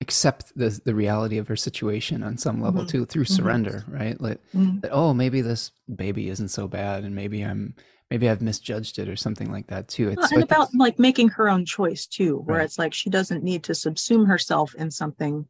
accept 0.00 0.56
the 0.56 0.80
the 0.86 0.94
reality 0.94 1.36
of 1.36 1.48
her 1.48 1.56
situation 1.56 2.22
on 2.22 2.38
some 2.38 2.62
level 2.62 2.80
mm-hmm. 2.80 2.88
too 2.88 3.04
through 3.04 3.24
mm-hmm. 3.24 3.34
surrender 3.34 3.84
right 3.88 4.18
like 4.22 4.40
mm-hmm. 4.54 4.80
that 4.80 4.90
oh 4.90 5.12
maybe 5.12 5.42
this 5.42 5.72
baby 5.94 6.30
isn't 6.30 6.48
so 6.48 6.66
bad 6.66 7.04
and 7.04 7.14
maybe 7.14 7.42
i'm 7.42 7.74
maybe 8.10 8.30
I've 8.30 8.40
misjudged 8.40 9.00
it 9.00 9.08
or 9.08 9.16
something 9.16 9.50
like 9.50 9.66
that 9.66 9.88
too. 9.88 10.10
It's 10.10 10.30
well, 10.30 10.34
and 10.34 10.42
about 10.44 10.72
like 10.72 10.96
making 10.96 11.30
her 11.30 11.48
own 11.48 11.64
choice 11.64 12.06
too, 12.06 12.36
where 12.38 12.58
right. 12.58 12.64
it's 12.64 12.78
like 12.78 12.94
she 12.94 13.10
doesn't 13.10 13.42
need 13.42 13.64
to 13.64 13.72
subsume 13.72 14.28
herself 14.28 14.76
in 14.76 14.92
something 14.92 15.48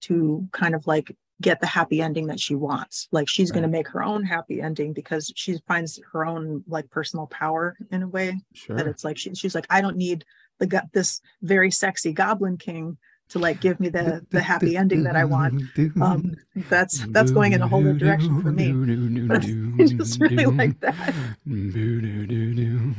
to 0.00 0.48
kind 0.50 0.74
of 0.74 0.88
like 0.88 1.14
get 1.42 1.60
the 1.60 1.66
happy 1.66 2.00
ending 2.00 2.28
that 2.28 2.40
she 2.40 2.54
wants. 2.54 3.08
Like 3.12 3.28
she's 3.28 3.50
right. 3.50 3.56
going 3.56 3.62
to 3.62 3.68
make 3.68 3.88
her 3.88 4.02
own 4.02 4.24
happy 4.24 4.62
ending 4.62 4.92
because 4.92 5.32
she 5.36 5.58
finds 5.68 6.00
her 6.12 6.24
own 6.24 6.64
like 6.66 6.88
personal 6.90 7.26
power 7.26 7.76
in 7.90 8.02
a 8.02 8.08
way 8.08 8.40
sure. 8.54 8.76
that 8.76 8.86
it's 8.86 9.04
like 9.04 9.18
she, 9.18 9.34
she's 9.34 9.54
like 9.54 9.66
I 9.68 9.80
don't 9.80 9.96
need 9.96 10.24
the 10.58 10.88
this 10.92 11.20
very 11.42 11.70
sexy 11.70 12.12
goblin 12.12 12.56
king 12.56 12.96
to 13.32 13.38
like 13.38 13.60
give 13.60 13.80
me 13.80 13.88
the 13.88 14.24
the 14.30 14.42
happy 14.42 14.76
ending 14.76 15.02
that 15.04 15.16
I 15.16 15.24
want. 15.24 15.62
Um, 16.00 16.36
that's 16.68 17.06
that's 17.08 17.30
going 17.30 17.54
in 17.54 17.62
a 17.62 17.68
whole 17.68 17.80
new 17.80 17.98
direction 17.98 18.42
for 18.42 18.52
me. 18.52 18.72
But 19.26 19.44
I 19.82 19.86
just 19.96 20.20
really 20.20 20.44
like 20.44 20.78
that. 20.80 21.14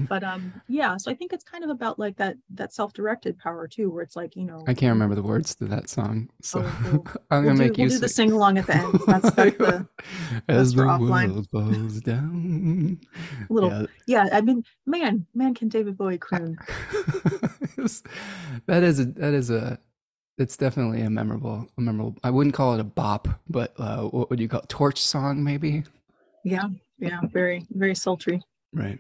But 0.10 0.24
um, 0.24 0.54
yeah. 0.68 0.98
So 0.98 1.12
I 1.12 1.14
think 1.14 1.34
it's 1.34 1.44
kind 1.44 1.64
of 1.64 1.70
about 1.70 2.00
like 2.00 2.18
that 2.18 2.38
that 2.56 2.74
self 2.74 2.94
directed 2.94 3.38
power 3.38 3.68
too, 3.68 3.92
where 3.92 4.02
it's 4.02 4.16
like 4.16 4.36
you 4.36 4.44
know. 4.44 4.64
I 4.68 4.74
can't 4.74 4.92
remember 4.92 5.14
the 5.14 5.22
words 5.22 5.54
to 5.56 5.66
that 5.66 5.88
song, 5.88 6.30
so 6.42 6.64
oh, 6.64 6.80
we'll, 6.84 6.92
I'm 7.32 7.44
gonna 7.44 7.46
we'll 7.46 7.56
make 7.56 7.74
do, 7.74 7.84
you. 7.84 7.88
We'll 7.88 7.98
do 7.98 8.02
the 8.02 8.10
sing 8.10 8.32
along 8.32 8.58
at 8.58 8.66
the 8.66 8.76
end. 8.76 9.00
That's, 9.06 9.32
that's 9.32 9.58
the 9.58 9.88
as 10.48 10.74
the 10.74 10.84
world 10.84 11.48
falls 11.52 12.00
down. 12.02 13.00
A 13.50 13.54
little, 13.54 13.70
yeah. 13.70 13.86
yeah. 14.08 14.30
I 14.32 14.42
mean, 14.42 14.64
man, 14.88 15.28
man, 15.36 15.54
can 15.54 15.70
David 15.70 15.96
Bowie 15.96 16.18
croon? 16.18 16.58
that 18.66 18.84
is 18.84 19.00
a 19.00 19.06
that 19.06 19.34
is 19.34 19.52
a 19.52 19.78
it's 20.38 20.58
definitely 20.58 21.02
a 21.02 21.10
memorable, 21.10 21.68
a 21.78 21.82
memorable. 21.82 22.16
I 22.24 22.30
wouldn't 22.30 22.56
call 22.56 22.74
it 22.74 22.80
a 22.80 22.86
bop, 22.86 23.28
but 23.50 23.74
uh, 23.78 24.04
what 24.04 24.30
would 24.30 24.40
you 24.40 24.48
call 24.48 24.62
it? 24.62 24.70
torch 24.70 25.00
song? 25.00 25.44
Maybe. 25.44 25.84
Yeah, 26.44 26.70
yeah, 26.98 27.20
very, 27.32 27.66
very 27.72 27.96
sultry. 27.96 28.42
Right. 28.74 29.00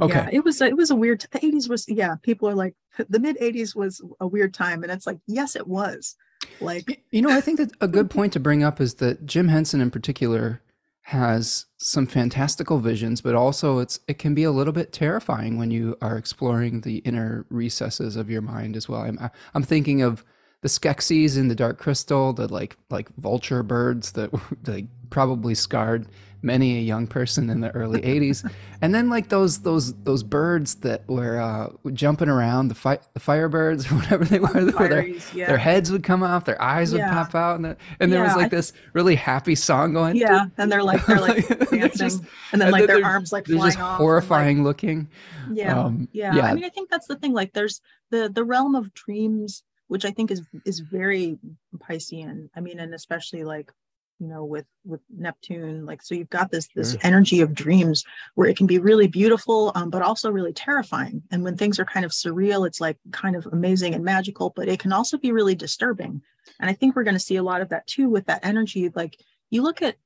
Okay. 0.00 0.14
Yeah, 0.14 0.28
it 0.32 0.44
was 0.44 0.60
it 0.60 0.76
was 0.76 0.90
a 0.90 0.96
weird. 0.96 1.24
The 1.30 1.44
eighties 1.44 1.68
was 1.68 1.86
yeah. 1.88 2.14
People 2.22 2.48
are 2.48 2.54
like 2.54 2.74
the 3.08 3.18
mid 3.18 3.36
eighties 3.40 3.74
was 3.74 4.02
a 4.20 4.26
weird 4.26 4.54
time, 4.54 4.82
and 4.82 4.92
it's 4.92 5.06
like 5.06 5.18
yes, 5.26 5.56
it 5.56 5.66
was. 5.66 6.16
Like 6.60 7.02
you 7.10 7.22
know, 7.22 7.30
I 7.30 7.40
think 7.40 7.58
that 7.58 7.72
a 7.80 7.88
good 7.88 8.10
point 8.16 8.32
to 8.34 8.40
bring 8.40 8.62
up 8.62 8.80
is 8.80 8.94
that 8.94 9.26
Jim 9.26 9.48
Henson 9.48 9.80
in 9.80 9.90
particular 9.90 10.62
has 11.02 11.66
some 11.78 12.06
fantastical 12.06 12.78
visions, 12.78 13.20
but 13.20 13.34
also 13.34 13.78
it's 13.78 14.00
it 14.06 14.18
can 14.18 14.34
be 14.34 14.44
a 14.44 14.50
little 14.50 14.72
bit 14.72 14.92
terrifying 14.92 15.58
when 15.58 15.70
you 15.70 15.96
are 16.00 16.16
exploring 16.16 16.82
the 16.82 16.98
inner 16.98 17.46
recesses 17.50 18.16
of 18.16 18.30
your 18.30 18.42
mind 18.42 18.76
as 18.76 18.88
well. 18.88 19.00
I'm 19.02 19.18
I'm 19.54 19.62
thinking 19.62 20.02
of 20.02 20.24
the 20.62 20.68
Skeksis 20.68 21.38
in 21.38 21.48
the 21.48 21.54
Dark 21.54 21.78
Crystal, 21.78 22.32
the 22.32 22.52
like 22.52 22.76
like 22.90 23.08
vulture 23.16 23.62
birds 23.62 24.12
that 24.12 24.30
like 24.66 24.86
probably 25.08 25.54
scarred 25.54 26.06
many 26.42 26.78
a 26.78 26.80
young 26.80 27.06
person 27.06 27.50
in 27.50 27.60
the 27.60 27.70
early 27.72 28.00
80s 28.02 28.50
and 28.80 28.94
then 28.94 29.10
like 29.10 29.28
those 29.28 29.60
those 29.60 29.94
those 30.02 30.22
birds 30.22 30.76
that 30.76 31.06
were 31.08 31.40
uh, 31.40 31.68
jumping 31.92 32.28
around 32.28 32.68
the, 32.68 32.74
fi- 32.74 32.98
the 33.14 33.20
firebirds 33.20 33.90
or 33.90 33.94
whatever 34.00 34.24
they 34.24 34.38
were 34.38 34.88
their, 34.88 35.06
yeah. 35.06 35.46
their 35.46 35.58
heads 35.58 35.90
would 35.92 36.02
come 36.02 36.22
off 36.22 36.44
their 36.44 36.60
eyes 36.60 36.92
would 36.92 36.98
yeah. 36.98 37.12
pop 37.12 37.34
out 37.34 37.56
and, 37.56 37.64
the, 37.64 37.76
and 38.00 38.12
there 38.12 38.20
yeah, 38.20 38.26
was 38.26 38.36
like 38.36 38.50
this 38.50 38.72
really 38.92 39.14
happy 39.14 39.54
song 39.54 39.92
going 39.92 40.16
yeah 40.16 40.46
and 40.58 40.70
they're 40.70 40.82
like 40.82 41.04
they're 41.06 41.20
like 41.20 41.46
dancing 41.70 41.90
just, 41.90 42.22
and 42.52 42.60
then 42.60 42.68
and 42.68 42.72
like 42.72 42.86
then 42.86 43.00
their 43.00 43.04
arms 43.06 43.32
like 43.32 43.46
flying 43.46 43.62
just 43.62 43.78
off 43.78 43.98
horrifying 43.98 44.58
like, 44.58 44.64
looking 44.64 45.08
yeah. 45.52 45.78
Um, 45.78 46.08
yeah 46.12 46.34
yeah 46.34 46.46
i 46.46 46.54
mean 46.54 46.64
i 46.64 46.68
think 46.68 46.90
that's 46.90 47.06
the 47.06 47.16
thing 47.16 47.32
like 47.32 47.52
there's 47.52 47.80
the 48.10 48.30
the 48.32 48.44
realm 48.44 48.74
of 48.74 48.92
dreams 48.94 49.62
which 49.90 50.04
I 50.04 50.12
think 50.12 50.30
is 50.30 50.40
is 50.64 50.78
very 50.78 51.36
Piscean. 51.76 52.48
I 52.54 52.60
mean, 52.60 52.78
and 52.78 52.94
especially 52.94 53.42
like 53.42 53.72
you 54.20 54.26
know 54.26 54.44
with 54.44 54.66
with 54.84 55.00
Neptune, 55.08 55.86
like 55.86 56.02
so 56.02 56.14
you've 56.14 56.30
got 56.30 56.50
this 56.50 56.68
this 56.74 56.96
energy 57.02 57.40
of 57.40 57.54
dreams 57.54 58.04
where 58.34 58.48
it 58.48 58.56
can 58.56 58.66
be 58.66 58.78
really 58.78 59.08
beautiful, 59.08 59.72
um, 59.74 59.90
but 59.90 60.02
also 60.02 60.30
really 60.30 60.52
terrifying. 60.52 61.22
And 61.30 61.42
when 61.42 61.56
things 61.56 61.80
are 61.80 61.86
kind 61.86 62.04
of 62.04 62.12
surreal, 62.12 62.66
it's 62.66 62.80
like 62.80 62.98
kind 63.10 63.34
of 63.34 63.46
amazing 63.46 63.94
and 63.94 64.04
magical, 64.04 64.52
but 64.54 64.68
it 64.68 64.78
can 64.78 64.92
also 64.92 65.16
be 65.16 65.32
really 65.32 65.54
disturbing. 65.54 66.22
And 66.60 66.68
I 66.68 66.74
think 66.74 66.94
we're 66.94 67.04
going 67.04 67.14
to 67.14 67.20
see 67.20 67.36
a 67.36 67.42
lot 67.42 67.62
of 67.62 67.70
that 67.70 67.86
too 67.86 68.08
with 68.08 68.26
that 68.26 68.44
energy. 68.44 68.92
Like 68.94 69.18
you 69.48 69.62
look 69.62 69.80
at 69.82 69.96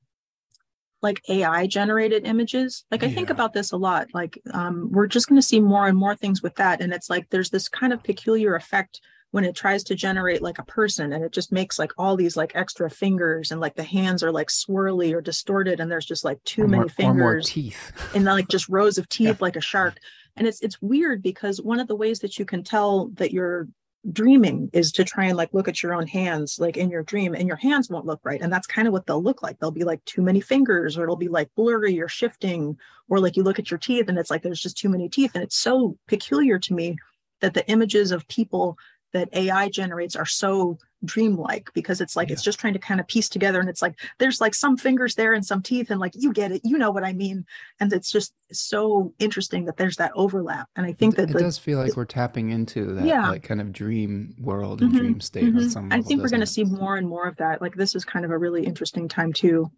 like 1.01 1.21
AI 1.29 1.67
generated 1.67 2.25
images. 2.25 2.85
Like 2.89 3.03
I 3.03 3.07
yeah. 3.07 3.15
think 3.15 3.29
about 3.29 3.53
this 3.53 3.71
a 3.71 3.77
lot. 3.77 4.07
Like 4.13 4.39
um, 4.53 4.89
we're 4.91 5.07
just 5.07 5.27
going 5.27 5.39
to 5.39 5.47
see 5.47 5.59
more 5.59 5.87
and 5.87 5.97
more 5.97 6.15
things 6.15 6.41
with 6.41 6.55
that. 6.55 6.81
And 6.81 6.93
it's 6.93 7.09
like 7.09 7.29
there's 7.29 7.51
this 7.51 7.69
kind 7.69 7.93
of 7.93 8.03
peculiar 8.03 8.55
effect 8.55 9.01
when 9.35 9.43
it 9.43 9.53
tries 9.53 9.83
to 9.83 9.95
generate 9.95 10.41
like 10.41 10.59
a 10.59 10.63
person 10.63 11.11
and 11.11 11.21
it 11.21 11.33
just 11.33 11.51
makes 11.51 11.77
like 11.77 11.91
all 11.97 12.15
these 12.15 12.37
like 12.37 12.53
extra 12.55 12.89
fingers 12.89 13.51
and 13.51 13.59
like 13.59 13.75
the 13.75 13.83
hands 13.83 14.23
are 14.23 14.31
like 14.31 14.47
swirly 14.47 15.13
or 15.13 15.19
distorted 15.19 15.81
and 15.81 15.91
there's 15.91 16.05
just 16.05 16.23
like 16.23 16.41
too 16.45 16.63
or 16.63 16.67
many 16.69 16.83
more, 16.83 16.87
fingers 16.87 17.49
teeth. 17.49 17.91
and 18.15 18.23
like 18.23 18.47
just 18.47 18.69
rows 18.69 18.97
of 18.97 19.09
teeth 19.09 19.27
yeah. 19.27 19.35
like 19.41 19.57
a 19.57 19.61
shark. 19.61 19.97
And 20.37 20.47
it's 20.47 20.61
it's 20.61 20.81
weird 20.81 21.21
because 21.21 21.61
one 21.61 21.81
of 21.81 21.89
the 21.89 21.97
ways 21.97 22.19
that 22.19 22.39
you 22.39 22.45
can 22.45 22.63
tell 22.63 23.09
that 23.15 23.33
you're 23.33 23.67
dreaming 24.09 24.69
is 24.71 24.93
to 24.93 25.03
try 25.03 25.25
and 25.25 25.35
like 25.35 25.53
look 25.53 25.67
at 25.67 25.83
your 25.83 25.93
own 25.93 26.07
hands 26.07 26.57
like 26.57 26.77
in 26.77 26.89
your 26.89 27.03
dream 27.03 27.35
and 27.35 27.45
your 27.45 27.57
hands 27.57 27.89
won't 27.89 28.05
look 28.05 28.21
right 28.23 28.41
and 28.41 28.53
that's 28.53 28.67
kind 28.67 28.87
of 28.87 28.93
what 28.93 29.05
they'll 29.05 29.21
look 29.21 29.43
like. 29.43 29.59
They'll 29.59 29.69
be 29.69 29.83
like 29.83 30.05
too 30.05 30.21
many 30.21 30.39
fingers 30.39 30.97
or 30.97 31.03
it'll 31.03 31.17
be 31.17 31.27
like 31.27 31.53
blurry 31.57 31.99
or 31.99 32.07
shifting 32.07 32.77
or 33.09 33.19
like 33.19 33.35
you 33.35 33.43
look 33.43 33.59
at 33.59 33.69
your 33.69 33.79
teeth 33.79 34.07
and 34.07 34.17
it's 34.17 34.31
like 34.31 34.43
there's 34.43 34.61
just 34.61 34.77
too 34.77 34.87
many 34.87 35.09
teeth 35.09 35.31
and 35.35 35.43
it's 35.43 35.57
so 35.57 35.97
peculiar 36.07 36.57
to 36.59 36.73
me 36.73 36.95
that 37.41 37.53
the 37.53 37.67
images 37.69 38.11
of 38.11 38.27
people 38.27 38.77
that 39.15 39.29
AI 39.31 39.69
generates 39.69 40.13
are 40.17 40.25
so 40.25 40.77
dreamlike 41.05 41.71
because 41.73 42.01
it's 42.01 42.17
like 42.17 42.27
yeah. 42.27 42.33
it's 42.33 42.41
just 42.41 42.59
trying 42.59 42.73
to 42.73 42.79
kind 42.79 42.99
of 42.99 43.07
piece 43.07 43.29
together 43.29 43.61
and 43.61 43.69
it's 43.69 43.81
like 43.81 43.97
there's 44.19 44.41
like 44.41 44.53
some 44.53 44.75
fingers 44.75 45.15
there 45.15 45.33
and 45.33 45.45
some 45.45 45.61
teeth 45.61 45.89
and 45.89 45.99
like 45.99 46.11
you 46.15 46.33
get 46.33 46.51
it 46.51 46.61
you 46.63 46.77
know 46.77 46.89
what 46.89 47.03
i 47.03 47.13
mean 47.13 47.45
and 47.79 47.93
it's 47.93 48.11
just 48.11 48.33
so 48.51 49.13
interesting 49.19 49.65
that 49.65 49.77
there's 49.77 49.97
that 49.97 50.11
overlap 50.15 50.67
and 50.75 50.85
i 50.85 50.91
think 50.91 51.15
that 51.15 51.29
it 51.29 51.33
the, 51.33 51.39
does 51.39 51.59
feel 51.59 51.77
like 51.77 51.95
we're 51.95 52.05
tapping 52.05 52.49
into 52.49 52.95
that 52.95 53.05
yeah. 53.05 53.29
like 53.29 53.43
kind 53.43 53.61
of 53.61 53.71
dream 53.71 54.33
world 54.39 54.81
and 54.81 54.91
mm-hmm, 54.91 54.99
dream 54.99 55.21
state 55.21 55.45
mm-hmm. 55.45 55.59
level, 55.59 55.87
i 55.91 56.01
think 56.01 56.21
we're 56.23 56.29
going 56.29 56.39
to 56.39 56.45
see 56.47 56.63
more 56.63 56.95
and 56.95 57.07
more 57.07 57.27
of 57.27 57.35
that 57.37 57.61
like 57.61 57.75
this 57.75 57.93
is 57.93 58.03
kind 58.03 58.25
of 58.25 58.31
a 58.31 58.37
really 58.37 58.65
interesting 58.65 59.07
time 59.07 59.31
too 59.31 59.69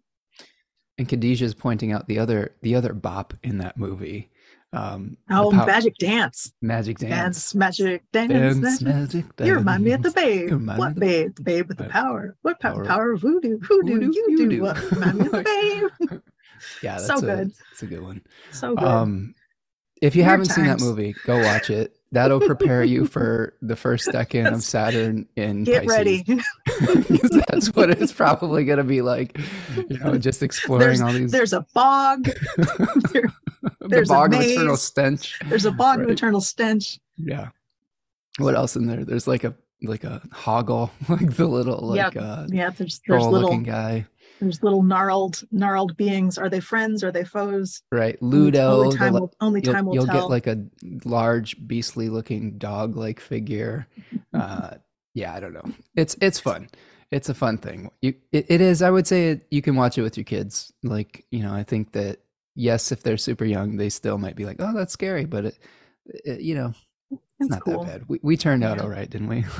and 0.96 1.08
Khadijah 1.08 1.44
is 1.44 1.54
pointing 1.54 1.92
out 1.92 2.08
the 2.08 2.18
other 2.18 2.56
the 2.62 2.74
other 2.74 2.92
bop 2.92 3.34
in 3.42 3.58
that 3.58 3.76
movie 3.76 4.30
um, 4.72 5.16
oh, 5.30 5.50
pow- 5.50 5.64
magic 5.66 5.96
dance. 5.96 6.52
Magic 6.60 6.98
dance. 6.98 7.10
Dance, 7.10 7.54
magic 7.54 8.02
dance. 8.12 8.32
dance 8.32 8.60
magic. 8.60 8.86
magic 8.86 9.36
dance. 9.36 9.48
You 9.48 9.54
remind 9.54 9.84
me 9.84 9.92
of 9.92 10.02
the 10.02 10.10
babe. 10.10 10.52
What 10.52 10.94
the 10.94 11.00
babe? 11.00 11.36
The 11.36 11.42
babe 11.42 11.68
with 11.68 11.78
the 11.78 11.84
power. 11.84 12.36
What 12.42 12.60
power? 12.60 12.84
Power 12.84 13.12
of 13.12 13.22
voodoo. 13.22 13.58
Voodoo, 13.60 13.94
voodoo 13.94 14.12
you, 14.12 14.26
you 14.28 14.48
do. 14.48 14.62
What? 14.62 14.90
Remind 14.90 15.18
me 15.18 15.26
of 15.26 15.32
the 15.32 15.42
babe. 16.10 16.20
yeah, 16.82 16.92
that's 16.92 17.06
so 17.06 17.16
a, 17.16 17.20
good. 17.20 17.52
It's 17.72 17.82
a 17.82 17.86
good 17.86 18.02
one. 18.02 18.22
So 18.52 18.74
good. 18.74 18.84
Um, 18.86 19.34
if 20.02 20.14
you 20.14 20.20
Weird 20.20 20.30
haven't 20.30 20.46
times. 20.46 20.54
seen 20.56 20.66
that 20.66 20.80
movie, 20.80 21.14
go 21.24 21.40
watch 21.42 21.70
it 21.70 21.97
that'll 22.12 22.40
prepare 22.46 22.84
you 22.84 23.06
for 23.06 23.54
the 23.62 23.76
first 23.76 24.04
second 24.06 24.46
of 24.46 24.62
Saturn 24.62 25.26
in 25.36 25.64
Get 25.64 25.86
Pisces. 25.86 26.22
ready. 26.28 27.42
that's 27.48 27.74
what 27.74 27.90
it's 27.90 28.12
probably 28.12 28.64
going 28.64 28.78
to 28.78 28.84
be 28.84 29.02
like. 29.02 29.38
You 29.76 29.98
know, 29.98 30.18
just 30.18 30.42
exploring 30.42 30.80
there's, 30.80 31.00
all 31.00 31.12
these. 31.12 31.32
There's 31.32 31.52
a 31.52 31.66
bog. 31.74 32.24
there, 33.12 33.32
there's 33.80 34.08
the 34.08 34.14
bog 34.14 34.34
of 34.34 34.40
eternal 34.40 34.76
stench. 34.76 35.38
There's 35.46 35.64
a 35.64 35.72
bog 35.72 35.98
right. 35.98 36.04
of 36.06 36.10
eternal 36.10 36.40
stench. 36.40 36.98
Yeah. 37.16 37.48
What 38.38 38.54
else 38.54 38.76
in 38.76 38.86
there? 38.86 39.04
There's 39.04 39.26
like 39.26 39.44
a 39.44 39.54
like 39.82 40.04
a 40.04 40.20
hoggle, 40.32 40.90
like 41.08 41.36
the 41.36 41.46
little 41.46 41.80
like 41.88 42.14
yep. 42.14 42.22
uh, 42.22 42.46
yeah. 42.48 42.70
There's 42.70 43.00
there's 43.06 43.26
little 43.26 43.58
guy. 43.58 44.06
There's 44.40 44.62
little 44.62 44.82
gnarled, 44.82 45.42
gnarled 45.50 45.96
beings. 45.96 46.38
Are 46.38 46.48
they 46.48 46.60
friends? 46.60 47.02
Are 47.02 47.10
they 47.10 47.24
foes? 47.24 47.82
Right, 47.90 48.20
Ludo. 48.22 48.82
Only 48.84 48.96
time 48.96 49.12
will, 49.14 49.32
only 49.40 49.60
time 49.60 49.86
will 49.86 49.94
you'll 49.94 50.06
tell. 50.06 50.22
get 50.22 50.30
like 50.30 50.46
a 50.46 50.64
large, 51.04 51.56
beastly-looking 51.66 52.58
dog-like 52.58 53.20
figure. 53.20 53.86
Uh, 54.34 54.76
yeah, 55.14 55.34
I 55.34 55.40
don't 55.40 55.52
know. 55.52 55.64
It's 55.96 56.16
it's 56.20 56.38
fun. 56.38 56.68
It's 57.10 57.28
a 57.28 57.34
fun 57.34 57.58
thing. 57.58 57.90
You, 58.02 58.14
it, 58.30 58.46
it 58.48 58.60
is. 58.60 58.82
I 58.82 58.90
would 58.90 59.06
say 59.06 59.30
it, 59.30 59.46
you 59.50 59.62
can 59.62 59.74
watch 59.74 59.98
it 59.98 60.02
with 60.02 60.16
your 60.16 60.24
kids. 60.24 60.72
Like 60.84 61.24
you 61.30 61.42
know, 61.42 61.52
I 61.52 61.64
think 61.64 61.92
that 61.92 62.20
yes, 62.54 62.92
if 62.92 63.02
they're 63.02 63.16
super 63.16 63.44
young, 63.44 63.78
they 63.78 63.88
still 63.88 64.16
might 64.16 64.36
be 64.36 64.44
like, 64.44 64.56
"Oh, 64.60 64.72
that's 64.72 64.92
scary," 64.92 65.24
but 65.24 65.46
it, 65.46 65.58
it 66.06 66.40
you 66.42 66.54
know, 66.54 66.72
it's 67.40 67.50
not 67.50 67.64
cool. 67.64 67.82
that 67.84 68.00
bad. 68.00 68.08
We 68.08 68.20
we 68.22 68.36
turned 68.36 68.62
out 68.62 68.76
yeah. 68.76 68.84
all 68.84 68.90
right, 68.90 69.10
didn't 69.10 69.28
we? 69.28 69.44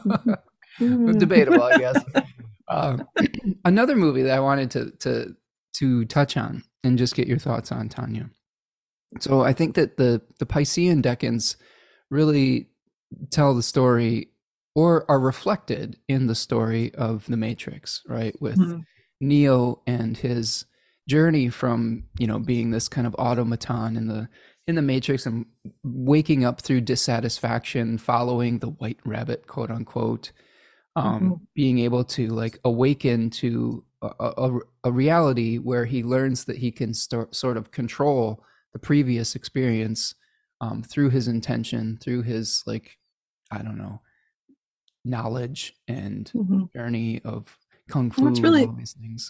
Mm-hmm. 0.80 1.18
Debatable, 1.18 1.62
I 1.62 1.76
guess. 1.76 2.04
Um, 2.70 3.06
another 3.64 3.96
movie 3.96 4.22
that 4.22 4.36
I 4.36 4.40
wanted 4.40 4.70
to 4.72 4.90
to 5.00 5.36
to 5.74 6.04
touch 6.06 6.36
on 6.36 6.62
and 6.84 6.98
just 6.98 7.14
get 7.14 7.28
your 7.28 7.38
thoughts 7.38 7.72
on, 7.72 7.88
Tanya. 7.88 8.30
So 9.18 9.42
I 9.42 9.52
think 9.52 9.74
that 9.74 9.96
the 9.96 10.22
the 10.38 10.46
Piscean 10.46 11.02
decans 11.02 11.56
really 12.10 12.68
tell 13.30 13.54
the 13.54 13.62
story 13.62 14.28
or 14.74 15.04
are 15.10 15.18
reflected 15.18 15.98
in 16.08 16.26
the 16.26 16.34
story 16.34 16.94
of 16.94 17.26
the 17.26 17.36
Matrix, 17.36 18.02
right? 18.06 18.34
With 18.40 18.56
mm-hmm. 18.56 18.80
Neo 19.20 19.82
and 19.86 20.16
his 20.16 20.64
journey 21.08 21.48
from 21.48 22.04
you 22.18 22.26
know 22.26 22.38
being 22.38 22.70
this 22.70 22.88
kind 22.88 23.06
of 23.06 23.16
automaton 23.18 23.96
in 23.96 24.06
the 24.06 24.28
in 24.66 24.76
the 24.76 24.82
Matrix 24.82 25.26
and 25.26 25.46
waking 25.82 26.44
up 26.44 26.60
through 26.60 26.82
dissatisfaction, 26.82 27.98
following 27.98 28.58
the 28.58 28.68
White 28.68 29.00
Rabbit, 29.04 29.48
quote 29.48 29.70
unquote, 29.70 30.30
um, 30.96 31.20
mm-hmm. 31.20 31.34
being 31.54 31.78
able 31.80 32.04
to 32.04 32.28
like 32.28 32.58
awaken 32.64 33.30
to 33.30 33.84
a, 34.02 34.10
a, 34.18 34.58
a, 34.84 34.92
reality 34.92 35.58
where 35.58 35.84
he 35.84 36.02
learns 36.02 36.44
that 36.44 36.56
he 36.56 36.70
can 36.70 36.94
start, 36.94 37.34
sort 37.34 37.56
of 37.56 37.70
control 37.70 38.42
the 38.72 38.78
previous 38.78 39.34
experience 39.34 40.14
um, 40.60 40.82
through 40.82 41.10
his 41.10 41.28
intention, 41.28 41.98
through 42.00 42.22
his 42.22 42.62
like, 42.66 42.98
I 43.50 43.58
don't 43.58 43.78
know, 43.78 44.00
knowledge 45.04 45.74
and 45.88 46.30
mm-hmm. 46.34 46.64
journey 46.74 47.20
of 47.24 47.56
kung 47.88 48.10
fu. 48.10 48.22
Well, 48.22 48.32
it's 48.32 48.40
really, 48.40 48.68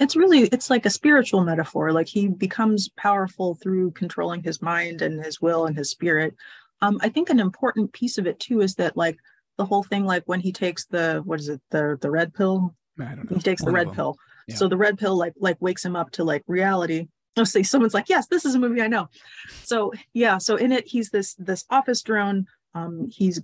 it's 0.01 0.17
really, 0.17 0.41
it's 0.45 0.71
like 0.71 0.87
a 0.87 0.91
spiritual 0.91 1.43
metaphor. 1.43 1.93
Like 1.93 2.09
he 2.09 2.29
becomes 2.29 2.89
powerful 2.91 3.55
through 3.55 3.93
controlling 3.93 4.43
his 4.43 4.63
mind 4.63 5.03
and 5.03 5.23
his 5.25 5.41
will 5.41 5.67
and 5.67 5.77
his 5.77 5.91
spirit. 5.91 6.35
Um, 6.83 6.99
I 7.03 7.09
think 7.09 7.29
an 7.29 7.41
important 7.41 7.93
piece 7.93 8.19
of 8.19 8.27
it 8.27 8.41
too 8.41 8.61
is 8.61 8.77
that 8.77 8.97
like 8.97 9.19
the 9.61 9.67
whole 9.67 9.83
thing 9.83 10.07
like 10.07 10.23
when 10.25 10.41
he 10.41 10.53
takes 10.53 10.87
the 10.87 11.21
what 11.27 11.39
is 11.39 11.51
it 11.51 11.61
the 11.71 11.99
the 12.01 12.11
red 12.11 12.33
pill? 12.33 12.75
I 12.99 13.15
don't 13.15 13.31
know. 13.31 13.37
he 13.37 13.43
takes 13.43 13.61
the 13.61 13.71
One 13.71 13.81
of 13.81 13.87
red 13.89 13.95
pill. 13.95 14.17
Yeah. 14.49 14.55
so 14.57 14.69
the 14.69 14.77
red 14.79 14.97
pill 14.99 15.17
like 15.19 15.35
like 15.39 15.59
wakes 15.61 15.85
him 15.85 15.97
up 15.97 16.11
to 16.13 16.25
like 16.25 16.43
reality. 16.47 17.09
Oh 17.37 17.45
see 17.45 17.63
someone's 17.63 17.93
like 17.93 18.09
yes 18.09 18.27
this 18.27 18.47
is 18.47 18.55
a 18.55 18.59
movie 18.59 18.81
i 18.81 18.87
know. 18.87 19.11
So 19.63 19.93
yeah 20.15 20.39
so 20.39 20.57
in 20.57 20.73
it 20.73 20.87
he's 20.87 21.11
this 21.11 21.35
this 21.35 21.67
office 21.69 22.01
drone. 22.03 22.47
Um 22.75 23.09
he's 23.11 23.43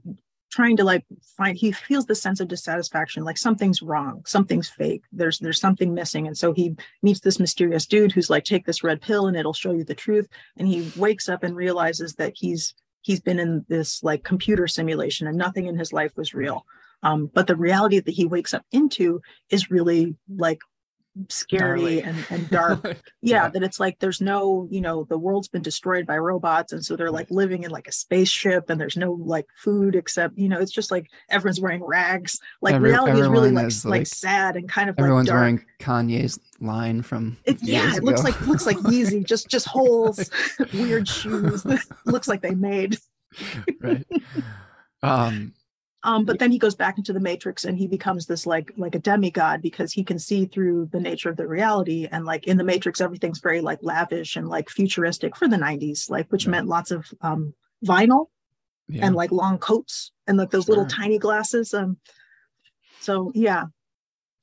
trying 0.51 0.79
to 0.79 0.85
like 0.85 1.05
find 1.37 1.55
he 1.59 1.71
feels 1.71 2.07
this 2.07 2.23
sense 2.23 2.41
of 2.41 2.49
dissatisfaction 2.49 3.25
like 3.25 3.37
something's 3.37 3.83
wrong 3.83 4.23
something's 4.25 4.71
fake. 4.71 5.03
There's 5.13 5.39
there's 5.39 5.61
something 5.61 5.93
missing. 5.93 6.27
And 6.27 6.39
so 6.39 6.55
he 6.55 6.77
meets 7.03 7.21
this 7.21 7.39
mysterious 7.39 7.85
dude 7.85 8.13
who's 8.13 8.31
like 8.31 8.45
take 8.45 8.65
this 8.65 8.83
red 8.83 9.03
pill 9.03 9.27
and 9.27 9.37
it'll 9.37 9.53
show 9.53 9.73
you 9.73 9.85
the 9.85 9.95
truth. 10.07 10.29
And 10.57 10.67
he 10.67 10.91
wakes 10.97 11.29
up 11.29 11.43
and 11.45 11.55
realizes 11.55 12.15
that 12.15 12.33
he's 12.35 12.75
he's 13.07 13.21
been 13.21 13.39
in 13.39 13.65
this 13.69 14.03
like 14.03 14.25
computer 14.25 14.67
simulation 14.67 15.29
and 15.29 15.39
nothing 15.39 15.67
in 15.67 15.79
his 15.79 15.93
life 15.93 16.11
was 16.17 16.35
real. 16.35 16.67
Um, 17.05 17.31
but 17.33 17.47
the 17.47 17.55
reality 17.55 18.01
that 18.01 18.11
he 18.11 18.27
wakes 18.27 18.53
up 18.53 18.65
into 18.73 19.23
is 19.49 19.71
really 19.71 20.17
like 20.29 20.59
scary 21.29 22.03
and, 22.03 22.17
and 22.31 22.51
dark 22.51 22.85
yeah, 22.85 22.95
Yeah. 23.45 23.49
that 23.49 23.63
it's 23.63 23.81
like 23.81 23.99
there's 23.99 24.21
no 24.21 24.67
you 24.71 24.81
know 24.81 25.05
the 25.05 25.19
world's 25.19 25.49
been 25.49 25.63
destroyed 25.63 26.07
by 26.07 26.19
robots 26.19 26.73
and 26.73 26.85
so 26.85 26.97
they're 26.97 27.11
like 27.11 27.31
living 27.31 27.63
in 27.65 27.71
like 27.71 27.89
a 27.89 27.93
spaceship 27.93 28.69
and 28.71 28.81
there's 28.81 28.97
no 28.97 29.13
like 29.13 29.47
food 29.63 29.95
except 29.97 30.37
you 30.39 30.49
know 30.49 30.59
it's 30.61 30.73
just 30.73 30.91
like 30.91 31.11
everyone's 31.31 31.61
wearing 31.61 31.83
rags 31.85 32.39
like 32.61 32.75
Every- 32.75 32.91
reality 32.91 33.21
is 33.21 33.29
really 33.29 33.51
like, 33.51 33.67
is, 33.67 33.85
like 33.85 34.01
like- 34.01 34.07
sad 34.07 34.57
and 34.57 34.69
kind 34.69 34.91
of 34.91 34.99
Everyone's 34.99 35.29
dark. 35.29 35.39
wearing 35.41 35.65
Kanye's 35.81 36.39
line 36.61 37.03
from. 37.03 37.37
it, 37.45 37.59
yeah 37.63 37.95
it 37.97 38.05
looks 38.05 38.23
like 38.25 38.39
looks 38.47 38.67
like 38.67 38.77
Yeezy 38.79 39.25
just 39.27 39.49
just 39.49 39.67
holes 39.67 40.31
weird 40.75 41.09
shoes 41.09 41.65
looks 42.05 42.29
like 42.29 42.43
they 42.43 42.55
made 42.55 42.99
right. 43.81 44.05
Um, 45.03 45.53
um 46.07 46.25
but 46.25 46.39
then 46.39 46.51
he 46.51 46.59
goes 46.59 46.75
back 46.75 46.97
into 46.97 47.13
the 47.13 47.21
matrix 47.21 47.65
and 47.65 47.77
he 47.77 47.87
becomes 47.87 48.25
this 48.27 48.47
like 48.47 48.73
like 48.79 48.95
a 48.95 48.99
demigod 48.99 49.61
because 49.61 49.93
he 49.93 50.03
can 50.03 50.19
see 50.19 50.47
through 50.47 50.87
the 50.93 51.01
nature 51.01 51.29
of 51.29 51.37
the 51.37 51.47
reality 51.47 52.09
and 52.11 52.25
like 52.25 52.47
in 52.47 52.57
the 52.57 52.65
matrix 52.65 53.01
everything's 53.01 53.41
very 53.41 53.61
like 53.61 53.79
lavish 53.83 54.37
and 54.37 54.49
like 54.49 54.71
futuristic 54.71 55.37
for 55.37 55.49
the 55.49 55.57
90s 55.57 56.09
like 56.09 56.27
which 56.33 56.47
Right. 56.47 56.53
meant 56.53 56.69
lots 56.69 56.91
of 56.91 57.05
um 57.21 57.53
vinyl 57.85 58.27
yeah. 58.89 59.05
and 59.07 59.15
like 59.15 59.33
long 59.33 59.59
coats 59.59 60.13
and 60.27 60.39
like 60.39 60.51
those 60.51 60.69
little 60.69 60.87
tiny 60.87 61.19
glasses 61.19 61.75
um 61.75 61.99
so 63.01 63.33
yeah 63.35 63.65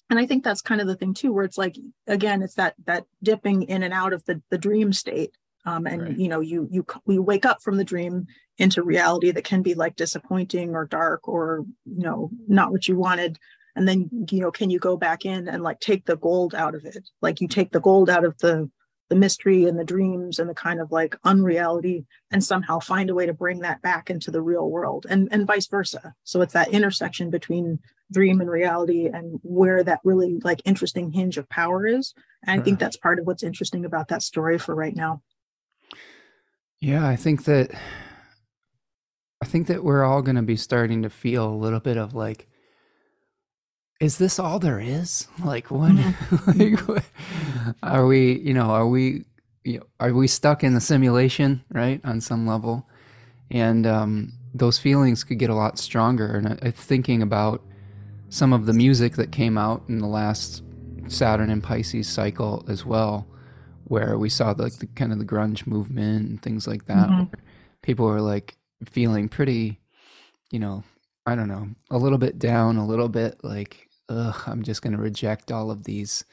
and 0.10 0.20
i 0.20 0.26
think 0.26 0.44
that's 0.44 0.62
kind 0.62 0.82
of 0.82 0.88
the 0.88 0.96
thing 0.96 1.14
too 1.14 1.32
where 1.34 1.46
it's 1.46 1.58
like 1.58 1.76
again 2.08 2.42
it's 2.42 2.56
that 2.56 2.76
that 2.86 3.06
dipping 3.24 3.64
in 3.64 3.84
and 3.84 3.94
out 3.94 4.14
of 4.14 4.24
the 4.26 4.42
the 4.52 4.58
dream 4.58 4.92
state 4.94 5.32
um 5.66 5.88
and 5.88 6.02
Right. 6.02 6.18
you 6.18 6.28
know 6.28 6.42
you 6.42 6.68
you 6.70 6.86
we 7.06 7.18
wake 7.20 7.46
up 7.46 7.62
from 7.64 7.78
the 7.78 7.84
dream 7.86 8.28
into 8.58 8.84
reality 8.84 9.32
that 9.32 9.44
can 9.44 9.62
be 9.62 9.74
like 9.74 9.96
disappointing 9.96 10.76
or 10.76 10.86
dark 10.86 11.28
or 11.28 11.66
you 11.86 12.04
know 12.04 12.30
not 12.48 12.72
what 12.72 12.88
you 12.88 12.96
wanted. 12.96 13.38
And 13.76 13.88
then 13.88 14.10
you 14.30 14.40
know 14.40 14.52
can 14.52 14.70
you 14.70 14.80
go 14.80 14.98
back 14.98 15.26
in 15.26 15.48
and 15.48 15.64
like 15.64 15.80
take 15.80 16.06
the 16.06 16.18
gold 16.18 16.54
out 16.54 16.76
of 16.76 16.86
it? 16.86 17.10
Like 17.22 17.42
you 17.42 17.48
take 17.48 17.72
the 17.72 17.82
gold 17.82 18.10
out 18.10 18.26
of 18.26 18.38
the 18.40 18.70
the 19.10 19.16
mystery 19.16 19.66
and 19.66 19.78
the 19.78 19.84
dreams 19.84 20.40
and 20.40 20.50
the 20.50 20.56
kind 20.56 20.80
of 20.80 20.92
like 20.92 21.16
unreality 21.24 22.06
and 22.32 22.44
somehow 22.44 22.80
find 22.80 23.10
a 23.10 23.14
way 23.14 23.26
to 23.26 23.34
bring 23.34 23.60
that 23.60 23.82
back 23.82 24.10
into 24.10 24.32
the 24.32 24.42
real 24.42 24.70
world 24.70 25.06
and 25.10 25.28
and 25.32 25.48
vice 25.48 25.68
versa. 25.68 26.14
So 26.24 26.42
it's 26.42 26.54
that 26.54 26.70
intersection 26.70 27.30
between 27.30 27.80
dream 28.12 28.40
and 28.40 28.50
reality 28.50 29.08
and 29.08 29.40
where 29.44 29.84
that 29.84 30.00
really 30.04 30.40
like 30.44 30.62
interesting 30.66 31.12
hinge 31.12 31.38
of 31.38 31.50
power 31.50 31.88
is. 31.88 32.14
And 32.46 32.60
i 32.60 32.64
think 32.64 32.78
mm. 32.78 32.80
that's 32.82 32.98
part 32.98 33.20
of 33.20 33.26
what's 33.26 33.44
interesting 33.44 33.86
about 33.86 34.10
that 34.10 34.22
story 34.22 34.60
for 34.60 34.76
right 34.76 34.96
now. 34.96 35.22
Yeah, 36.80 37.08
I 37.08 37.16
think 37.16 37.46
that 37.46 37.72
I 39.44 39.46
think 39.46 39.68
that 39.68 39.84
we're 39.84 40.06
all 40.06 40.22
going 40.22 40.38
to 40.38 40.42
be 40.42 40.56
starting 40.56 41.02
to 41.02 41.10
feel 41.10 41.50
a 41.50 41.54
little 41.54 41.82
bit 41.82 41.98
of 41.98 42.14
like 42.14 42.48
is 44.00 44.18
this 44.18 44.40
all 44.40 44.58
there 44.58 44.80
is? 44.80 45.28
Like 45.44 45.70
what, 45.70 45.92
like, 46.56 46.80
what 46.88 47.04
are 47.84 48.06
we, 48.06 48.40
you 48.40 48.54
know, 48.54 48.68
are 48.68 48.88
we 48.88 49.26
you 49.66 49.80
know, 49.80 49.86
are 50.00 50.14
we 50.14 50.28
stuck 50.28 50.64
in 50.64 50.74
the 50.74 50.80
simulation, 50.80 51.62
right? 51.74 52.00
On 52.06 52.22
some 52.22 52.48
level. 52.48 52.88
And 53.52 53.86
um 53.86 54.32
those 54.54 54.80
feelings 54.80 55.26
could 55.26 55.40
get 55.40 55.50
a 55.50 55.56
lot 55.56 55.78
stronger 55.78 56.38
and 56.38 56.48
I, 56.48 56.58
I'm 56.62 56.72
thinking 56.72 57.22
about 57.22 57.62
some 58.30 58.54
of 58.54 58.66
the 58.66 58.74
music 58.74 59.18
that 59.18 59.34
came 59.34 59.58
out 59.58 59.84
in 59.90 59.98
the 59.98 60.08
last 60.08 60.64
Saturn 61.10 61.50
and 61.50 61.62
Pisces 61.62 62.08
cycle 62.08 62.64
as 62.70 62.86
well 62.86 63.28
where 63.84 64.18
we 64.18 64.30
saw 64.30 64.52
like 64.58 64.78
the 64.78 64.88
kind 64.96 65.12
of 65.12 65.20
the 65.20 65.26
grunge 65.26 65.68
movement 65.68 66.30
and 66.30 66.42
things 66.42 66.66
like 66.66 66.86
that. 66.86 67.10
Mhm. 67.10 67.30
People 67.82 68.06
were 68.06 68.22
like 68.22 68.56
feeling 68.90 69.30
pretty, 69.30 69.80
you 70.52 70.60
know, 70.60 70.84
I 71.26 71.36
don't 71.36 71.48
know, 71.48 71.68
a 71.92 71.98
little 71.98 72.18
bit 72.18 72.40
down, 72.40 72.78
a 72.78 72.86
little 72.86 73.10
bit 73.10 73.40
like, 73.44 73.88
ugh, 74.10 74.42
I'm 74.46 74.64
just 74.64 74.82
going 74.82 74.94
to 74.96 75.02
reject 75.02 75.52
all 75.52 75.72
of 75.72 75.84
these 75.84 76.26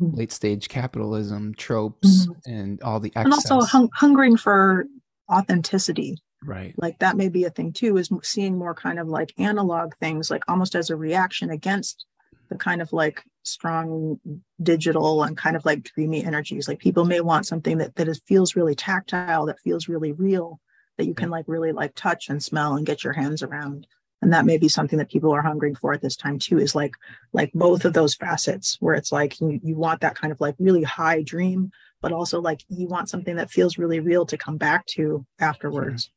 Mhm. 0.00 0.16
late 0.16 0.32
stage 0.32 0.68
capitalism 0.68 1.54
tropes 1.54 2.26
Mhm. 2.26 2.36
and 2.46 2.82
all 2.82 3.00
the 3.00 3.12
and 3.16 3.32
also 3.32 3.60
hung- 3.60 3.90
hungering 3.94 4.36
for 4.36 4.86
authenticity 5.28 6.16
right. 6.44 6.72
like 6.78 6.98
that 7.00 7.16
may 7.16 7.28
be 7.28 7.44
a 7.44 7.50
thing 7.50 7.72
too 7.72 7.96
is 7.98 8.08
seeing 8.22 8.56
more 8.56 8.74
kind 8.74 8.98
of 8.98 9.08
like 9.08 9.34
analog 9.38 9.92
things 10.00 10.30
like 10.30 10.42
almost 10.48 10.74
as 10.74 10.88
a 10.88 10.96
reaction 10.96 11.50
against 11.50 12.06
the 12.48 12.56
kind 12.56 12.80
of 12.80 12.92
like 12.92 13.22
strong 13.42 14.18
digital 14.62 15.24
and 15.24 15.36
kind 15.36 15.56
of 15.56 15.64
like 15.66 15.82
dreamy 15.82 16.24
energies 16.24 16.68
like 16.68 16.78
people 16.78 17.04
may 17.04 17.20
want 17.20 17.44
something 17.46 17.76
that 17.78 17.94
that 17.96 18.08
is, 18.08 18.20
feels 18.26 18.54
really 18.56 18.74
tactile 18.74 19.44
that 19.46 19.60
feels 19.60 19.88
really 19.88 20.12
real 20.12 20.60
that 20.98 21.06
you 21.06 21.14
can 21.14 21.26
mm-hmm. 21.26 21.32
like 21.32 21.44
really 21.48 21.72
like 21.72 21.94
touch 21.94 22.28
and 22.28 22.42
smell 22.42 22.74
and 22.74 22.86
get 22.86 23.02
your 23.02 23.14
hands 23.14 23.42
around. 23.42 23.86
And 24.20 24.32
that 24.32 24.44
may 24.44 24.58
be 24.58 24.68
something 24.68 24.98
that 24.98 25.10
people 25.10 25.32
are 25.32 25.42
hungering 25.42 25.76
for 25.76 25.92
at 25.92 26.02
this 26.02 26.16
time 26.16 26.38
too 26.38 26.58
is 26.58 26.74
like 26.74 26.92
like 27.32 27.52
both 27.54 27.84
of 27.84 27.92
those 27.92 28.16
facets 28.16 28.76
where 28.80 28.94
it's 28.94 29.12
like 29.12 29.40
you, 29.40 29.60
you 29.62 29.76
want 29.76 30.00
that 30.00 30.16
kind 30.16 30.32
of 30.32 30.40
like 30.40 30.56
really 30.58 30.82
high 30.82 31.22
dream 31.22 31.70
but 32.00 32.12
also 32.12 32.40
like 32.40 32.62
you 32.68 32.86
want 32.86 33.08
something 33.08 33.36
that 33.36 33.50
feels 33.50 33.78
really 33.78 34.00
real 34.00 34.26
to 34.26 34.36
come 34.36 34.56
back 34.56 34.86
to 34.86 35.24
afterwards. 35.40 36.10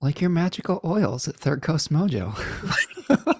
Like 0.00 0.20
your 0.20 0.30
magical 0.30 0.80
oils 0.84 1.28
at 1.28 1.36
Third 1.36 1.62
Coast 1.62 1.92
Mojo. 1.92 2.34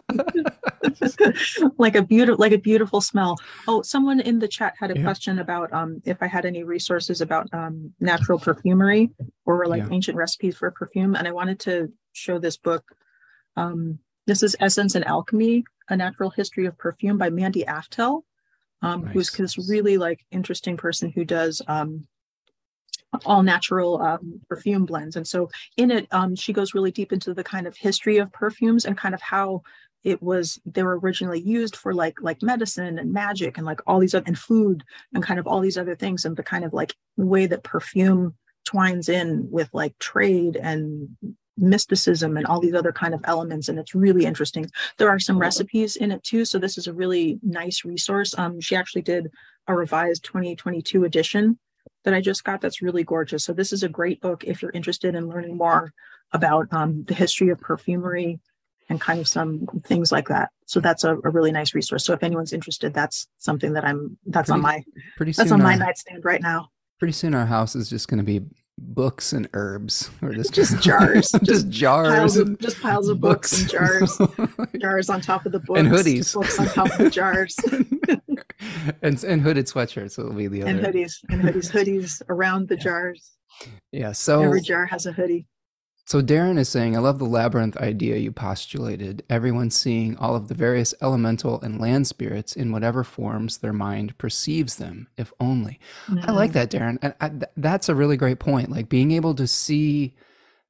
like 1.78 1.94
a 1.94 2.02
beautiful 2.02 2.38
like 2.38 2.52
a 2.52 2.59
beautiful 2.59 3.00
smell 3.00 3.36
oh 3.68 3.82
someone 3.82 4.20
in 4.20 4.38
the 4.38 4.48
chat 4.48 4.74
had 4.78 4.90
a 4.90 4.96
Yeah. 4.96 5.04
question 5.04 5.38
about 5.38 5.72
um 5.72 6.00
if 6.04 6.22
i 6.22 6.26
had 6.26 6.44
any 6.44 6.64
resources 6.64 7.20
about 7.20 7.48
um 7.52 7.92
natural 8.00 8.38
perfumery 8.38 9.10
or 9.44 9.66
like 9.66 9.84
Yeah. 9.84 9.94
ancient 9.94 10.16
recipes 10.16 10.56
for 10.56 10.70
perfume 10.70 11.14
and 11.14 11.26
i 11.26 11.32
wanted 11.32 11.60
to 11.60 11.92
show 12.12 12.38
this 12.38 12.56
book 12.56 12.84
um 13.56 13.98
this 14.26 14.42
is 14.42 14.56
essence 14.60 14.94
and 14.94 15.06
alchemy 15.06 15.64
a 15.88 15.96
natural 15.96 16.30
history 16.30 16.66
of 16.66 16.76
perfume 16.78 17.18
by 17.18 17.30
mandy 17.30 17.64
aftel 17.64 18.22
um 18.82 19.06
who's 19.06 19.30
this 19.32 19.59
really 19.68 19.98
like 19.98 20.20
interesting 20.30 20.76
person 20.76 21.10
who 21.10 21.24
does 21.24 21.62
um 21.68 22.06
all 23.26 23.42
natural 23.42 24.00
um, 24.00 24.40
perfume 24.48 24.86
blends 24.86 25.16
and 25.16 25.26
so 25.26 25.50
in 25.76 25.90
it 25.90 26.06
um, 26.12 26.34
she 26.34 26.52
goes 26.52 26.74
really 26.74 26.90
deep 26.90 27.12
into 27.12 27.34
the 27.34 27.44
kind 27.44 27.66
of 27.66 27.76
history 27.76 28.16
of 28.18 28.32
perfumes 28.32 28.84
and 28.84 28.96
kind 28.96 29.14
of 29.14 29.20
how 29.20 29.62
it 30.04 30.22
was 30.22 30.60
they 30.64 30.82
were 30.82 30.98
originally 30.98 31.40
used 31.40 31.76
for 31.76 31.94
like 31.94 32.20
like 32.20 32.42
medicine 32.42 32.98
and 32.98 33.12
magic 33.12 33.56
and 33.56 33.66
like 33.66 33.80
all 33.86 33.98
these 33.98 34.14
other 34.14 34.24
and 34.26 34.38
food 34.38 34.84
and 35.14 35.22
kind 35.22 35.38
of 35.38 35.46
all 35.46 35.60
these 35.60 35.78
other 35.78 35.94
things 35.94 36.24
and 36.24 36.36
the 36.36 36.42
kind 36.42 36.64
of 36.64 36.72
like 36.72 36.94
way 37.16 37.46
that 37.46 37.62
perfume 37.62 38.34
twines 38.64 39.08
in 39.08 39.48
with 39.50 39.68
like 39.72 39.96
trade 39.98 40.56
and 40.56 41.08
mysticism 41.56 42.36
and 42.36 42.46
all 42.46 42.60
these 42.60 42.74
other 42.74 42.92
kind 42.92 43.14
of 43.14 43.20
elements 43.24 43.68
and 43.68 43.78
it's 43.78 43.94
really 43.94 44.24
interesting. 44.24 44.68
There 44.98 45.10
are 45.10 45.18
some 45.18 45.38
recipes 45.38 45.96
in 45.96 46.10
it 46.10 46.22
too 46.22 46.44
so 46.44 46.58
this 46.58 46.78
is 46.78 46.86
a 46.86 46.92
really 46.92 47.38
nice 47.42 47.84
resource. 47.84 48.36
Um 48.38 48.60
she 48.60 48.76
actually 48.76 49.02
did 49.02 49.30
a 49.68 49.74
revised 49.74 50.24
2022 50.24 51.04
edition 51.04 51.58
that 52.04 52.14
i 52.14 52.20
just 52.20 52.42
got 52.42 52.60
that's 52.60 52.82
really 52.82 53.04
gorgeous. 53.04 53.44
So 53.44 53.52
this 53.52 53.72
is 53.72 53.82
a 53.82 53.88
great 53.88 54.20
book 54.20 54.44
if 54.44 54.60
you're 54.60 54.72
interested 54.72 55.14
in 55.14 55.28
learning 55.28 55.56
more 55.56 55.92
about 56.32 56.66
um, 56.72 57.04
the 57.04 57.14
history 57.14 57.50
of 57.50 57.60
perfumery 57.60 58.40
and 58.93 59.01
kind 59.01 59.19
of 59.19 59.27
some 59.27 59.66
things 59.85 60.12
like 60.12 60.28
that 60.28 60.51
so 60.66 60.78
that's 60.78 61.02
a, 61.05 61.14
a 61.16 61.31
really 61.31 61.51
nice 61.51 61.74
resource 61.74 62.05
so 62.05 62.12
if 62.12 62.23
anyone's 62.23 62.52
interested 62.52 62.93
that's 62.93 63.27
something 63.39 63.73
that 63.73 63.85
i'm 63.85 64.16
that's 64.27 64.51
on 64.51 64.60
my 64.60 64.82
Pretty 65.16 65.32
soon, 65.32 65.43
that's 65.44 65.52
on 65.52 65.62
my 65.62 65.73
our, 65.73 65.78
nightstand 65.78 66.23
right 66.24 66.43
now 66.43 66.69
pretty 66.98 67.12
soon 67.12 67.35
our 67.35 67.47
house 67.47 67.74
is 67.74 67.89
just 67.89 68.06
going 68.09 68.19
to 68.19 68.24
be 68.24 68.40
books 68.78 69.32
and 69.35 69.47
herbs. 69.52 70.10
We're 70.23 70.32
just 70.35 70.52
Just 70.60 70.81
jars. 70.82 71.31
just, 71.32 71.44
Just 71.44 71.69
jars, 71.69 72.09
piles 72.09 72.36
of 72.39 72.59
just 72.59 72.81
piles 72.81 73.09
of 73.09 73.20
books, 73.20 73.60
and 73.60 73.70
jars 73.70 74.19
jars 74.81 75.10
on 75.10 75.20
top 75.20 75.44
of 75.47 75.52
the 75.52 75.59
books 75.60 75.78
And 75.81 75.89
hoodies. 75.89 76.32
books 76.35 76.59
on 76.59 76.66
top 76.69 76.90
of 76.90 76.98
the 76.98 77.10
jars 77.10 77.55
and 79.02 79.23
and 79.24 79.43
hooded 79.43 79.66
sweatshirts 79.66 80.16
will 80.19 80.32
be 80.32 80.47
the 80.48 80.62
other. 80.62 80.70
and 80.70 80.81
hoodies 80.81 81.14
and 81.28 81.43
hoodies 81.43 81.70
hoodies 81.70 82.23
around 82.28 82.69
the 82.69 82.77
Yeah. 82.77 82.82
jars 82.82 83.31
Yeah. 83.93 84.12
So 84.12 84.43
every 84.43 84.60
jar 84.62 84.86
has 84.86 85.06
a 85.06 85.12
hoodie 85.12 85.47
So 86.04 86.20
Darren 86.20 86.58
is 86.58 86.68
saying, 86.68 86.96
I 86.96 87.00
love 87.00 87.18
the 87.18 87.24
labyrinth 87.24 87.76
idea 87.76 88.16
you 88.16 88.32
postulated. 88.32 89.22
Everyone 89.30 89.70
seeing 89.70 90.16
all 90.16 90.34
of 90.34 90.48
the 90.48 90.54
various 90.54 90.94
elemental 91.00 91.60
and 91.60 91.80
land 91.80 92.06
spirits 92.08 92.54
in 92.54 92.72
whatever 92.72 93.04
forms 93.04 93.58
their 93.58 93.72
mind 93.72 94.18
perceives 94.18 94.76
them, 94.76 95.08
if 95.16 95.32
only. 95.38 95.78
I 96.08 96.12
mm-hmm. 96.12 96.32
like 96.32 96.52
that, 96.52 96.70
Darren. 96.70 96.98
And 97.02 97.14
I, 97.20 97.28
th- 97.28 97.44
that's 97.56 97.88
a 97.88 97.94
really 97.94 98.16
great 98.16 98.40
point. 98.40 98.70
Like 98.70 98.88
being 98.88 99.12
able 99.12 99.34
to 99.36 99.46
see 99.46 100.14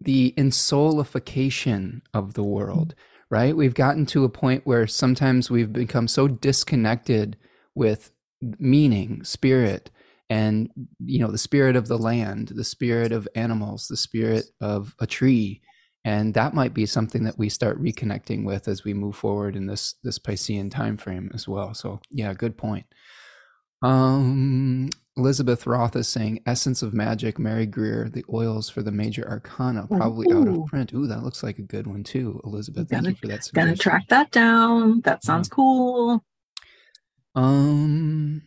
the 0.00 0.34
ensoulification 0.36 2.02
of 2.12 2.34
the 2.34 2.44
world, 2.44 2.94
right? 3.30 3.56
We've 3.56 3.74
gotten 3.74 4.04
to 4.06 4.24
a 4.24 4.28
point 4.28 4.66
where 4.66 4.86
sometimes 4.86 5.50
we've 5.50 5.72
become 5.72 6.08
so 6.08 6.28
disconnected 6.28 7.38
with 7.74 8.10
meaning, 8.58 9.24
spirit, 9.24 9.90
and 10.32 10.70
you 11.04 11.18
know 11.18 11.30
the 11.30 11.36
spirit 11.36 11.76
of 11.76 11.88
the 11.88 11.98
land, 11.98 12.48
the 12.48 12.64
spirit 12.64 13.12
of 13.12 13.28
animals, 13.34 13.86
the 13.86 13.98
spirit 13.98 14.46
of 14.62 14.94
a 14.98 15.06
tree, 15.06 15.60
and 16.06 16.32
that 16.32 16.54
might 16.54 16.72
be 16.72 16.86
something 16.86 17.24
that 17.24 17.36
we 17.36 17.50
start 17.50 17.82
reconnecting 17.82 18.42
with 18.46 18.66
as 18.66 18.82
we 18.82 18.94
move 18.94 19.14
forward 19.14 19.56
in 19.56 19.66
this 19.66 19.96
this 20.02 20.18
Piscean 20.18 20.70
time 20.70 20.96
frame 20.96 21.30
as 21.34 21.46
well. 21.46 21.74
So 21.74 22.00
yeah, 22.10 22.32
good 22.32 22.56
point. 22.56 22.86
Um, 23.82 24.88
Elizabeth 25.18 25.66
Roth 25.66 25.96
is 25.96 26.08
saying 26.08 26.40
Essence 26.46 26.80
of 26.80 26.94
Magic, 26.94 27.38
Mary 27.38 27.66
Greer, 27.66 28.08
the 28.08 28.24
oils 28.32 28.70
for 28.70 28.80
the 28.80 28.92
major 28.92 29.28
arcana, 29.28 29.86
probably 29.86 30.32
Ooh. 30.32 30.40
out 30.40 30.48
of 30.48 30.66
print. 30.66 30.94
Ooh, 30.94 31.08
that 31.08 31.22
looks 31.22 31.42
like 31.42 31.58
a 31.58 31.62
good 31.62 31.86
one 31.86 32.04
too, 32.04 32.40
Elizabeth. 32.44 32.88
Thank 32.88 33.06
you 33.06 33.14
for 33.16 33.26
that. 33.26 33.44
Suggestion. 33.44 33.66
Gonna 33.66 33.76
track 33.76 34.08
that 34.08 34.30
down. 34.30 35.02
That 35.02 35.22
sounds 35.24 35.48
yeah. 35.50 35.56
cool. 35.56 36.24
Um. 37.34 38.42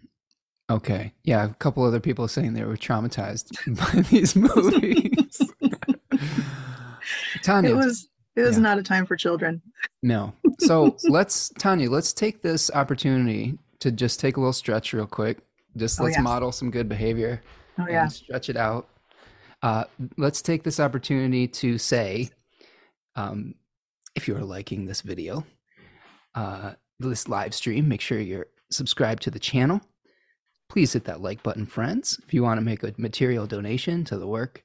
Okay. 0.70 1.14
Yeah, 1.24 1.46
a 1.46 1.54
couple 1.56 1.84
other 1.84 2.00
people 2.00 2.28
saying 2.28 2.54
they 2.54 2.64
were 2.64 2.78
traumatized 2.78 3.52
by 3.96 4.02
these 4.02 4.36
movies. 4.36 5.42
Tanya, 7.44 7.72
it 7.72 7.76
was 7.76 8.10
it 8.36 8.42
was 8.42 8.58
yeah. 8.58 8.64
not 8.64 8.80
a 8.80 8.84
time 8.84 9.06
for 9.06 9.16
children. 9.16 9.62
No. 10.02 10.34
So 10.60 10.98
let's 11.10 11.50
Tanya, 11.60 11.90
let's 11.90 12.14
take 12.14 12.42
this 12.42 12.72
opportunity 12.72 13.58
to 13.80 13.92
just 13.92 14.20
take 14.20 14.38
a 14.38 14.40
little 14.40 14.54
stretch 14.54 14.94
real 14.94 15.06
quick. 15.06 15.40
Just 15.78 16.00
oh, 16.00 16.06
let's 16.06 16.18
oh, 16.18 16.20
yes. 16.20 16.24
model 16.24 16.52
some 16.52 16.72
good 16.72 16.90
behavior. 16.90 17.42
Oh 17.78 17.86
yeah. 17.88 18.08
Stretch 18.08 18.50
it 18.50 18.58
out. 18.58 18.90
Uh, 19.62 19.86
let's 20.18 20.42
take 20.42 20.64
this 20.64 20.80
opportunity 20.80 21.48
to 21.48 21.78
say, 21.78 22.30
um, 23.16 23.56
if 24.16 24.28
you 24.28 24.36
are 24.36 24.44
liking 24.44 24.86
this 24.86 25.02
video, 25.02 25.44
uh, 26.36 26.74
this 27.00 27.28
live 27.28 27.54
stream, 27.54 27.88
make 27.88 28.02
sure 28.02 28.20
you're 28.20 28.48
subscribed 28.70 29.24
to 29.24 29.32
the 29.32 29.40
channel. 29.40 29.82
Please 30.70 30.94
hit 30.94 31.06
that 31.06 31.22
like 31.22 31.44
button, 31.44 31.66
friends. 31.66 32.20
If 32.26 32.34
you 32.34 32.44
want 32.44 32.58
to 32.58 32.66
make 32.66 32.84
a 32.84 32.94
material 32.98 33.48
donation 33.48 34.04
to 34.06 34.18
the 34.18 34.28
work 34.28 34.64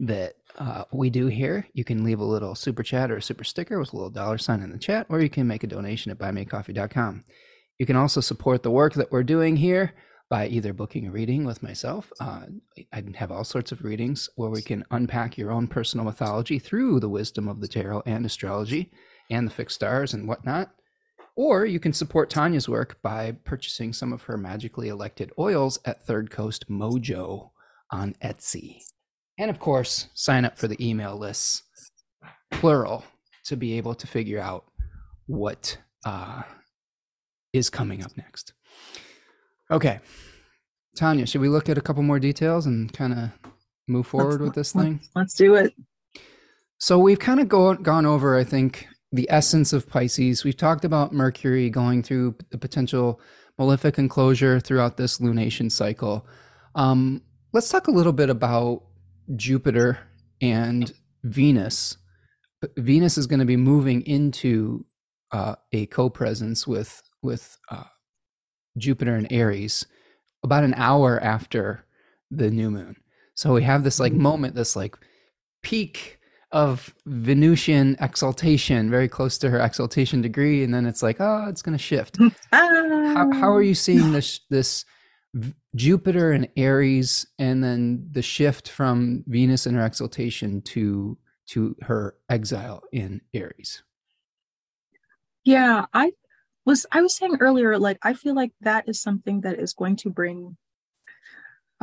that 0.00 0.34
uh, 0.58 0.84
we 0.92 1.10
do 1.10 1.26
here, 1.26 1.66
you 1.72 1.84
can 1.84 2.04
leave 2.04 2.20
a 2.20 2.24
little 2.24 2.54
super 2.54 2.82
chat 2.82 3.10
or 3.10 3.16
a 3.16 3.22
super 3.22 3.44
sticker 3.44 3.78
with 3.78 3.92
a 3.92 3.96
little 3.96 4.10
dollar 4.10 4.38
sign 4.38 4.62
in 4.62 4.72
the 4.72 4.78
chat, 4.78 5.06
or 5.08 5.20
you 5.20 5.30
can 5.30 5.46
make 5.46 5.62
a 5.62 5.68
donation 5.68 6.10
at 6.10 6.18
buymeacoffee.com. 6.18 7.24
You 7.78 7.86
can 7.86 7.96
also 7.96 8.20
support 8.20 8.62
the 8.62 8.70
work 8.70 8.94
that 8.94 9.12
we're 9.12 9.22
doing 9.22 9.56
here 9.56 9.94
by 10.28 10.46
either 10.46 10.72
booking 10.72 11.06
a 11.06 11.10
reading 11.10 11.44
with 11.44 11.62
myself. 11.62 12.10
Uh, 12.18 12.46
I 12.92 13.02
have 13.16 13.30
all 13.30 13.44
sorts 13.44 13.70
of 13.70 13.84
readings 13.84 14.30
where 14.36 14.50
we 14.50 14.62
can 14.62 14.84
unpack 14.90 15.36
your 15.36 15.50
own 15.50 15.66
personal 15.66 16.06
mythology 16.06 16.58
through 16.58 17.00
the 17.00 17.08
wisdom 17.08 17.48
of 17.48 17.60
the 17.60 17.68
tarot 17.68 18.02
and 18.06 18.24
astrology 18.24 18.90
and 19.30 19.46
the 19.46 19.52
fixed 19.52 19.74
stars 19.74 20.14
and 20.14 20.26
whatnot. 20.26 20.70
Or 21.34 21.64
you 21.64 21.80
can 21.80 21.92
support 21.92 22.28
Tanya's 22.28 22.68
work 22.68 23.00
by 23.02 23.32
purchasing 23.44 23.92
some 23.92 24.12
of 24.12 24.22
her 24.22 24.36
magically 24.36 24.88
elected 24.88 25.32
oils 25.38 25.78
at 25.84 26.04
Third 26.04 26.30
Coast 26.30 26.68
Mojo 26.68 27.50
on 27.90 28.14
Etsy. 28.22 28.82
And 29.38 29.50
of 29.50 29.58
course, 29.58 30.08
sign 30.14 30.44
up 30.44 30.58
for 30.58 30.68
the 30.68 30.76
email 30.86 31.16
lists, 31.16 31.62
plural, 32.50 33.04
to 33.46 33.56
be 33.56 33.78
able 33.78 33.94
to 33.94 34.06
figure 34.06 34.38
out 34.38 34.64
what 35.26 35.78
uh, 36.04 36.42
is 37.52 37.70
coming 37.70 38.04
up 38.04 38.16
next. 38.16 38.52
Okay. 39.70 40.00
Tanya, 40.96 41.26
should 41.26 41.40
we 41.40 41.48
look 41.48 41.70
at 41.70 41.78
a 41.78 41.80
couple 41.80 42.02
more 42.02 42.18
details 42.18 42.66
and 42.66 42.92
kind 42.92 43.14
of 43.14 43.30
move 43.88 44.06
forward 44.06 44.32
let's, 44.32 44.42
with 44.42 44.54
this 44.54 44.72
thing? 44.72 45.00
Let's 45.16 45.34
do 45.34 45.54
it. 45.54 45.72
So 46.78 46.98
we've 46.98 47.18
kind 47.18 47.40
of 47.40 47.48
go, 47.48 47.74
gone 47.74 48.04
over, 48.04 48.36
I 48.36 48.44
think, 48.44 48.86
the 49.12 49.30
essence 49.30 49.72
of 49.72 49.88
Pisces. 49.88 50.42
We've 50.42 50.56
talked 50.56 50.84
about 50.84 51.12
Mercury 51.12 51.68
going 51.70 52.02
through 52.02 52.36
the 52.50 52.58
potential 52.58 53.20
malefic 53.58 53.98
enclosure 53.98 54.58
throughout 54.58 54.96
this 54.96 55.18
lunation 55.18 55.70
cycle. 55.70 56.26
Um, 56.74 57.22
let's 57.52 57.68
talk 57.68 57.86
a 57.86 57.92
little 57.92 58.12
bit 58.12 58.30
about 58.30 58.82
Jupiter 59.36 59.98
and 60.40 60.92
Venus. 61.22 61.98
Venus 62.76 63.18
is 63.18 63.26
going 63.26 63.40
to 63.40 63.46
be 63.46 63.56
moving 63.56 64.02
into 64.06 64.84
uh, 65.32 65.56
a 65.72 65.86
co-presence 65.86 66.66
with 66.66 67.02
with 67.22 67.56
uh, 67.70 67.84
Jupiter 68.76 69.14
and 69.14 69.30
Aries 69.30 69.86
about 70.42 70.64
an 70.64 70.74
hour 70.74 71.20
after 71.22 71.84
the 72.30 72.50
new 72.50 72.70
moon. 72.70 72.96
So 73.34 73.52
we 73.52 73.62
have 73.62 73.84
this 73.84 74.00
like 74.00 74.12
mm-hmm. 74.12 74.22
moment, 74.22 74.54
this 74.54 74.74
like 74.74 74.96
peak 75.62 76.18
of 76.52 76.94
Venusian 77.06 77.96
exaltation, 78.00 78.90
very 78.90 79.08
close 79.08 79.38
to 79.38 79.50
her 79.50 79.58
exaltation 79.58 80.20
degree, 80.20 80.62
and 80.62 80.72
then 80.72 80.86
it's 80.86 81.02
like, 81.02 81.16
oh, 81.18 81.46
it's 81.48 81.62
going 81.62 81.76
to 81.76 81.82
shift. 81.82 82.18
Ah. 82.52 83.12
how, 83.14 83.32
how 83.32 83.52
are 83.52 83.62
you 83.62 83.74
seeing 83.74 84.12
this 84.12 84.40
this 84.50 84.84
Jupiter 85.74 86.32
and 86.32 86.48
Aries, 86.56 87.26
and 87.38 87.64
then 87.64 88.08
the 88.10 88.22
shift 88.22 88.68
from 88.68 89.24
Venus 89.26 89.66
and 89.66 89.76
her 89.76 89.84
exaltation 89.84 90.60
to 90.62 91.18
to 91.48 91.76
her 91.82 92.14
exile 92.28 92.82
in 92.92 93.20
Aries? 93.34 93.82
Yeah, 95.44 95.86
I 95.92 96.12
was 96.64 96.86
I 96.92 97.00
was 97.02 97.14
saying 97.14 97.38
earlier, 97.40 97.78
like 97.78 97.98
I 98.02 98.12
feel 98.12 98.34
like 98.34 98.52
that 98.60 98.88
is 98.88 99.00
something 99.00 99.40
that 99.40 99.58
is 99.58 99.72
going 99.72 99.96
to 99.96 100.10
bring 100.10 100.56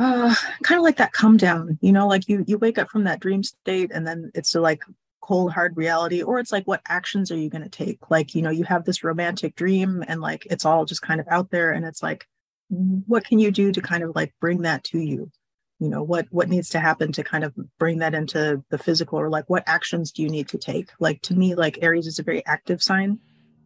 uh 0.00 0.34
kind 0.62 0.78
of 0.78 0.82
like 0.82 0.96
that 0.96 1.12
come 1.12 1.36
down, 1.36 1.78
you 1.82 1.92
know, 1.92 2.08
like 2.08 2.26
you 2.26 2.42
you 2.46 2.56
wake 2.56 2.78
up 2.78 2.88
from 2.88 3.04
that 3.04 3.20
dream 3.20 3.42
state 3.42 3.90
and 3.92 4.06
then 4.06 4.30
it's 4.34 4.54
like 4.54 4.82
cold 5.20 5.52
hard 5.52 5.76
reality 5.76 6.22
or 6.22 6.40
it's 6.40 6.50
like 6.52 6.64
what 6.64 6.80
actions 6.88 7.30
are 7.30 7.36
you 7.36 7.50
going 7.50 7.62
to 7.62 7.68
take? 7.68 8.10
Like 8.10 8.34
you 8.34 8.40
know 8.40 8.50
you 8.50 8.64
have 8.64 8.84
this 8.86 9.04
romantic 9.04 9.54
dream 9.56 10.02
and 10.08 10.22
like 10.22 10.46
it's 10.50 10.64
all 10.64 10.86
just 10.86 11.02
kind 11.02 11.20
of 11.20 11.28
out 11.28 11.50
there 11.50 11.72
and 11.72 11.84
it's 11.84 12.02
like 12.02 12.26
what 12.70 13.24
can 13.24 13.38
you 13.38 13.50
do 13.50 13.72
to 13.72 13.80
kind 13.82 14.02
of 14.02 14.16
like 14.16 14.32
bring 14.40 14.62
that 14.62 14.84
to 14.84 14.98
you? 14.98 15.30
You 15.78 15.88
know 15.90 16.02
what 16.02 16.26
what 16.30 16.48
needs 16.48 16.70
to 16.70 16.80
happen 16.80 17.12
to 17.12 17.22
kind 17.22 17.44
of 17.44 17.54
bring 17.78 17.98
that 17.98 18.14
into 18.14 18.64
the 18.70 18.78
physical 18.78 19.20
or 19.20 19.28
like 19.28 19.50
what 19.50 19.64
actions 19.66 20.12
do 20.12 20.22
you 20.22 20.30
need 20.30 20.48
to 20.48 20.58
take? 20.58 20.90
Like 20.98 21.20
to 21.22 21.34
me 21.34 21.54
like 21.54 21.78
aries 21.82 22.06
is 22.06 22.18
a 22.18 22.22
very 22.22 22.44
active 22.46 22.82
sign. 22.82 23.18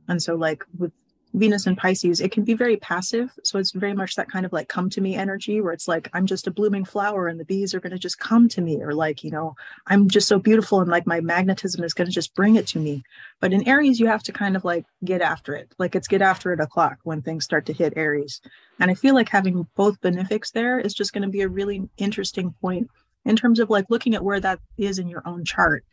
And 0.08 0.20
so 0.20 0.34
like 0.34 0.64
with 0.76 0.92
Venus 1.34 1.66
and 1.66 1.76
Pisces, 1.76 2.20
it 2.20 2.30
can 2.30 2.44
be 2.44 2.54
very 2.54 2.76
passive. 2.76 3.30
So 3.42 3.58
it's 3.58 3.72
very 3.72 3.92
much 3.92 4.14
that 4.14 4.30
kind 4.30 4.46
of 4.46 4.52
like 4.52 4.68
come 4.68 4.88
to 4.90 5.00
me 5.00 5.16
energy 5.16 5.60
where 5.60 5.72
it's 5.72 5.88
like, 5.88 6.08
I'm 6.12 6.26
just 6.26 6.46
a 6.46 6.52
blooming 6.52 6.84
flower 6.84 7.26
and 7.26 7.40
the 7.40 7.44
bees 7.44 7.74
are 7.74 7.80
going 7.80 7.92
to 7.92 7.98
just 7.98 8.20
come 8.20 8.48
to 8.50 8.60
me. 8.60 8.80
Or 8.80 8.94
like, 8.94 9.24
you 9.24 9.32
know, 9.32 9.56
I'm 9.88 10.08
just 10.08 10.28
so 10.28 10.38
beautiful 10.38 10.80
and 10.80 10.88
like 10.88 11.08
my 11.08 11.20
magnetism 11.20 11.82
is 11.82 11.92
going 11.92 12.06
to 12.06 12.12
just 12.12 12.36
bring 12.36 12.54
it 12.54 12.68
to 12.68 12.78
me. 12.78 13.02
But 13.40 13.52
in 13.52 13.66
Aries, 13.66 13.98
you 13.98 14.06
have 14.06 14.22
to 14.24 14.32
kind 14.32 14.54
of 14.54 14.64
like 14.64 14.86
get 15.04 15.20
after 15.20 15.56
it. 15.56 15.74
Like 15.76 15.96
it's 15.96 16.06
get 16.06 16.22
after 16.22 16.52
it 16.52 16.60
o'clock 16.60 16.98
when 17.02 17.20
things 17.20 17.44
start 17.44 17.66
to 17.66 17.72
hit 17.72 17.94
Aries. 17.96 18.40
And 18.78 18.88
I 18.90 18.94
feel 18.94 19.14
like 19.14 19.28
having 19.28 19.66
both 19.74 20.00
benefics 20.00 20.52
there 20.52 20.78
is 20.78 20.94
just 20.94 21.12
going 21.12 21.22
to 21.22 21.28
be 21.28 21.42
a 21.42 21.48
really 21.48 21.88
interesting 21.96 22.54
point 22.60 22.88
in 23.24 23.34
terms 23.34 23.58
of 23.58 23.70
like 23.70 23.86
looking 23.90 24.14
at 24.14 24.22
where 24.22 24.40
that 24.40 24.60
is 24.78 25.00
in 25.00 25.08
your 25.08 25.22
own 25.26 25.44
chart 25.44 25.84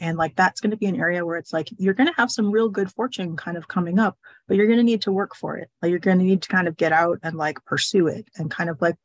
and 0.00 0.16
like 0.16 0.34
that's 0.34 0.60
going 0.60 0.70
to 0.70 0.76
be 0.76 0.86
an 0.86 0.98
area 0.98 1.24
where 1.24 1.36
it's 1.36 1.52
like 1.52 1.68
you're 1.76 1.94
going 1.94 2.08
to 2.08 2.16
have 2.16 2.30
some 2.30 2.50
real 2.50 2.68
good 2.68 2.90
fortune 2.90 3.36
kind 3.36 3.56
of 3.56 3.68
coming 3.68 3.98
up, 3.98 4.18
but 4.48 4.56
you're 4.56 4.66
going 4.66 4.78
to 4.78 4.84
need 4.84 5.02
to 5.02 5.12
work 5.12 5.36
for 5.36 5.56
it. 5.56 5.70
Like 5.82 5.90
you're 5.90 5.98
going 5.98 6.18
to 6.18 6.24
need 6.24 6.42
to 6.42 6.48
kind 6.48 6.66
of 6.66 6.76
get 6.76 6.92
out 6.92 7.18
and 7.22 7.36
like 7.36 7.64
pursue 7.66 8.08
it 8.08 8.26
and 8.36 8.50
kind 8.50 8.70
of 8.70 8.80
like 8.80 8.96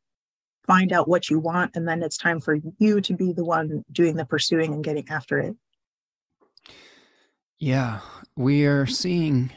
find 0.66 0.92
out 0.92 1.06
what 1.06 1.30
you 1.30 1.38
want. 1.38 1.76
And 1.76 1.86
then 1.86 2.02
it's 2.02 2.16
time 2.16 2.40
for 2.40 2.56
you 2.78 3.00
to 3.02 3.14
be 3.14 3.32
the 3.32 3.44
one 3.44 3.84
doing 3.92 4.16
the 4.16 4.24
pursuing 4.24 4.72
and 4.72 4.82
getting 4.82 5.08
after 5.08 5.38
it. 5.38 5.54
Yeah, 7.58 8.00
we 8.34 8.66
are 8.66 8.86
seeing. 8.86 9.52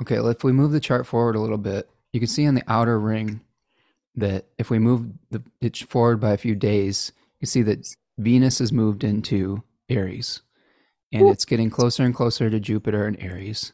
Okay, 0.00 0.16
if 0.16 0.44
we 0.44 0.52
move 0.52 0.70
the 0.70 0.80
chart 0.80 1.06
forward 1.06 1.34
a 1.34 1.40
little 1.40 1.58
bit, 1.58 1.90
you 2.12 2.20
can 2.20 2.28
see 2.28 2.46
on 2.46 2.54
the 2.54 2.62
outer 2.68 2.98
ring 3.00 3.40
that 4.14 4.46
if 4.58 4.70
we 4.70 4.78
move 4.78 5.06
the 5.30 5.42
it 5.60 5.76
forward 5.76 6.20
by 6.20 6.32
a 6.32 6.38
few 6.38 6.54
days, 6.54 7.12
you 7.40 7.46
see 7.46 7.62
that 7.62 7.86
Venus 8.16 8.58
has 8.60 8.72
moved 8.72 9.04
into 9.04 9.62
Aries, 9.88 10.42
and 11.12 11.28
it's 11.28 11.44
getting 11.44 11.70
closer 11.70 12.04
and 12.04 12.14
closer 12.14 12.50
to 12.50 12.60
Jupiter 12.60 13.06
and 13.06 13.20
Aries. 13.20 13.72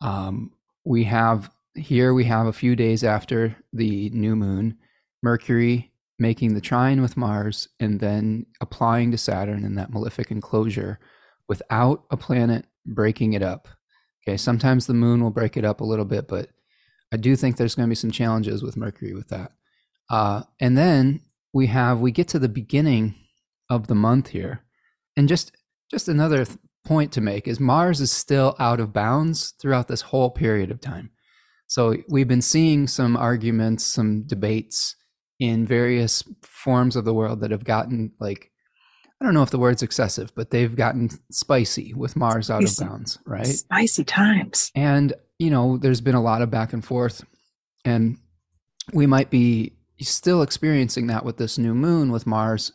Um, 0.00 0.52
we 0.84 1.04
have 1.04 1.50
here 1.74 2.14
we 2.14 2.24
have 2.24 2.46
a 2.46 2.52
few 2.52 2.74
days 2.76 3.04
after 3.04 3.56
the 3.72 4.10
new 4.10 4.36
moon, 4.36 4.78
Mercury 5.22 5.92
making 6.18 6.54
the 6.54 6.60
trine 6.60 7.02
with 7.02 7.16
Mars 7.16 7.68
and 7.78 8.00
then 8.00 8.46
applying 8.60 9.10
to 9.10 9.18
Saturn 9.18 9.64
in 9.64 9.74
that 9.74 9.92
malefic 9.92 10.30
enclosure 10.30 10.98
without 11.48 12.04
a 12.10 12.16
planet 12.16 12.64
breaking 12.86 13.34
it 13.34 13.42
up. 13.42 13.68
Okay, 14.26 14.36
sometimes 14.36 14.86
the 14.86 14.94
moon 14.94 15.22
will 15.22 15.30
break 15.30 15.56
it 15.56 15.64
up 15.64 15.80
a 15.80 15.84
little 15.84 16.04
bit, 16.04 16.26
but 16.26 16.48
I 17.12 17.16
do 17.16 17.36
think 17.36 17.56
there's 17.56 17.74
going 17.74 17.86
to 17.86 17.90
be 17.90 17.96
some 17.96 18.10
challenges 18.10 18.62
with 18.62 18.76
Mercury 18.76 19.14
with 19.14 19.28
that. 19.28 19.52
Uh, 20.10 20.42
and 20.60 20.76
then 20.76 21.20
we 21.52 21.66
have 21.66 22.00
we 22.00 22.10
get 22.10 22.28
to 22.28 22.38
the 22.38 22.48
beginning 22.48 23.14
of 23.70 23.86
the 23.86 23.94
month 23.94 24.28
here, 24.28 24.62
and 25.16 25.28
just 25.28 25.52
just 25.90 26.08
another 26.08 26.44
th- 26.44 26.58
point 26.84 27.12
to 27.12 27.20
make 27.20 27.48
is 27.48 27.58
Mars 27.60 28.00
is 28.00 28.12
still 28.12 28.54
out 28.58 28.80
of 28.80 28.92
bounds 28.92 29.54
throughout 29.60 29.88
this 29.88 30.00
whole 30.00 30.30
period 30.30 30.70
of 30.70 30.80
time. 30.80 31.10
So 31.66 31.96
we've 32.08 32.28
been 32.28 32.42
seeing 32.42 32.86
some 32.86 33.16
arguments, 33.16 33.84
some 33.84 34.22
debates 34.22 34.94
in 35.38 35.66
various 35.66 36.22
forms 36.42 36.96
of 36.96 37.04
the 37.04 37.14
world 37.14 37.40
that 37.40 37.50
have 37.50 37.64
gotten 37.64 38.12
like 38.20 38.50
I 39.20 39.24
don't 39.24 39.32
know 39.32 39.42
if 39.42 39.50
the 39.50 39.58
word's 39.58 39.82
excessive, 39.82 40.34
but 40.34 40.50
they've 40.50 40.74
gotten 40.74 41.08
spicy 41.30 41.94
with 41.94 42.16
Mars 42.16 42.50
out 42.50 42.62
spicy. 42.62 42.84
of 42.84 42.90
bounds, 42.90 43.18
right? 43.24 43.46
Spicy 43.46 44.04
times. 44.04 44.70
And, 44.74 45.14
you 45.38 45.48
know, 45.48 45.78
there's 45.78 46.02
been 46.02 46.14
a 46.14 46.22
lot 46.22 46.42
of 46.42 46.50
back 46.50 46.74
and 46.74 46.84
forth. 46.84 47.24
And 47.84 48.18
we 48.92 49.06
might 49.06 49.30
be 49.30 49.72
still 50.00 50.42
experiencing 50.42 51.06
that 51.06 51.24
with 51.24 51.38
this 51.38 51.56
new 51.56 51.74
moon 51.74 52.12
with 52.12 52.26
Mars 52.26 52.72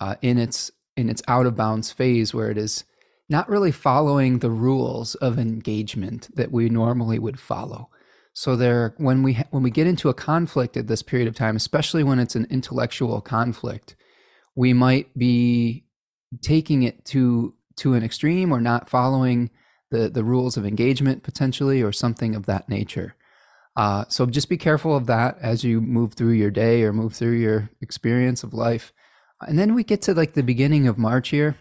uh, 0.00 0.16
in 0.20 0.36
its 0.36 0.72
in 0.96 1.08
its 1.08 1.22
out 1.28 1.46
of 1.46 1.56
bounds 1.56 1.90
phase 1.90 2.32
where 2.32 2.50
it 2.50 2.58
is 2.58 2.84
not 3.28 3.48
really 3.48 3.72
following 3.72 4.38
the 4.38 4.50
rules 4.50 5.14
of 5.16 5.38
engagement 5.38 6.28
that 6.36 6.52
we 6.52 6.68
normally 6.68 7.18
would 7.18 7.40
follow. 7.40 7.88
So 8.32 8.56
there 8.56 8.94
when 8.98 9.22
we 9.22 9.34
when 9.50 9.62
we 9.62 9.70
get 9.70 9.86
into 9.86 10.08
a 10.08 10.14
conflict 10.14 10.76
at 10.76 10.88
this 10.88 11.02
period 11.02 11.28
of 11.28 11.36
time, 11.36 11.56
especially 11.56 12.02
when 12.02 12.18
it's 12.18 12.34
an 12.34 12.46
intellectual 12.50 13.20
conflict, 13.20 13.94
we 14.56 14.72
might 14.72 15.16
be 15.16 15.84
taking 16.42 16.82
it 16.82 17.04
to 17.06 17.54
to 17.76 17.94
an 17.94 18.04
extreme 18.04 18.52
or 18.52 18.60
not 18.60 18.90
following 18.90 19.50
the 19.90 20.08
the 20.08 20.24
rules 20.24 20.56
of 20.56 20.66
engagement 20.66 21.22
potentially 21.22 21.80
or 21.80 21.92
something 21.92 22.34
of 22.34 22.46
that 22.46 22.68
nature. 22.68 23.14
Uh, 23.76 24.04
so 24.08 24.26
just 24.26 24.48
be 24.48 24.56
careful 24.56 24.96
of 24.96 25.06
that 25.06 25.36
as 25.40 25.64
you 25.64 25.80
move 25.80 26.14
through 26.14 26.32
your 26.32 26.50
day 26.50 26.82
or 26.82 26.92
move 26.92 27.14
through 27.14 27.32
your 27.32 27.70
experience 27.80 28.42
of 28.42 28.54
life. 28.54 28.92
And 29.48 29.58
then 29.58 29.74
we 29.74 29.84
get 29.84 30.02
to 30.02 30.14
like 30.14 30.34
the 30.34 30.42
beginning 30.42 30.86
of 30.86 30.98
March 30.98 31.28
here. 31.28 31.56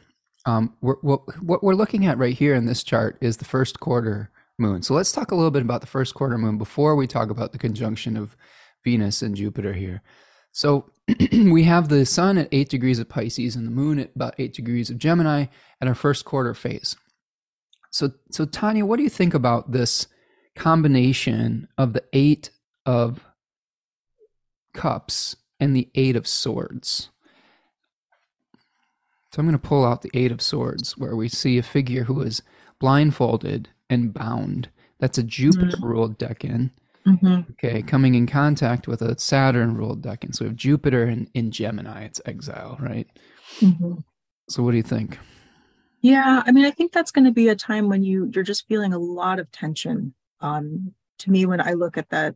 Um, 0.46 0.76
we're, 0.82 0.96
what, 1.02 1.22
what 1.42 1.64
we're 1.64 1.76
looking 1.76 2.06
at 2.06 2.18
right 2.18 2.36
here 2.36 2.56
in 2.56 2.66
this 2.66 2.84
chart 2.84 3.18
is 3.22 3.38
the 3.38 3.46
first 3.46 3.80
quarter 3.80 4.30
moon. 4.58 4.82
So 4.84 4.94
let's 4.94 5.12
talk 5.12 5.32
a 5.32 5.36
little 5.36 5.52
bit 5.52 5.62
about 5.62 5.82
the 5.82 5.88
first 5.88 6.14
quarter 6.14 6.38
moon 6.38 6.58
before 6.58 6.96
we 6.96 7.08
talk 7.08 7.30
about 7.30 7.52
the 7.52 7.58
conjunction 7.58 8.18
of 8.18 8.36
Venus 8.84 9.22
and 9.22 9.36
Jupiter 9.36 9.74
here. 9.74 10.02
So 10.52 10.92
we 11.32 11.64
have 11.64 11.90
the 11.90 12.06
sun 12.06 12.38
at 12.38 12.50
eight 12.52 12.70
degrees 12.70 13.00
of 13.00 13.10
Pisces 13.10 13.56
and 13.56 13.66
the 13.66 13.72
moon 13.72 14.00
at 14.00 14.12
about 14.16 14.36
eight 14.38 14.54
degrees 14.54 14.90
of 14.90 14.98
Gemini 14.98 15.46
at 15.82 15.88
our 15.88 15.96
first 15.96 16.26
quarter 16.26 16.54
phase. 16.54 16.96
So, 17.90 18.12
so 18.32 18.46
Tanya, 18.46 18.86
what 18.86 18.98
do 18.98 19.04
you 19.04 19.10
think 19.10 19.34
about 19.34 19.72
this 19.72 20.08
combination 20.56 21.68
of 21.78 21.94
the 21.94 22.04
eight 22.14 22.52
of 22.86 23.24
cups 24.74 25.36
and 25.60 25.76
the 25.76 25.90
eight 25.96 26.16
of 26.16 26.28
swords? 26.28 27.10
So 29.34 29.40
I'm 29.40 29.48
going 29.48 29.60
to 29.60 29.68
pull 29.68 29.84
out 29.84 30.04
the 30.04 30.12
eight 30.14 30.32
of 30.32 30.44
swords, 30.44 30.96
where 30.96 31.16
we 31.16 31.28
see 31.28 31.58
a 31.58 31.64
figure 31.64 32.04
who 32.04 32.22
is 32.22 32.44
blindfolded 32.80 33.68
and 33.90 34.14
bound. 34.14 34.70
That's 35.00 35.18
a 35.18 35.24
Jupiter 35.24 35.76
ruled 35.82 36.20
decan. 36.20 36.70
Mm-hmm. 37.08 37.52
Okay, 37.54 37.82
coming 37.82 38.14
in 38.14 38.28
contact 38.28 38.88
with 38.88 39.02
a 39.02 39.18
Saturn 39.18 39.76
ruled 39.76 40.04
decan. 40.04 40.36
So 40.36 40.46
we 40.46 40.50
have 40.50 40.56
Jupiter 40.56 41.08
in, 41.08 41.28
in 41.34 41.50
Gemini, 41.50 42.04
it's 42.04 42.22
exile, 42.26 42.78
right? 42.80 43.08
Mm-hmm. 43.60 43.96
So 44.50 44.62
what 44.62 44.70
do 44.70 44.78
you 44.78 44.84
think? 44.84 45.18
Yeah, 46.02 46.44
I 46.46 46.52
mean, 46.52 46.66
I 46.66 46.72
think 46.72 46.92
that's 46.92 47.12
going 47.12 47.26
to 47.26 47.32
be 47.32 47.50
a 47.50 47.56
time 47.56 47.90
when 47.90 48.04
you 48.04 48.30
you're 48.36 48.44
just 48.44 48.68
feeling 48.68 48.94
a 48.94 49.00
lot 49.00 49.40
of 49.40 49.52
tension. 49.52 50.14
Um, 50.42 50.94
to 51.20 51.32
me, 51.32 51.48
when 51.48 51.60
I 51.60 51.74
look 51.74 51.98
at 51.98 52.10
that 52.10 52.36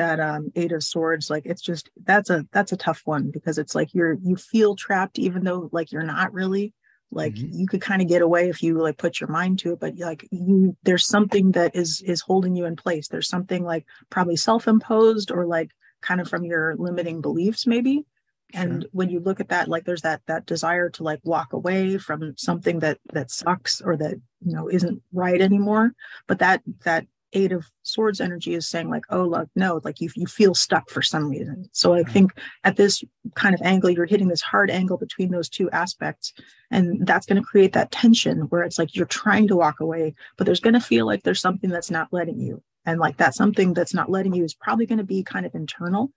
that 0.00 0.18
um 0.18 0.50
eight 0.56 0.72
of 0.72 0.82
swords 0.82 1.28
like 1.28 1.44
it's 1.44 1.60
just 1.60 1.90
that's 2.04 2.30
a 2.30 2.46
that's 2.52 2.72
a 2.72 2.76
tough 2.76 3.02
one 3.04 3.30
because 3.30 3.58
it's 3.58 3.74
like 3.74 3.92
you're 3.92 4.14
you 4.22 4.34
feel 4.34 4.74
trapped 4.74 5.18
even 5.18 5.44
though 5.44 5.68
like 5.72 5.92
you're 5.92 6.02
not 6.02 6.32
really 6.32 6.72
like 7.10 7.34
mm-hmm. 7.34 7.52
you 7.52 7.66
could 7.66 7.82
kind 7.82 8.00
of 8.00 8.08
get 8.08 8.22
away 8.22 8.48
if 8.48 8.62
you 8.62 8.78
like 8.78 8.96
put 8.96 9.20
your 9.20 9.28
mind 9.28 9.58
to 9.58 9.74
it 9.74 9.80
but 9.80 9.94
like 9.98 10.26
you 10.30 10.74
there's 10.84 11.04
something 11.04 11.52
that 11.52 11.76
is 11.76 12.00
is 12.00 12.22
holding 12.22 12.56
you 12.56 12.64
in 12.64 12.76
place 12.76 13.08
there's 13.08 13.28
something 13.28 13.62
like 13.62 13.84
probably 14.08 14.36
self-imposed 14.36 15.30
or 15.30 15.44
like 15.44 15.70
kind 16.00 16.18
of 16.18 16.26
from 16.26 16.44
your 16.44 16.74
limiting 16.78 17.20
beliefs 17.20 17.66
maybe 17.66 18.06
sure. 18.54 18.62
and 18.62 18.86
when 18.92 19.10
you 19.10 19.20
look 19.20 19.38
at 19.38 19.50
that 19.50 19.68
like 19.68 19.84
there's 19.84 20.00
that 20.00 20.22
that 20.28 20.46
desire 20.46 20.88
to 20.88 21.02
like 21.02 21.20
walk 21.24 21.52
away 21.52 21.98
from 21.98 22.32
something 22.38 22.78
that 22.78 22.96
that 23.12 23.30
sucks 23.30 23.82
or 23.82 23.98
that 23.98 24.14
you 24.46 24.54
know 24.54 24.66
isn't 24.66 25.02
right 25.12 25.42
anymore 25.42 25.92
but 26.26 26.38
that 26.38 26.62
that 26.84 27.04
eight 27.32 27.52
of 27.52 27.66
swords 27.82 28.20
energy 28.20 28.54
is 28.54 28.66
saying 28.66 28.90
like 28.90 29.04
oh 29.10 29.24
look 29.24 29.48
no 29.54 29.80
like 29.84 30.00
you, 30.00 30.10
you 30.16 30.26
feel 30.26 30.54
stuck 30.54 30.88
for 30.90 31.02
some 31.02 31.30
reason. 31.30 31.68
So 31.72 31.94
i 31.94 32.00
mm-hmm. 32.00 32.12
think 32.12 32.32
at 32.64 32.76
this 32.76 33.04
kind 33.34 33.54
of 33.54 33.62
angle 33.62 33.90
you're 33.90 34.06
hitting 34.06 34.28
this 34.28 34.42
hard 34.42 34.70
angle 34.70 34.96
between 34.96 35.30
those 35.30 35.48
two 35.48 35.70
aspects 35.70 36.32
and 36.70 37.06
that's 37.06 37.26
going 37.26 37.40
to 37.40 37.46
create 37.46 37.72
that 37.72 37.90
tension 37.92 38.40
where 38.48 38.62
it's 38.62 38.78
like 38.78 38.94
you're 38.94 39.06
trying 39.06 39.48
to 39.48 39.56
walk 39.56 39.80
away 39.80 40.14
but 40.36 40.44
there's 40.44 40.60
going 40.60 40.74
to 40.74 40.80
feel 40.80 41.06
like 41.06 41.22
there's 41.22 41.40
something 41.40 41.70
that's 41.70 41.90
not 41.90 42.08
letting 42.12 42.40
you. 42.40 42.62
And 42.86 42.98
like 42.98 43.18
that 43.18 43.34
something 43.34 43.74
that's 43.74 43.94
not 43.94 44.10
letting 44.10 44.34
you 44.34 44.44
is 44.44 44.54
probably 44.54 44.86
going 44.86 44.98
to 44.98 45.04
be 45.04 45.22
kind 45.22 45.46
of 45.46 45.54
internal 45.54 46.12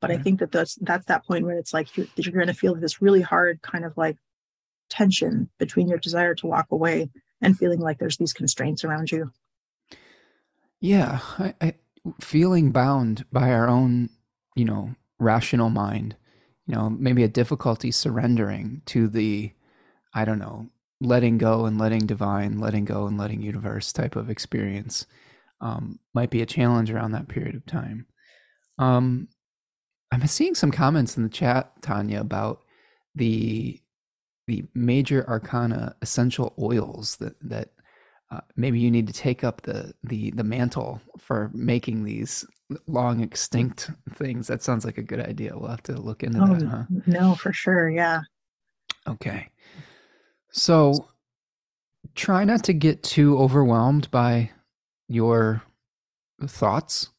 but 0.00 0.10
i 0.10 0.14
mm-hmm. 0.14 0.22
think 0.22 0.40
that 0.40 0.52
that's 0.52 0.76
that's 0.76 1.06
that 1.06 1.24
point 1.26 1.44
where 1.44 1.58
it's 1.58 1.74
like 1.74 1.96
you're, 1.96 2.06
you're 2.16 2.32
going 2.32 2.46
to 2.46 2.54
feel 2.54 2.74
this 2.74 3.02
really 3.02 3.22
hard 3.22 3.60
kind 3.62 3.84
of 3.84 3.96
like 3.96 4.16
tension 4.88 5.48
between 5.58 5.88
your 5.88 5.98
desire 5.98 6.34
to 6.34 6.46
walk 6.46 6.66
away 6.70 7.10
and 7.40 7.58
feeling 7.58 7.80
like 7.80 7.98
there's 7.98 8.16
these 8.16 8.32
constraints 8.32 8.84
around 8.84 9.10
you 9.10 9.30
yeah, 10.86 11.18
I, 11.38 11.54
I, 11.60 11.74
feeling 12.20 12.70
bound 12.70 13.24
by 13.32 13.50
our 13.50 13.68
own, 13.68 14.08
you 14.54 14.64
know, 14.64 14.94
rational 15.18 15.68
mind, 15.68 16.14
you 16.66 16.74
know, 16.74 16.88
maybe 16.90 17.24
a 17.24 17.28
difficulty 17.28 17.90
surrendering 17.90 18.82
to 18.86 19.08
the, 19.08 19.52
I 20.14 20.24
don't 20.24 20.38
know, 20.38 20.68
letting 21.00 21.38
go 21.38 21.66
and 21.66 21.76
letting 21.78 22.06
divine, 22.06 22.58
letting 22.58 22.84
go 22.84 23.06
and 23.06 23.18
letting 23.18 23.42
universe 23.42 23.92
type 23.92 24.14
of 24.14 24.30
experience 24.30 25.06
um, 25.60 25.98
might 26.14 26.30
be 26.30 26.40
a 26.40 26.46
challenge 26.46 26.90
around 26.90 27.12
that 27.12 27.28
period 27.28 27.56
of 27.56 27.66
time. 27.66 28.06
Um, 28.78 29.28
I'm 30.12 30.24
seeing 30.28 30.54
some 30.54 30.70
comments 30.70 31.16
in 31.16 31.24
the 31.24 31.28
chat, 31.28 31.82
Tanya, 31.82 32.20
about 32.20 32.60
the 33.14 33.80
the 34.46 34.64
major 34.74 35.28
arcana 35.28 35.96
essential 36.02 36.54
oils 36.56 37.16
that 37.16 37.34
that 37.40 37.70
uh, 38.30 38.40
maybe 38.56 38.80
you 38.80 38.90
need 38.90 39.06
to 39.06 39.12
take 39.12 39.44
up 39.44 39.62
the 39.62 39.94
the 40.02 40.30
the 40.32 40.44
mantle 40.44 41.00
for 41.18 41.50
making 41.54 42.04
these 42.04 42.44
long 42.86 43.20
extinct 43.20 43.90
things. 44.14 44.48
That 44.48 44.62
sounds 44.62 44.84
like 44.84 44.98
a 44.98 45.02
good 45.02 45.20
idea. 45.20 45.56
We'll 45.56 45.70
have 45.70 45.82
to 45.84 46.00
look 46.00 46.22
into 46.22 46.42
oh, 46.42 46.54
that. 46.54 46.66
Huh? 46.66 46.84
No, 47.06 47.34
for 47.34 47.52
sure. 47.52 47.88
Yeah. 47.88 48.22
Okay. 49.06 49.48
So 50.50 51.08
try 52.14 52.44
not 52.44 52.64
to 52.64 52.72
get 52.72 53.02
too 53.02 53.38
overwhelmed 53.38 54.10
by 54.10 54.50
your 55.08 55.62
thoughts. 56.46 57.10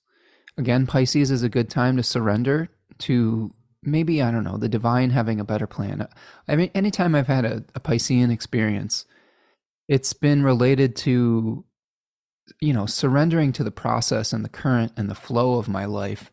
Again, 0.58 0.88
Pisces 0.88 1.32
is 1.32 1.44
a 1.44 1.50
good 1.50 1.70
time 1.70 1.98
to 1.98 2.04
surrender 2.04 2.70
to 3.00 3.54
maybe, 3.84 4.22
I 4.22 4.32
don't 4.32 4.44
know, 4.44 4.58
the 4.58 4.68
divine 4.68 5.12
having 5.12 5.40
a 5.40 5.46
better 5.46 5.68
plan. 5.68 6.08
I 6.48 6.56
mean, 6.56 6.72
anytime 6.74 7.16
I've 7.16 7.28
had 7.28 7.46
a, 7.46 7.64
a 7.76 7.80
Piscean 7.80 8.32
experience, 8.32 9.06
it's 9.88 10.14
been 10.14 10.44
related 10.44 10.96
to 10.96 11.66
you 12.62 12.74
know 12.74 12.86
surrendering 12.86 13.52
to 13.54 13.64
the 13.64 13.72
process 13.72 14.32
and 14.34 14.44
the 14.44 14.50
current 14.50 14.92
and 14.96 15.10
the 15.10 15.16
flow 15.16 15.56
of 15.56 15.68
my 15.68 15.86
life 15.86 16.32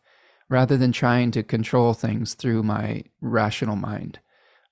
rather 0.49 0.77
than 0.77 0.91
trying 0.91 1.31
to 1.31 1.43
control 1.43 1.93
things 1.93 2.35
through 2.35 2.61
my 2.61 3.03
rational 3.19 3.75
mind. 3.75 4.19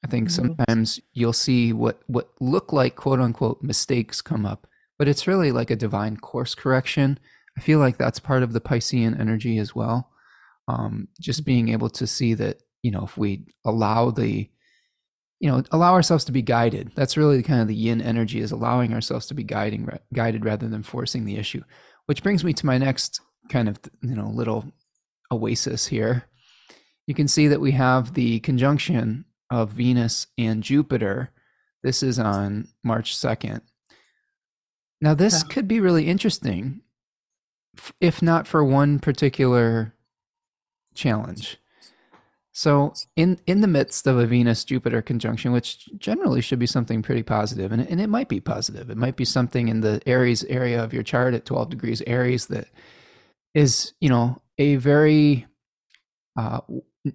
I 0.06 0.08
think 0.08 0.28
mm-hmm. 0.28 0.56
sometimes 0.56 1.00
you'll 1.14 1.34
see 1.34 1.74
what 1.74 2.02
what 2.08 2.30
look 2.40 2.72
like 2.74 2.96
quote 2.96 3.20
unquote 3.20 3.62
mistakes 3.62 4.22
come 4.22 4.46
up 4.46 4.68
but 4.98 5.08
it's 5.08 5.28
really 5.28 5.52
like 5.52 5.72
a 5.72 5.76
divine 5.76 6.18
course 6.18 6.56
correction. 6.56 7.20
I 7.58 7.62
feel 7.62 7.80
like 7.80 7.98
that's 7.98 8.20
part 8.20 8.44
of 8.44 8.54
the 8.54 8.62
piscean 8.62 9.20
energy 9.20 9.58
as 9.58 9.76
well 9.76 10.10
um, 10.68 11.08
just 11.20 11.46
being 11.46 11.70
able 11.70 11.90
to 11.90 12.08
see 12.08 12.34
that 12.36 12.62
you 12.82 12.92
know 12.92 13.04
if 13.04 13.18
we 13.18 13.46
allow 13.66 14.12
the 14.12 14.50
you 15.44 15.50
know 15.52 15.62
allow 15.72 15.94
ourselves 15.94 16.24
to 16.26 16.32
be 16.32 16.42
guided. 16.42 16.94
That's 16.96 17.18
really 17.18 17.44
kind 17.44 17.62
of 17.62 17.68
the 17.68 17.76
yin 17.76 18.02
energy 18.02 18.40
is 18.40 18.54
allowing 18.54 18.94
ourselves 18.94 19.26
to 19.28 19.34
be 19.34 19.44
guiding 19.44 19.90
guided 20.14 20.46
rather 20.46 20.70
than 20.70 20.84
forcing 20.84 21.26
the 21.26 21.36
issue 21.36 21.62
which 22.06 22.24
brings 22.24 22.44
me 22.44 22.54
to 22.54 22.66
my 22.66 22.78
next 22.78 23.22
kind 23.50 23.68
of 23.68 23.80
you 24.02 24.16
know 24.16 24.30
little 24.30 24.66
oasis 25.32 25.88
here. 25.88 26.26
You 27.08 27.14
can 27.14 27.28
see 27.28 27.50
that 27.50 27.60
we 27.60 27.72
have 27.72 28.14
the 28.14 28.40
conjunction 28.40 29.26
of 29.50 29.72
venus 29.72 30.28
and 30.38 30.64
jupiter. 30.64 31.32
This 31.84 32.02
is 32.02 32.18
on 32.18 32.70
march 32.82 33.14
2nd 33.18 33.60
now 35.02 35.14
this 35.14 35.44
could 35.44 35.68
be 35.68 35.82
really 35.82 36.08
interesting 36.08 36.80
if 38.00 38.22
not 38.22 38.48
for 38.48 38.64
one 38.64 39.00
particular 39.00 39.94
challenge 40.96 41.58
so 42.56 42.94
in 43.16 43.40
in 43.48 43.62
the 43.62 43.68
midst 43.68 44.06
of 44.06 44.20
a 44.20 44.28
Venus 44.28 44.64
Jupiter 44.64 45.02
conjunction, 45.02 45.52
which 45.52 45.90
generally 45.98 46.40
should 46.40 46.60
be 46.60 46.68
something 46.68 47.02
pretty 47.02 47.24
positive, 47.24 47.72
and 47.72 47.82
it, 47.82 47.90
and 47.90 48.00
it 48.00 48.10
might 48.10 48.30
be 48.30 48.40
positive. 48.40 48.92
It 48.92 48.98
might 48.98 49.16
be 49.16 49.26
something 49.26 49.70
in 49.70 49.82
the 49.82 50.02
Aries 50.06 50.44
area 50.44 50.84
of 50.84 50.94
your 50.94 51.02
chart 51.02 51.34
at 51.34 51.46
12 51.46 51.72
degrees 51.72 52.04
Aries 52.06 52.46
that 52.48 52.68
is, 53.56 53.94
you 54.00 54.08
know, 54.08 54.40
a 54.60 54.76
very 54.76 55.48
uh, 56.38 56.62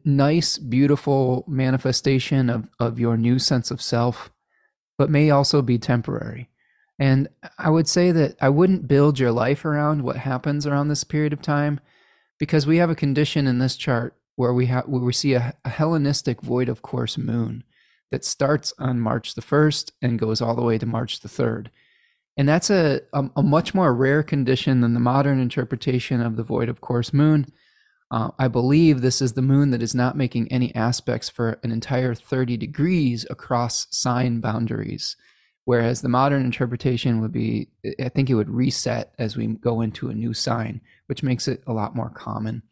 nice, 0.05 0.59
beautiful 0.59 1.45
manifestation 1.47 2.51
of 2.51 2.69
of 2.81 2.99
your 2.99 3.17
new 3.17 3.39
sense 3.39 3.71
of 3.71 3.81
self, 3.81 4.33
but 4.99 5.09
may 5.09 5.31
also 5.31 5.63
be 5.63 5.79
temporary. 5.79 6.51
And 6.99 7.29
I 7.59 7.71
would 7.71 7.87
say 7.87 8.11
that 8.11 8.35
I 8.41 8.49
wouldn't 8.49 8.89
build 8.89 9.21
your 9.21 9.31
life 9.31 9.65
around 9.65 10.03
what 10.03 10.17
happens 10.17 10.67
around 10.67 10.89
this 10.89 11.05
period 11.05 11.33
of 11.33 11.41
time 11.41 11.79
because 12.41 12.67
we 12.67 12.79
have 12.79 12.91
a 12.91 12.97
condition 12.97 13.47
in 13.47 13.61
this 13.61 13.77
chart 13.77 14.18
where 14.39 14.55
we 14.55 14.67
have 14.67 14.85
where 14.87 15.03
we 15.03 15.13
see 15.13 15.35
a, 15.35 15.53
a 15.65 15.69
Hellenistic 15.69 16.41
void 16.43 16.69
of 16.69 16.81
course 16.81 17.19
moon 17.19 17.65
that 18.13 18.25
starts 18.25 18.73
on 18.79 19.01
March 19.01 19.35
the 19.35 19.43
1st 19.43 19.91
and 20.01 20.19
goes 20.19 20.41
all 20.41 20.55
the 20.55 20.63
way 20.63 20.79
to 20.79 20.87
March 20.87 21.21
the 21.21 21.29
3rd. 21.29 21.67
And 22.37 22.49
that's 22.49 22.71
a, 22.71 23.01
a, 23.13 23.29
a 23.35 23.43
much 23.43 23.75
more 23.75 23.93
rare 23.93 24.23
condition 24.23 24.81
than 24.81 24.95
the 24.95 25.01
modern 25.01 25.41
interpretation 25.41 26.21
of 26.21 26.37
the 26.37 26.45
void 26.45 26.69
of 26.69 26.81
course 26.81 27.13
moon. 27.13 27.47
Uh, 28.13 28.31
I 28.39 28.47
believe 28.47 29.01
this 29.01 29.21
is 29.21 29.33
the 29.33 29.43
moon 29.43 29.73
that 29.73 29.83
is 29.83 29.93
not 29.93 30.17
making 30.17 30.53
any 30.53 30.73
aspects 30.73 31.29
for 31.29 31.59
an 31.65 31.73
entire 31.73 32.15
30 32.15 32.57
degrees 32.57 33.27
across 33.29 33.89
sign 33.91 34.39
boundaries. 34.39 35.17
Whereas 35.65 36.01
the 36.01 36.09
modern 36.09 36.45
interpretation 36.45 37.21
would 37.21 37.33
be, 37.33 37.71
I 38.01 38.09
think 38.09 38.31
it 38.31 38.37
would 38.37 38.49
reset 38.49 39.15
as 39.19 39.37
we 39.37 39.49
go 39.49 39.81
into 39.81 40.11
a 40.11 40.15
new 40.15 40.33
sign, 40.33 40.81
which 41.07 41.25
makes 41.25 41.49
it 41.49 41.65
a 41.67 41.73
lot 41.73 41.97
more 41.97 42.11
common. 42.11 42.63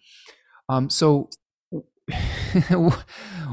Um, 0.69 0.89
so, 0.89 1.29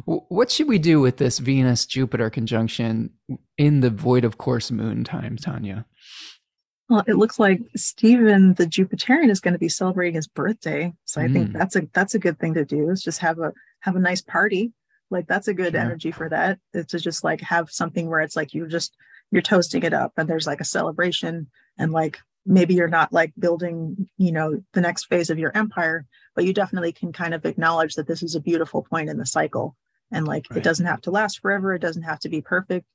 what 0.06 0.52
should 0.52 0.68
we 0.68 0.78
do 0.78 1.00
with 1.00 1.18
this 1.18 1.40
Venus 1.40 1.86
Jupiter 1.86 2.30
conjunction 2.30 3.12
in 3.58 3.80
the 3.80 3.90
void 3.90 4.24
of 4.24 4.38
course 4.38 4.72
moon 4.72 5.04
time, 5.04 5.38
Tanya? 5.38 5.86
Well, 6.90 7.04
it 7.08 7.16
looks 7.16 7.40
like 7.40 7.62
Stephen, 7.76 8.54
the 8.54 8.66
Jupiterian, 8.66 9.30
is 9.30 9.40
going 9.40 9.54
to 9.54 9.60
be 9.60 9.70
celebrating 9.70 10.16
his 10.16 10.28
birthday. 10.28 10.94
So 11.06 11.22
I 11.22 11.26
mm. 11.26 11.34
think 11.34 11.54
that's 11.54 11.76
a 11.76 11.88
that's 11.94 12.14
a 12.14 12.20
good 12.20 12.40
thing 12.40 12.54
to 12.54 12.66
do. 12.66 12.90
Is 12.90 13.02
just 13.02 13.20
have 13.20 13.40
a 13.40 13.54
have 13.80 13.96
a 13.96 14.00
nice 14.00 14.22
party. 14.22 14.74
Like 15.10 15.28
that's 15.28 15.48
a 15.48 15.54
good 15.54 15.74
sure. 15.74 15.82
energy 15.82 16.12
for 16.12 16.30
that. 16.30 16.60
It's 16.74 16.92
to 16.92 17.00
just 17.00 17.24
like 17.24 17.42
have 17.42 17.72
something 17.72 18.10
where 18.10 18.20
it's 18.20 18.36
like 18.36 18.54
you're 18.54 18.68
just 18.68 18.96
you're 19.32 19.42
toasting 19.42 19.84
it 19.84 19.94
up 19.94 20.14
and 20.18 20.30
there's 20.30 20.48
like 20.48 20.62
a 20.62 20.66
celebration 20.66 21.48
and 21.78 21.92
like 21.92 22.20
maybe 22.46 22.74
you're 22.74 22.88
not 22.88 23.14
like 23.14 23.32
building 23.40 24.10
you 24.18 24.32
know 24.32 24.62
the 24.74 24.82
next 24.82 25.06
phase 25.06 25.30
of 25.30 25.40
your 25.40 25.56
empire 25.56 26.06
but 26.36 26.46
you 26.46 26.54
definitely 26.54 26.92
can 26.92 27.14
kind 27.14 27.34
of 27.34 27.46
acknowledge 27.46 27.96
that 27.96 28.08
this 28.08 28.22
is 28.22 28.36
a 28.36 28.42
beautiful 28.42 28.84
point 28.84 29.10
in 29.10 29.18
the 29.18 29.26
cycle 29.26 29.76
and 30.12 30.28
like 30.28 30.46
right. 30.50 30.58
it 30.58 30.64
doesn't 30.64 30.86
have 30.86 31.02
to 31.02 31.12
last 31.12 31.40
forever 31.40 31.74
it 31.74 31.82
doesn't 31.82 32.04
have 32.04 32.20
to 32.20 32.30
be 32.30 32.42
perfect 32.42 32.86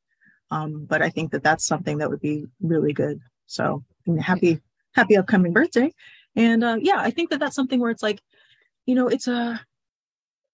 um, 0.50 0.84
but 0.84 1.00
i 1.00 1.08
think 1.08 1.32
that 1.32 1.42
that's 1.42 1.66
something 1.66 1.98
that 1.98 2.10
would 2.10 2.20
be 2.20 2.46
really 2.60 2.92
good 2.92 3.20
so 3.46 3.84
happy, 4.16 4.60
happy 4.92 5.16
upcoming 5.16 5.52
birthday. 5.52 5.92
And 6.34 6.64
uh, 6.64 6.76
yeah, 6.80 6.98
I 6.98 7.10
think 7.10 7.30
that 7.30 7.40
that's 7.40 7.56
something 7.56 7.80
where 7.80 7.90
it's 7.90 8.02
like, 8.02 8.20
you 8.86 8.94
know, 8.94 9.08
it's 9.08 9.28
a, 9.28 9.60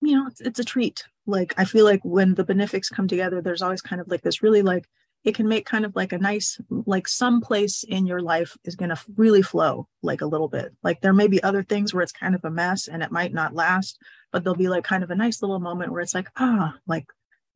you 0.00 0.16
know, 0.16 0.26
it's, 0.26 0.40
it's 0.40 0.58
a 0.58 0.64
treat. 0.64 1.04
Like 1.26 1.54
I 1.56 1.64
feel 1.64 1.84
like 1.84 2.00
when 2.04 2.34
the 2.34 2.44
benefics 2.44 2.88
come 2.88 3.08
together, 3.08 3.40
there's 3.40 3.62
always 3.62 3.82
kind 3.82 4.00
of 4.00 4.08
like 4.08 4.22
this 4.22 4.42
really 4.42 4.62
like 4.62 4.88
it 5.24 5.34
can 5.34 5.48
make 5.48 5.64
kind 5.64 5.84
of 5.84 5.96
like 5.96 6.12
a 6.12 6.18
nice 6.18 6.60
like 6.68 7.08
some 7.08 7.40
place 7.40 7.82
in 7.84 8.06
your 8.06 8.20
life 8.20 8.56
is 8.64 8.76
going 8.76 8.90
to 8.90 9.00
really 9.16 9.42
flow 9.42 9.88
like 10.02 10.20
a 10.20 10.26
little 10.26 10.48
bit 10.48 10.72
like 10.82 11.00
there 11.00 11.12
may 11.12 11.26
be 11.26 11.42
other 11.42 11.62
things 11.62 11.92
where 11.92 12.02
it's 12.02 12.12
kind 12.12 12.34
of 12.34 12.44
a 12.44 12.50
mess 12.50 12.88
and 12.88 13.02
it 13.02 13.10
might 13.10 13.32
not 13.32 13.54
last 13.54 13.98
but 14.32 14.44
there'll 14.44 14.56
be 14.56 14.68
like 14.68 14.84
kind 14.84 15.02
of 15.02 15.10
a 15.10 15.16
nice 15.16 15.42
little 15.42 15.60
moment 15.60 15.92
where 15.92 16.00
it's 16.00 16.14
like 16.14 16.28
ah 16.36 16.74
like 16.86 17.06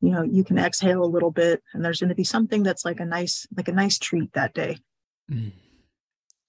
you 0.01 0.09
know 0.09 0.23
you 0.23 0.43
can 0.43 0.57
exhale 0.57 1.03
a 1.03 1.05
little 1.05 1.31
bit 1.31 1.61
and 1.73 1.83
there's 1.83 1.99
going 1.99 2.09
to 2.09 2.15
be 2.15 2.23
something 2.23 2.63
that's 2.63 2.85
like 2.85 2.99
a 2.99 3.05
nice 3.05 3.47
like 3.55 3.67
a 3.67 3.73
nice 3.73 3.99
treat 3.99 4.33
that 4.33 4.53
day 4.53 4.77
Mm. 5.29 5.51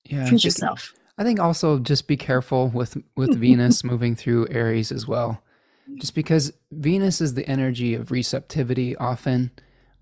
Yeah, 0.05 0.29
Treat 0.29 0.45
yourself. 0.45 0.95
I 1.19 1.25
think 1.25 1.39
also 1.39 1.79
just 1.79 2.09
be 2.09 2.17
careful 2.17 2.69
with 2.69 2.97
with 3.17 3.35
Venus 3.39 3.85
moving 3.85 4.17
through 4.17 4.49
Aries 4.51 4.91
as 4.91 5.07
well, 5.07 5.43
just 5.97 6.15
because 6.15 6.53
Venus 6.73 7.21
is 7.21 7.35
the 7.35 7.47
energy 7.47 7.95
of 7.95 8.11
receptivity 8.11 8.97
often, 8.97 9.51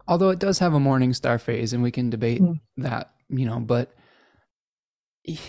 although 0.09 0.31
it 0.31 0.41
does 0.41 0.59
have 0.59 0.75
a 0.75 0.81
morning 0.81 1.13
star 1.13 1.39
phase, 1.39 1.73
and 1.73 1.83
we 1.83 1.91
can 1.91 2.11
debate 2.11 2.43
mm. 2.43 2.59
that, 2.79 3.11
you 3.29 3.47
know. 3.47 3.61
But 3.61 3.93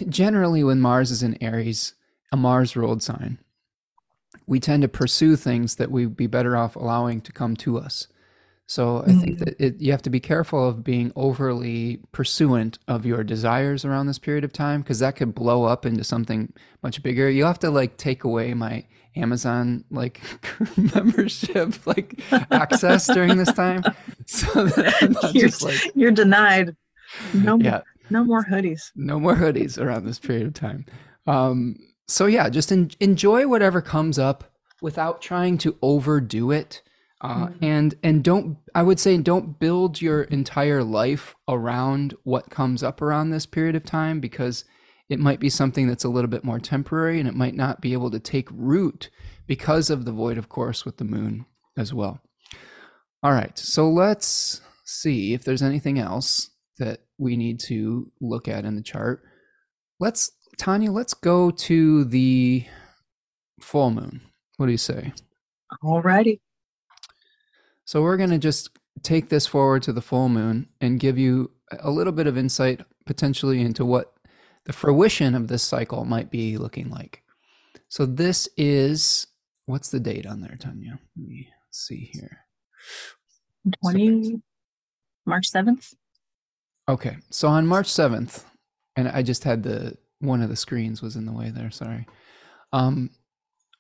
generally, 0.08 0.64
when 0.64 0.82
Mars 0.82 1.10
is 1.10 1.24
in 1.24 1.42
Aries, 1.42 1.96
a 2.32 2.38
Mars 2.38 2.76
ruled 2.76 3.02
sign, 3.02 3.40
we 4.46 4.60
tend 4.60 4.84
to 4.84 4.88
pursue 4.90 5.36
things 5.36 5.76
that 5.76 5.90
we'd 5.90 6.16
be 6.16 6.28
better 6.28 6.56
off 6.56 6.76
allowing 6.76 7.22
to 7.22 7.32
come 7.32 7.56
to 7.58 7.80
us. 7.80 8.08
So 8.68 9.02
I 9.02 9.14
think 9.14 9.40
mm-hmm. 9.40 9.44
that 9.46 9.56
it, 9.60 9.82
you 9.82 9.92
have 9.92 10.04
to 10.04 10.12
be 10.12 10.20
careful 10.20 10.70
of 10.70 10.84
being 10.84 11.12
overly 11.16 12.02
pursuant 12.12 12.78
of 12.88 13.04
your 13.04 13.24
desires 13.24 13.84
around 13.84 14.06
this 14.06 14.20
period 14.20 14.44
of 14.44 14.54
time 14.54 14.82
because 14.82 15.00
that 15.00 15.16
could 15.16 15.34
blow 15.34 15.64
up 15.64 15.88
into 15.88 16.04
something 16.04 16.54
much 16.84 17.02
bigger. 17.02 17.28
You 17.32 17.46
have 17.46 17.58
to 17.60 17.72
like 17.72 17.98
take 17.98 18.24
away 18.24 18.54
my 18.54 18.86
Amazon 19.16 19.84
like 19.90 20.22
membership 20.96 21.86
like 21.88 22.20
access 22.52 23.08
during 23.08 23.38
this 23.38 23.52
time, 23.54 23.84
so 24.26 24.66
that 24.66 25.32
you're, 25.34 25.48
just 25.48 25.64
like 25.64 25.80
you're 25.96 26.12
denied. 26.12 26.76
No, 27.34 27.58
yeah, 27.58 27.82
no 28.10 28.24
more 28.24 28.44
hoodies. 28.44 28.92
No 28.96 29.20
more 29.20 29.36
hoodies 29.36 29.80
around 29.80 30.06
this 30.06 30.20
period 30.20 30.48
of 30.48 30.54
time. 30.54 30.86
Um, 31.28 31.76
so 32.08 32.26
yeah, 32.26 32.50
just 32.50 32.72
en- 32.72 32.92
enjoy 33.00 33.48
whatever 33.48 33.82
comes 33.82 34.20
up 34.20 34.52
without 34.82 35.22
trying 35.22 35.58
to 35.60 35.78
overdo 35.82 36.52
it 36.52 36.82
uh, 37.22 37.48
mm-hmm. 37.48 37.66
and 37.66 37.96
and 38.04 38.24
don't 38.24 38.58
i 38.74 38.82
would 38.82 39.00
say 39.00 39.18
don't 39.18 39.60
build 39.60 40.02
your 40.02 40.24
entire 40.24 40.84
life 40.84 41.36
around 41.48 42.16
what 42.24 42.50
comes 42.50 42.82
up 42.82 43.02
around 43.02 43.30
this 43.30 43.46
period 43.46 43.76
of 43.76 43.84
time 43.84 44.20
because 44.20 44.64
it 45.10 45.20
might 45.20 45.40
be 45.40 45.50
something 45.50 45.88
that's 45.88 46.04
a 46.04 46.10
little 46.10 46.30
bit 46.30 46.44
more 46.44 46.60
temporary 46.60 47.20
and 47.20 47.28
it 47.28 47.36
might 47.36 47.56
not 47.56 47.82
be 47.82 47.94
able 47.94 48.12
to 48.12 48.20
take 48.20 48.48
root 48.52 49.10
because 49.48 49.90
of 49.90 50.06
the 50.06 50.12
void 50.12 50.38
of 50.38 50.50
course 50.50 50.86
with 50.86 50.98
the 50.98 51.04
moon 51.04 51.46
as 51.78 51.94
well. 51.94 52.22
All 53.24 53.32
right 53.32 53.58
so 53.58 53.90
let's 53.90 54.62
see 54.86 55.34
if 55.34 55.44
there's 55.44 55.62
anything 55.62 56.00
else 56.00 56.50
that 56.78 57.02
we 57.18 57.36
need 57.36 57.60
to 57.60 58.12
look 58.22 58.48
at 58.48 58.66
in 58.66 58.76
the 58.76 58.82
chart. 58.82 59.24
Let's 60.00 60.32
tanya 60.58 60.92
let's 60.92 61.14
go 61.14 61.52
to 61.52 62.06
the 62.06 62.66
full 63.62 63.92
moon. 63.92 64.22
What 64.58 64.68
do 64.68 64.72
you 64.72 64.78
say? 64.78 65.14
All 65.84 66.02
righty. 66.02 66.42
So 67.86 68.02
we're 68.02 68.18
going 68.18 68.30
to 68.30 68.38
just 68.38 68.70
take 69.04 69.30
this 69.30 69.48
forward 69.48 69.84
to 69.84 69.94
the 69.94 70.02
full 70.02 70.30
moon 70.30 70.68
and 70.82 71.00
give 71.00 71.18
you 71.18 71.52
a 71.80 71.90
little 71.90 72.14
bit 72.14 72.28
of 72.28 72.38
insight 72.38 72.82
potentially 73.06 73.62
into 73.62 73.86
what 73.86 74.14
the 74.70 74.74
fruition 74.74 75.34
of 75.34 75.48
this 75.48 75.64
cycle 75.64 76.06
might 76.06 76.30
be 76.30 76.56
looking 76.56 76.92
like. 76.92 77.24
So 77.88 78.06
this 78.06 78.48
is 78.56 79.26
what's 79.66 79.90
the 79.90 80.00
date 80.00 80.28
on 80.28 80.42
there, 80.42 80.58
Tanya? 80.60 81.00
Let 81.18 81.28
me 81.28 81.50
see 81.72 82.12
here. 82.14 82.46
20 83.82 84.44
March 85.26 85.52
7th. 85.52 85.96
Okay. 86.88 87.18
So 87.32 87.48
on 87.48 87.66
March 87.66 87.88
7th, 87.88 88.44
and 88.96 89.08
I 89.08 89.24
just 89.24 89.44
had 89.44 89.64
the 89.64 89.98
one 90.20 90.44
of 90.44 90.50
the 90.50 90.56
screens 90.56 91.02
was 91.02 91.16
in 91.16 91.26
the 91.26 91.34
way 91.34 91.50
there, 91.50 91.72
sorry. 91.72 92.06
Um 92.72 93.10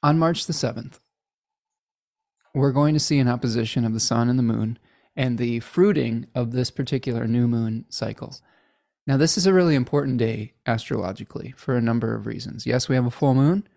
on 0.01 0.17
March 0.17 0.47
the 0.47 0.53
7th, 0.53 0.97
we're 2.55 2.71
going 2.71 2.95
to 2.95 2.99
see 2.99 3.19
an 3.19 3.27
opposition 3.27 3.85
of 3.85 3.93
the 3.93 3.99
sun 3.99 4.27
and 4.27 4.39
the 4.39 4.43
moon 4.43 4.79
and 5.15 5.37
the 5.37 5.59
fruiting 5.59 6.25
of 6.33 6.51
this 6.51 6.71
particular 6.71 7.27
new 7.27 7.47
moon 7.47 7.85
cycle. 7.89 8.33
Now, 9.10 9.18
this 9.18 9.40
is 9.40 9.48
a 9.48 9.53
really 9.53 9.73
important 9.73 10.19
day 10.19 10.53
astrologically 10.68 11.56
for 11.57 11.76
a 11.76 11.81
number 11.81 12.14
of 12.14 12.27
reasons. 12.27 12.68
Yes, 12.68 12.88
we 12.88 12.94
have 12.94 13.07
a 13.07 13.10
full 13.10 13.34
moon, 13.34 13.68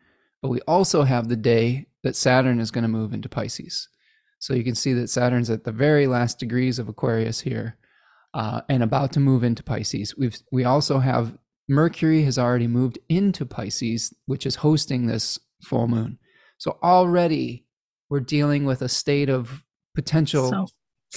but 0.42 0.50
we 0.50 0.60
also 0.68 1.04
have 1.04 1.28
the 1.28 1.36
day 1.36 1.86
that 2.02 2.16
Saturn 2.16 2.60
is 2.60 2.70
going 2.70 2.82
to 2.82 2.88
move 2.88 3.14
into 3.14 3.30
Pisces. 3.30 3.88
So 4.40 4.52
you 4.52 4.62
can 4.62 4.74
see 4.74 4.92
that 4.92 5.08
Saturn's 5.08 5.48
at 5.48 5.64
the 5.64 5.72
very 5.72 6.06
last 6.06 6.38
degrees 6.38 6.78
of 6.78 6.86
Aquarius 6.86 7.40
here 7.40 7.78
uh, 8.34 8.60
and 8.68 8.82
about 8.82 9.10
to 9.12 9.20
move 9.20 9.42
into 9.42 9.62
Pisces. 9.62 10.14
We've, 10.18 10.36
we 10.52 10.66
also 10.66 10.98
have 10.98 11.38
Mercury 11.66 12.24
has 12.24 12.38
already 12.38 12.66
moved 12.66 12.98
into 13.08 13.46
Pisces, 13.46 14.12
which 14.26 14.44
is 14.44 14.56
hosting 14.56 15.06
this 15.06 15.38
full 15.62 15.88
moon. 15.88 16.18
So 16.58 16.76
already 16.82 17.64
we're 18.10 18.20
dealing 18.20 18.66
with 18.66 18.82
a 18.82 18.88
state 18.90 19.30
of 19.30 19.64
potential 19.94 20.50
so, 20.50 20.66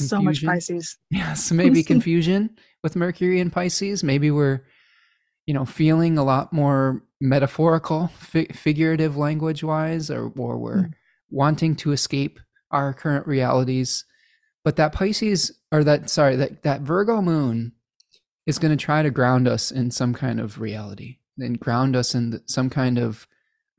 so 0.05 0.21
much 0.21 0.45
Pisces. 0.45 0.97
Yes, 1.09 1.51
maybe 1.51 1.83
confusion 1.83 2.51
with 2.85 2.95
Mercury 2.95 3.39
and 3.39 3.51
Pisces. 3.51 4.03
Maybe 4.03 4.29
we're, 4.29 4.61
you 5.47 5.55
know, 5.55 5.65
feeling 5.65 6.19
a 6.19 6.23
lot 6.23 6.53
more 6.53 7.01
metaphorical, 7.19 8.09
fi- 8.09 8.45
figurative 8.53 9.17
language 9.17 9.63
wise, 9.63 10.11
or, 10.11 10.31
or 10.37 10.59
we're 10.59 10.83
mm. 10.83 10.93
wanting 11.31 11.75
to 11.77 11.93
escape 11.93 12.39
our 12.69 12.93
current 12.93 13.25
realities. 13.25 14.05
But 14.63 14.75
that 14.75 14.93
Pisces, 14.93 15.51
or 15.71 15.83
that, 15.83 16.11
sorry, 16.11 16.35
that, 16.35 16.61
that 16.61 16.81
Virgo 16.81 17.23
moon 17.23 17.71
is 18.45 18.59
going 18.59 18.77
to 18.77 18.85
try 18.85 19.01
to 19.01 19.09
ground 19.09 19.47
us 19.47 19.71
in 19.71 19.89
some 19.89 20.13
kind 20.13 20.39
of 20.39 20.59
reality 20.59 21.17
and 21.39 21.59
ground 21.59 21.95
us 21.95 22.13
in 22.13 22.39
some 22.45 22.69
kind 22.69 22.99
of 22.99 23.27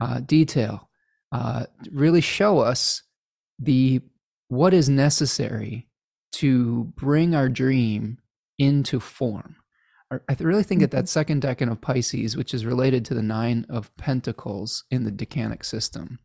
uh, 0.01 0.19
detail, 0.19 0.89
uh, 1.31 1.65
really 1.91 2.21
show 2.21 2.59
us 2.59 3.03
the 3.57 4.01
what 4.49 4.73
is 4.73 4.89
necessary 4.89 5.87
to 6.33 6.91
bring 6.97 7.33
our 7.33 7.47
dream 7.47 8.17
into 8.57 8.99
form. 8.99 9.57
I 10.09 10.37
really 10.39 10.63
think 10.63 10.81
that 10.81 10.91
that 10.91 10.99
mm-hmm. 10.99 11.07
second 11.07 11.43
decan 11.43 11.69
of 11.69 11.81
Pisces, 11.81 12.37
which 12.37 12.53
is 12.53 12.65
related 12.65 13.03
to 13.05 13.13
the 13.13 13.21
nine 13.21 13.65
of 13.69 13.95
Pentacles 13.97 14.85
in 14.89 15.03
the 15.03 15.11
decanic 15.11 15.65
system, 15.65 16.19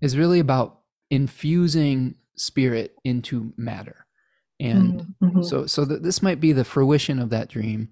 is 0.00 0.16
really 0.16 0.40
about 0.40 0.78
infusing 1.10 2.14
spirit 2.36 2.94
into 3.04 3.52
matter. 3.58 4.06
And 4.58 5.00
mm-hmm. 5.00 5.26
mm-hmm. 5.26 5.42
so, 5.42 5.66
so 5.66 5.84
that 5.84 6.02
this 6.02 6.22
might 6.22 6.40
be 6.40 6.52
the 6.52 6.64
fruition 6.64 7.18
of 7.18 7.28
that 7.30 7.48
dream. 7.48 7.90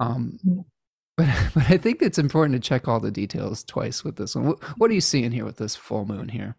Um, 0.00 0.38
mm-hmm. 0.44 0.60
but, 1.16 1.28
but 1.54 1.70
I 1.70 1.76
think 1.76 2.02
it's 2.02 2.18
important 2.18 2.54
to 2.54 2.68
check 2.68 2.88
all 2.88 3.00
the 3.00 3.10
details 3.10 3.62
twice 3.62 4.02
with 4.02 4.16
this 4.16 4.34
one. 4.34 4.46
What, 4.46 4.62
what 4.78 4.90
are 4.90 4.94
you 4.94 5.00
seeing 5.00 5.30
here 5.30 5.44
with 5.44 5.56
this 5.56 5.76
full 5.76 6.04
moon 6.04 6.28
here? 6.28 6.56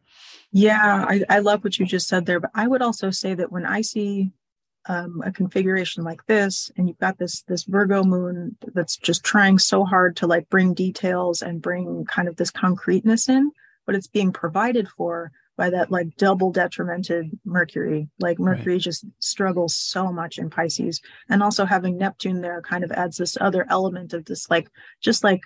Yeah, 0.51 1.05
I, 1.07 1.23
I 1.29 1.39
love 1.39 1.63
what 1.63 1.77
you 1.77 1.85
just 1.85 2.07
said 2.07 2.25
there. 2.25 2.39
But 2.39 2.51
I 2.55 2.67
would 2.67 2.81
also 2.81 3.11
say 3.11 3.33
that 3.35 3.51
when 3.51 3.65
I 3.65 3.81
see 3.81 4.31
um, 4.87 5.21
a 5.25 5.31
configuration 5.31 6.03
like 6.03 6.25
this, 6.25 6.71
and 6.77 6.87
you've 6.87 6.99
got 6.99 7.17
this 7.17 7.41
this 7.43 7.63
Virgo 7.63 8.03
moon 8.03 8.55
that's 8.73 8.97
just 8.97 9.23
trying 9.23 9.59
so 9.59 9.83
hard 9.83 10.15
to 10.17 10.27
like 10.27 10.49
bring 10.49 10.73
details 10.73 11.41
and 11.41 11.61
bring 11.61 12.05
kind 12.05 12.27
of 12.27 12.37
this 12.37 12.51
concreteness 12.51 13.29
in, 13.29 13.51
but 13.85 13.95
it's 13.95 14.07
being 14.07 14.31
provided 14.31 14.87
for 14.89 15.31
by 15.59 15.69
that 15.69 15.91
like 15.91 16.15
double 16.15 16.51
detrimented 16.53 17.37
Mercury. 17.43 18.07
Like 18.19 18.39
Mercury 18.39 18.75
right. 18.75 18.81
just 18.81 19.05
struggles 19.19 19.75
so 19.75 20.09
much 20.09 20.37
in 20.37 20.49
Pisces. 20.49 21.01
And 21.27 21.43
also 21.43 21.65
having 21.65 21.97
Neptune 21.97 22.39
there 22.39 22.61
kind 22.61 22.85
of 22.85 22.93
adds 22.93 23.17
this 23.17 23.37
other 23.41 23.65
element 23.69 24.13
of 24.13 24.23
this 24.23 24.49
like 24.49 24.69
just 25.01 25.21
like 25.21 25.41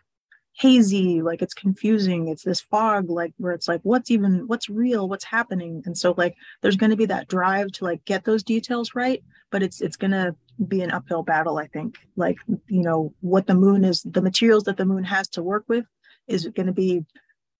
hazy, 0.53 1.21
like 1.21 1.41
it's 1.41 1.53
confusing. 1.53 2.27
It's 2.27 2.43
this 2.43 2.61
fog, 2.61 3.09
like 3.09 3.33
where 3.37 3.53
it's 3.53 3.67
like, 3.67 3.81
what's 3.83 4.11
even 4.11 4.47
what's 4.47 4.69
real, 4.69 5.09
what's 5.09 5.25
happening? 5.25 5.83
And 5.85 5.97
so 5.97 6.13
like 6.17 6.35
there's 6.61 6.75
gonna 6.75 6.95
be 6.95 7.05
that 7.07 7.27
drive 7.27 7.71
to 7.73 7.85
like 7.85 8.05
get 8.05 8.25
those 8.25 8.43
details 8.43 8.95
right, 8.95 9.23
but 9.51 9.63
it's 9.63 9.81
it's 9.81 9.97
gonna 9.97 10.35
be 10.67 10.81
an 10.81 10.91
uphill 10.91 11.23
battle, 11.23 11.57
I 11.57 11.67
think. 11.67 11.97
Like, 12.15 12.37
you 12.67 12.83
know, 12.83 13.13
what 13.21 13.47
the 13.47 13.55
moon 13.55 13.83
is, 13.83 14.01
the 14.03 14.21
materials 14.21 14.63
that 14.65 14.77
the 14.77 14.85
moon 14.85 15.03
has 15.03 15.27
to 15.29 15.43
work 15.43 15.65
with 15.67 15.85
is 16.27 16.45
it 16.45 16.55
going 16.55 16.67
to 16.67 16.73
be 16.73 17.05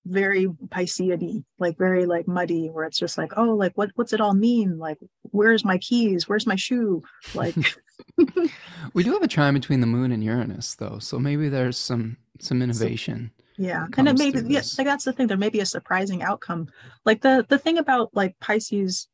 very 0.06 0.48
Piscean 0.48 1.44
like 1.60 1.78
very 1.78 2.06
like 2.06 2.28
muddy, 2.28 2.68
where 2.68 2.86
it's 2.86 3.00
just 3.00 3.18
like, 3.18 3.34
oh, 3.38 3.56
like 3.56 3.74
what 3.76 3.92
what's 3.96 4.14
it 4.14 4.22
all 4.22 4.34
mean? 4.34 4.78
Like, 4.78 4.98
where's 5.24 5.64
my 5.64 5.78
keys? 5.78 6.28
Where's 6.28 6.48
my 6.48 6.56
shoe? 6.56 7.04
Like 7.34 7.56
we 8.94 9.04
do 9.04 9.14
have 9.14 9.24
a 9.24 9.28
trine 9.28 9.54
between 9.54 9.82
the 9.82 9.88
moon 9.88 10.12
and 10.12 10.24
Uranus 10.24 10.76
though, 10.76 11.00
so 11.00 11.20
maybe 11.20 11.50
there's 11.50 11.78
some 11.78 12.18
some 12.40 12.62
innovation. 12.62 13.32
Yeah. 13.58 13.88
And 13.98 14.08
it 14.08 14.18
maybe 14.18 14.42
yeah, 14.48 14.62
like 14.78 14.88
that's 14.88 15.06
the 15.06 15.14
thing. 15.14 15.28
There 15.28 15.38
may 15.38 15.50
be 15.50 15.60
a 15.60 15.66
surprising 15.66 16.24
outcome. 16.24 16.68
Like 17.06 17.22
the 17.22 17.46
the 17.48 17.60
thing 17.60 17.78
about 17.78 18.10
like 18.14 18.40
Pisces 18.40 19.08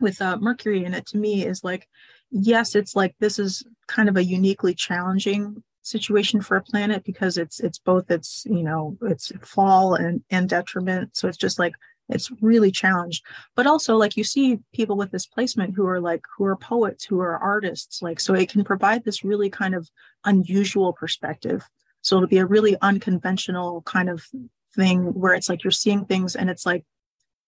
with 0.00 0.20
uh 0.20 0.36
Mercury 0.38 0.84
in 0.84 0.94
it 0.94 1.06
to 1.06 1.18
me 1.18 1.46
is 1.46 1.64
like, 1.64 1.88
yes, 2.30 2.74
it's 2.74 2.96
like 2.96 3.14
this 3.20 3.38
is 3.38 3.64
kind 3.86 4.08
of 4.08 4.16
a 4.16 4.24
uniquely 4.24 4.74
challenging 4.74 5.62
situation 5.86 6.40
for 6.40 6.56
a 6.56 6.62
planet 6.62 7.04
because 7.04 7.38
it's 7.38 7.60
it's 7.60 7.78
both 7.78 8.10
its 8.10 8.44
you 8.46 8.62
know 8.62 8.96
it's 9.02 9.32
fall 9.40 9.94
and 9.94 10.22
and 10.30 10.48
detriment. 10.48 11.16
So 11.16 11.28
it's 11.28 11.38
just 11.38 11.58
like 11.58 11.74
it's 12.08 12.30
really 12.40 12.70
challenged. 12.70 13.24
But 13.54 13.66
also 13.66 13.96
like 13.96 14.16
you 14.16 14.24
see 14.24 14.58
people 14.72 14.96
with 14.96 15.10
this 15.10 15.26
placement 15.26 15.74
who 15.74 15.86
are 15.86 16.00
like 16.00 16.22
who 16.36 16.44
are 16.44 16.56
poets 16.56 17.04
who 17.04 17.20
are 17.20 17.38
artists 17.38 18.02
like 18.02 18.20
so 18.20 18.34
it 18.34 18.50
can 18.50 18.64
provide 18.64 19.04
this 19.04 19.24
really 19.24 19.50
kind 19.50 19.74
of 19.74 19.88
unusual 20.24 20.92
perspective. 20.92 21.64
So 22.02 22.16
it'll 22.16 22.28
be 22.28 22.38
a 22.38 22.46
really 22.46 22.76
unconventional 22.82 23.82
kind 23.82 24.08
of 24.08 24.24
thing 24.74 25.14
where 25.14 25.34
it's 25.34 25.48
like 25.48 25.64
you're 25.64 25.70
seeing 25.70 26.04
things 26.04 26.36
and 26.36 26.50
it's 26.50 26.66
like 26.66 26.84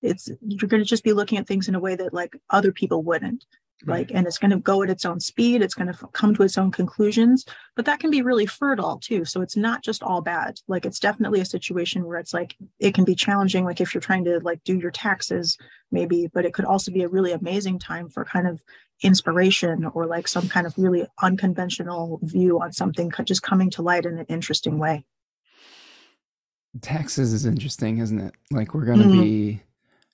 it's 0.01 0.31
you're 0.47 0.69
going 0.69 0.83
to 0.83 0.89
just 0.89 1.05
be 1.05 1.13
looking 1.13 1.39
at 1.39 1.47
things 1.47 1.69
in 1.69 1.75
a 1.75 1.81
way 1.81 1.97
that 1.97 2.15
like 2.15 2.37
other 2.51 2.73
people 2.73 3.03
wouldn't 3.03 3.45
like 3.87 4.11
and 4.13 4.27
it's 4.27 4.39
going 4.39 4.51
to 4.51 4.59
go 4.59 4.83
at 4.83 4.91
its 4.91 5.05
own 5.05 5.21
speed 5.21 5.63
it's 5.63 5.75
going 5.75 5.93
to 5.93 6.07
come 6.13 6.35
to 6.35 6.43
its 6.43 6.59
own 6.59 6.71
conclusions 6.73 7.45
but 7.77 7.85
that 7.85 8.01
can 8.01 8.11
be 8.11 8.23
really 8.23 8.47
fertile 8.47 8.99
too 8.99 9.25
so 9.25 9.41
it's 9.41 9.57
not 9.57 9.83
just 9.83 10.03
all 10.03 10.21
bad. 10.21 10.61
Like 10.67 10.85
it's 10.85 10.99
definitely 10.99 11.41
a 11.41 11.45
situation 11.45 12.05
where 12.05 12.19
it's 12.19 12.35
like 12.35 12.57
it 12.79 12.95
can 12.95 13.05
be 13.05 13.15
challenging 13.15 13.65
like 13.65 13.81
if 13.81 13.95
you're 13.95 14.01
trying 14.01 14.25
to 14.25 14.41
like 14.41 14.63
do 14.65 14.79
your 14.79 14.91
taxes 14.91 15.57
maybe 15.91 16.29
but 16.33 16.45
it 16.45 16.55
could 16.55 16.65
also 16.65 16.91
be 16.91 17.03
a 17.03 17.09
really 17.09 17.33
amazing 17.33 17.79
time 17.79 18.09
for 18.09 18.25
kind 18.25 18.47
of 18.47 18.63
inspiration 19.03 19.85
or 19.95 20.07
like 20.07 20.27
some 20.27 20.49
kind 20.49 20.67
of 20.67 20.75
really 20.77 21.07
unconventional 21.23 22.19
view 22.23 22.61
on 22.61 22.73
something 22.73 23.13
just 23.25 23.43
coming 23.43 23.71
to 23.71 23.83
light 23.83 24.05
in 24.05 24.19
an 24.19 24.27
interesting 24.29 24.79
way. 24.79 25.05
Taxes 26.81 27.33
is 27.33 27.47
interesting 27.47 27.99
isn't 27.99 28.21
it? 28.21 28.35
Like 28.51 28.75
we're 28.75 28.87
going 28.87 29.01
to 29.01 29.05
mm-hmm. 29.05 29.21
be 29.21 29.63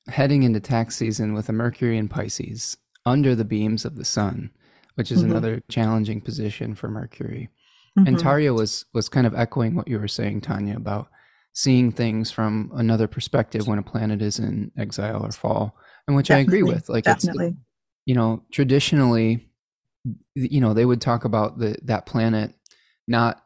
heading 0.09 0.43
into 0.43 0.61
tax 0.61 0.97
season 0.97 1.33
with 1.33 1.49
a 1.49 1.53
mercury 1.53 1.97
in 1.97 2.09
pisces 2.09 2.77
under 3.07 3.35
the 3.35 3.45
beams 3.45 3.85
of 3.85 3.97
the 3.97 4.05
sun, 4.05 4.51
which 4.95 5.11
is 5.11 5.21
mm-hmm. 5.21 5.31
another 5.31 5.63
challenging 5.69 6.21
position 6.21 6.75
for 6.75 6.89
Mercury. 6.89 7.51
Mm-hmm. 7.99 8.09
And 8.09 8.17
Tarja 8.17 8.55
was 8.55 8.87
was 8.93 9.09
kind 9.09 9.27
of 9.27 9.35
echoing 9.35 9.75
what 9.75 9.89
you 9.89 9.99
were 9.99 10.09
saying, 10.09 10.41
Tanya, 10.41 10.77
about 10.77 11.09
seeing 11.53 11.93
things 11.93 12.31
from 12.31 12.73
another 12.75 13.07
perspective 13.07 13.69
when 13.69 13.79
a 13.79 13.83
planet 13.83 14.21
is 14.21 14.39
in 14.39 14.73
exile 14.77 15.25
or 15.25 15.31
fall, 15.31 15.77
and 16.07 16.17
which 16.17 16.29
definitely, 16.29 16.57
I 16.57 16.59
agree 16.59 16.73
with. 16.75 16.89
Like 16.89 17.05
definitely. 17.05 17.47
it's 17.49 17.57
you 18.07 18.15
know 18.15 18.43
traditionally, 18.51 19.49
you 20.35 20.61
know 20.61 20.75
they 20.75 20.85
would 20.85 21.01
talk 21.01 21.25
about 21.25 21.59
the 21.59 21.77
that 21.83 22.07
planet 22.07 22.53
not 23.07 23.45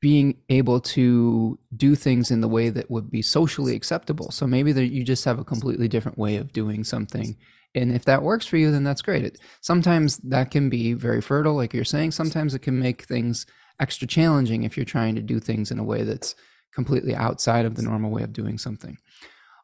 being 0.00 0.36
able 0.48 0.80
to 0.80 1.58
do 1.74 1.94
things 1.94 2.30
in 2.30 2.40
the 2.40 2.48
way 2.48 2.68
that 2.68 2.90
would 2.90 3.10
be 3.10 3.22
socially 3.22 3.74
acceptable. 3.74 4.30
So 4.30 4.46
maybe 4.46 4.72
that 4.72 4.86
you 4.86 5.02
just 5.02 5.24
have 5.24 5.38
a 5.38 5.44
completely 5.44 5.88
different 5.88 6.18
way 6.18 6.36
of 6.36 6.52
doing 6.52 6.84
something 6.84 7.36
and 7.74 7.92
if 7.92 8.04
that 8.04 8.22
works 8.22 8.46
for 8.46 8.56
you 8.56 8.70
then 8.70 8.84
that's 8.84 9.02
great 9.02 9.24
it, 9.24 9.38
sometimes 9.60 10.18
that 10.18 10.50
can 10.50 10.68
be 10.68 10.92
very 10.92 11.20
fertile 11.20 11.54
like 11.54 11.72
you're 11.72 11.84
saying 11.84 12.10
sometimes 12.10 12.54
it 12.54 12.60
can 12.60 12.78
make 12.78 13.02
things 13.02 13.46
extra 13.80 14.06
challenging 14.06 14.62
if 14.62 14.76
you're 14.76 14.84
trying 14.84 15.14
to 15.14 15.22
do 15.22 15.40
things 15.40 15.70
in 15.70 15.78
a 15.78 15.84
way 15.84 16.02
that's 16.02 16.34
completely 16.72 17.14
outside 17.14 17.64
of 17.64 17.74
the 17.74 17.82
normal 17.82 18.10
way 18.10 18.22
of 18.22 18.32
doing 18.32 18.58
something 18.58 18.96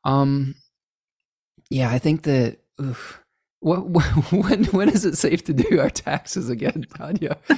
um 0.04 0.54
yeah 1.70 1.90
i 1.90 1.98
think 1.98 2.22
that 2.22 2.58
oof, 2.80 3.20
what, 3.60 3.80
when 4.32 4.64
when 4.72 4.88
is 4.88 5.04
it 5.04 5.16
safe 5.16 5.44
to 5.44 5.52
do 5.52 5.80
our 5.80 5.90
taxes 5.90 6.48
again, 6.48 6.86
Tanya? 6.96 7.36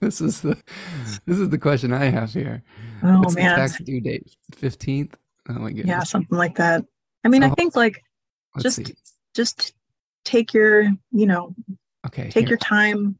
this 0.00 0.20
is 0.20 0.40
the 0.40 0.56
this 1.26 1.38
is 1.38 1.50
the 1.50 1.58
question 1.58 1.92
I 1.92 2.06
have 2.06 2.32
here. 2.32 2.62
Oh 3.02 3.20
What's 3.20 3.34
man, 3.34 3.50
the 3.50 3.56
tax 3.56 3.80
due 3.80 4.00
date 4.00 4.34
fifteenth. 4.54 5.16
Oh 5.48 5.54
my 5.54 5.68
goodness. 5.70 5.86
Yeah, 5.86 6.02
something 6.02 6.36
like 6.36 6.56
that. 6.56 6.84
I 7.24 7.28
mean, 7.28 7.42
so, 7.42 7.48
I 7.48 7.50
think 7.50 7.76
like 7.76 8.02
Let's 8.54 8.62
just 8.76 8.76
see. 8.88 8.94
just 9.34 9.74
take 10.24 10.52
your 10.52 10.82
you 11.12 11.26
know 11.26 11.54
okay 12.06 12.24
take 12.24 12.42
here. 12.42 12.50
your 12.50 12.58
time. 12.58 13.16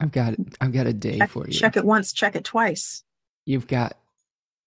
I've 0.00 0.12
got 0.12 0.34
i've 0.60 0.72
got 0.72 0.86
a 0.86 0.92
day 0.92 1.18
check, 1.18 1.30
for 1.30 1.46
you. 1.46 1.52
check 1.52 1.76
it 1.76 1.84
once 1.84 2.12
check 2.12 2.36
it 2.36 2.44
twice. 2.44 3.04
You've 3.46 3.66
got 3.66 3.96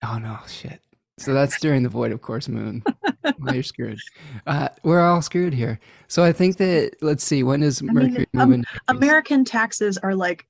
oh 0.04 0.18
no 0.18 0.40
shit. 0.48 0.82
So 1.20 1.34
that's 1.34 1.60
during 1.60 1.84
the 1.84 1.90
void 1.90 2.12
of 2.12 2.22
course 2.22 2.48
moon. 2.48 2.84
Well, 3.40 3.54
you're 3.54 3.64
screwed. 3.64 4.00
Uh, 4.46 4.70
we're 4.84 5.02
all 5.02 5.22
screwed 5.22 5.54
here. 5.54 5.80
So 6.08 6.24
i 6.24 6.32
think 6.32 6.58
that 6.58 6.92
let's 7.02 7.26
see 7.26 7.44
when 7.44 7.62
is 7.62 7.84
mercury 7.84 8.26
I 8.38 8.46
mean, 8.46 8.64
um, 8.88 8.98
american 8.98 9.44
taxes 9.44 9.98
are 9.98 10.16
like 10.16 10.48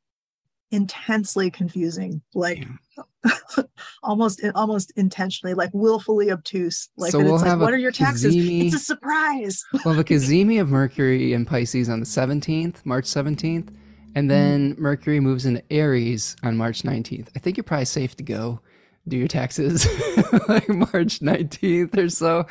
intensely 0.71 1.49
confusing 1.49 2.21
like 2.33 2.65
yeah. 3.25 3.33
almost 4.03 4.41
almost 4.53 4.91
intentionally 4.97 5.53
like 5.53 5.69
willfully 5.73 6.29
obtuse 6.29 6.89
like, 6.97 7.11
so 7.11 7.19
we'll 7.19 7.35
it's 7.35 7.43
like 7.43 7.57
what 7.59 7.73
are 7.73 7.77
your 7.77 7.91
taxes 7.91 8.35
it's 8.35 8.75
a 8.75 8.79
surprise 8.79 9.63
well 9.85 9.95
the 9.95 10.03
cazimi 10.03 10.59
of 10.61 10.67
mercury 10.67 11.33
in 11.33 11.45
pisces 11.45 11.87
on 11.87 11.99
the 12.01 12.05
17th 12.05 12.85
march 12.85 13.05
17th 13.05 13.37
and 13.37 13.67
mm-hmm. 13.67 14.27
then 14.27 14.75
mm. 14.75 14.77
mercury 14.77 15.21
moves 15.21 15.45
into 15.45 15.63
aries 15.71 16.35
on 16.43 16.57
march 16.57 16.83
19th 16.83 17.29
i 17.35 17.39
think 17.39 17.55
you're 17.55 17.63
probably 17.63 17.85
safe 17.85 18.15
to 18.17 18.23
go 18.23 18.59
do 19.07 19.15
your 19.15 19.29
taxes 19.29 19.85
like 20.49 20.67
march 20.67 21.19
19th 21.21 21.97
or 21.97 22.09
so 22.09 22.45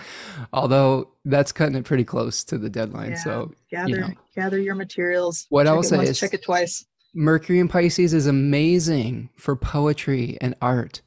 although 0.54 1.10
that's 1.26 1.52
cutting 1.52 1.76
it 1.76 1.84
pretty 1.84 2.04
close 2.04 2.44
to 2.44 2.56
the 2.56 2.70
deadline 2.70 3.10
yeah. 3.10 3.18
so 3.18 3.52
gather 3.70 3.90
you 3.90 4.00
know. 4.00 4.10
gather 4.34 4.58
your 4.58 4.74
materials 4.74 5.44
what 5.50 5.66
i'll 5.66 5.82
say 5.82 6.02
is 6.02 6.18
check 6.18 6.32
it 6.32 6.42
twice 6.42 6.86
Mercury 7.16 7.60
in 7.60 7.66
Pisces 7.66 8.12
is 8.12 8.26
amazing 8.26 9.30
for 9.36 9.56
poetry 9.56 10.36
and 10.42 10.54
art. 10.60 11.00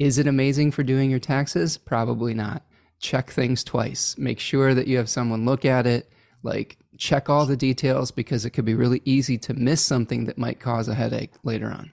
Is 0.00 0.18
it 0.18 0.26
amazing 0.26 0.72
for 0.72 0.82
doing 0.82 1.08
your 1.08 1.20
taxes? 1.20 1.78
Probably 1.78 2.34
not. 2.34 2.64
Check 2.98 3.30
things 3.30 3.62
twice. 3.62 4.18
Make 4.18 4.40
sure 4.40 4.74
that 4.74 4.88
you 4.88 4.96
have 4.96 5.08
someone 5.08 5.44
look 5.44 5.64
at 5.64 5.86
it. 5.86 6.10
Like, 6.42 6.78
check 6.98 7.30
all 7.30 7.46
the 7.46 7.56
details 7.56 8.10
because 8.10 8.44
it 8.44 8.50
could 8.50 8.64
be 8.64 8.74
really 8.74 9.02
easy 9.04 9.38
to 9.38 9.54
miss 9.54 9.80
something 9.80 10.24
that 10.24 10.36
might 10.36 10.58
cause 10.58 10.88
a 10.88 10.96
headache 10.96 11.34
later 11.44 11.68
on. 11.68 11.92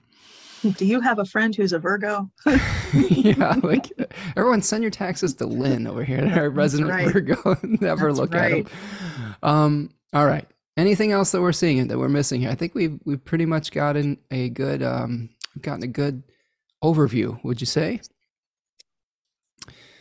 Do 0.62 0.84
you 0.84 1.00
have 1.00 1.20
a 1.20 1.24
friend 1.24 1.54
who's 1.54 1.72
a 1.72 1.78
Virgo? 1.78 2.28
yeah, 2.92 3.54
like 3.62 3.92
everyone 4.36 4.62
send 4.62 4.82
your 4.82 4.90
taxes 4.90 5.34
to 5.36 5.46
Lynn 5.46 5.86
over 5.86 6.02
here, 6.02 6.28
our 6.34 6.50
resident 6.50 6.90
right. 6.90 7.12
Virgo. 7.12 7.56
Never 7.62 8.08
That's 8.08 8.18
look 8.18 8.34
right. 8.34 8.66
at 8.66 8.66
them. 8.66 9.36
Um, 9.44 9.90
all 10.12 10.26
right. 10.26 10.46
Anything 10.76 11.12
else 11.12 11.32
that 11.32 11.40
we're 11.40 11.52
seeing 11.52 11.88
that 11.88 11.98
we're 11.98 12.08
missing 12.08 12.40
here? 12.40 12.50
I 12.50 12.54
think 12.54 12.74
we've 12.74 12.98
we've 13.04 13.24
pretty 13.24 13.46
much 13.46 13.72
gotten 13.72 14.18
a 14.30 14.48
good 14.50 14.82
um, 14.82 15.30
gotten 15.60 15.82
a 15.82 15.88
good 15.88 16.22
overview. 16.82 17.42
Would 17.44 17.60
you 17.60 17.66
say? 17.66 18.00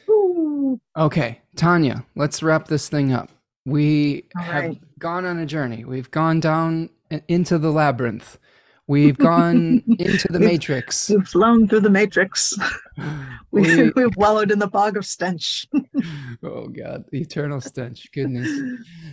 Ooh. 0.09 0.79
Okay, 0.97 1.41
Tanya, 1.55 2.05
let's 2.15 2.41
wrap 2.43 2.67
this 2.67 2.89
thing 2.89 3.13
up. 3.13 3.31
We 3.65 4.25
All 4.37 4.43
have 4.43 4.63
right. 4.63 4.99
gone 4.99 5.25
on 5.25 5.39
a 5.39 5.45
journey. 5.45 5.85
We've 5.85 6.09
gone 6.11 6.39
down 6.39 6.89
into 7.27 7.57
the 7.57 7.71
labyrinth. 7.71 8.37
We've 8.87 9.17
gone 9.17 9.83
into 9.99 10.27
the 10.29 10.39
matrix. 10.39 11.09
We've 11.09 11.27
flown 11.27 11.67
through 11.67 11.81
the 11.81 11.91
matrix. 11.91 12.57
we, 13.51 13.91
we've 13.91 14.15
wallowed 14.15 14.49
in 14.49 14.57
the 14.57 14.67
bog 14.67 14.97
of 14.97 15.05
stench. 15.05 15.67
oh 16.43 16.67
God, 16.67 17.05
the 17.11 17.21
eternal 17.21 17.61
stench. 17.61 18.11
Goodness. 18.11 18.49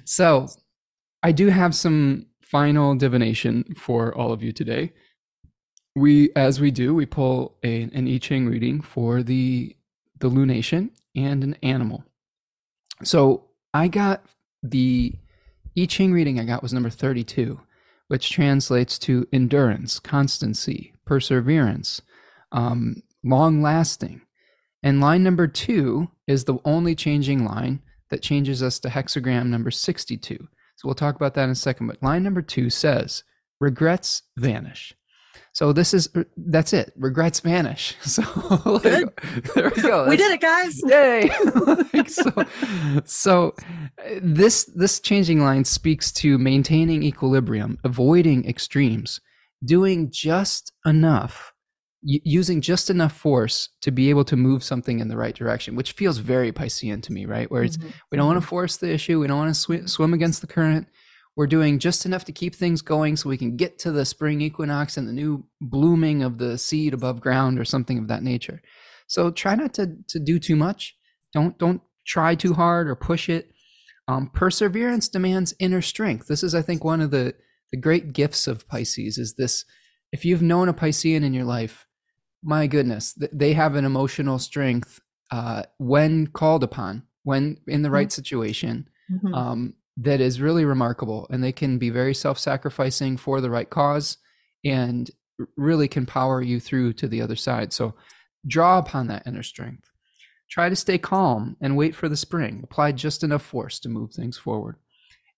So 0.04 0.48
I 1.22 1.32
do 1.32 1.48
have 1.48 1.74
some 1.74 2.26
final 2.42 2.94
divination 2.94 3.74
for 3.76 4.14
all 4.14 4.32
of 4.32 4.42
you 4.42 4.52
today. 4.52 4.92
We, 5.94 6.30
as 6.36 6.60
we 6.60 6.70
do, 6.70 6.94
we 6.94 7.06
pull 7.06 7.56
a, 7.62 7.82
an 7.82 8.08
I 8.08 8.18
Ching 8.18 8.46
reading 8.46 8.80
for 8.80 9.22
the 9.22 9.74
the 10.18 10.30
lunation 10.30 10.90
and 11.14 11.44
an 11.44 11.56
animal. 11.62 12.04
So 13.02 13.44
I 13.74 13.88
got 13.88 14.24
the 14.62 15.14
I 15.76 15.84
Ching 15.86 16.12
reading 16.12 16.40
I 16.40 16.44
got 16.44 16.62
was 16.62 16.72
number 16.72 16.90
32, 16.90 17.60
which 18.08 18.30
translates 18.30 18.98
to 19.00 19.26
endurance, 19.32 19.98
constancy, 19.98 20.94
perseverance, 21.04 22.00
um, 22.52 23.02
long 23.22 23.60
lasting. 23.60 24.22
And 24.82 25.00
line 25.00 25.22
number 25.22 25.46
two 25.46 26.08
is 26.26 26.44
the 26.44 26.58
only 26.64 26.94
changing 26.94 27.44
line 27.44 27.82
that 28.10 28.22
changes 28.22 28.62
us 28.62 28.78
to 28.80 28.88
hexagram 28.88 29.46
number 29.46 29.70
62. 29.70 30.48
So 30.76 30.88
we'll 30.88 30.94
talk 30.94 31.16
about 31.16 31.34
that 31.34 31.44
in 31.44 31.50
a 31.50 31.54
second. 31.54 31.88
But 31.88 32.02
line 32.02 32.22
number 32.22 32.42
two 32.42 32.70
says, 32.70 33.24
regrets 33.60 34.22
vanish. 34.36 34.94
So 35.52 35.72
this 35.72 35.94
is 35.94 36.10
er, 36.14 36.26
that's 36.36 36.74
it. 36.74 36.92
Regrets 36.96 37.40
vanish. 37.40 37.94
So 38.02 38.22
Good. 38.82 39.10
there 39.54 39.72
we 39.74 39.82
go. 39.82 40.04
That's, 40.04 40.10
we 40.10 40.16
did 40.18 40.32
it, 40.32 40.40
guys! 40.42 40.80
Yay! 40.84 41.30
like, 41.94 42.10
so, 42.10 42.44
so 43.04 43.54
uh, 43.98 44.20
this 44.20 44.64
this 44.74 45.00
changing 45.00 45.40
line 45.40 45.64
speaks 45.64 46.12
to 46.12 46.36
maintaining 46.36 47.02
equilibrium, 47.02 47.78
avoiding 47.84 48.46
extremes, 48.46 49.20
doing 49.64 50.10
just 50.10 50.72
enough, 50.84 51.54
using 52.08 52.60
just 52.60 52.88
enough 52.88 53.12
force 53.12 53.70
to 53.82 53.90
be 53.90 54.10
able 54.10 54.24
to 54.24 54.36
move 54.36 54.62
something 54.62 55.00
in 55.00 55.08
the 55.08 55.16
right 55.16 55.34
direction, 55.34 55.74
which 55.74 55.92
feels 55.92 56.18
very 56.18 56.52
Piscean 56.52 57.02
to 57.02 57.12
me, 57.12 57.26
right? 57.26 57.50
Where 57.50 57.64
it's 57.64 57.76
mm-hmm. 57.76 57.88
we 58.10 58.16
don't 58.16 58.26
want 58.26 58.36
to 58.36 58.40
mm-hmm. 58.40 58.48
force 58.48 58.76
the 58.76 58.92
issue, 58.92 59.20
we 59.20 59.26
don't 59.26 59.38
want 59.38 59.54
to 59.54 59.60
sw- 59.60 59.90
swim 59.90 60.14
against 60.14 60.40
the 60.40 60.46
current 60.46 60.86
we're 61.36 61.46
doing 61.46 61.78
just 61.78 62.06
enough 62.06 62.24
to 62.24 62.32
keep 62.32 62.54
things 62.54 62.80
going 62.80 63.16
so 63.16 63.28
we 63.28 63.36
can 63.36 63.56
get 63.56 63.78
to 63.80 63.92
the 63.92 64.06
spring 64.06 64.40
equinox 64.40 64.96
and 64.96 65.06
the 65.06 65.12
new 65.12 65.44
blooming 65.60 66.22
of 66.22 66.38
the 66.38 66.56
seed 66.56 66.94
above 66.94 67.20
ground 67.20 67.58
or 67.58 67.64
something 67.64 67.98
of 67.98 68.08
that 68.08 68.22
nature. 68.22 68.62
So 69.06 69.30
try 69.30 69.54
not 69.54 69.74
to, 69.74 69.96
to 70.08 70.18
do 70.18 70.38
too 70.38 70.56
much. 70.56 70.96
Don't 71.32 71.56
don't 71.58 71.82
try 72.06 72.34
too 72.34 72.54
hard 72.54 72.88
or 72.88 72.96
push 72.96 73.28
it. 73.28 73.52
Um, 74.08 74.30
perseverance 74.32 75.08
demands 75.08 75.54
inner 75.58 75.82
strength. 75.82 76.28
This 76.28 76.42
is, 76.42 76.54
I 76.54 76.62
think, 76.62 76.82
one 76.82 77.00
of 77.00 77.10
the 77.10 77.34
the 77.70 77.76
great 77.76 78.12
gifts 78.12 78.46
of 78.46 78.66
Pisces. 78.66 79.18
Is 79.18 79.34
this? 79.34 79.64
If 80.12 80.24
you've 80.24 80.42
known 80.42 80.68
a 80.68 80.74
Piscean 80.74 81.22
in 81.22 81.34
your 81.34 81.44
life, 81.44 81.85
my 82.46 82.66
goodness, 82.66 83.14
they 83.32 83.52
have 83.52 83.74
an 83.74 83.84
emotional 83.84 84.38
strength 84.38 85.00
uh, 85.30 85.64
when 85.78 86.28
called 86.28 86.62
upon, 86.62 87.02
when 87.24 87.58
in 87.66 87.82
the 87.82 87.90
right 87.90 88.06
mm-hmm. 88.06 88.14
situation. 88.14 88.88
Mm-hmm. 89.10 89.34
Um, 89.34 89.74
that 89.96 90.20
is 90.20 90.40
really 90.40 90.64
remarkable 90.64 91.26
and 91.30 91.42
they 91.42 91.52
can 91.52 91.78
be 91.78 91.90
very 91.90 92.14
self-sacrificing 92.14 93.16
for 93.16 93.40
the 93.40 93.50
right 93.50 93.70
cause 93.70 94.18
and 94.64 95.10
really 95.56 95.88
can 95.88 96.06
power 96.06 96.42
you 96.42 96.60
through 96.60 96.92
to 96.92 97.08
the 97.08 97.22
other 97.22 97.36
side 97.36 97.72
so 97.72 97.94
draw 98.46 98.78
upon 98.78 99.06
that 99.06 99.26
inner 99.26 99.42
strength 99.42 99.90
try 100.50 100.68
to 100.68 100.76
stay 100.76 100.98
calm 100.98 101.56
and 101.60 101.76
wait 101.76 101.94
for 101.94 102.08
the 102.08 102.16
spring 102.16 102.60
apply 102.62 102.92
just 102.92 103.24
enough 103.24 103.42
force 103.42 103.78
to 103.78 103.88
move 103.88 104.12
things 104.12 104.36
forward 104.36 104.76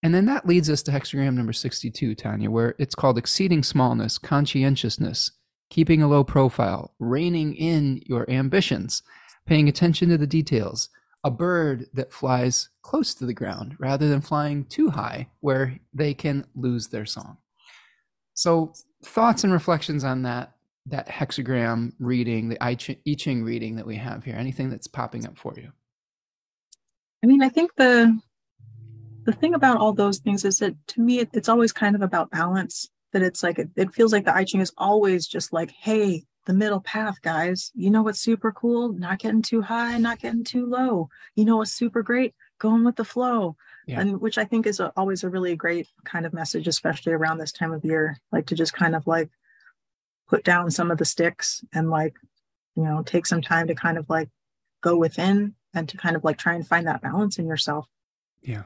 and 0.03 0.15
then 0.15 0.27
that 0.27 0.47
leads 0.47 0.69
us 0.69 0.83
to 0.83 0.91
hexagram 0.91 1.35
number 1.35 1.53
62 1.53 2.15
tanya 2.15 2.51
where 2.51 2.75
it's 2.79 2.95
called 2.95 3.19
exceeding 3.19 3.63
smallness 3.63 4.19
conscientiousness 4.19 5.31
keeping 5.71 6.03
a 6.03 6.09
low 6.09 6.25
profile 6.25 6.95
reining 6.99 7.55
in 7.55 8.03
your 8.07 8.29
ambitions 8.31 9.03
paying 9.47 9.69
attention 9.69 10.09
to 10.09 10.19
the 10.19 10.27
details 10.27 10.89
a 11.25 11.31
bird 11.31 11.87
that 11.95 12.13
flies 12.13 12.69
close 12.83 13.15
to 13.15 13.27
the 13.27 13.35
ground 13.35 13.77
rather 13.79 14.09
than 14.09 14.21
flying 14.21 14.65
too 14.67 14.89
high 14.89 15.29
where 15.41 15.79
they 15.93 16.15
can 16.15 16.45
lose 16.55 16.89
their 16.89 17.07
song. 17.07 17.37
So, 18.35 18.73
thoughts 19.05 19.45
and 19.45 19.53
reflections 19.53 20.05
on 20.05 20.23
that 20.23 20.53
that 20.87 21.09
hexagram 21.09 21.93
reading, 21.99 22.49
the 22.49 22.63
I 22.63 22.75
Ching 22.75 23.45
reading 23.45 23.77
that 23.77 23.87
we 23.87 23.97
have 23.97 24.25
here. 24.25 24.37
Anything 24.37 24.71
that's 24.71 24.87
popping 24.87 25.27
up 25.27 25.37
for 25.37 25.53
you? 25.57 25.71
I 27.23 27.27
mean, 27.27 27.43
I 27.43 27.49
think 27.49 27.75
the 27.77 28.19
the 29.25 29.33
thing 29.33 29.55
about 29.55 29.77
all 29.77 29.93
those 29.93 30.19
things 30.19 30.45
is 30.45 30.61
that 30.61 30.75
to 30.89 31.01
me, 31.01 31.19
it, 31.19 31.31
it's 31.35 31.49
always 31.49 31.73
kind 31.73 31.95
of 31.95 32.03
about 32.03 32.31
balance. 32.31 32.89
That 33.13 33.23
it's 33.23 33.43
like 33.43 33.59
it, 33.59 33.71
it 33.77 33.95
feels 33.95 34.13
like 34.13 34.25
the 34.25 34.35
I 34.35 34.45
Ching 34.45 34.61
is 34.61 34.73
always 34.77 35.27
just 35.27 35.53
like, 35.53 35.71
hey, 35.71 36.25
the 36.49 36.55
middle 36.55 36.81
path, 36.81 37.21
guys. 37.23 37.71
You 37.75 37.91
know 37.91 38.03
what's 38.03 38.21
super 38.21 38.53
cool? 38.53 38.93
Not 38.93 39.19
getting 39.19 39.43
too 39.43 39.63
high, 39.63 39.99
not 39.99 40.19
getting 40.19 40.45
too 40.45 40.67
low. 40.67 41.09
You 41.37 41.45
know 41.45 41.59
what's 41.59 41.73
super 41.73 42.03
great? 42.03 42.35
Going 42.59 42.85
with 42.85 42.97
the 42.97 43.05
flow. 43.05 43.57
Yeah. 43.87 44.01
And 44.01 44.21
which 44.21 44.39
I 44.39 44.45
think 44.45 44.67
is 44.67 44.81
a, 44.81 44.93
always 44.97 45.25
a 45.25 45.31
really 45.31 45.57
great 45.57 45.89
kind 46.05 46.27
of 46.27 46.33
message, 46.33 46.67
especially 46.67 47.13
around 47.13 47.39
this 47.39 47.53
time 47.53 47.73
of 47.73 47.85
year, 47.85 48.19
like 48.33 48.47
to 48.47 48.55
just 48.55 48.73
kind 48.73 48.97
of 48.97 49.07
like 49.07 49.31
put 50.29 50.45
down 50.45 50.71
some 50.71 50.91
of 50.91 50.99
the 50.99 51.05
sticks 51.05 51.65
and 51.73 51.91
like, 51.91 52.15
you 52.77 52.83
know, 52.83 53.03
take 53.03 53.27
some 53.27 53.43
time 53.43 53.67
to 53.69 53.75
kind 53.75 53.99
of 53.99 54.09
like 54.09 54.29
go 54.83 54.97
within 54.97 55.55
and 55.75 55.89
to 55.89 55.97
kind 55.97 56.17
of 56.17 56.25
like 56.25 56.39
try 56.39 56.55
and 56.55 56.67
find 56.67 56.87
that 56.87 57.03
balance 57.03 57.39
in 57.39 57.47
yourself. 57.47 57.87
Yeah. 58.43 58.63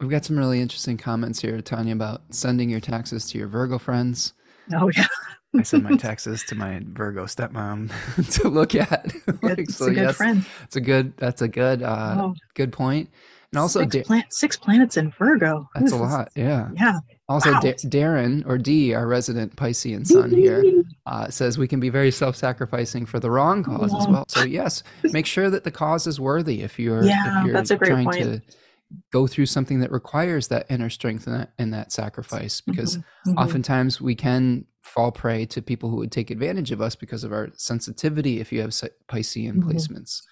We've 0.00 0.10
got 0.10 0.24
some 0.24 0.38
really 0.38 0.60
interesting 0.60 0.96
comments 0.96 1.40
here, 1.40 1.60
Tanya, 1.60 1.92
about 1.92 2.22
sending 2.30 2.70
your 2.70 2.80
taxes 2.80 3.28
to 3.30 3.38
your 3.38 3.48
Virgo 3.48 3.78
friends. 3.78 4.32
Oh, 4.72 4.90
yeah. 4.96 5.06
I 5.54 5.62
send 5.62 5.82
my 5.82 5.96
taxes 5.96 6.42
to 6.44 6.54
my 6.54 6.80
Virgo 6.84 7.24
stepmom 7.24 7.90
to 8.40 8.48
look 8.48 8.74
at. 8.74 9.12
like, 9.42 9.58
it's 9.58 9.76
so, 9.76 9.86
a 9.86 9.88
good 9.88 9.96
yes, 9.96 10.16
friend. 10.16 10.46
It's 10.62 10.76
a 10.76 10.80
good. 10.80 11.14
That's 11.18 11.42
a 11.42 11.48
good. 11.48 11.82
Uh, 11.82 12.16
oh. 12.18 12.34
Good 12.54 12.72
point. 12.72 13.10
And 13.52 13.58
also, 13.58 13.80
six, 13.80 13.92
da- 13.92 14.02
plan- 14.04 14.24
six 14.30 14.56
planets 14.56 14.96
in 14.96 15.10
Virgo. 15.10 15.68
That's 15.74 15.92
a 15.92 15.96
lot. 15.96 16.30
Yeah. 16.34 16.70
Yeah. 16.76 17.00
Also, 17.28 17.52
wow. 17.52 17.60
da- 17.60 17.74
Darren 17.74 18.46
or 18.46 18.56
D, 18.58 18.94
our 18.94 19.06
resident 19.06 19.54
Piscean 19.56 20.06
sun 20.06 20.30
here, 20.30 20.64
uh, 21.06 21.28
says 21.28 21.58
we 21.58 21.68
can 21.68 21.80
be 21.80 21.90
very 21.90 22.10
self-sacrificing 22.10 23.06
for 23.06 23.20
the 23.20 23.30
wrong 23.30 23.62
cause 23.62 23.92
as 23.94 24.08
well. 24.08 24.24
So 24.28 24.44
yes, 24.44 24.82
make 25.04 25.26
sure 25.26 25.50
that 25.50 25.64
the 25.64 25.70
cause 25.70 26.06
is 26.06 26.18
worthy. 26.18 26.62
If 26.62 26.78
you're, 26.78 27.04
yeah, 27.04 27.40
if 27.40 27.46
you're 27.46 27.54
that's 27.54 27.70
a 27.70 27.76
great 27.76 27.90
trying 27.90 28.04
point. 28.04 28.22
to 28.22 28.42
go 29.12 29.26
through 29.26 29.46
something 29.46 29.80
that 29.80 29.92
requires 29.92 30.48
that 30.48 30.66
inner 30.70 30.90
strength 30.90 31.26
and 31.26 31.36
that, 31.36 31.52
and 31.58 31.72
that 31.72 31.92
sacrifice, 31.92 32.60
because 32.60 32.96
mm-hmm. 32.96 33.30
Mm-hmm. 33.30 33.38
oftentimes 33.38 34.00
we 34.00 34.14
can 34.14 34.66
fall 34.82 35.12
prey 35.12 35.46
to 35.46 35.62
people 35.62 35.90
who 35.90 35.96
would 35.96 36.12
take 36.12 36.30
advantage 36.30 36.72
of 36.72 36.80
us 36.80 36.94
because 36.96 37.24
of 37.24 37.32
our 37.32 37.48
sensitivity 37.54 38.40
if 38.40 38.52
you 38.52 38.60
have 38.60 38.70
Piscean 38.70 39.56
mm-hmm. 39.56 39.70
placements. 39.70 40.22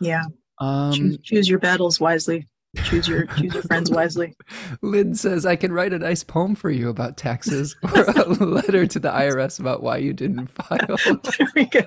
Yeah. 0.00 0.24
Um, 0.60 0.92
choose, 0.92 1.18
choose 1.22 1.48
your 1.48 1.58
battles 1.58 2.00
wisely. 2.00 2.48
Choose 2.84 3.06
your 3.06 3.26
choose 3.26 3.54
your 3.54 3.62
friends 3.62 3.90
wisely. 3.90 4.34
Lynn 4.82 5.14
says, 5.14 5.46
"I 5.46 5.56
can 5.56 5.72
write 5.72 5.92
a 5.92 5.98
nice 5.98 6.24
poem 6.24 6.54
for 6.54 6.70
you 6.70 6.88
about 6.88 7.16
taxes, 7.16 7.76
or 7.94 8.02
a 8.02 8.24
letter 8.28 8.86
to 8.86 8.98
the 8.98 9.10
IRS 9.10 9.60
about 9.60 9.82
why 9.82 9.98
you 9.98 10.12
didn't 10.12 10.46
file." 10.50 10.96
there 11.06 11.48
we 11.54 11.66
go. 11.66 11.86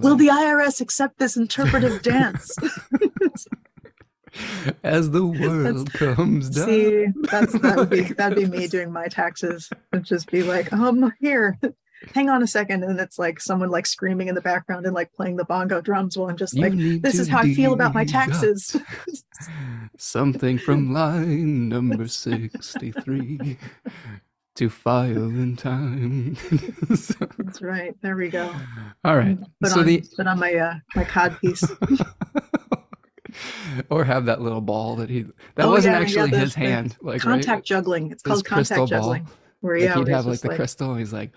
Will 0.00 0.16
the 0.16 0.28
IRS 0.28 0.80
accept 0.80 1.18
this 1.18 1.36
interpretive 1.36 2.02
dance? 2.02 2.56
As 4.82 5.10
the 5.10 5.24
world 5.26 5.88
that's, 5.88 5.92
comes 5.92 6.50
down. 6.50 6.66
See, 6.66 7.06
that's 7.30 7.52
that 7.60 7.76
would 7.76 7.90
be 7.90 8.02
that'd 8.18 8.36
be 8.36 8.46
me 8.46 8.66
doing 8.66 8.92
my 8.92 9.06
taxes. 9.06 9.70
It'd 9.92 10.04
just 10.04 10.30
be 10.30 10.42
like, 10.42 10.72
um, 10.72 11.12
here, 11.20 11.58
hang 12.14 12.28
on 12.28 12.42
a 12.42 12.46
second, 12.46 12.84
and 12.84 12.98
it's 13.00 13.18
like 13.18 13.40
someone 13.40 13.70
like 13.70 13.86
screaming 13.86 14.28
in 14.28 14.34
the 14.34 14.40
background 14.40 14.86
and 14.86 14.94
like 14.94 15.12
playing 15.12 15.36
the 15.36 15.44
bongo 15.44 15.80
drums 15.80 16.16
while 16.16 16.28
I'm 16.28 16.36
just 16.36 16.56
like, 16.56 16.72
this 16.74 17.18
is 17.18 17.28
how 17.28 17.40
I 17.40 17.54
feel 17.54 17.72
about 17.72 17.94
my 17.94 18.04
taxes. 18.04 18.76
Something 19.98 20.58
from 20.58 20.92
line 20.92 21.68
number 21.68 22.06
sixty-three. 22.08 23.58
To 24.58 24.70
file 24.70 25.16
in 25.16 25.56
time. 25.56 26.36
so, 26.94 27.14
That's 27.38 27.60
right. 27.60 27.92
There 28.02 28.14
we 28.14 28.28
go. 28.28 28.54
All 29.04 29.16
right. 29.16 29.36
Put 29.60 29.72
so 29.72 29.80
on, 29.80 29.86
the 29.86 30.04
put 30.16 30.28
on 30.28 30.38
my 30.38 30.54
uh, 30.54 30.74
my 30.94 31.02
cod 31.02 31.36
piece. 31.40 31.64
or 33.90 34.04
have 34.04 34.26
that 34.26 34.40
little 34.40 34.60
ball 34.60 34.96
that 34.96 35.10
he 35.10 35.22
that 35.54 35.66
oh, 35.66 35.70
wasn't 35.70 35.94
yeah, 35.94 36.00
actually 36.00 36.30
yeah, 36.30 36.38
his 36.38 36.54
hand 36.54 36.96
like 37.00 37.20
contact 37.20 37.48
right? 37.48 37.64
juggling. 37.64 38.10
It's 38.10 38.22
called 38.22 38.44
contact 38.44 38.88
juggling 38.88 39.26
where 39.60 39.76
like 39.76 39.84
yeah, 39.84 39.96
he'd 39.96 40.08
have 40.08 40.26
like 40.26 40.40
the 40.40 40.48
like, 40.48 40.56
crystal 40.56 40.90
and 40.90 40.98
he's 40.98 41.12
like 41.12 41.32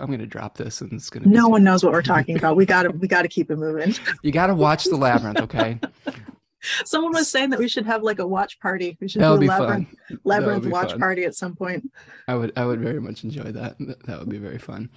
i'm 0.00 0.10
gonna 0.10 0.26
drop 0.26 0.56
this 0.56 0.80
and 0.80 0.92
it's 0.92 1.10
gonna 1.10 1.26
no 1.26 1.48
one 1.48 1.64
knows 1.64 1.82
what 1.82 1.92
we're 1.92 2.02
talking 2.14 2.36
about. 2.36 2.56
We 2.56 2.66
gotta 2.66 2.90
we 2.90 3.08
gotta 3.08 3.28
keep 3.28 3.50
it 3.50 3.56
moving. 3.56 3.94
You 4.22 4.32
gotta 4.32 4.54
watch 4.54 4.84
the 4.84 4.96
labyrinth 4.96 5.40
okay? 5.42 5.78
Someone 6.84 7.12
was 7.12 7.28
saying 7.28 7.50
that 7.50 7.58
we 7.58 7.68
should 7.68 7.86
have 7.86 8.02
like 8.02 8.20
a 8.20 8.26
watch 8.26 8.60
party. 8.60 8.96
We 9.00 9.08
should 9.08 9.20
that 9.20 9.36
do 9.38 9.44
a 9.44 9.46
labyrinth, 9.46 9.88
labyrinth 10.22 10.66
watch 10.66 10.90
fun. 10.90 11.00
party 11.00 11.24
at 11.24 11.34
some 11.34 11.56
point. 11.56 11.90
I 12.28 12.34
would 12.36 12.52
i 12.56 12.64
would 12.64 12.80
very 12.80 13.00
much 13.00 13.24
enjoy 13.24 13.50
that. 13.52 13.76
That 14.06 14.18
would 14.20 14.28
be 14.28 14.38
very 14.38 14.58
fun. 14.58 14.90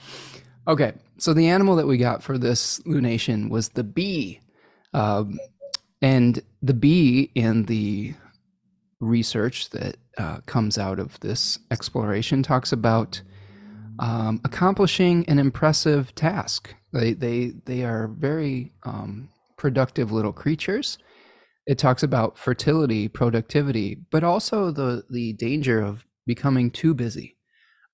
Okay 0.68 0.94
so 1.18 1.34
the 1.34 1.48
animal 1.48 1.76
that 1.76 1.88
we 1.88 1.98
got 1.98 2.24
for 2.24 2.38
this 2.38 2.80
lunation 2.82 3.50
was 3.50 3.70
the 3.70 3.84
bee. 3.84 4.42
Um, 4.94 5.40
and 6.02 6.42
the 6.62 6.74
bee 6.74 7.32
in 7.36 7.64
the 7.64 8.14
research 9.00 9.70
that 9.72 9.98
uh, 10.18 10.40
comes 10.46 10.78
out 10.78 11.00
of 11.00 11.20
this 11.20 11.60
exploration 11.72 12.44
talks 12.44 12.72
about 12.72 13.22
um, 14.00 14.42
accomplishing 14.44 15.28
an 15.28 15.40
impressive 15.40 16.14
task. 16.16 16.74
They 16.94 17.14
they 17.14 17.54
they 17.66 17.84
are 17.84 18.08
very 18.08 18.74
um, 18.84 19.30
productive 19.58 20.12
little 20.12 20.34
creatures. 20.34 20.98
It 21.66 21.78
talks 21.78 22.04
about 22.04 22.38
fertility, 22.38 23.08
productivity, 23.08 23.98
but 24.12 24.24
also 24.24 24.72
the 24.72 25.04
the 25.10 25.34
danger 25.34 25.82
of 25.82 26.06
becoming 26.26 26.72
too 26.72 26.94
busy. 26.94 27.38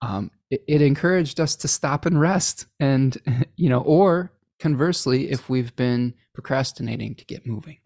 Um, 0.02 0.32
it, 0.50 0.64
it 0.68 0.82
encouraged 0.82 1.40
us 1.40 1.56
to 1.58 1.68
stop 1.68 2.06
and 2.06 2.20
rest, 2.20 2.66
and 2.80 3.18
you 3.56 3.70
know, 3.70 3.82
or 3.82 4.32
conversely 4.60 5.32
if 5.32 5.50
we've 5.50 5.76
been 5.76 6.14
procrastinating 6.34 7.16
to 7.16 7.26
get 7.26 7.46
moving. 7.48 7.78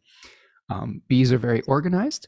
Um, 0.69 1.01
bees 1.07 1.31
are 1.31 1.37
very 1.37 1.61
organized, 1.61 2.27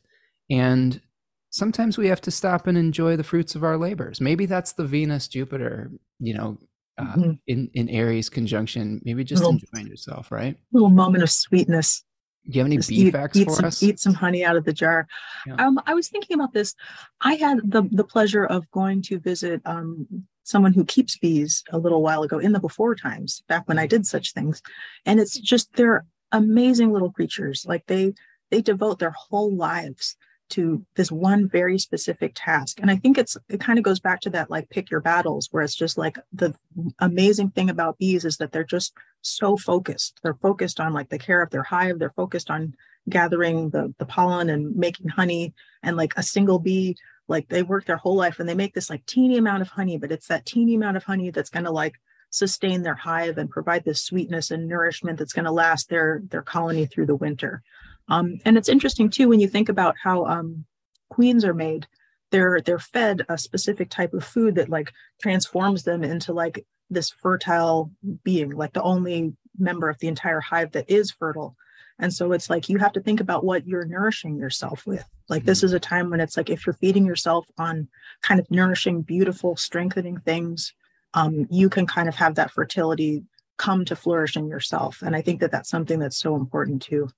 and 0.49 1.01
sometimes 1.49 1.97
we 1.97 2.07
have 2.07 2.21
to 2.21 2.31
stop 2.31 2.67
and 2.67 2.77
enjoy 2.77 3.15
the 3.15 3.23
fruits 3.23 3.55
of 3.55 3.63
our 3.63 3.77
labors. 3.77 4.21
Maybe 4.21 4.45
that's 4.45 4.73
the 4.73 4.85
Venus 4.85 5.27
Jupiter, 5.27 5.91
you 6.19 6.33
know, 6.33 6.57
uh, 6.97 7.03
mm-hmm. 7.03 7.31
in 7.47 7.69
in 7.73 7.89
Aries 7.89 8.29
conjunction. 8.29 9.01
Maybe 9.03 9.23
just 9.23 9.43
little, 9.43 9.59
enjoying 9.59 9.87
yourself, 9.87 10.31
right? 10.31 10.55
Little 10.71 10.89
moment 10.89 11.23
of 11.23 11.29
sweetness. 11.29 12.03
Do 12.45 12.53
you 12.53 12.61
have 12.61 12.67
any 12.67 12.77
Just 12.77 12.89
bee 12.89 13.07
eat, 13.07 13.11
facts 13.11 13.37
eat 13.37 13.45
for 13.45 13.55
some, 13.55 13.65
us? 13.65 13.83
Eat 13.83 13.99
some 13.99 14.13
honey 14.13 14.45
out 14.45 14.55
of 14.55 14.63
the 14.63 14.71
jar. 14.71 15.07
Yeah. 15.45 15.55
Um, 15.55 15.81
I 15.85 15.93
was 15.93 16.07
thinking 16.07 16.35
about 16.35 16.53
this. 16.53 16.75
I 17.21 17.35
had 17.35 17.59
the 17.63 17.83
the 17.91 18.05
pleasure 18.05 18.45
of 18.45 18.69
going 18.71 19.01
to 19.03 19.19
visit 19.19 19.61
um, 19.65 20.07
someone 20.43 20.73
who 20.73 20.85
keeps 20.85 21.17
bees 21.17 21.63
a 21.71 21.77
little 21.77 22.01
while 22.01 22.23
ago 22.23 22.39
in 22.39 22.53
the 22.53 22.59
before 22.59 22.95
times, 22.95 23.43
back 23.49 23.67
when 23.67 23.77
I 23.77 23.85
did 23.85 24.05
such 24.05 24.33
things, 24.33 24.61
and 25.05 25.19
it's 25.19 25.37
just 25.37 25.73
they're 25.73 26.05
amazing 26.31 26.93
little 26.93 27.11
creatures. 27.11 27.65
Like 27.67 27.85
they 27.87 28.13
they 28.49 28.61
devote 28.61 28.99
their 28.99 29.15
whole 29.15 29.55
lives 29.55 30.15
to 30.49 30.85
this 30.95 31.11
one 31.11 31.49
very 31.49 31.77
specific 31.77 32.31
task. 32.35 32.79
And 32.81 32.89
i 32.89 32.95
think 32.95 33.17
it's 33.17 33.37
it 33.49 33.59
kind 33.59 33.77
of 33.77 33.83
goes 33.83 33.99
back 33.99 34.21
to 34.21 34.29
that 34.31 34.49
like 34.49 34.69
pick 34.69 34.89
your 34.89 35.01
battles 35.01 35.49
where 35.51 35.63
it's 35.63 35.75
just 35.75 35.97
like 35.97 36.17
the 36.31 36.55
amazing 36.99 37.49
thing 37.51 37.69
about 37.69 37.97
bees 37.97 38.23
is 38.23 38.37
that 38.37 38.51
they're 38.51 38.63
just 38.63 38.93
so 39.21 39.57
focused. 39.57 40.19
They're 40.23 40.35
focused 40.41 40.79
on 40.79 40.93
like 40.93 41.09
the 41.09 41.19
care 41.19 41.41
of 41.41 41.49
their 41.49 41.63
hive. 41.63 41.99
They're 41.99 42.11
focused 42.11 42.49
on 42.49 42.75
gathering 43.09 43.71
the 43.71 43.93
the 43.97 44.05
pollen 44.05 44.49
and 44.49 44.75
making 44.75 45.09
honey. 45.09 45.53
And 45.83 45.97
like 45.97 46.13
a 46.15 46.23
single 46.23 46.59
bee 46.59 46.95
like 47.27 47.49
they 47.49 47.63
work 47.63 47.85
their 47.85 47.97
whole 47.97 48.15
life 48.15 48.39
and 48.39 48.47
they 48.47 48.55
make 48.55 48.73
this 48.73 48.89
like 48.89 49.05
teeny 49.05 49.37
amount 49.37 49.61
of 49.61 49.67
honey 49.67 49.97
but 49.97 50.11
it's 50.11 50.27
that 50.27 50.45
teeny 50.45 50.75
amount 50.75 50.97
of 50.97 51.03
honey 51.03 51.29
that's 51.29 51.49
going 51.49 51.65
to 51.65 51.71
like 51.71 51.95
sustain 52.29 52.83
their 52.83 52.95
hive 52.95 53.37
and 53.37 53.49
provide 53.49 53.83
this 53.83 54.01
sweetness 54.01 54.51
and 54.51 54.67
nourishment 54.67 55.17
that's 55.17 55.33
going 55.33 55.45
to 55.45 55.51
last 55.51 55.89
their 55.89 56.21
their 56.29 56.41
colony 56.41 56.85
through 56.85 57.05
the 57.05 57.15
winter 57.15 57.63
um, 58.09 58.39
and 58.45 58.57
it's 58.57 58.69
interesting 58.69 59.09
too 59.09 59.27
when 59.29 59.39
you 59.39 59.47
think 59.47 59.69
about 59.69 59.95
how 60.01 60.25
um, 60.25 60.65
queens 61.09 61.43
are 61.43 61.53
made. 61.53 61.87
They're 62.31 62.59
they're 62.61 62.79
fed 62.79 63.25
a 63.29 63.37
specific 63.37 63.89
type 63.89 64.13
of 64.13 64.23
food 64.23 64.55
that 64.55 64.69
like 64.69 64.91
transforms 65.21 65.83
them 65.83 66.03
into 66.03 66.33
like 66.33 66.65
this 66.89 67.09
fertile 67.09 67.91
being, 68.23 68.51
like 68.51 68.73
the 68.73 68.81
only 68.81 69.33
member 69.57 69.89
of 69.89 69.97
the 69.99 70.07
entire 70.07 70.41
hive 70.41 70.71
that 70.73 70.89
is 70.89 71.11
fertile. 71.11 71.55
And 71.99 72.13
so 72.13 72.31
it's 72.31 72.49
like 72.49 72.69
you 72.69 72.77
have 72.77 72.91
to 72.93 73.01
think 73.01 73.19
about 73.19 73.43
what 73.43 73.65
you're 73.65 73.85
nourishing 73.85 74.37
yourself 74.37 74.85
with. 74.85 75.05
Like 75.29 75.45
this 75.45 75.63
is 75.63 75.73
a 75.73 75.79
time 75.79 76.09
when 76.09 76.19
it's 76.19 76.37
like 76.37 76.49
if 76.49 76.65
you're 76.65 76.73
feeding 76.73 77.05
yourself 77.05 77.45
on 77.57 77.87
kind 78.21 78.39
of 78.39 78.49
nourishing, 78.51 79.01
beautiful, 79.01 79.55
strengthening 79.55 80.19
things, 80.19 80.73
um, 81.13 81.47
you 81.49 81.69
can 81.69 81.87
kind 81.87 82.07
of 82.07 82.15
have 82.15 82.35
that 82.35 82.51
fertility 82.51 83.23
come 83.57 83.83
to 83.85 83.95
flourish 83.95 84.37
in 84.37 84.47
yourself. 84.47 85.01
And 85.01 85.15
I 85.15 85.21
think 85.21 85.39
that 85.39 85.51
that's 85.51 85.69
something 85.69 85.97
that's 85.97 86.17
so 86.17 86.35
important 86.35 86.81
too. 86.83 87.09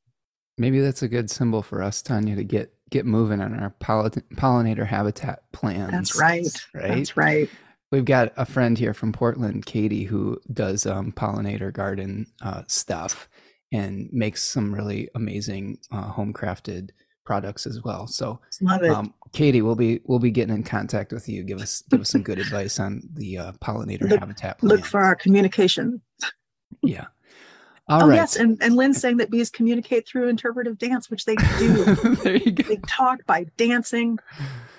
Maybe 0.60 0.82
that's 0.82 1.02
a 1.02 1.08
good 1.08 1.30
symbol 1.32 1.62
for 1.62 1.82
us, 1.82 2.02
Tanya, 2.02 2.36
to 2.36 2.44
get 2.44 2.74
get 2.90 3.06
moving 3.06 3.40
on 3.40 3.58
our 3.58 3.74
pollinator 3.80 4.86
habitat 4.86 5.44
plans. 5.52 5.92
That's 5.92 6.20
right. 6.20 6.48
Right. 6.74 6.88
That's 6.96 7.16
right. 7.16 7.50
We've 7.92 8.06
got 8.06 8.34
a 8.36 8.46
friend 8.46 8.78
here 8.78 8.94
from 8.94 9.14
Portland, 9.14 9.66
Katie, 9.66 10.04
who 10.04 10.40
does 10.54 10.86
um, 10.86 11.12
pollinator 11.12 11.74
garden 11.74 12.28
uh, 12.42 12.64
stuff 12.68 13.28
and 13.72 14.10
makes 14.12 14.44
some 14.44 14.74
really 14.74 15.10
amazing 15.16 15.80
uh, 15.92 16.04
home 16.04 16.34
crafted 16.34 16.90
products 17.26 17.66
as 17.66 17.84
well. 17.84 18.06
So, 18.08 18.40
love 18.62 18.84
um, 18.84 19.14
Katie, 19.32 19.62
we'll 19.62 19.76
be 19.76 20.02
we'll 20.06 20.20
be 20.20 20.32
getting 20.32 20.56
in 20.56 20.64
contact 20.64 21.14
with 21.14 21.30
you. 21.30 21.44
Give 21.44 21.62
us 21.62 21.84
give 21.90 22.02
us 22.02 22.10
some 22.10 22.24
good 22.24 22.40
advice 22.40 22.80
on 22.80 23.02
the 23.14 23.38
uh, 23.38 23.52
pollinator 23.54 24.10
look, 24.10 24.20
habitat. 24.20 24.60
Plans. 24.60 24.72
Look 24.72 24.86
for 24.86 25.00
our 25.02 25.16
communication. 25.16 26.02
yeah. 26.84 27.06
All 27.90 28.04
oh, 28.04 28.08
right. 28.08 28.16
yes, 28.16 28.36
and, 28.36 28.62
and 28.62 28.76
Lynn's 28.76 29.02
saying 29.02 29.18
that 29.18 29.32
bees 29.32 29.50
communicate 29.50 30.08
through 30.08 30.28
interpretive 30.28 30.78
dance, 30.78 31.10
which 31.10 31.26
they 31.26 31.36
do. 31.36 31.84
there 32.24 32.36
you 32.36 32.52
go. 32.52 32.64
They 32.68 32.78
talk 32.88 33.26
by 33.26 33.48
dancing, 33.58 34.20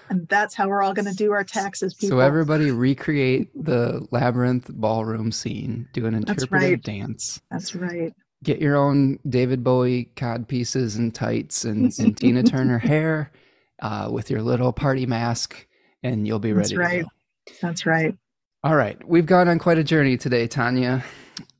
and 0.09 0.28
that's 0.28 0.55
how 0.55 0.69
we're 0.69 0.81
all 0.81 0.95
going 0.95 1.09
to 1.09 1.15
do 1.15 1.32
our 1.32 1.43
taxes. 1.43 1.93
People. 1.93 2.19
So 2.19 2.20
everybody 2.20 2.70
recreate 2.70 3.51
the 3.65 4.07
labyrinth 4.12 4.70
ballroom 4.73 5.32
scene. 5.32 5.89
Do 5.93 6.07
an 6.07 6.15
interpretive 6.15 6.53
right. 6.53 6.81
dance. 6.81 7.41
That's 7.51 7.74
right. 7.74 8.15
Get 8.45 8.61
your 8.61 8.77
own 8.77 9.19
David 9.28 9.65
Bowie 9.65 10.05
cod 10.15 10.47
pieces 10.47 10.95
and 10.95 11.12
tights 11.12 11.65
and, 11.65 11.93
and 11.99 12.16
Tina 12.16 12.45
Turner 12.45 12.78
hair 12.78 13.32
uh, 13.82 14.09
with 14.12 14.31
your 14.31 14.41
little 14.41 14.73
party 14.73 15.05
mask, 15.05 15.66
and 16.05 16.28
you'll 16.28 16.39
be 16.39 16.53
ready. 16.53 16.77
That's 16.77 16.78
right. 16.78 17.05
That's 17.61 17.87
right. 17.87 18.16
All 18.62 18.77
right, 18.77 18.97
we've 19.09 19.27
gone 19.27 19.49
on 19.49 19.59
quite 19.59 19.78
a 19.78 19.85
journey 19.85 20.16
today, 20.16 20.47
Tanya 20.47 21.03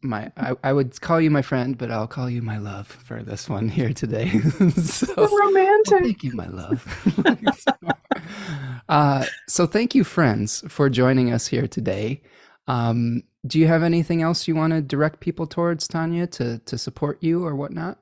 my 0.03 0.33
I, 0.37 0.55
I, 0.63 0.73
would 0.73 1.01
call 1.01 1.21
you 1.21 1.31
my 1.31 1.43
friend, 1.43 1.77
but 1.77 1.91
I'll 1.91 2.07
call 2.07 2.31
you 2.31 2.43
my 2.43 2.59
love 2.59 2.87
for 2.87 3.23
this 3.23 3.49
one 3.49 3.69
here 3.69 3.93
today. 3.93 4.29
so 4.77 5.15
romantic. 5.15 5.91
Well, 5.91 6.01
thank 6.03 6.25
you, 6.25 6.33
my 6.33 6.47
love. 6.47 6.87
uh, 8.89 9.25
so 9.49 9.67
thank 9.67 9.95
you, 9.95 10.05
friends, 10.05 10.65
for 10.69 10.89
joining 10.89 11.33
us 11.33 11.47
here 11.47 11.67
today. 11.67 12.23
Um, 12.67 13.23
do 13.47 13.59
you 13.59 13.67
have 13.67 13.83
anything 13.83 14.23
else 14.23 14.47
you 14.47 14.55
want 14.55 14.73
to 14.73 14.83
direct 14.83 15.21
people 15.21 15.47
towards, 15.47 15.89
Tanya, 15.89 16.27
to 16.29 16.59
to 16.59 16.79
support 16.79 17.23
you 17.23 17.45
or 17.45 17.55
whatnot? 17.55 17.99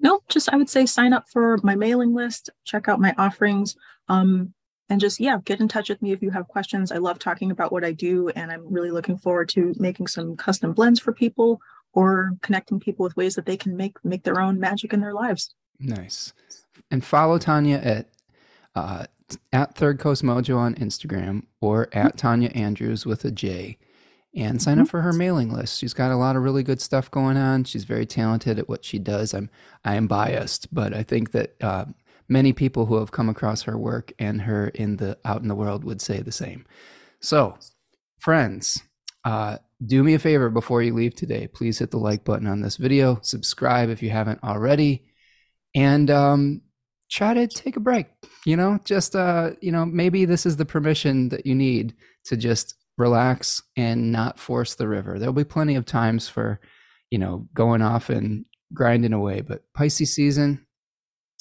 No, 0.00 0.20
just 0.28 0.52
I 0.52 0.56
would 0.56 0.68
say 0.68 0.86
sign 0.86 1.12
up 1.12 1.24
for 1.32 1.58
my 1.62 1.74
mailing 1.74 2.14
list, 2.14 2.50
check 2.64 2.88
out 2.88 3.00
my 3.00 3.14
offerings. 3.16 3.76
Um, 4.08 4.52
and 4.88 5.00
just 5.00 5.20
yeah 5.20 5.38
get 5.44 5.60
in 5.60 5.68
touch 5.68 5.88
with 5.88 6.02
me 6.02 6.12
if 6.12 6.22
you 6.22 6.30
have 6.30 6.48
questions. 6.48 6.92
I 6.92 6.98
love 6.98 7.18
talking 7.18 7.50
about 7.50 7.72
what 7.72 7.84
i 7.84 7.92
do 7.92 8.28
and 8.30 8.50
i'm 8.50 8.72
really 8.72 8.90
looking 8.90 9.16
forward 9.16 9.48
to 9.50 9.74
making 9.78 10.06
some 10.06 10.36
custom 10.36 10.72
blends 10.72 11.00
for 11.00 11.12
people 11.12 11.60
or 11.94 12.32
connecting 12.42 12.80
people 12.80 13.04
with 13.04 13.16
ways 13.16 13.34
that 13.36 13.46
they 13.46 13.56
can 13.56 13.76
make 13.76 13.96
make 14.04 14.24
their 14.24 14.40
own 14.40 14.58
magic 14.60 14.92
in 14.92 15.00
their 15.00 15.14
lives. 15.14 15.54
Nice. 15.78 16.32
And 16.90 17.04
follow 17.04 17.38
tanya 17.38 17.76
at 17.76 18.08
uh, 18.74 19.06
at 19.52 19.74
third 19.74 19.98
coast 19.98 20.22
mojo 20.22 20.58
on 20.58 20.74
instagram 20.74 21.44
or 21.60 21.84
at 21.92 22.08
mm-hmm. 22.08 22.16
tanya 22.16 22.48
andrews 22.50 23.06
with 23.06 23.24
a 23.24 23.30
j 23.30 23.78
and 24.34 24.60
sign 24.60 24.74
mm-hmm. 24.74 24.82
up 24.82 24.88
for 24.88 25.00
her 25.00 25.12
mailing 25.12 25.52
list. 25.52 25.78
She's 25.78 25.94
got 25.94 26.10
a 26.10 26.16
lot 26.16 26.34
of 26.34 26.42
really 26.42 26.64
good 26.64 26.80
stuff 26.80 27.08
going 27.08 27.36
on. 27.36 27.62
She's 27.62 27.84
very 27.84 28.04
talented 28.04 28.58
at 28.58 28.68
what 28.68 28.84
she 28.84 28.98
does. 28.98 29.32
I'm 29.32 29.48
i 29.84 29.94
am 29.94 30.06
biased 30.06 30.72
but 30.74 30.94
i 30.94 31.02
think 31.02 31.30
that 31.32 31.54
uh, 31.62 31.86
many 32.28 32.52
people 32.52 32.86
who 32.86 32.96
have 32.96 33.12
come 33.12 33.28
across 33.28 33.62
her 33.62 33.76
work 33.76 34.12
and 34.18 34.42
her 34.42 34.68
in 34.68 34.96
the 34.96 35.18
out 35.24 35.42
in 35.42 35.48
the 35.48 35.54
world 35.54 35.84
would 35.84 36.00
say 36.00 36.20
the 36.20 36.32
same. 36.32 36.64
So, 37.20 37.56
friends, 38.18 38.82
uh, 39.24 39.58
do 39.84 40.02
me 40.02 40.14
a 40.14 40.18
favor 40.18 40.50
before 40.50 40.82
you 40.82 40.94
leave 40.94 41.14
today. 41.14 41.46
Please 41.46 41.78
hit 41.78 41.90
the 41.90 41.98
like 41.98 42.24
button 42.24 42.46
on 42.46 42.60
this 42.60 42.76
video, 42.76 43.18
subscribe 43.22 43.88
if 43.88 44.02
you 44.02 44.10
haven't 44.10 44.42
already, 44.42 45.06
and 45.74 46.10
um, 46.10 46.62
try 47.10 47.34
to 47.34 47.46
take 47.46 47.76
a 47.76 47.80
break. 47.80 48.06
You 48.44 48.56
know, 48.56 48.78
just 48.84 49.16
uh, 49.16 49.52
you 49.60 49.72
know, 49.72 49.84
maybe 49.84 50.24
this 50.24 50.46
is 50.46 50.56
the 50.56 50.64
permission 50.64 51.30
that 51.30 51.46
you 51.46 51.54
need 51.54 51.94
to 52.26 52.36
just 52.36 52.74
relax 52.96 53.62
and 53.76 54.12
not 54.12 54.38
force 54.38 54.74
the 54.74 54.88
river. 54.88 55.18
There'll 55.18 55.32
be 55.32 55.44
plenty 55.44 55.74
of 55.74 55.84
times 55.84 56.28
for, 56.28 56.60
you 57.10 57.18
know, 57.18 57.48
going 57.54 57.82
off 57.82 58.08
and 58.08 58.44
grinding 58.72 59.12
away. 59.12 59.40
But 59.40 59.62
Pisces 59.74 60.14
season, 60.14 60.66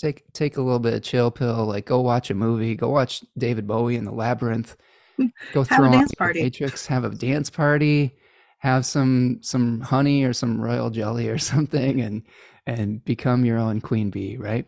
take 0.03 0.33
take 0.33 0.57
a 0.57 0.61
little 0.61 0.79
bit 0.79 0.93
of 0.93 1.01
chill 1.01 1.31
pill 1.31 1.65
like 1.65 1.85
go 1.85 2.01
watch 2.01 2.29
a 2.29 2.33
movie 2.33 2.75
go 2.75 2.89
watch 2.89 3.23
david 3.37 3.65
bowie 3.65 3.95
in 3.95 4.05
the 4.05 4.11
labyrinth. 4.11 4.75
Go 5.53 5.63
throw 5.63 5.93
on 5.93 6.07
party. 6.17 6.41
matrix 6.41 6.85
have 6.87 7.03
a 7.03 7.09
dance 7.09 7.49
party 7.49 8.15
have 8.59 8.85
some 8.85 9.37
some 9.41 9.79
honey 9.79 10.23
or 10.23 10.33
some 10.33 10.59
royal 10.59 10.89
jelly 10.89 11.29
or 11.29 11.37
something 11.51 12.01
and 12.01 12.23
and 12.65 13.03
become 13.05 13.45
your 13.45 13.57
own 13.57 13.79
queen 13.79 14.09
bee 14.09 14.37
right? 14.37 14.65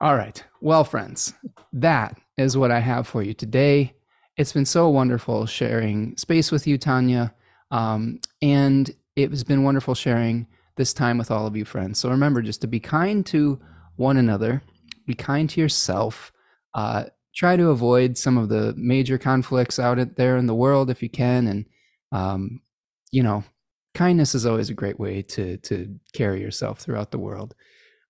All 0.00 0.16
right. 0.16 0.42
Well 0.60 0.84
friends 0.84 1.34
that 1.72 2.18
is 2.36 2.56
what 2.56 2.70
i 2.70 2.80
have 2.80 3.06
for 3.06 3.22
you 3.22 3.34
today. 3.34 3.94
It's 4.36 4.52
been 4.52 4.64
so 4.64 4.88
wonderful 4.88 5.46
sharing 5.46 6.16
space 6.16 6.50
with 6.50 6.66
you 6.66 6.78
tanya. 6.78 7.34
Um, 7.70 8.20
and 8.40 8.90
it 9.14 9.30
has 9.30 9.44
been 9.44 9.62
wonderful 9.62 9.94
sharing 9.94 10.46
this 10.76 10.94
time 10.94 11.18
with 11.18 11.30
all 11.30 11.46
of 11.46 11.56
you 11.56 11.64
friends. 11.64 11.98
So 11.98 12.08
remember 12.08 12.40
just 12.42 12.62
to 12.62 12.66
be 12.66 12.80
kind 12.80 13.24
to 13.26 13.60
one 13.96 14.16
another, 14.16 14.62
be 15.06 15.14
kind 15.14 15.48
to 15.50 15.60
yourself, 15.60 16.32
uh, 16.74 17.04
try 17.34 17.56
to 17.56 17.70
avoid 17.70 18.18
some 18.18 18.38
of 18.38 18.48
the 18.48 18.74
major 18.76 19.18
conflicts 19.18 19.78
out 19.78 20.16
there 20.16 20.36
in 20.36 20.46
the 20.46 20.54
world 20.54 20.90
if 20.90 21.02
you 21.02 21.08
can, 21.08 21.46
and 21.46 21.66
um, 22.12 22.60
you 23.10 23.22
know, 23.22 23.44
kindness 23.94 24.34
is 24.34 24.46
always 24.46 24.70
a 24.70 24.74
great 24.74 24.98
way 24.98 25.22
to 25.22 25.56
to 25.58 25.98
carry 26.12 26.40
yourself 26.40 26.80
throughout 26.80 27.10
the 27.10 27.18
world. 27.18 27.54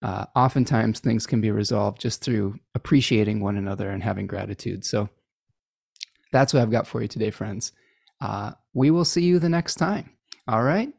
Uh, 0.02 0.26
oftentimes, 0.34 0.98
things 0.98 1.26
can 1.26 1.40
be 1.40 1.50
resolved 1.50 2.00
just 2.00 2.24
through 2.24 2.58
appreciating 2.74 3.40
one 3.40 3.56
another 3.56 3.90
and 3.90 4.02
having 4.02 4.26
gratitude. 4.26 4.84
So, 4.84 5.08
that's 6.32 6.52
what 6.52 6.62
I've 6.62 6.72
got 6.72 6.86
for 6.86 7.02
you 7.02 7.08
today, 7.08 7.30
friends. 7.30 7.72
Uh, 8.20 8.52
we 8.72 8.90
will 8.90 9.04
see 9.04 9.22
you 9.22 9.38
the 9.38 9.48
next 9.48 9.76
time. 9.76 10.10
All 10.48 10.62
right. 10.62 10.92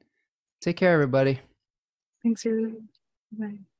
Take 0.61 0.77
care, 0.77 0.93
everybody. 0.93 1.39
Thanks, 2.21 2.45
everybody. 2.45 2.83
Bye. 3.33 3.72